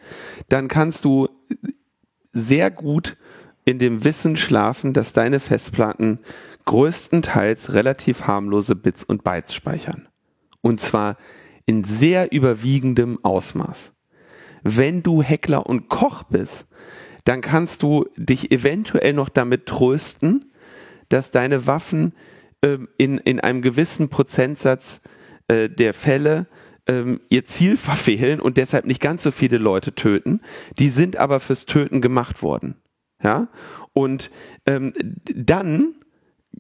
dann 0.49 0.67
kannst 0.67 1.05
du 1.05 1.29
sehr 2.33 2.69
gut 2.69 3.15
in 3.63 3.79
dem 3.79 4.03
Wissen 4.03 4.35
schlafen, 4.35 4.91
dass 4.91 5.13
deine 5.13 5.39
Festplatten 5.39 6.19
größtenteils 6.65 7.71
relativ 7.71 8.23
harmlose 8.23 8.75
Bits 8.75 9.05
und 9.05 9.23
Bytes 9.23 9.53
speichern. 9.53 10.09
Und 10.59 10.81
zwar 10.81 11.15
in 11.67 11.83
sehr 11.83 12.31
überwiegendem 12.31 13.19
Ausmaß. 13.23 13.91
Wenn 14.63 15.03
du 15.03 15.21
Heckler 15.21 15.67
und 15.67 15.89
Koch 15.89 16.23
bist, 16.23 16.67
dann 17.25 17.41
kannst 17.41 17.83
du 17.83 18.07
dich 18.15 18.51
eventuell 18.51 19.13
noch 19.13 19.29
damit 19.29 19.67
trösten, 19.67 20.51
dass 21.09 21.29
deine 21.29 21.67
Waffen 21.67 22.13
äh, 22.61 22.77
in, 22.97 23.17
in 23.19 23.39
einem 23.39 23.61
gewissen 23.61 24.09
Prozentsatz 24.09 25.01
äh, 25.47 25.69
der 25.69 25.93
Fälle 25.93 26.47
ähm, 26.87 27.19
ihr 27.29 27.45
Ziel 27.45 27.77
verfehlen 27.77 28.39
und 28.39 28.57
deshalb 28.57 28.85
nicht 28.85 29.01
ganz 29.01 29.23
so 29.23 29.31
viele 29.31 29.57
Leute 29.57 29.93
töten. 29.93 30.41
Die 30.79 30.89
sind 30.89 31.17
aber 31.17 31.39
fürs 31.39 31.65
Töten 31.65 32.01
gemacht 32.01 32.41
worden. 32.41 32.75
Ja, 33.23 33.47
und 33.93 34.29
ähm, 34.67 34.93
dann 35.33 35.95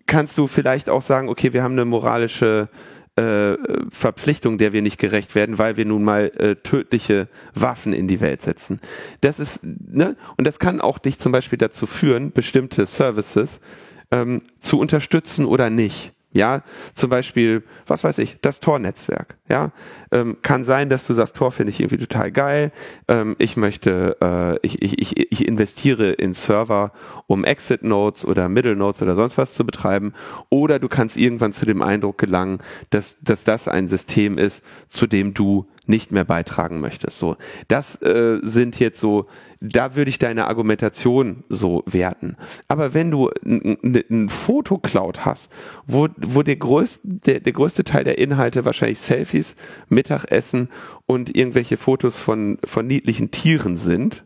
kannst 0.07 0.37
du 0.37 0.47
vielleicht 0.47 0.89
auch 0.89 1.03
sagen, 1.03 1.29
okay, 1.29 1.53
wir 1.53 1.63
haben 1.63 1.73
eine 1.73 1.85
moralische 1.85 2.69
äh, 3.17 3.57
Verpflichtung, 3.89 4.57
der 4.57 4.73
wir 4.73 4.81
nicht 4.81 4.99
gerecht 4.99 5.35
werden, 5.35 5.57
weil 5.57 5.77
wir 5.77 5.85
nun 5.85 6.03
mal 6.03 6.31
äh, 6.37 6.55
tödliche 6.55 7.27
Waffen 7.53 7.93
in 7.93 8.07
die 8.07 8.21
Welt 8.21 8.41
setzen. 8.41 8.79
Das 9.21 9.39
ist, 9.39 9.61
ne, 9.63 10.15
und 10.37 10.45
das 10.45 10.59
kann 10.59 10.81
auch 10.81 10.99
dich 10.99 11.19
zum 11.19 11.31
Beispiel 11.31 11.57
dazu 11.57 11.85
führen, 11.85 12.31
bestimmte 12.31 12.85
Services 12.85 13.59
ähm, 14.11 14.41
zu 14.59 14.79
unterstützen 14.79 15.45
oder 15.45 15.69
nicht. 15.69 16.13
Ja, 16.33 16.61
zum 16.93 17.09
Beispiel, 17.09 17.63
was 17.87 18.03
weiß 18.03 18.17
ich, 18.17 18.39
das 18.41 18.59
Tor-Netzwerk. 18.59 19.37
Ja, 19.49 19.71
ähm, 20.11 20.37
kann 20.41 20.65
sein, 20.65 20.89
dass 20.89 21.07
du 21.07 21.13
sagst, 21.13 21.37
Tor 21.37 21.51
finde 21.51 21.71
ich 21.71 21.79
irgendwie 21.79 21.97
total 21.97 22.31
geil. 22.31 22.71
Ähm, 23.07 23.35
ich 23.39 23.55
möchte, 23.55 24.17
äh, 24.21 24.59
ich, 24.61 24.81
ich, 24.81 25.17
ich, 25.31 25.47
investiere 25.47 26.11
in 26.11 26.33
Server, 26.33 26.91
um 27.27 27.45
Exit 27.45 27.83
Nodes 27.83 28.25
oder 28.25 28.49
Middle 28.49 28.75
Nodes 28.75 29.01
oder 29.01 29.15
sonst 29.15 29.37
was 29.37 29.53
zu 29.53 29.65
betreiben. 29.65 30.13
Oder 30.49 30.79
du 30.79 30.89
kannst 30.89 31.15
irgendwann 31.15 31.53
zu 31.53 31.65
dem 31.65 31.81
Eindruck 31.81 32.17
gelangen, 32.17 32.59
dass, 32.89 33.15
dass 33.21 33.45
das 33.45 33.69
ein 33.69 33.87
System 33.87 34.37
ist, 34.37 34.63
zu 34.89 35.07
dem 35.07 35.33
du 35.33 35.65
nicht 35.89 36.11
mehr 36.11 36.23
beitragen 36.23 36.79
möchtest. 36.79 37.19
So, 37.19 37.37
das 37.67 38.01
äh, 38.01 38.39
sind 38.41 38.79
jetzt 38.79 38.99
so, 38.99 39.27
da 39.59 39.95
würde 39.95 40.09
ich 40.09 40.19
deine 40.19 40.47
Argumentation 40.47 41.43
so 41.49 41.83
werten. 41.85 42.37
Aber 42.67 42.93
wenn 42.93 43.11
du 43.11 43.29
ein 43.43 44.29
Fotocloud 44.29 45.25
hast, 45.25 45.51
wo, 45.85 46.07
wo 46.17 46.43
der, 46.43 46.57
größte, 46.57 47.07
der, 47.07 47.39
der 47.39 47.53
größte 47.53 47.83
Teil 47.83 48.03
der 48.03 48.17
Inhalte 48.17 48.65
wahrscheinlich 48.65 48.99
Selfies, 48.99 49.55
Mittagessen 49.89 50.69
und 51.05 51.35
irgendwelche 51.35 51.77
Fotos 51.77 52.19
von, 52.19 52.57
von 52.63 52.87
niedlichen 52.87 53.31
Tieren 53.31 53.77
sind, 53.77 54.23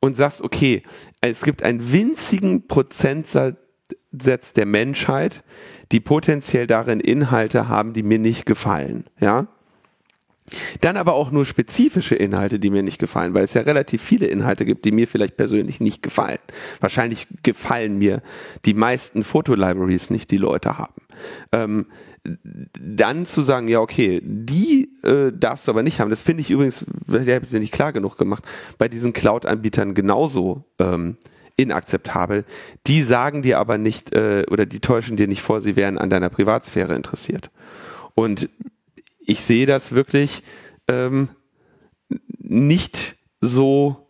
und 0.00 0.16
sagst, 0.16 0.40
okay, 0.40 0.82
es 1.20 1.42
gibt 1.42 1.62
einen 1.62 1.92
winzigen 1.92 2.66
Prozentsatz 2.66 3.56
der 4.12 4.66
Menschheit, 4.66 5.44
die 5.92 6.00
potenziell 6.00 6.66
darin 6.66 7.00
Inhalte 7.00 7.68
haben, 7.68 7.92
die 7.92 8.02
mir 8.02 8.18
nicht 8.18 8.46
gefallen, 8.46 9.04
ja, 9.20 9.46
dann 10.80 10.96
aber 10.96 11.14
auch 11.14 11.30
nur 11.30 11.44
spezifische 11.44 12.14
Inhalte, 12.14 12.58
die 12.58 12.70
mir 12.70 12.82
nicht 12.82 12.98
gefallen, 12.98 13.34
weil 13.34 13.44
es 13.44 13.54
ja 13.54 13.62
relativ 13.62 14.02
viele 14.02 14.26
Inhalte 14.26 14.64
gibt, 14.64 14.84
die 14.84 14.92
mir 14.92 15.06
vielleicht 15.06 15.36
persönlich 15.36 15.80
nicht 15.80 16.02
gefallen. 16.02 16.38
Wahrscheinlich 16.80 17.26
gefallen 17.42 17.98
mir 17.98 18.22
die 18.64 18.74
meisten 18.74 19.24
Fotolibraries 19.24 20.10
nicht, 20.10 20.30
die 20.30 20.36
Leute 20.36 20.78
haben. 20.78 21.02
Ähm, 21.52 21.86
dann 22.78 23.24
zu 23.24 23.42
sagen, 23.42 23.68
ja, 23.68 23.80
okay, 23.80 24.20
die 24.22 24.90
äh, 25.02 25.32
darfst 25.32 25.66
du 25.66 25.72
aber 25.72 25.82
nicht 25.82 26.00
haben. 26.00 26.10
Das 26.10 26.22
finde 26.22 26.42
ich 26.42 26.50
übrigens, 26.50 26.84
der 27.06 27.34
habe 27.34 27.46
ich 27.46 27.52
nicht 27.52 27.72
klar 27.72 27.92
genug 27.92 28.18
gemacht, 28.18 28.44
bei 28.76 28.88
diesen 28.88 29.12
Cloud-Anbietern 29.12 29.94
genauso 29.94 30.64
ähm, 30.78 31.16
inakzeptabel. 31.56 32.44
Die 32.86 33.02
sagen 33.02 33.42
dir 33.42 33.58
aber 33.58 33.78
nicht 33.78 34.14
äh, 34.14 34.44
oder 34.50 34.66
die 34.66 34.80
täuschen 34.80 35.16
dir 35.16 35.28
nicht 35.28 35.42
vor, 35.42 35.60
sie 35.60 35.76
wären 35.76 35.96
an 35.96 36.10
deiner 36.10 36.28
Privatsphäre 36.28 36.94
interessiert. 36.94 37.50
Und 38.14 38.50
ich 39.30 39.42
sehe 39.42 39.66
das 39.66 39.92
wirklich 39.92 40.42
ähm, 40.88 41.28
nicht 42.38 43.16
so 43.40 44.08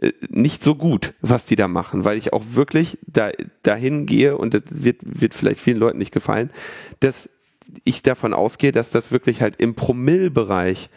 äh, 0.00 0.12
nicht 0.28 0.64
so 0.64 0.74
gut, 0.74 1.12
was 1.20 1.44
die 1.44 1.56
da 1.56 1.68
machen, 1.68 2.06
weil 2.06 2.16
ich 2.16 2.32
auch 2.32 2.42
wirklich 2.52 2.98
da, 3.06 3.30
dahin 3.62 4.06
gehe 4.06 4.38
und 4.38 4.54
das 4.54 4.62
wird, 4.70 4.96
wird 5.02 5.34
vielleicht 5.34 5.60
vielen 5.60 5.76
Leuten 5.76 5.98
nicht 5.98 6.12
gefallen, 6.12 6.50
dass 7.00 7.28
ich 7.84 8.00
davon 8.00 8.32
ausgehe, 8.32 8.72
dass 8.72 8.88
das 8.90 9.12
wirklich 9.12 9.42
halt 9.42 9.56
im 9.56 9.74
Promillbereich 9.74 10.88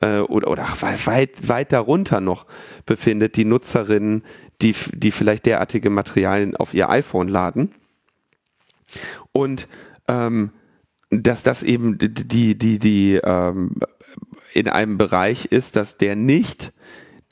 äh, 0.00 0.18
oder, 0.18 0.50
oder 0.50 0.64
ach, 0.64 0.82
weit, 0.82 1.48
weit 1.48 1.70
darunter 1.70 2.20
noch 2.20 2.46
befindet, 2.84 3.36
die 3.36 3.44
Nutzerinnen, 3.44 4.24
die, 4.60 4.74
die 4.92 5.12
vielleicht 5.12 5.46
derartige 5.46 5.88
Materialien 5.88 6.56
auf 6.56 6.74
ihr 6.74 6.90
iPhone 6.90 7.28
laden. 7.28 7.72
Und 9.30 9.68
ähm, 10.08 10.50
dass 11.12 11.42
das 11.42 11.62
eben 11.62 11.98
die, 11.98 12.56
die, 12.56 12.78
die 12.78 13.20
ähm, 13.22 13.76
in 14.54 14.68
einem 14.68 14.96
Bereich 14.96 15.44
ist, 15.46 15.76
dass 15.76 15.98
der 15.98 16.16
nicht 16.16 16.72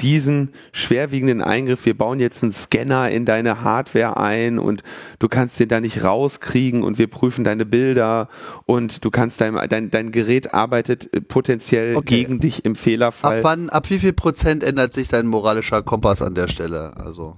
diesen 0.00 0.54
schwerwiegenden 0.72 1.42
Eingriff, 1.42 1.84
wir 1.84 1.96
bauen 1.96 2.20
jetzt 2.20 2.42
einen 2.42 2.52
Scanner 2.52 3.10
in 3.10 3.26
deine 3.26 3.62
Hardware 3.62 4.16
ein 4.16 4.58
und 4.58 4.82
du 5.18 5.28
kannst 5.28 5.60
den 5.60 5.68
da 5.68 5.80
nicht 5.80 6.04
rauskriegen 6.04 6.82
und 6.82 6.98
wir 6.98 7.06
prüfen 7.06 7.44
deine 7.44 7.66
Bilder 7.66 8.28
und 8.64 9.04
du 9.04 9.10
kannst 9.10 9.40
dein, 9.40 9.56
dein, 9.68 9.90
dein 9.90 10.10
Gerät 10.10 10.54
arbeitet 10.54 11.28
potenziell 11.28 11.96
okay. 11.96 12.22
gegen 12.22 12.40
dich 12.40 12.64
im 12.64 12.76
Fehlerfall. 12.76 13.38
Ab 13.38 13.44
wann, 13.44 13.68
ab 13.70 13.90
wie 13.90 13.98
viel 13.98 14.14
Prozent 14.14 14.62
ändert 14.62 14.94
sich 14.94 15.08
dein 15.08 15.26
moralischer 15.26 15.82
Kompass 15.82 16.22
an 16.22 16.34
der 16.34 16.48
Stelle? 16.48 16.96
Also 16.96 17.36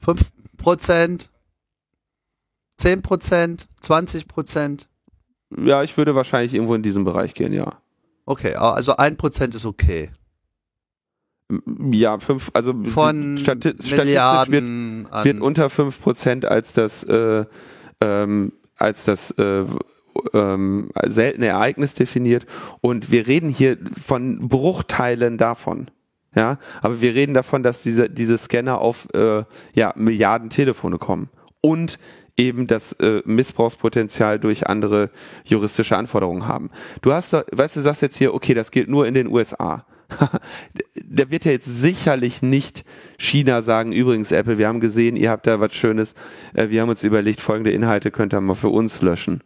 fünf 0.00 0.30
Prozent, 0.56 1.30
zehn 2.78 3.02
Prozent, 3.02 3.68
zwanzig 3.80 4.26
Prozent? 4.26 4.88
Ja, 5.56 5.82
ich 5.82 5.96
würde 5.96 6.14
wahrscheinlich 6.14 6.54
irgendwo 6.54 6.74
in 6.74 6.82
diesem 6.82 7.04
Bereich 7.04 7.34
gehen, 7.34 7.52
ja. 7.52 7.80
Okay, 8.26 8.54
also 8.54 8.96
ein 8.96 9.16
Prozent 9.16 9.54
ist 9.54 9.64
okay. 9.64 10.10
Ja, 11.90 12.18
fünf, 12.18 12.50
also 12.52 12.74
von 12.84 13.38
Stati 13.38 13.70
statistisch 13.70 13.92
wird, 14.50 15.24
wird 15.24 15.40
unter 15.40 15.70
fünf 15.70 15.98
Prozent 16.02 16.44
als 16.44 16.74
das 16.74 17.04
äh, 17.04 17.46
ähm, 18.02 18.52
als 18.76 19.04
das 19.06 19.30
äh, 19.38 19.64
ähm, 20.34 20.90
seltene 21.06 21.46
Ereignis 21.46 21.94
definiert 21.94 22.44
und 22.82 23.10
wir 23.10 23.26
reden 23.26 23.48
hier 23.48 23.78
von 24.02 24.48
Bruchteilen 24.48 25.38
davon. 25.38 25.90
Ja, 26.34 26.58
aber 26.82 27.00
wir 27.00 27.14
reden 27.14 27.34
davon, 27.34 27.62
dass 27.62 27.82
diese, 27.82 28.10
diese 28.10 28.36
Scanner 28.36 28.80
auf 28.80 29.08
äh, 29.14 29.44
ja, 29.72 29.92
Milliarden 29.96 30.50
Telefone 30.50 30.98
kommen. 30.98 31.30
Und 31.60 31.98
eben 32.38 32.66
das 32.66 32.92
äh, 32.92 33.22
Missbrauchspotenzial 33.24 34.38
durch 34.38 34.66
andere 34.66 35.10
juristische 35.44 35.96
Anforderungen 35.96 36.46
haben. 36.46 36.70
Du 37.02 37.12
hast, 37.12 37.32
weißt 37.32 37.76
du, 37.76 37.80
sagst 37.80 38.02
jetzt 38.02 38.16
hier, 38.16 38.32
okay, 38.32 38.54
das 38.54 38.70
gilt 38.70 38.88
nur 38.88 39.06
in 39.06 39.14
den 39.14 39.26
USA. 39.26 39.84
da 40.94 41.30
wird 41.30 41.44
ja 41.44 41.52
jetzt 41.52 41.66
sicherlich 41.66 42.40
nicht 42.40 42.84
China 43.18 43.60
sagen, 43.60 43.92
übrigens 43.92 44.32
Apple, 44.32 44.56
wir 44.56 44.68
haben 44.68 44.80
gesehen, 44.80 45.16
ihr 45.16 45.30
habt 45.30 45.46
da 45.46 45.60
was 45.60 45.74
Schönes, 45.74 46.14
äh, 46.54 46.70
wir 46.70 46.80
haben 46.80 46.88
uns 46.88 47.04
überlegt, 47.04 47.40
folgende 47.40 47.72
Inhalte 47.72 48.10
könnt 48.10 48.32
ihr 48.32 48.40
mal 48.40 48.54
für 48.54 48.70
uns 48.70 49.02
löschen. 49.02 49.42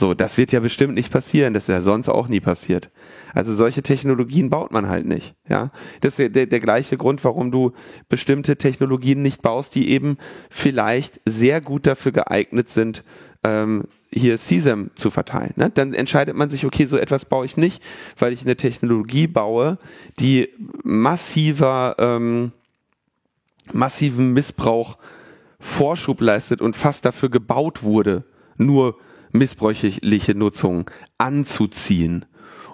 So, 0.00 0.14
das 0.14 0.38
wird 0.38 0.50
ja 0.50 0.60
bestimmt 0.60 0.94
nicht 0.94 1.12
passieren, 1.12 1.52
das 1.52 1.64
ist 1.64 1.68
ja 1.68 1.82
sonst 1.82 2.08
auch 2.08 2.26
nie 2.26 2.40
passiert. 2.40 2.88
Also 3.34 3.52
solche 3.52 3.82
Technologien 3.82 4.48
baut 4.48 4.72
man 4.72 4.88
halt 4.88 5.04
nicht. 5.04 5.34
Ja, 5.46 5.72
das 6.00 6.18
ist 6.18 6.34
der, 6.34 6.46
der 6.46 6.60
gleiche 6.60 6.96
Grund, 6.96 7.22
warum 7.22 7.50
du 7.50 7.72
bestimmte 8.08 8.56
Technologien 8.56 9.20
nicht 9.20 9.42
baust, 9.42 9.74
die 9.74 9.90
eben 9.90 10.16
vielleicht 10.48 11.20
sehr 11.26 11.60
gut 11.60 11.86
dafür 11.86 12.12
geeignet 12.12 12.70
sind, 12.70 13.04
ähm, 13.44 13.84
hier 14.10 14.38
CSAM 14.38 14.90
zu 14.94 15.10
verteilen. 15.10 15.52
Ne? 15.56 15.68
Dann 15.68 15.92
entscheidet 15.92 16.34
man 16.34 16.48
sich, 16.48 16.64
okay, 16.64 16.86
so 16.86 16.96
etwas 16.96 17.26
baue 17.26 17.44
ich 17.44 17.58
nicht, 17.58 17.82
weil 18.18 18.32
ich 18.32 18.40
eine 18.40 18.56
Technologie 18.56 19.26
baue, 19.26 19.76
die 20.18 20.48
massiver, 20.82 21.96
ähm, 21.98 22.52
massiven 23.70 24.32
Missbrauch 24.32 24.96
Vorschub 25.58 26.22
leistet 26.22 26.62
und 26.62 26.74
fast 26.74 27.04
dafür 27.04 27.28
gebaut 27.28 27.82
wurde, 27.82 28.24
nur 28.56 28.96
missbräuchliche 29.32 30.34
Nutzung 30.34 30.90
anzuziehen. 31.18 32.24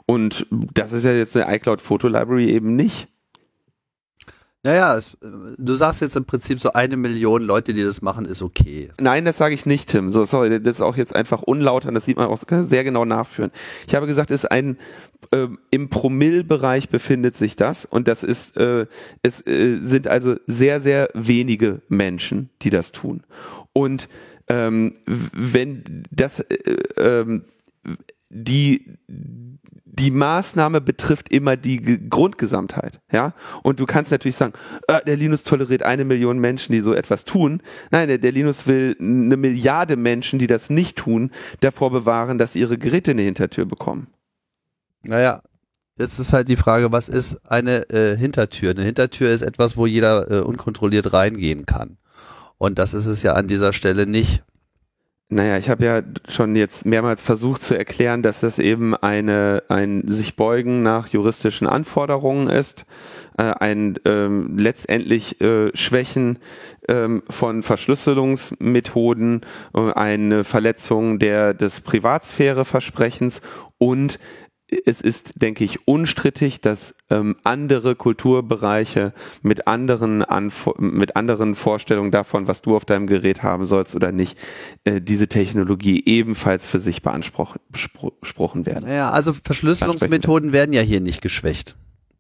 Und 0.07 0.47
das 0.51 0.93
ist 0.93 1.05
ja 1.05 1.13
jetzt 1.13 1.37
eine 1.37 1.55
iCloud 1.57 1.81
Photo 1.81 2.09
Library 2.09 2.51
eben 2.51 2.77
nicht. 2.77 3.09
Naja, 4.67 4.97
es, 4.97 5.17
du 5.21 5.75
sagst 5.75 6.01
jetzt 6.01 6.17
im 6.17 6.25
Prinzip 6.25 6.59
so 6.59 6.73
eine 6.73 6.97
Million 6.97 7.41
Leute, 7.43 7.73
die 7.73 7.85
das 7.85 8.03
machen, 8.03 8.25
ist 8.25 8.43
okay. 8.43 8.91
Nein, 8.99 9.25
das 9.25 9.37
sage 9.37 9.55
ich 9.55 9.65
nicht, 9.65 9.89
Tim. 9.89 10.11
So, 10.11 10.25
sorry, 10.25 10.61
das 10.61 10.79
ist 10.79 10.81
auch 10.81 10.97
jetzt 10.97 11.15
einfach 11.15 11.43
unlauter, 11.43 11.93
das 11.93 12.05
sieht 12.05 12.17
man 12.17 12.27
auch 12.27 12.43
sehr 12.49 12.83
genau 12.83 13.05
nachführen. 13.05 13.53
Ich 13.87 13.95
habe 13.95 14.09
gesagt, 14.09 14.33
es 14.33 14.43
ist 14.43 14.51
ein 14.51 14.77
äh, 15.31 15.47
im 15.71 15.89
Promillbereich 15.89 16.89
befindet 16.89 17.37
sich 17.37 17.55
das 17.55 17.85
und 17.85 18.09
das 18.09 18.25
ist 18.25 18.57
äh, 18.57 18.87
es 19.23 19.47
äh, 19.47 19.79
sind 19.85 20.09
also 20.09 20.35
sehr 20.49 20.81
sehr 20.81 21.11
wenige 21.15 21.81
Menschen, 21.89 22.51
die 22.63 22.71
das 22.71 22.91
tun. 22.91 23.23
Und 23.73 24.09
ähm, 24.49 24.95
wenn 25.07 26.05
das 26.11 26.41
äh, 26.41 26.55
äh, 26.97 27.41
die 28.29 28.99
die 29.99 30.11
Maßnahme 30.11 30.83
betrifft 30.83 31.31
immer 31.31 31.57
die 31.57 32.09
Grundgesamtheit, 32.11 33.01
ja. 33.11 33.33
Und 33.63 33.81
du 33.81 33.87
kannst 33.87 34.11
natürlich 34.11 34.37
sagen, 34.37 34.53
äh, 34.89 35.03
der 35.07 35.17
Linus 35.17 35.43
toleriert 35.43 35.83
eine 35.83 36.05
Million 36.05 36.39
Menschen, 36.39 36.73
die 36.73 36.81
so 36.81 36.93
etwas 36.93 37.25
tun. 37.25 37.63
Nein, 37.91 38.09
der, 38.09 38.19
der 38.19 38.33
Linus 38.33 38.67
will 38.67 38.95
eine 39.01 39.39
Milliarde 39.39 39.97
Menschen, 39.97 40.39
die 40.39 40.47
das 40.47 40.69
nicht 40.69 40.99
tun, 40.99 41.31
davor 41.61 41.91
bewahren, 41.91 42.37
dass 42.37 42.57
ihre 42.57 42.77
Geräte 42.77 43.13
eine 43.13 43.23
Hintertür 43.23 43.65
bekommen. 43.65 44.09
Naja, 45.03 45.43
Jetzt 45.99 46.19
ist 46.19 46.35
halt 46.35 46.49
die 46.49 46.57
Frage, 46.57 46.93
was 46.93 47.09
ist 47.09 47.47
eine 47.47 47.89
äh, 47.89 48.19
Hintertür? 48.19 48.73
Eine 48.73 48.83
Hintertür 48.83 49.31
ist 49.31 49.41
etwas, 49.41 49.79
wo 49.79 49.87
jeder 49.87 50.31
äh, 50.31 50.41
unkontrolliert 50.41 51.15
reingehen 51.15 51.65
kann. 51.65 51.97
Und 52.59 52.79
das 52.79 52.95
ist 52.95 53.07
es 53.07 53.23
ja 53.23 53.35
an 53.35 53.49
dieser 53.49 53.73
Stelle 53.73 54.07
nicht. 54.07 54.43
Naja, 55.29 55.59
ich 55.59 55.69
habe 55.69 55.85
ja 55.85 56.03
schon 56.29 56.55
jetzt 56.55 56.87
mehrmals 56.87 57.21
versucht 57.21 57.61
zu 57.61 57.77
erklären, 57.77 58.23
dass 58.23 58.41
das 58.41 58.61
eben 58.61 58.95
eine 58.95 59.65
ein 59.69 60.05
sich 60.07 60.37
beugen 60.37 60.85
nach 60.85 61.09
juristischen 61.09 61.67
Anforderungen 61.67 62.49
ist, 62.49 62.87
äh, 63.37 63.43
ein 63.43 63.99
ähm, 64.05 64.57
letztendlich 64.57 65.41
äh, 65.41 65.77
Schwächen 65.77 66.39
ähm, 66.89 67.25
von 67.29 67.65
Verschlüsselungsmethoden, 67.65 69.41
äh, 69.75 69.93
eine 69.95 70.45
Verletzung 70.45 71.19
der 71.19 71.55
des 71.55 71.81
Privatsphäreversprechens 71.81 73.41
und 73.79 74.21
es 74.85 75.01
ist, 75.01 75.41
denke 75.43 75.65
ich, 75.65 75.87
unstrittig, 75.87 76.61
dass 76.61 76.95
ähm, 77.09 77.37
andere 77.45 77.95
Kulturbereiche 77.95 79.13
mit 79.43 79.69
anderen, 79.69 80.25
Anf 80.25 80.69
mit 80.79 81.15
anderen 81.15 81.55
Vorstellungen 81.55 82.11
davon, 82.11 82.49
was 82.49 82.63
du 82.63 82.75
auf 82.75 82.85
deinem 82.85 83.07
Gerät 83.07 83.43
haben 83.43 83.67
sollst 83.67 83.95
oder 83.95 84.11
nicht, 84.11 84.37
äh, 84.85 85.01
diese 85.01 85.29
Technologie 85.29 86.03
ebenfalls 86.05 86.67
für 86.67 86.81
sich 86.81 87.03
beanspruchen 87.03 88.67
werden. 88.67 88.91
Ja, 88.91 89.11
also 89.11 89.33
Verschlüsselungsmethoden 89.33 90.53
werden 90.53 90.73
ja 90.73 90.83
hier 90.83 91.01
nicht 91.01 91.23
geschwächt. 91.23 91.77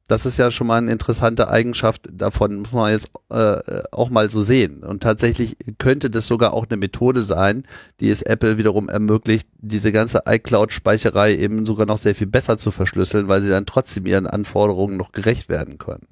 Das 0.08 0.24
ist 0.24 0.36
ja 0.36 0.52
schon 0.52 0.68
mal 0.68 0.78
eine 0.78 0.92
interessante 0.92 1.48
Eigenschaft 1.48 2.06
davon, 2.12 2.60
muss 2.60 2.72
man 2.72 2.92
jetzt 2.92 3.10
äh, 3.28 3.82
auch 3.90 4.08
mal 4.08 4.30
so 4.30 4.40
sehen. 4.40 4.84
Und 4.84 5.02
tatsächlich 5.02 5.56
könnte 5.78 6.10
das 6.10 6.28
sogar 6.28 6.54
auch 6.54 6.66
eine 6.68 6.76
Methode 6.76 7.22
sein, 7.22 7.64
die 7.98 8.10
es 8.10 8.22
Apple 8.22 8.56
wiederum 8.56 8.88
ermöglicht, 8.88 9.48
diese 9.58 9.90
ganze 9.90 10.22
iCloud-Speicherei 10.26 11.36
eben 11.36 11.66
sogar 11.66 11.86
noch 11.86 11.98
sehr 11.98 12.14
viel 12.14 12.28
besser 12.28 12.56
zu 12.56 12.70
verschlüsseln, 12.70 13.26
weil 13.26 13.40
sie 13.40 13.48
dann 13.48 13.66
trotzdem 13.66 14.06
ihren 14.06 14.28
Anforderungen 14.28 14.96
noch 14.96 15.10
gerecht 15.10 15.48
werden 15.48 15.78
können. 15.78 16.06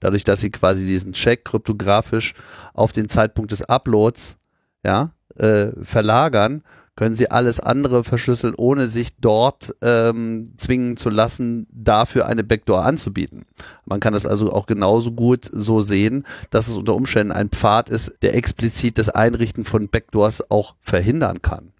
Dadurch, 0.00 0.24
dass 0.24 0.40
sie 0.40 0.50
quasi 0.50 0.86
diesen 0.86 1.12
Check 1.12 1.44
kryptografisch 1.44 2.34
auf 2.74 2.92
den 2.92 3.08
Zeitpunkt 3.08 3.52
des 3.52 3.62
Uploads 3.62 4.38
ja, 4.84 5.12
äh, 5.36 5.68
verlagern 5.82 6.62
können 6.98 7.14
sie 7.14 7.30
alles 7.30 7.60
andere 7.60 8.02
verschlüsseln, 8.02 8.56
ohne 8.56 8.88
sich 8.88 9.14
dort 9.20 9.72
ähm, 9.82 10.50
zwingen 10.56 10.96
zu 10.96 11.10
lassen, 11.10 11.68
dafür 11.70 12.26
eine 12.26 12.42
Backdoor 12.42 12.84
anzubieten. 12.84 13.46
Man 13.84 14.00
kann 14.00 14.14
das 14.14 14.26
also 14.26 14.52
auch 14.52 14.66
genauso 14.66 15.12
gut 15.12 15.48
so 15.52 15.80
sehen, 15.80 16.26
dass 16.50 16.66
es 16.66 16.76
unter 16.76 16.96
Umständen 16.96 17.32
ein 17.32 17.50
Pfad 17.50 17.88
ist, 17.88 18.14
der 18.22 18.34
explizit 18.34 18.98
das 18.98 19.10
Einrichten 19.10 19.64
von 19.64 19.88
Backdoors 19.88 20.50
auch 20.50 20.74
verhindern 20.80 21.40
kann. 21.40 21.70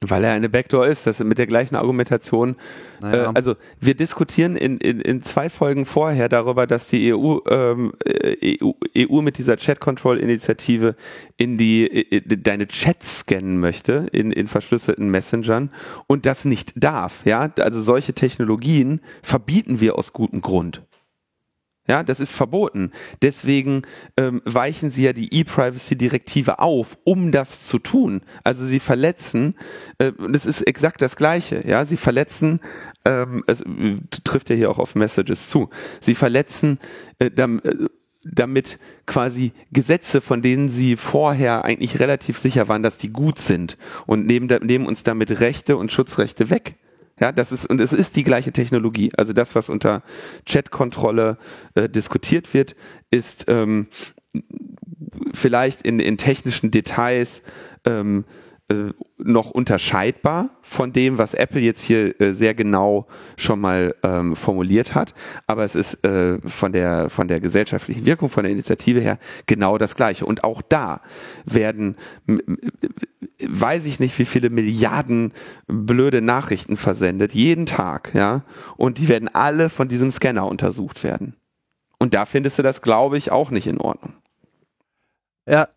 Weil 0.00 0.22
er 0.22 0.32
eine 0.32 0.48
Backdoor 0.48 0.86
ist, 0.86 1.08
das 1.08 1.18
mit 1.18 1.38
der 1.38 1.48
gleichen 1.48 1.74
Argumentation. 1.74 2.54
Naja. 3.00 3.24
Äh, 3.24 3.32
also 3.34 3.56
wir 3.80 3.96
diskutieren 3.96 4.56
in, 4.56 4.78
in, 4.78 5.00
in 5.00 5.22
zwei 5.22 5.50
Folgen 5.50 5.86
vorher 5.86 6.28
darüber, 6.28 6.68
dass 6.68 6.86
die 6.86 7.12
EU, 7.12 7.38
ähm, 7.48 7.92
EU, 8.06 8.70
EU 8.96 9.22
mit 9.22 9.38
dieser 9.38 9.56
Chat-Control-Initiative 9.56 10.94
in 11.36 11.58
die 11.58 11.84
in 11.84 12.42
deine 12.44 12.68
Chats 12.68 13.20
scannen 13.20 13.58
möchte 13.58 14.06
in, 14.12 14.30
in 14.30 14.46
verschlüsselten 14.46 15.10
Messengern 15.10 15.70
und 16.06 16.26
das 16.26 16.44
nicht 16.44 16.74
darf. 16.76 17.26
Ja, 17.26 17.50
also 17.58 17.80
solche 17.80 18.12
Technologien 18.12 19.00
verbieten 19.22 19.80
wir 19.80 19.98
aus 19.98 20.12
gutem 20.12 20.42
Grund. 20.42 20.82
Ja, 21.88 22.02
das 22.02 22.20
ist 22.20 22.34
verboten. 22.34 22.92
Deswegen 23.22 23.82
ähm, 24.18 24.42
weichen 24.44 24.90
sie 24.90 25.04
ja 25.04 25.14
die 25.14 25.34
E-Privacy-Direktive 25.34 26.58
auf, 26.58 26.98
um 27.04 27.32
das 27.32 27.64
zu 27.64 27.78
tun. 27.78 28.20
Also 28.44 28.66
sie 28.66 28.78
verletzen, 28.78 29.54
äh, 29.96 30.12
das 30.30 30.44
ist 30.44 30.62
exakt 30.62 31.00
das 31.00 31.16
Gleiche. 31.16 31.66
Ja, 31.66 31.86
sie 31.86 31.96
verletzen, 31.96 32.60
ähm, 33.06 33.42
es 33.46 33.64
trifft 34.22 34.50
ja 34.50 34.56
hier 34.56 34.70
auch 34.70 34.78
auf 34.78 34.94
Messages 34.94 35.48
zu. 35.48 35.70
Sie 36.00 36.14
verletzen 36.14 36.78
äh, 37.18 37.30
dam, 37.30 37.60
äh, 37.64 37.74
damit 38.22 38.78
quasi 39.06 39.52
Gesetze, 39.72 40.20
von 40.20 40.42
denen 40.42 40.68
sie 40.68 40.96
vorher 40.96 41.64
eigentlich 41.64 42.00
relativ 42.00 42.38
sicher 42.38 42.68
waren, 42.68 42.82
dass 42.82 42.98
die 42.98 43.10
gut 43.10 43.38
sind 43.38 43.78
und 44.06 44.26
nehmen, 44.26 44.48
nehmen 44.62 44.86
uns 44.86 45.04
damit 45.04 45.40
Rechte 45.40 45.78
und 45.78 45.90
Schutzrechte 45.90 46.50
weg. 46.50 46.76
Ja, 47.20 47.32
das 47.32 47.52
ist, 47.52 47.66
und 47.66 47.80
es 47.80 47.92
ist 47.92 48.16
die 48.16 48.24
gleiche 48.24 48.52
Technologie. 48.52 49.10
Also 49.16 49.32
das, 49.32 49.54
was 49.54 49.68
unter 49.68 50.02
Chat-Kontrolle 50.44 51.38
äh, 51.74 51.88
diskutiert 51.88 52.52
wird, 52.54 52.76
ist 53.10 53.46
ähm, 53.48 53.88
vielleicht 55.32 55.82
in, 55.82 55.98
in 56.00 56.16
technischen 56.16 56.70
Details 56.70 57.42
ähm, 57.84 58.24
äh, 58.70 58.92
noch 59.16 59.50
unterscheidbar 59.50 60.50
von 60.60 60.92
dem, 60.92 61.16
was 61.16 61.32
Apple 61.34 61.60
jetzt 61.60 61.82
hier 61.82 62.20
äh, 62.20 62.34
sehr 62.34 62.54
genau 62.54 63.06
schon 63.36 63.60
mal 63.60 63.94
ähm, 64.02 64.36
formuliert 64.36 64.94
hat. 64.94 65.14
Aber 65.46 65.64
es 65.64 65.74
ist 65.74 66.04
äh, 66.04 66.38
von 66.46 66.72
der 66.72 67.08
von 67.08 67.28
der 67.28 67.40
gesellschaftlichen 67.40 68.04
Wirkung, 68.04 68.28
von 68.28 68.44
der 68.44 68.52
Initiative 68.52 69.00
her 69.00 69.18
genau 69.46 69.78
das 69.78 69.96
Gleiche. 69.96 70.26
Und 70.26 70.44
auch 70.44 70.60
da 70.60 71.00
werden, 71.46 71.96
weiß 73.46 73.86
ich 73.86 74.00
nicht, 74.00 74.18
wie 74.18 74.26
viele 74.26 74.50
Milliarden 74.50 75.32
blöde 75.66 76.20
Nachrichten 76.20 76.76
versendet 76.76 77.34
jeden 77.34 77.64
Tag, 77.64 78.12
ja. 78.14 78.44
Und 78.76 78.98
die 78.98 79.08
werden 79.08 79.28
alle 79.28 79.70
von 79.70 79.88
diesem 79.88 80.10
Scanner 80.10 80.46
untersucht 80.46 81.04
werden. 81.04 81.34
Und 81.98 82.14
da 82.14 82.26
findest 82.26 82.58
du 82.58 82.62
das, 82.62 82.82
glaube 82.82 83.18
ich, 83.18 83.32
auch 83.32 83.50
nicht 83.50 83.66
in 83.66 83.78
Ordnung. 83.78 84.12
Ja, 85.46 85.68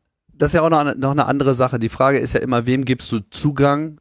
das 0.41 0.49
ist 0.49 0.53
ja 0.55 0.63
auch 0.63 0.72
noch, 0.72 0.95
noch 0.95 1.11
eine 1.11 1.27
andere 1.27 1.53
Sache. 1.53 1.77
Die 1.77 1.88
Frage 1.88 2.18
ist 2.18 2.34
ja 2.34 2.39
immer, 2.39 2.65
wem 2.65 2.84
gibst 2.84 3.11
du 3.11 3.19
Zugang? 3.30 3.99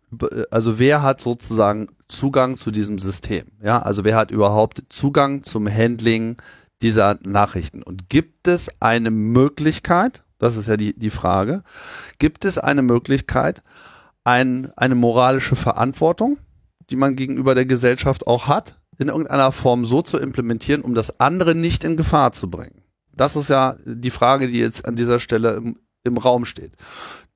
Also 0.50 0.78
wer 0.78 1.02
hat 1.02 1.20
sozusagen 1.20 1.88
Zugang 2.08 2.56
zu 2.56 2.70
diesem 2.70 2.98
System? 2.98 3.48
Ja, 3.62 3.82
also 3.82 4.04
wer 4.04 4.16
hat 4.16 4.30
überhaupt 4.30 4.84
Zugang 4.88 5.42
zum 5.42 5.68
Handling 5.68 6.38
dieser 6.80 7.18
Nachrichten? 7.26 7.82
Und 7.82 8.08
gibt 8.08 8.48
es 8.48 8.70
eine 8.80 9.10
Möglichkeit, 9.10 10.22
das 10.38 10.56
ist 10.56 10.66
ja 10.66 10.78
die, 10.78 10.98
die 10.98 11.10
Frage, 11.10 11.62
gibt 12.18 12.46
es 12.46 12.56
eine 12.56 12.80
Möglichkeit, 12.80 13.62
ein, 14.24 14.72
eine 14.76 14.94
moralische 14.94 15.56
Verantwortung, 15.56 16.38
die 16.88 16.96
man 16.96 17.16
gegenüber 17.16 17.54
der 17.54 17.66
Gesellschaft 17.66 18.26
auch 18.26 18.46
hat, 18.46 18.80
in 18.96 19.08
irgendeiner 19.08 19.52
Form 19.52 19.84
so 19.84 20.00
zu 20.00 20.16
implementieren, 20.16 20.80
um 20.80 20.94
das 20.94 21.20
andere 21.20 21.54
nicht 21.54 21.84
in 21.84 21.98
Gefahr 21.98 22.32
zu 22.32 22.48
bringen? 22.48 22.80
Das 23.14 23.36
ist 23.36 23.50
ja 23.50 23.76
die 23.84 24.08
Frage, 24.08 24.48
die 24.48 24.58
jetzt 24.58 24.86
an 24.86 24.96
dieser 24.96 25.20
Stelle 25.20 25.74
im 26.04 26.16
Raum 26.16 26.44
steht. 26.44 26.72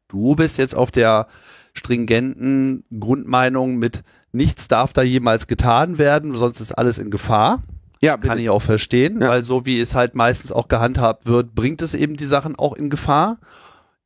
Du 0.09 0.36
bist 0.36 0.59
jetzt 0.59 0.77
auf 0.77 0.91
der 0.91 1.28
stringenten 1.74 2.85
Grundmeinung 2.99 3.77
mit 3.77 4.03
nichts 4.32 4.69
darf 4.69 4.93
da 4.93 5.03
jemals 5.03 5.47
getan 5.47 5.99
werden, 5.99 6.35
sonst 6.35 6.61
ist 6.61 6.73
alles 6.73 6.99
in 6.99 7.11
Gefahr. 7.11 7.62
Ja, 8.01 8.19
kann 8.19 8.39
ich 8.39 8.51
auch 8.51 8.61
verstehen, 8.61 9.23
ja. 9.23 9.28
weil 9.28 9.45
so 9.45 9.65
wie 9.65 9.81
es 9.81 9.95
halt 9.95 10.15
meistens 10.15 10.53
auch 10.53 10.69
gehandhabt 10.69 11.27
wird, 11.27 11.55
bringt 11.55 11.81
es 11.81 11.95
eben 11.95 12.16
die 12.16 12.27
Sachen 12.27 12.55
auch 12.55 12.74
in 12.74 12.91
Gefahr. 12.91 13.39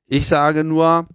Ich 0.06 0.28
sage 0.28 0.62
nur, 0.62 1.08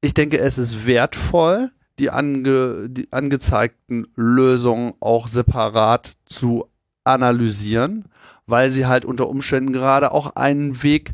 ich 0.00 0.14
denke, 0.14 0.38
es 0.38 0.56
ist 0.56 0.86
wertvoll, 0.86 1.70
die, 1.98 2.10
ange, 2.10 2.88
die 2.88 3.12
angezeigten 3.12 4.06
Lösungen 4.14 4.94
auch 5.00 5.26
separat 5.26 6.12
zu 6.26 6.68
analysieren, 7.02 8.04
weil 8.46 8.70
sie 8.70 8.86
halt 8.86 9.04
unter 9.04 9.28
Umständen 9.28 9.72
gerade 9.72 10.12
auch 10.12 10.36
einen 10.36 10.82
Weg 10.82 11.12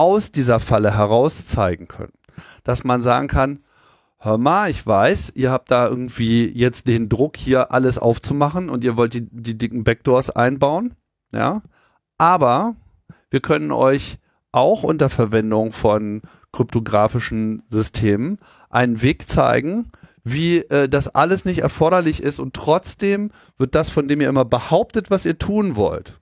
aus 0.00 0.32
dieser 0.32 0.60
Falle 0.60 0.96
heraus 0.96 1.46
zeigen 1.46 1.86
können. 1.86 2.14
Dass 2.64 2.84
man 2.84 3.02
sagen 3.02 3.28
kann, 3.28 3.58
hör 4.16 4.38
mal, 4.38 4.70
ich 4.70 4.86
weiß, 4.86 5.32
ihr 5.34 5.50
habt 5.50 5.70
da 5.70 5.86
irgendwie 5.88 6.50
jetzt 6.50 6.88
den 6.88 7.10
Druck, 7.10 7.36
hier 7.36 7.70
alles 7.70 7.98
aufzumachen 7.98 8.70
und 8.70 8.82
ihr 8.82 8.96
wollt 8.96 9.12
die, 9.12 9.28
die 9.30 9.58
dicken 9.58 9.84
Backdoors 9.84 10.30
einbauen, 10.30 10.94
ja, 11.34 11.60
aber 12.16 12.76
wir 13.28 13.40
können 13.40 13.72
euch 13.72 14.18
auch 14.52 14.84
unter 14.84 15.10
Verwendung 15.10 15.72
von 15.72 16.22
kryptografischen 16.50 17.62
Systemen 17.68 18.38
einen 18.70 19.02
Weg 19.02 19.28
zeigen, 19.28 19.88
wie 20.24 20.60
äh, 20.60 20.88
das 20.88 21.14
alles 21.14 21.44
nicht 21.44 21.58
erforderlich 21.58 22.22
ist 22.22 22.38
und 22.40 22.54
trotzdem 22.54 23.32
wird 23.58 23.74
das, 23.74 23.90
von 23.90 24.08
dem 24.08 24.22
ihr 24.22 24.30
immer 24.30 24.46
behauptet, 24.46 25.10
was 25.10 25.26
ihr 25.26 25.38
tun 25.38 25.76
wollt. 25.76 26.18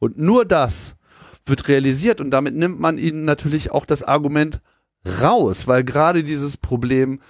Und 0.00 0.18
nur 0.18 0.44
das 0.44 0.96
wird 1.46 1.68
realisiert 1.68 2.20
und 2.20 2.30
damit 2.30 2.54
nimmt 2.54 2.80
man 2.80 2.98
ihnen 2.98 3.24
natürlich 3.24 3.70
auch 3.70 3.86
das 3.86 4.02
Argument 4.02 4.60
raus, 5.22 5.66
weil 5.66 5.84
gerade 5.84 6.24
dieses 6.24 6.56
Problem, 6.56 7.20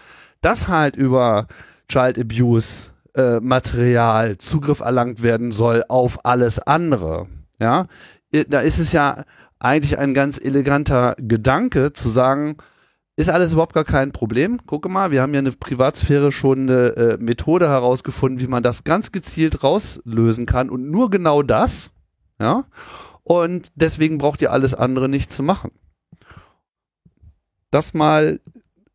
dass 0.40 0.68
halt 0.68 0.96
über 0.96 1.46
Child 1.88 2.18
Abuse 2.18 2.90
äh, 3.14 3.40
Material 3.40 4.38
Zugriff 4.38 4.80
erlangt 4.80 5.22
werden 5.22 5.52
soll 5.52 5.84
auf 5.88 6.24
alles 6.24 6.58
andere, 6.58 7.26
ja, 7.60 7.86
da 8.48 8.60
ist 8.60 8.78
es 8.78 8.92
ja 8.92 9.24
eigentlich 9.58 9.98
ein 9.98 10.14
ganz 10.14 10.38
eleganter 10.38 11.16
Gedanke 11.18 11.92
zu 11.92 12.10
sagen, 12.10 12.56
ist 13.16 13.30
alles 13.30 13.52
überhaupt 13.52 13.72
gar 13.72 13.84
kein 13.84 14.12
Problem. 14.12 14.64
Gucke 14.66 14.90
mal, 14.90 15.10
wir 15.10 15.22
haben 15.22 15.32
ja 15.32 15.38
eine 15.38 15.52
Privatsphäre 15.52 16.32
schon 16.32 16.68
eine 16.68 16.88
äh, 16.96 17.16
Methode 17.18 17.68
herausgefunden, 17.68 18.40
wie 18.40 18.46
man 18.46 18.62
das 18.62 18.84
ganz 18.84 19.10
gezielt 19.10 19.62
rauslösen 19.64 20.44
kann 20.44 20.68
und 20.68 20.90
nur 20.90 21.08
genau 21.08 21.42
das, 21.42 21.90
ja. 22.38 22.64
Und 23.26 23.72
deswegen 23.74 24.18
braucht 24.18 24.40
ihr 24.40 24.52
alles 24.52 24.72
andere 24.72 25.08
nicht 25.08 25.32
zu 25.32 25.42
machen. 25.42 25.72
Das 27.72 27.92
mal 27.92 28.38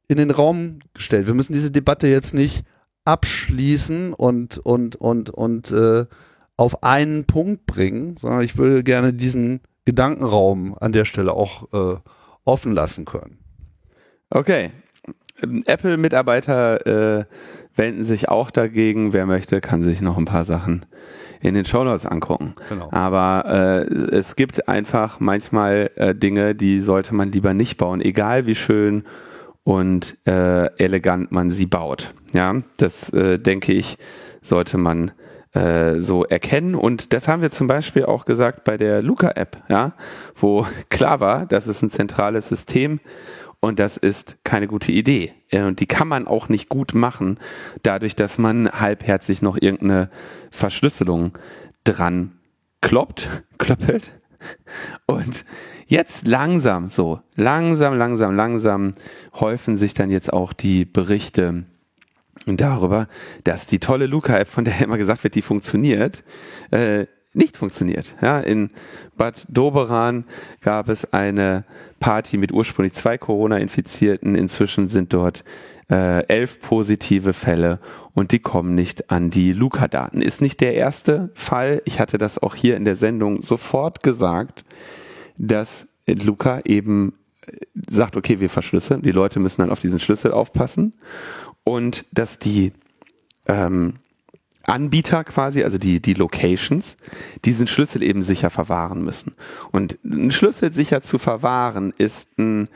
in 0.08 0.16
den 0.16 0.32
Raum 0.32 0.80
gestellt. 0.94 1.28
Wir 1.28 1.34
müssen 1.34 1.52
diese 1.52 1.70
Debatte 1.70 2.08
jetzt 2.08 2.34
nicht 2.34 2.64
abschließen 3.04 4.14
und, 4.14 4.58
und, 4.58 4.96
und, 4.96 5.32
und 5.32 5.72
äh, 5.74 6.06
auf 6.56 6.82
einen 6.82 7.26
Punkt 7.26 7.66
bringen, 7.66 8.16
sondern 8.16 8.42
ich 8.44 8.58
würde 8.58 8.84
gerne 8.84 9.12
diesen 9.12 9.60
Gedankenraum 9.84 10.78
an 10.80 10.94
der 10.94 11.04
Stelle 11.04 11.34
auch 11.34 11.74
äh, 11.74 12.00
offen 12.46 12.72
lassen 12.72 13.04
können. 13.04 13.38
Okay. 14.30 14.72
Apple-Mitarbeiter 15.42 17.20
äh, 17.20 17.26
wenden 17.76 18.06
sich 18.06 18.30
auch 18.30 18.50
dagegen. 18.50 19.12
Wer 19.12 19.26
möchte, 19.26 19.60
kann 19.60 19.84
sich 19.84 20.00
noch 20.00 20.18
ein 20.18 20.24
paar 20.24 20.46
Sachen 20.46 20.86
in 21.42 21.54
den 21.54 21.66
Shownotes 21.66 22.06
angucken. 22.06 22.56
Genau. 22.70 22.90
Aber 22.92 23.88
äh, 23.90 23.94
es 24.16 24.36
gibt 24.36 24.68
einfach 24.68 25.20
manchmal 25.20 25.90
äh, 25.96 26.16
Dinge, 26.16 26.56
die 26.56 26.82
sollte 26.82 27.16
man 27.16 27.32
lieber 27.32 27.54
nicht 27.54 27.78
bauen, 27.78 28.02
egal 28.02 28.46
wie 28.46 28.56
schön 28.56 29.04
und 29.64 30.18
äh, 30.26 30.68
elegant 30.78 31.32
man 31.32 31.50
sie 31.50 31.66
baut. 31.66 32.14
Ja, 32.34 32.56
das 32.78 33.12
äh, 33.14 33.38
denke 33.38 33.74
ich, 33.74 33.98
sollte 34.42 34.78
man 34.78 35.12
äh, 35.54 36.00
so 36.00 36.24
erkennen. 36.26 36.76
Und 36.76 37.14
das 37.14 37.28
haben 37.28 37.42
wir 37.42 37.52
zum 37.52 37.68
Beispiel 37.68 38.06
auch 38.06 38.26
gesagt 38.26 38.64
bei 38.64 38.78
der 38.78 39.02
Luca-App, 39.02 39.64
ja, 39.70 39.94
wo 40.36 40.66
klar 40.90 41.20
war, 41.20 41.46
das 41.46 41.68
ist 41.68 41.82
ein 41.82 41.90
zentrales 41.90 42.50
System 42.50 43.00
und 43.62 43.80
das 43.80 43.96
ist 43.96 44.38
keine 44.44 44.68
gute 44.68 44.92
Idee. 44.92 45.34
Äh, 45.50 45.62
und 45.62 45.80
die 45.80 45.86
kann 45.86 46.08
man 46.08 46.28
auch 46.28 46.50
nicht 46.50 46.68
gut 46.68 46.94
machen, 46.94 47.40
dadurch, 47.84 48.16
dass 48.16 48.38
man 48.38 48.70
halbherzig 48.70 49.42
noch 49.42 49.56
irgendeine 49.56 50.10
Verschlüsselung 50.50 51.38
dran 51.86 52.34
kloppt, 52.82 53.30
klöppelt. 53.58 54.12
Und 55.06 55.46
jetzt 55.86 56.28
langsam 56.28 56.90
so, 56.90 57.22
langsam, 57.36 57.96
langsam, 57.96 58.36
langsam 58.36 58.96
häufen 59.34 59.78
sich 59.78 59.94
dann 59.94 60.10
jetzt 60.10 60.34
auch 60.34 60.52
die 60.52 60.84
Berichte 60.84 61.66
darüber, 62.48 63.08
dass 63.44 63.68
die 63.68 63.78
tolle 63.78 64.08
Luca-App, 64.08 64.48
von 64.48 64.66
der 64.66 64.80
immer 64.82 64.98
gesagt 64.98 65.24
wird, 65.24 65.36
die 65.36 65.44
funktioniert, 65.44 66.24
äh, 66.72 67.06
nicht 67.34 67.58
funktioniert. 67.58 68.16
Ja, 68.22 68.40
in 68.40 68.70
Bad 69.18 69.46
Doberan 69.48 70.26
gab 70.62 70.90
es 70.90 71.14
eine 71.14 71.64
Party 72.00 72.38
mit 72.38 72.52
ursprünglich 72.52 72.94
zwei 72.94 73.18
Corona-Infizierten. 73.18 74.36
Inzwischen 74.36 74.90
sind 74.90 75.14
dort 75.14 75.44
äh, 75.90 76.26
elf 76.28 76.62
positive 76.62 77.34
Fälle 77.34 77.80
und 78.14 78.32
die 78.32 78.40
kommen 78.40 78.76
nicht 78.76 79.12
an 79.12 79.30
die 79.30 79.54
Luca-Daten. 79.54 80.22
Ist 80.22 80.42
nicht 80.42 80.60
der 80.62 80.74
erste 80.74 81.32
Fall. 81.34 81.82
Ich 81.86 82.00
hatte 82.00 82.18
das 82.18 82.38
auch 82.38 82.56
hier 82.56 82.76
in 82.76 82.86
der 82.86 82.96
Sendung 82.96 83.42
sofort 83.44 84.04
gesagt, 84.04 84.66
dass 85.38 85.88
Luca 86.08 86.62
eben 86.66 87.14
äh, 87.46 87.52
sagt, 87.90 88.18
okay, 88.18 88.40
wir 88.40 88.50
verschlüsseln. 88.50 89.04
Die 89.04 89.12
Leute 89.12 89.40
müssen 89.40 89.62
dann 89.62 89.72
auf 89.72 89.80
diesen 89.80 90.00
Schlüssel 90.00 90.32
aufpassen 90.32 90.94
und 91.64 92.06
dass 92.12 92.40
die 92.40 92.74
ähm, 93.48 93.96
Anbieter 94.64 95.24
quasi, 95.24 95.64
also 95.64 95.78
die, 95.78 96.02
die 96.02 96.14
Locations, 96.14 96.98
diesen 97.46 97.68
Schlüssel 97.68 98.04
eben 98.04 98.22
sicher 98.22 98.50
verwahren 98.50 99.04
müssen. 99.04 99.34
Und 99.72 100.00
einen 100.04 100.32
Schlüssel 100.32 100.72
sicher 100.72 101.02
zu 101.02 101.18
verwahren 101.18 101.94
ist 101.98 102.38
ein, 102.38 102.68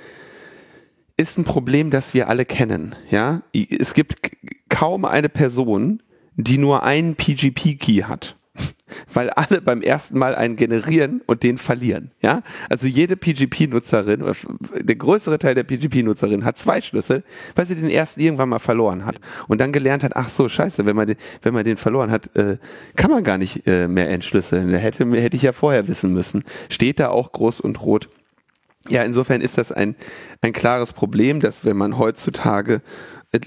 ist 1.18 1.38
ein 1.38 1.44
Problem, 1.44 1.91
das 1.91 2.14
wir 2.14 2.28
alle 2.30 2.45
kennen. 2.45 2.95
Ja, 3.10 3.41
es 3.53 3.94
gibt 3.94 4.32
kaum 4.70 5.06
eine 5.06 5.30
Person, 5.30 6.02
die 6.36 6.57
nur 6.57 6.84
einen 6.84 7.16
PGP-Key 7.16 8.03
hat 8.03 8.36
weil 9.12 9.30
alle 9.32 9.62
beim 9.62 9.82
ersten 9.82 10.18
Mal 10.18 10.36
einen 10.36 10.56
generieren 10.56 11.22
und 11.26 11.44
den 11.44 11.57
verlieren. 11.57 12.12
Ja, 12.22 12.41
also 12.70 12.88
jede 12.88 13.16
PGP-Nutzerin, 13.16 14.24
der 14.80 14.95
größere 14.95 15.40
Teil 15.40 15.56
der 15.56 15.64
PGP-Nutzerin 15.64 16.45
hat 16.45 16.57
zwei 16.57 16.82
Schlüssel, 16.82 17.24
weil 17.56 17.66
sie 17.66 17.76
den 17.76 17.90
ersten 17.90 18.22
irgendwann 18.22 18.49
mal 18.49 18.60
verloren 18.60 19.06
hat 19.06 19.20
und 19.48 19.60
dann 19.60 19.72
gelernt 19.72 20.03
hat, 20.03 20.16
ach 20.16 20.30
so, 20.30 20.48
scheiße, 20.48 20.86
wenn 20.86 20.95
man 20.95 21.07
den, 21.07 21.18
wenn 21.41 21.53
man 21.53 21.66
den 21.66 21.78
verloren 21.78 22.12
hat, 22.12 22.36
äh, 22.36 22.57
kann 22.95 23.12
man 23.12 23.24
gar 23.24 23.38
nicht 23.38 23.68
äh, 23.68 23.88
mehr 23.88 24.10
entschlüsseln. 24.10 24.74
Hätte, 24.76 25.06
hätte 25.06 25.38
ich 25.38 25.44
ja 25.44 25.52
vorher 25.52 25.88
wissen 25.88 26.14
müssen. 26.14 26.44
Steht 26.70 26.99
da 26.99 27.10
auch 27.10 27.32
groß 27.32 27.62
und 27.62 27.82
rot. 27.82 28.10
Ja, 28.88 29.02
insofern 29.02 29.41
ist 29.41 29.57
das 29.57 29.72
ein, 29.72 29.95
ein 30.41 30.53
klares 30.53 30.94
Problem, 30.94 31.40
dass 31.40 31.66
wenn 31.66 31.76
man 31.76 31.98
heutzutage 31.98 32.82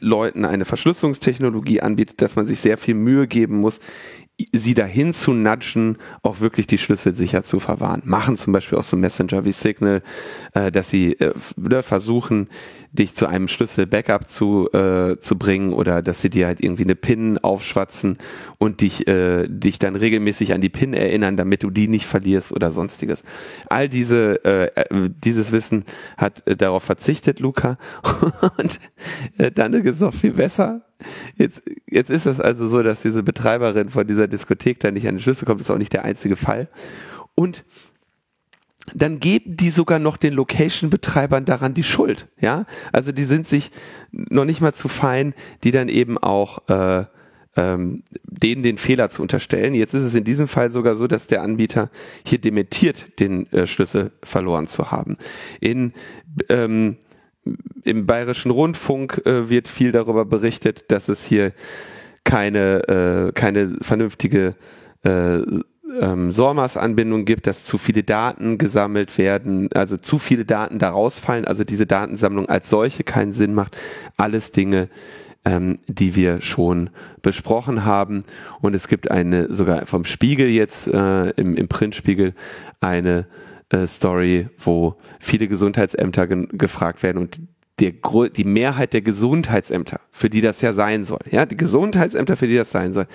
Leuten 0.00 0.44
eine 0.44 0.64
Verschlüsselungstechnologie 0.64 1.80
anbietet, 1.80 2.20
dass 2.20 2.36
man 2.36 2.46
sich 2.46 2.60
sehr 2.60 2.78
viel 2.78 2.94
Mühe 2.94 3.26
geben 3.26 3.58
muss, 3.58 3.80
sie 4.52 4.74
dahin 4.74 5.12
zu 5.12 5.32
nudgen, 5.32 5.98
auch 6.22 6.40
wirklich 6.40 6.66
die 6.66 6.78
Schlüssel 6.78 7.14
sicher 7.14 7.42
zu 7.42 7.58
verwahren. 7.58 8.02
Machen 8.04 8.36
zum 8.36 8.52
Beispiel 8.52 8.78
auch 8.78 8.84
so 8.84 8.96
Messenger 8.96 9.44
wie 9.44 9.52
Signal, 9.52 10.02
äh, 10.54 10.70
dass 10.70 10.90
sie 10.90 11.14
äh, 11.14 11.34
ne, 11.56 11.82
versuchen, 11.82 12.48
dich 12.92 13.14
zu 13.14 13.26
einem 13.26 13.48
Schlüssel-Backup 13.48 14.30
zu, 14.30 14.70
äh, 14.72 15.18
zu 15.18 15.36
bringen 15.36 15.72
oder 15.72 16.02
dass 16.02 16.20
sie 16.20 16.30
dir 16.30 16.46
halt 16.46 16.62
irgendwie 16.62 16.84
eine 16.84 16.94
PIN 16.94 17.38
aufschwatzen 17.38 18.18
und 18.58 18.80
dich, 18.80 19.06
äh, 19.06 19.46
dich 19.48 19.78
dann 19.78 19.96
regelmäßig 19.96 20.52
an 20.54 20.60
die 20.60 20.68
PIN 20.68 20.94
erinnern, 20.94 21.36
damit 21.36 21.62
du 21.62 21.70
die 21.70 21.88
nicht 21.88 22.06
verlierst 22.06 22.52
oder 22.52 22.70
sonstiges. 22.70 23.22
All 23.68 23.88
diese, 23.88 24.44
äh, 24.44 24.70
äh 24.74 25.10
dieses 25.24 25.52
Wissen 25.52 25.84
hat 26.16 26.46
äh, 26.46 26.56
darauf 26.56 26.82
verzichtet, 26.82 27.40
Luca. 27.40 27.78
und 28.58 28.80
äh, 29.38 29.50
dann 29.50 29.72
ist 29.74 29.86
es 29.86 30.00
noch 30.00 30.14
viel 30.14 30.32
besser 30.32 30.82
Jetzt, 31.36 31.62
jetzt 31.86 32.10
ist 32.10 32.26
es 32.26 32.40
also 32.40 32.66
so, 32.66 32.82
dass 32.82 33.02
diese 33.02 33.22
Betreiberin 33.22 33.88
von 33.88 34.06
dieser 34.06 34.26
Diskothek 34.26 34.80
da 34.80 34.90
nicht 34.90 35.06
an 35.06 35.14
den 35.14 35.20
Schlüssel 35.20 35.46
kommt, 35.46 35.60
das 35.60 35.68
ist 35.68 35.70
auch 35.70 35.78
nicht 35.78 35.92
der 35.92 36.04
einzige 36.04 36.36
Fall. 36.36 36.68
Und 37.34 37.64
dann 38.94 39.20
geben 39.20 39.56
die 39.56 39.70
sogar 39.70 39.98
noch 39.98 40.16
den 40.16 40.34
Location-Betreibern 40.34 41.44
daran 41.44 41.74
die 41.74 41.82
Schuld. 41.82 42.28
Ja, 42.40 42.66
also 42.92 43.12
die 43.12 43.24
sind 43.24 43.48
sich 43.48 43.70
noch 44.12 44.44
nicht 44.44 44.60
mal 44.60 44.74
zu 44.74 44.88
fein, 44.88 45.34
die 45.64 45.70
dann 45.70 45.88
eben 45.88 46.18
auch 46.18 46.68
äh, 46.68 47.04
ähm, 47.56 48.02
denen 48.22 48.62
den 48.62 48.78
Fehler 48.78 49.10
zu 49.10 49.22
unterstellen. 49.22 49.74
Jetzt 49.74 49.94
ist 49.94 50.04
es 50.04 50.14
in 50.14 50.24
diesem 50.24 50.48
Fall 50.48 50.70
sogar 50.70 50.94
so, 50.94 51.06
dass 51.06 51.26
der 51.26 51.42
Anbieter 51.42 51.90
hier 52.24 52.38
dementiert, 52.38 53.18
den 53.18 53.50
äh, 53.52 53.66
Schlüssel 53.66 54.12
verloren 54.22 54.68
zu 54.68 54.90
haben. 54.90 55.16
In 55.60 55.92
ähm, 56.48 56.96
im 57.84 58.06
Bayerischen 58.06 58.50
Rundfunk 58.50 59.22
äh, 59.24 59.48
wird 59.48 59.68
viel 59.68 59.92
darüber 59.92 60.24
berichtet, 60.24 60.90
dass 60.90 61.08
es 61.08 61.24
hier 61.24 61.52
keine, 62.24 63.28
äh, 63.28 63.32
keine 63.32 63.76
vernünftige 63.80 64.54
äh, 65.02 65.38
ähm, 66.00 66.32
SORMAS-Anbindung 66.32 67.24
gibt, 67.24 67.46
dass 67.46 67.64
zu 67.64 67.78
viele 67.78 68.02
Daten 68.02 68.58
gesammelt 68.58 69.16
werden, 69.18 69.68
also 69.74 69.96
zu 69.96 70.18
viele 70.18 70.44
Daten 70.44 70.78
da 70.78 70.90
rausfallen, 70.90 71.44
also 71.44 71.64
diese 71.64 71.86
Datensammlung 71.86 72.48
als 72.48 72.70
solche 72.70 73.04
keinen 73.04 73.32
Sinn 73.32 73.54
macht. 73.54 73.76
Alles 74.16 74.52
Dinge, 74.52 74.88
ähm, 75.44 75.78
die 75.86 76.14
wir 76.14 76.40
schon 76.40 76.90
besprochen 77.22 77.84
haben. 77.84 78.24
Und 78.60 78.74
es 78.74 78.88
gibt 78.88 79.10
eine, 79.10 79.52
sogar 79.52 79.86
vom 79.86 80.04
Spiegel 80.04 80.48
jetzt, 80.48 80.88
äh, 80.88 81.30
im, 81.30 81.56
im 81.56 81.68
Printspiegel, 81.68 82.34
eine 82.80 83.26
äh, 83.70 83.86
Story, 83.86 84.48
wo 84.58 84.96
viele 85.18 85.48
Gesundheitsämter 85.48 86.26
gefragt 86.26 87.02
werden 87.02 87.18
und 87.18 87.40
der, 87.80 87.92
die 88.36 88.44
Mehrheit 88.44 88.92
der 88.92 89.02
Gesundheitsämter, 89.02 90.00
für 90.10 90.28
die 90.28 90.40
das 90.40 90.60
ja 90.60 90.72
sein 90.72 91.04
soll, 91.04 91.20
ja, 91.30 91.46
die 91.46 91.56
Gesundheitsämter, 91.56 92.36
für 92.36 92.48
die 92.48 92.56
das 92.56 92.70
sein 92.70 92.92
soll, 92.92 93.06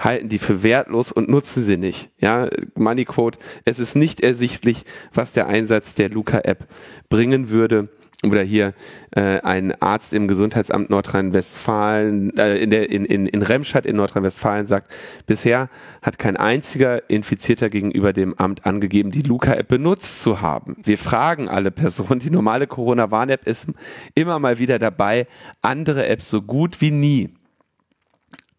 halten 0.00 0.28
die 0.28 0.38
für 0.38 0.62
wertlos 0.62 1.12
und 1.12 1.28
nutzen 1.28 1.64
sie 1.64 1.76
nicht. 1.76 2.10
Ja, 2.18 2.48
Moneyquote, 2.74 3.38
es 3.64 3.78
ist 3.78 3.94
nicht 3.94 4.20
ersichtlich, 4.20 4.84
was 5.14 5.32
der 5.32 5.46
Einsatz 5.46 5.94
der 5.94 6.08
Luca-App 6.08 6.66
bringen 7.08 7.50
würde 7.50 7.88
oder 8.22 8.42
hier 8.42 8.74
äh, 9.12 9.40
ein 9.40 9.80
Arzt 9.80 10.12
im 10.12 10.28
Gesundheitsamt 10.28 10.90
Nordrhein-Westfalen, 10.90 12.36
äh, 12.36 12.58
in, 12.58 12.70
der, 12.70 12.90
in, 12.90 13.04
in, 13.04 13.26
in 13.26 13.42
Remscheid 13.42 13.86
in 13.86 13.96
Nordrhein-Westfalen 13.96 14.66
sagt, 14.66 14.92
bisher 15.26 15.70
hat 16.02 16.18
kein 16.18 16.36
einziger 16.36 17.08
Infizierter 17.08 17.70
gegenüber 17.70 18.12
dem 18.12 18.34
Amt 18.34 18.66
angegeben, 18.66 19.10
die 19.10 19.22
Luca-App 19.22 19.68
benutzt 19.68 20.22
zu 20.22 20.40
haben. 20.40 20.76
Wir 20.82 20.98
fragen 20.98 21.48
alle 21.48 21.70
Personen, 21.70 22.20
die 22.20 22.30
normale 22.30 22.66
Corona-Warn-App 22.66 23.46
ist 23.46 23.68
immer 24.14 24.38
mal 24.38 24.58
wieder 24.58 24.78
dabei, 24.78 25.26
andere 25.62 26.06
Apps 26.06 26.28
so 26.28 26.42
gut 26.42 26.80
wie 26.80 26.90
nie. 26.90 27.30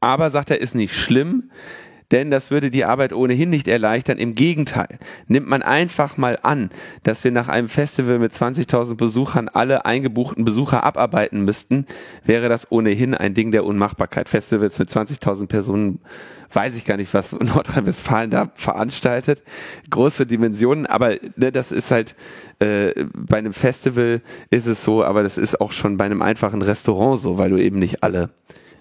Aber 0.02 0.30
sagt 0.30 0.52
er, 0.52 0.60
ist 0.60 0.76
nicht 0.76 0.96
schlimm 0.96 1.50
denn 2.12 2.30
das 2.30 2.52
würde 2.52 2.70
die 2.70 2.86
Arbeit 2.86 3.14
ohnehin 3.14 3.50
nicht 3.50 3.68
erleichtern. 3.68 4.18
Im 4.18 4.34
Gegenteil, 4.36 5.00
nimmt 5.28 5.48
man 5.48 5.62
einfach 5.62 6.18
mal 6.18 6.38
an, 6.44 6.70
dass 7.04 7.24
wir 7.24 7.32
nach 7.32 7.48
einem 7.48 7.70
Festival 7.70 8.20
mit 8.20 8.34
20.000 8.34 8.96
Besuchern 8.96 9.50
alle 9.50 9.86
eingebuchten 9.86 10.44
Besucher 10.44 10.84
abarbeiten 10.84 11.44
müssten, 11.46 11.86
wäre 12.24 12.50
das 12.50 12.72
ohnehin 12.72 13.16
ein 13.16 13.34
Ding 13.34 13.52
der 13.52 13.66
Unmachbarkeit. 13.66 14.30
Festivals 14.30 14.78
mit 14.78 14.90
20.000 14.90 15.48
Personen, 15.48 16.00
weiß 16.52 16.76
ich 16.76 16.86
gar 16.86 16.98
nicht, 16.98 17.14
was 17.14 17.32
Nordrhein-Westfalen 17.32 18.30
da 18.30 18.52
veranstaltet. 18.56 19.42
Große 19.90 20.26
Dimensionen, 20.26 20.86
aber 20.86 21.16
ne, 21.38 21.52
das 21.52 21.72
ist 21.72 21.92
halt, 21.92 22.16
äh, 22.60 23.06
bei 23.16 23.38
einem 23.38 23.54
Festival 23.54 24.22
ist 24.50 24.68
es 24.68 24.84
so, 24.84 25.04
aber 25.04 25.24
das 25.24 25.38
ist 25.38 25.62
auch 25.62 25.72
schon 25.72 25.98
bei 25.98 26.06
einem 26.06 26.22
einfachen 26.22 26.62
Restaurant 26.62 27.22
so, 27.22 27.38
weil 27.38 27.52
du 27.52 27.58
eben 27.58 27.80
nicht 27.80 28.04
alle 28.04 28.32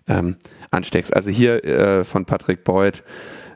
ähm, 0.08 0.36
ansteckst. 0.70 1.14
Also 1.14 1.30
hier 1.30 1.64
äh, 1.64 2.04
von 2.04 2.24
Patrick 2.24 2.64
Beuth, 2.64 3.02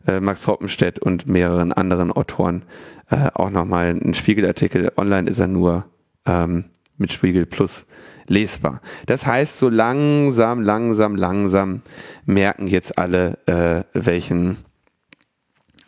äh, 0.07 0.21
Max 0.21 0.47
Hoppenstedt 0.47 0.99
und 0.99 1.27
mehreren 1.27 1.73
anderen 1.73 2.13
Autoren 2.13 2.65
äh, 3.11 3.31
auch 3.35 3.51
nochmal 3.51 3.91
ein 3.91 4.15
Spiegelartikel. 4.15 4.93
Online 4.97 5.29
ist 5.29 5.39
er 5.39 5.49
nur 5.49 5.85
ähm, 6.27 6.65
mit 6.97 7.13
Spiegel 7.13 7.47
Plus 7.47 7.87
lesbar. 8.29 8.81
Das 9.07 9.27
heißt, 9.27 9.59
so 9.59 9.69
langsam, 9.69 10.63
langsam, 10.63 11.15
langsam 11.17 11.83
merken 12.25 12.67
jetzt 12.67 12.99
alle, 12.99 13.39
äh, 13.47 13.85
welchen, 13.93 14.59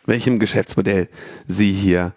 welchem 0.05 0.39
Geschäftsmodell 0.39 1.09
sie 1.47 1.73
hier 1.73 2.13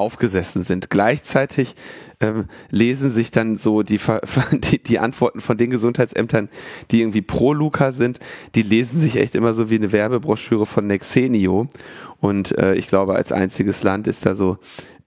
aufgesessen 0.00 0.64
sind. 0.64 0.90
Gleichzeitig 0.90 1.76
ähm, 2.20 2.46
lesen 2.70 3.10
sich 3.10 3.30
dann 3.30 3.56
so 3.56 3.82
die, 3.82 4.00
die, 4.52 4.82
die 4.82 4.98
Antworten 4.98 5.40
von 5.40 5.56
den 5.56 5.70
Gesundheitsämtern, 5.70 6.48
die 6.90 7.00
irgendwie 7.00 7.22
pro 7.22 7.52
Luca 7.52 7.92
sind, 7.92 8.18
die 8.54 8.62
lesen 8.62 8.98
sich 9.00 9.16
echt 9.16 9.34
immer 9.34 9.54
so 9.54 9.70
wie 9.70 9.76
eine 9.76 9.92
Werbebroschüre 9.92 10.66
von 10.66 10.86
Nexenio. 10.86 11.68
Und 12.20 12.56
äh, 12.58 12.74
ich 12.74 12.88
glaube, 12.88 13.14
als 13.14 13.32
einziges 13.32 13.82
Land 13.82 14.06
ist 14.06 14.26
da 14.26 14.34
so 14.34 14.58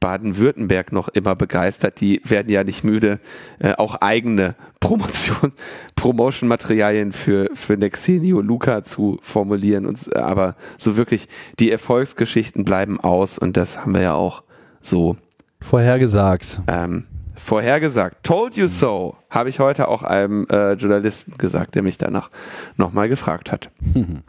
Baden-Württemberg 0.03 0.91
noch 0.91 1.07
immer 1.07 1.33
begeistert. 1.33 2.01
Die 2.01 2.19
werden 2.25 2.51
ja 2.51 2.65
nicht 2.65 2.83
müde, 2.83 3.21
äh, 3.59 3.71
auch 3.75 3.95
eigene 3.95 4.55
Promotion, 4.81 5.53
Promotion-Materialien 5.95 7.13
für, 7.13 7.49
für 7.53 7.77
Nexenio 7.77 8.41
Luca 8.41 8.83
zu 8.83 9.17
formulieren. 9.21 9.85
Und, 9.85 10.13
aber 10.13 10.57
so 10.77 10.97
wirklich, 10.97 11.29
die 11.57 11.71
Erfolgsgeschichten 11.71 12.65
bleiben 12.65 12.99
aus 12.99 13.37
und 13.37 13.55
das 13.55 13.77
haben 13.77 13.93
wir 13.93 14.01
ja 14.01 14.13
auch 14.13 14.43
so 14.85 15.17
vorhergesagt. 15.59 16.61
Ähm, 16.67 17.05
vorhergesagt. 17.35 18.23
Told 18.23 18.55
you 18.55 18.67
so, 18.67 19.15
habe 19.29 19.49
ich 19.49 19.59
heute 19.59 19.87
auch 19.87 20.03
einem 20.03 20.47
äh, 20.49 20.73
Journalisten 20.73 21.37
gesagt, 21.37 21.75
der 21.75 21.83
mich 21.83 21.97
danach 21.97 22.29
nochmal 22.77 23.09
gefragt 23.09 23.51
hat. 23.51 23.69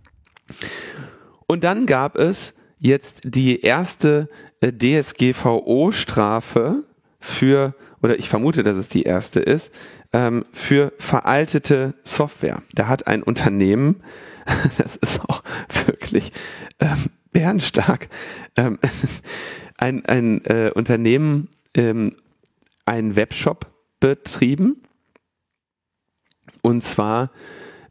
Und 1.47 1.65
dann 1.65 1.87
gab 1.87 2.17
es 2.17 2.55
jetzt 2.79 3.23
die 3.25 3.61
erste 3.61 4.29
äh, 4.61 4.73
DSGVO-Strafe 4.73 6.85
für, 7.21 7.75
oder 8.03 8.19
ich 8.19 8.29
vermute, 8.29 8.63
dass 8.63 8.77
es 8.77 8.89
die 8.89 9.03
erste 9.03 9.41
ist, 9.41 9.73
ähm, 10.13 10.45
für 10.53 10.93
veraltete 10.99 11.95
Software. 12.05 12.63
Da 12.75 12.89
hat 12.89 13.07
ein 13.07 13.23
Unternehmen, 13.23 14.03
das 14.79 14.97
ist 14.97 15.21
auch 15.29 15.43
wirklich 15.87 16.33
ähm, 16.81 17.07
bärenstark, 17.33 18.09
ähm, 18.57 18.79
ein, 19.79 20.05
ein 20.07 20.45
äh, 20.45 20.71
Unternehmen 20.75 21.49
ähm, 21.77 22.13
einen 22.87 23.17
Webshop 23.17 23.67
betrieben 24.01 24.83
und 26.63 26.85
zwar 26.85 27.31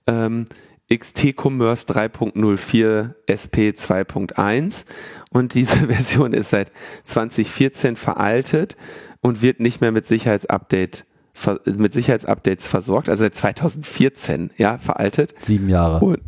ähm, 0.08 0.48
XT 0.94 1.36
Commerce 1.36 1.88
3.04 1.88 3.14
SP 3.26 3.72
2.1 3.72 4.86
und 5.30 5.54
diese 5.54 5.78
Version 5.88 6.34
ist 6.34 6.52
seit 6.52 6.72
2014 7.06 7.96
veraltet 7.96 8.78
und 9.22 9.42
wird 9.42 9.60
nicht 9.60 9.82
mehr 9.82 9.92
mit 9.92 10.08
Sicherheitsupdate 10.08 11.06
mit 11.66 11.94
Sicherheitsupdates 11.94 12.68
versorgt, 12.68 13.10
also 13.10 13.24
seit 13.24 13.34
2014, 13.36 14.52
ja, 14.58 14.78
veraltet. 14.78 15.40
Sieben 15.40 15.68
Jahre. 15.68 16.06
Und, 16.06 16.22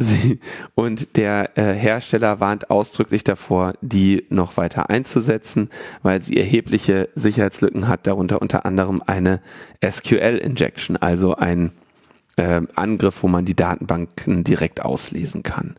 sie, 0.00 0.40
und 0.74 1.16
der 1.16 1.56
äh, 1.56 1.74
Hersteller 1.74 2.40
warnt 2.40 2.70
ausdrücklich 2.70 3.22
davor, 3.22 3.74
die 3.80 4.26
noch 4.30 4.56
weiter 4.56 4.90
einzusetzen, 4.90 5.70
weil 6.02 6.22
sie 6.22 6.36
erhebliche 6.36 7.08
Sicherheitslücken 7.14 7.86
hat, 7.86 8.06
darunter 8.06 8.42
unter 8.42 8.66
anderem 8.66 9.02
eine 9.06 9.40
SQL-Injection, 9.84 10.96
also 10.96 11.36
ein 11.36 11.70
äh, 12.36 12.62
Angriff, 12.74 13.22
wo 13.22 13.28
man 13.28 13.44
die 13.44 13.54
Datenbanken 13.54 14.42
direkt 14.42 14.82
auslesen 14.84 15.42
kann. 15.42 15.76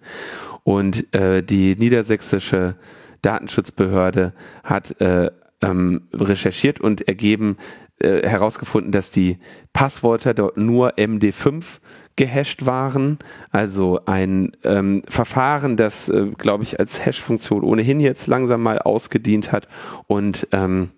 Und 0.63 1.13
äh, 1.15 1.41
die 1.41 1.75
niedersächsische 1.75 2.75
Datenschutzbehörde 3.21 4.33
hat 4.63 5.01
äh, 5.01 5.31
ähm, 5.61 6.07
recherchiert 6.13 6.79
und 6.79 7.07
ergeben, 7.07 7.57
äh, 8.01 8.27
herausgefunden, 8.27 8.91
dass 8.91 9.11
die 9.11 9.37
Passwörter 9.73 10.33
dort 10.33 10.57
nur 10.57 10.97
MD5 10.97 11.79
gehasht 12.15 12.65
waren, 12.65 13.19
also 13.51 14.01
ein 14.05 14.51
ähm, 14.63 15.01
Verfahren, 15.07 15.77
das, 15.77 16.09
äh, 16.09 16.27
glaube 16.37 16.63
ich, 16.63 16.79
als 16.79 17.05
Hash-Funktion 17.05 17.63
ohnehin 17.63 17.99
jetzt 17.99 18.27
langsam 18.27 18.61
mal 18.61 18.79
ausgedient 18.79 19.51
hat 19.51 19.67
und 20.07 20.47
ähm, 20.51 20.91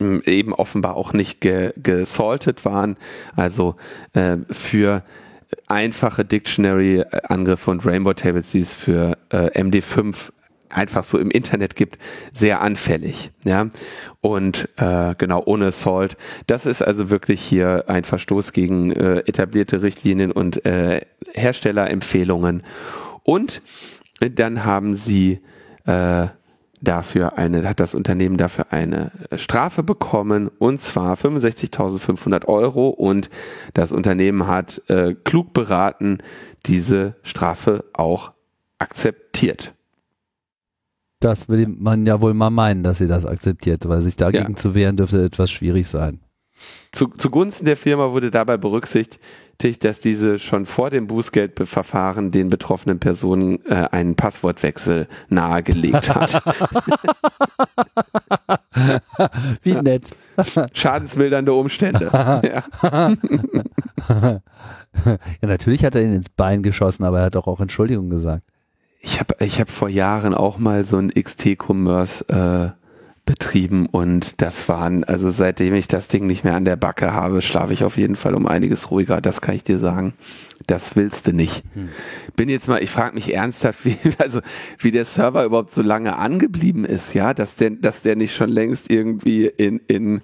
eben 0.00 0.52
offenbar 0.52 0.96
auch 0.96 1.12
nicht 1.12 1.40
ge 1.40 1.72
gesaltet 1.76 2.64
waren. 2.64 2.96
Also 3.34 3.76
äh, 4.12 4.36
für 4.50 5.02
einfache 5.66 6.24
Dictionary-Angriffe 6.24 7.70
und 7.70 7.86
Rainbow 7.86 8.12
Tables, 8.12 8.50
die 8.50 8.60
es 8.60 8.74
für 8.74 9.16
äh, 9.30 9.60
MD5 9.60 10.32
einfach 10.70 11.04
so 11.04 11.18
im 11.18 11.30
Internet 11.30 11.76
gibt, 11.76 11.98
sehr 12.32 12.60
anfällig. 12.60 13.30
Ja, 13.44 13.68
und 14.20 14.68
äh, 14.76 15.14
genau 15.16 15.42
ohne 15.44 15.72
Salt. 15.72 16.16
Das 16.46 16.66
ist 16.66 16.82
also 16.82 17.10
wirklich 17.10 17.40
hier 17.40 17.84
ein 17.88 18.04
Verstoß 18.04 18.52
gegen 18.52 18.92
äh, 18.92 19.18
etablierte 19.20 19.82
Richtlinien 19.82 20.32
und 20.32 20.64
äh, 20.64 21.00
Herstellerempfehlungen. 21.34 22.62
Und 23.22 23.62
dann 24.20 24.64
haben 24.64 24.94
sie 24.94 25.40
äh, 25.84 26.26
dafür 26.80 27.38
eine, 27.38 27.68
hat 27.68 27.80
das 27.80 27.94
Unternehmen 27.94 28.36
dafür 28.36 28.66
eine 28.70 29.10
Strafe 29.36 29.82
bekommen 29.82 30.48
und 30.58 30.80
zwar 30.80 31.16
65.500 31.16 32.46
Euro 32.46 32.88
und 32.88 33.30
das 33.74 33.92
Unternehmen 33.92 34.46
hat 34.46 34.82
äh, 34.88 35.14
klug 35.14 35.52
beraten, 35.52 36.18
diese 36.66 37.16
Strafe 37.22 37.84
auch 37.92 38.32
akzeptiert. 38.78 39.74
Das 41.20 41.48
will 41.48 41.68
man 41.68 42.06
ja 42.06 42.20
wohl 42.20 42.34
mal 42.34 42.50
meinen, 42.50 42.82
dass 42.82 42.98
sie 42.98 43.06
das 43.06 43.24
akzeptiert, 43.24 43.88
weil 43.88 44.02
sich 44.02 44.16
dagegen 44.16 44.50
ja. 44.50 44.56
zu 44.56 44.74
wehren 44.74 44.96
dürfte 44.96 45.24
etwas 45.24 45.50
schwierig 45.50 45.88
sein. 45.88 46.20
Zu, 46.92 47.08
zugunsten 47.08 47.66
der 47.66 47.76
Firma 47.76 48.12
wurde 48.12 48.30
dabei 48.30 48.56
berücksichtigt, 48.56 49.84
dass 49.84 50.00
diese 50.00 50.38
schon 50.38 50.64
vor 50.64 50.88
dem 50.88 51.06
Bußgeldverfahren 51.06 52.30
den 52.30 52.48
betroffenen 52.48 52.98
Personen 52.98 53.58
äh, 53.66 53.88
einen 53.90 54.14
Passwortwechsel 54.14 55.06
nahegelegt 55.28 56.14
hat. 56.14 56.42
Wie 59.62 59.74
nett. 59.74 60.16
Schadensmildernde 60.72 61.52
Umstände. 61.52 62.08
ja. 62.12 62.62
ja, 64.10 64.40
natürlich 65.42 65.84
hat 65.84 65.94
er 65.94 66.02
ihn 66.02 66.14
ins 66.14 66.30
Bein 66.30 66.62
geschossen, 66.62 67.04
aber 67.04 67.20
er 67.20 67.26
hat 67.26 67.34
doch 67.34 67.46
auch 67.46 67.60
Entschuldigung 67.60 68.08
gesagt. 68.08 68.44
Ich 69.06 69.20
habe 69.20 69.36
ich 69.38 69.60
hab 69.60 69.70
vor 69.70 69.88
Jahren 69.88 70.34
auch 70.34 70.58
mal 70.58 70.84
so 70.84 70.96
ein 70.96 71.10
XT-Commerce 71.10 72.24
äh, 72.28 72.70
betrieben 73.24 73.86
und 73.86 74.42
das 74.42 74.68
waren, 74.68 75.04
also 75.04 75.30
seitdem 75.30 75.74
ich 75.74 75.86
das 75.86 76.08
Ding 76.08 76.26
nicht 76.26 76.42
mehr 76.42 76.54
an 76.54 76.64
der 76.64 76.74
Backe 76.74 77.14
habe, 77.14 77.40
schlafe 77.40 77.72
ich 77.72 77.84
auf 77.84 77.96
jeden 77.96 78.16
Fall 78.16 78.34
um 78.34 78.48
einiges 78.48 78.90
ruhiger, 78.90 79.20
das 79.20 79.40
kann 79.40 79.54
ich 79.54 79.62
dir 79.62 79.78
sagen. 79.78 80.14
Das 80.66 80.96
willst 80.96 81.28
du 81.28 81.32
nicht. 81.32 81.62
Hm. 81.74 81.90
Bin 82.34 82.48
jetzt 82.48 82.66
mal, 82.66 82.82
ich 82.82 82.90
frage 82.90 83.14
mich 83.14 83.32
ernsthaft, 83.32 83.84
wie, 83.84 83.96
also 84.18 84.40
wie 84.80 84.90
der 84.90 85.04
Server 85.04 85.44
überhaupt 85.44 85.70
so 85.70 85.82
lange 85.82 86.16
angeblieben 86.16 86.84
ist, 86.84 87.14
ja, 87.14 87.32
dass 87.32 87.54
der, 87.54 87.70
dass 87.70 88.02
der 88.02 88.16
nicht 88.16 88.34
schon 88.34 88.50
längst 88.50 88.90
irgendwie 88.90 89.46
in, 89.46 89.80
in, 89.86 90.20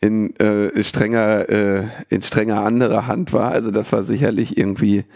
in 0.00 0.36
äh, 0.36 0.84
strenger, 0.84 1.48
äh, 1.48 1.84
in 2.10 2.20
strenger 2.20 2.62
anderer 2.62 3.06
Hand 3.06 3.32
war. 3.32 3.52
Also 3.52 3.70
das 3.70 3.90
war 3.90 4.02
sicherlich 4.02 4.58
irgendwie 4.58 5.06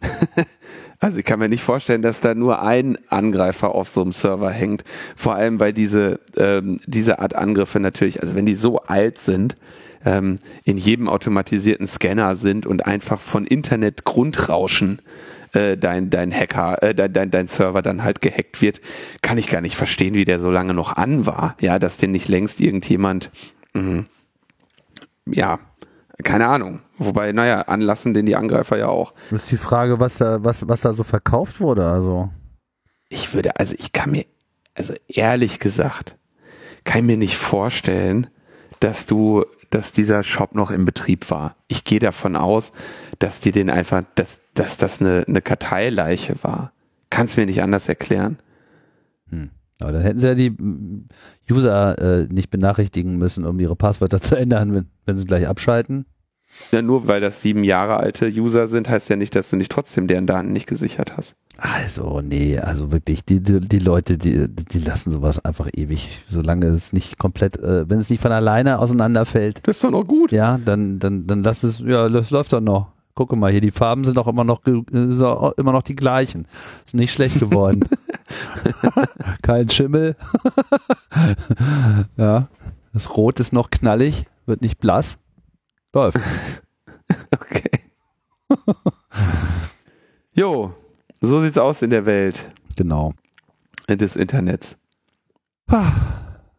Also 1.02 1.18
ich 1.18 1.24
kann 1.24 1.40
mir 1.40 1.48
nicht 1.48 1.64
vorstellen, 1.64 2.00
dass 2.00 2.20
da 2.20 2.32
nur 2.32 2.62
ein 2.62 2.96
Angreifer 3.08 3.74
auf 3.74 3.88
so 3.88 4.02
einem 4.02 4.12
Server 4.12 4.50
hängt. 4.50 4.84
Vor 5.16 5.34
allem, 5.34 5.58
weil 5.58 5.72
diese, 5.72 6.20
ähm, 6.36 6.78
diese 6.86 7.18
Art 7.18 7.34
Angriffe 7.34 7.80
natürlich, 7.80 8.22
also 8.22 8.36
wenn 8.36 8.46
die 8.46 8.54
so 8.54 8.78
alt 8.82 9.18
sind, 9.18 9.56
ähm, 10.04 10.38
in 10.62 10.76
jedem 10.76 11.08
automatisierten 11.08 11.88
Scanner 11.88 12.36
sind 12.36 12.66
und 12.66 12.86
einfach 12.86 13.20
von 13.20 13.44
Internet-Grundrauschen 13.44 15.02
äh, 15.54 15.76
dein, 15.76 16.08
dein 16.08 16.32
Hacker, 16.32 16.80
äh, 16.84 16.94
dein, 16.94 17.12
dein, 17.12 17.32
dein 17.32 17.48
Server 17.48 17.82
dann 17.82 18.04
halt 18.04 18.22
gehackt 18.22 18.62
wird, 18.62 18.80
kann 19.22 19.38
ich 19.38 19.48
gar 19.48 19.60
nicht 19.60 19.74
verstehen, 19.74 20.14
wie 20.14 20.24
der 20.24 20.38
so 20.38 20.52
lange 20.52 20.72
noch 20.72 20.96
an 20.96 21.26
war. 21.26 21.56
Ja, 21.60 21.80
dass 21.80 21.96
den 21.96 22.12
nicht 22.12 22.28
längst 22.28 22.60
irgendjemand, 22.60 23.32
mh, 23.72 24.04
ja, 25.26 25.58
keine 26.22 26.46
Ahnung. 26.46 26.80
Wobei, 26.98 27.32
naja, 27.32 27.62
anlassen 27.62 28.14
den 28.14 28.26
die 28.26 28.36
Angreifer 28.36 28.76
ja 28.76 28.88
auch. 28.88 29.14
Das 29.30 29.42
ist 29.42 29.50
die 29.50 29.56
Frage, 29.56 30.00
was 30.00 30.18
da, 30.18 30.44
was, 30.44 30.68
was 30.68 30.80
da 30.82 30.92
so 30.92 31.02
verkauft 31.02 31.60
wurde, 31.60 31.86
also. 31.86 32.30
Ich 33.08 33.34
würde, 33.34 33.58
also 33.58 33.74
ich 33.78 33.92
kann 33.92 34.10
mir, 34.10 34.24
also 34.74 34.94
ehrlich 35.08 35.58
gesagt, 35.58 36.16
kann 36.84 37.00
ich 37.00 37.06
mir 37.06 37.16
nicht 37.16 37.36
vorstellen, 37.36 38.28
dass 38.80 39.06
du, 39.06 39.44
dass 39.70 39.92
dieser 39.92 40.22
Shop 40.22 40.54
noch 40.54 40.70
im 40.70 40.84
Betrieb 40.84 41.30
war. 41.30 41.56
Ich 41.68 41.84
gehe 41.84 42.00
davon 42.00 42.36
aus, 42.36 42.72
dass 43.18 43.40
die 43.40 43.52
den 43.52 43.70
einfach, 43.70 44.02
dass, 44.14 44.40
dass 44.54 44.76
das 44.76 45.00
eine, 45.00 45.24
eine 45.28 45.42
Karteileiche 45.42 46.36
war. 46.42 46.72
Kannst 47.10 47.36
mir 47.36 47.46
nicht 47.46 47.62
anders 47.62 47.88
erklären. 47.88 48.38
Aber 49.82 49.92
dann 49.92 50.02
hätten 50.02 50.18
sie 50.18 50.28
ja 50.28 50.34
die 50.34 50.56
User 51.50 51.98
äh, 51.98 52.26
nicht 52.30 52.50
benachrichtigen 52.50 53.16
müssen, 53.16 53.44
um 53.44 53.58
ihre 53.60 53.76
Passwörter 53.76 54.20
zu 54.22 54.36
ändern, 54.36 54.74
wenn, 54.74 54.86
wenn 55.04 55.16
sie 55.16 55.26
gleich 55.26 55.46
abschalten. 55.46 56.06
Ja, 56.70 56.82
nur 56.82 57.08
weil 57.08 57.20
das 57.20 57.40
sieben 57.40 57.64
Jahre 57.64 57.96
alte 57.96 58.26
User 58.28 58.66
sind, 58.66 58.88
heißt 58.88 59.08
ja 59.08 59.16
nicht, 59.16 59.34
dass 59.34 59.48
du 59.48 59.56
nicht 59.56 59.72
trotzdem 59.72 60.06
deren 60.06 60.26
Daten 60.26 60.52
nicht 60.52 60.66
gesichert 60.66 61.16
hast. 61.16 61.34
Also, 61.56 62.20
nee, 62.20 62.58
also 62.58 62.92
wirklich, 62.92 63.24
die, 63.24 63.42
die, 63.42 63.60
die 63.60 63.78
Leute, 63.78 64.18
die, 64.18 64.48
die 64.48 64.78
lassen 64.78 65.10
sowas 65.10 65.42
einfach 65.44 65.68
ewig, 65.74 66.22
solange 66.26 66.66
es 66.66 66.92
nicht 66.92 67.18
komplett, 67.18 67.58
äh, 67.58 67.88
wenn 67.88 67.98
es 67.98 68.10
nicht 68.10 68.20
von 68.20 68.32
alleine 68.32 68.78
auseinanderfällt. 68.80 69.66
Das 69.66 69.76
ist 69.76 69.84
doch 69.84 69.90
noch 69.90 70.04
gut. 70.04 70.30
Ja, 70.30 70.58
dann, 70.62 70.98
dann, 70.98 71.26
dann 71.26 71.42
lass 71.42 71.62
es, 71.62 71.80
ja, 71.80 72.08
das 72.08 72.30
läuft 72.30 72.52
doch 72.52 72.60
noch. 72.60 72.92
Gucke 73.14 73.36
mal, 73.36 73.50
hier 73.50 73.60
die 73.60 73.70
Farben 73.70 74.04
sind 74.04 74.16
auch 74.18 74.26
immer 74.26 74.44
noch 74.44 74.64
immer 74.64 75.72
noch 75.72 75.82
die 75.82 75.96
gleichen. 75.96 76.46
Ist 76.84 76.94
nicht 76.94 77.12
schlecht 77.12 77.38
geworden. 77.40 77.84
Kein 79.42 79.68
Schimmel. 79.68 80.16
ja. 82.16 82.48
Das 82.92 83.16
Rot 83.16 83.40
ist 83.40 83.52
noch 83.52 83.70
knallig, 83.70 84.26
wird 84.46 84.60
nicht 84.62 84.78
blass. 84.78 85.18
Läuft. 85.92 86.18
Okay. 87.30 87.70
jo, 90.34 90.72
so 91.20 91.40
sieht's 91.40 91.58
aus 91.58 91.82
in 91.82 91.90
der 91.90 92.06
Welt 92.06 92.50
Genau. 92.76 93.12
des 93.88 94.16
Internets. 94.16 94.78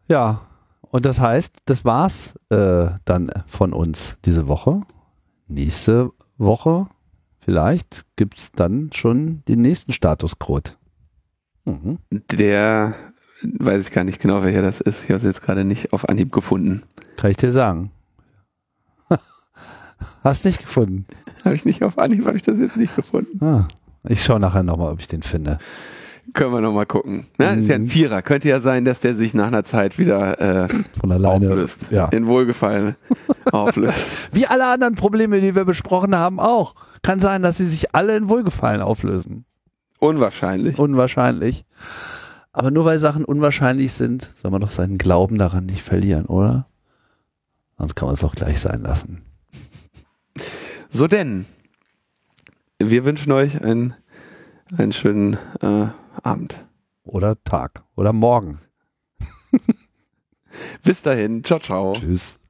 Ja, 0.08 0.42
und 0.90 1.04
das 1.06 1.18
heißt, 1.20 1.56
das 1.64 1.84
war's 1.84 2.34
äh, 2.50 2.86
dann 3.04 3.30
von 3.46 3.72
uns 3.72 4.18
diese 4.24 4.46
Woche. 4.46 4.82
Nächste 5.48 6.10
Woche 6.38 6.88
vielleicht 7.40 8.06
gibt's 8.16 8.52
dann 8.52 8.90
schon 8.92 9.42
den 9.46 9.60
nächsten 9.60 9.92
Statuscode. 9.92 10.76
Mhm. 11.64 11.98
Der 12.10 12.94
weiß 13.42 13.86
ich 13.86 13.92
gar 13.92 14.04
nicht 14.04 14.20
genau, 14.20 14.42
welcher 14.42 14.62
das 14.62 14.80
ist. 14.80 15.04
Ich 15.04 15.10
habe 15.10 15.18
es 15.18 15.24
jetzt 15.24 15.42
gerade 15.42 15.64
nicht 15.64 15.92
auf 15.92 16.08
Anhieb 16.08 16.32
gefunden. 16.32 16.82
Kann 17.16 17.30
ich 17.30 17.36
dir 17.36 17.52
sagen. 17.52 17.90
Hast 20.24 20.44
nicht 20.44 20.60
gefunden. 20.60 21.06
Habe 21.44 21.54
ich 21.54 21.64
nicht 21.64 21.82
auf 21.82 21.98
Anhieb, 21.98 22.26
habe 22.26 22.36
ich 22.36 22.42
das 22.42 22.58
jetzt 22.58 22.76
nicht 22.76 22.96
gefunden. 22.96 23.44
Ah, 23.44 23.68
ich 24.04 24.24
schaue 24.24 24.40
nachher 24.40 24.62
nochmal, 24.62 24.92
ob 24.92 25.00
ich 25.00 25.08
den 25.08 25.22
finde. 25.22 25.58
Können 26.34 26.52
wir 26.52 26.60
nochmal 26.60 26.84
gucken. 26.86 27.26
Na, 27.38 27.50
ist 27.52 27.68
ja 27.68 27.76
ein 27.76 27.86
Vierer. 27.86 28.20
Könnte 28.20 28.48
ja 28.48 28.60
sein, 28.60 28.84
dass 28.84 28.98
der 28.98 29.14
sich 29.14 29.34
nach 29.34 29.46
einer 29.46 29.64
Zeit 29.64 29.98
wieder 29.98 30.40
äh, 30.64 30.68
Von 31.00 31.12
alleine. 31.12 31.46
auflöst. 31.48 31.86
Ja. 31.90 32.06
In 32.08 32.26
Wohlgefallen 32.26 32.96
auflöst. 33.52 34.30
Wie 34.32 34.46
alle 34.46 34.66
anderen 34.66 34.96
Probleme, 34.96 35.40
die 35.40 35.54
wir 35.54 35.64
besprochen 35.64 36.16
haben, 36.16 36.40
auch. 36.40 36.74
Kann 37.02 37.20
sein, 37.20 37.42
dass 37.42 37.58
sie 37.58 37.66
sich 37.66 37.94
alle 37.94 38.16
in 38.16 38.28
Wohlgefallen 38.28 38.82
auflösen. 38.82 39.44
Unwahrscheinlich. 40.00 40.76
Unwahrscheinlich. 40.76 41.64
Aber 42.52 42.72
nur 42.72 42.84
weil 42.84 42.98
Sachen 42.98 43.24
unwahrscheinlich 43.24 43.92
sind, 43.92 44.30
soll 44.34 44.50
man 44.50 44.60
doch 44.60 44.70
seinen 44.72 44.98
Glauben 44.98 45.38
daran 45.38 45.66
nicht 45.66 45.82
verlieren, 45.82 46.26
oder? 46.26 46.66
Sonst 47.78 47.94
kann 47.94 48.06
man 48.06 48.14
es 48.14 48.24
auch 48.24 48.34
gleich 48.34 48.58
sein 48.60 48.82
lassen. 48.82 49.22
So 50.90 51.06
denn, 51.06 51.46
wir 52.80 53.04
wünschen 53.04 53.32
euch 53.32 53.62
einen, 53.62 53.94
einen 54.76 54.92
schönen 54.92 55.34
äh, 55.60 55.86
Abend. 56.22 56.66
Oder 57.04 57.42
Tag. 57.44 57.84
Oder 57.96 58.12
morgen. 58.12 58.60
Bis 60.82 61.02
dahin. 61.02 61.44
Ciao, 61.44 61.58
ciao. 61.58 61.92
Tschüss. 61.94 62.40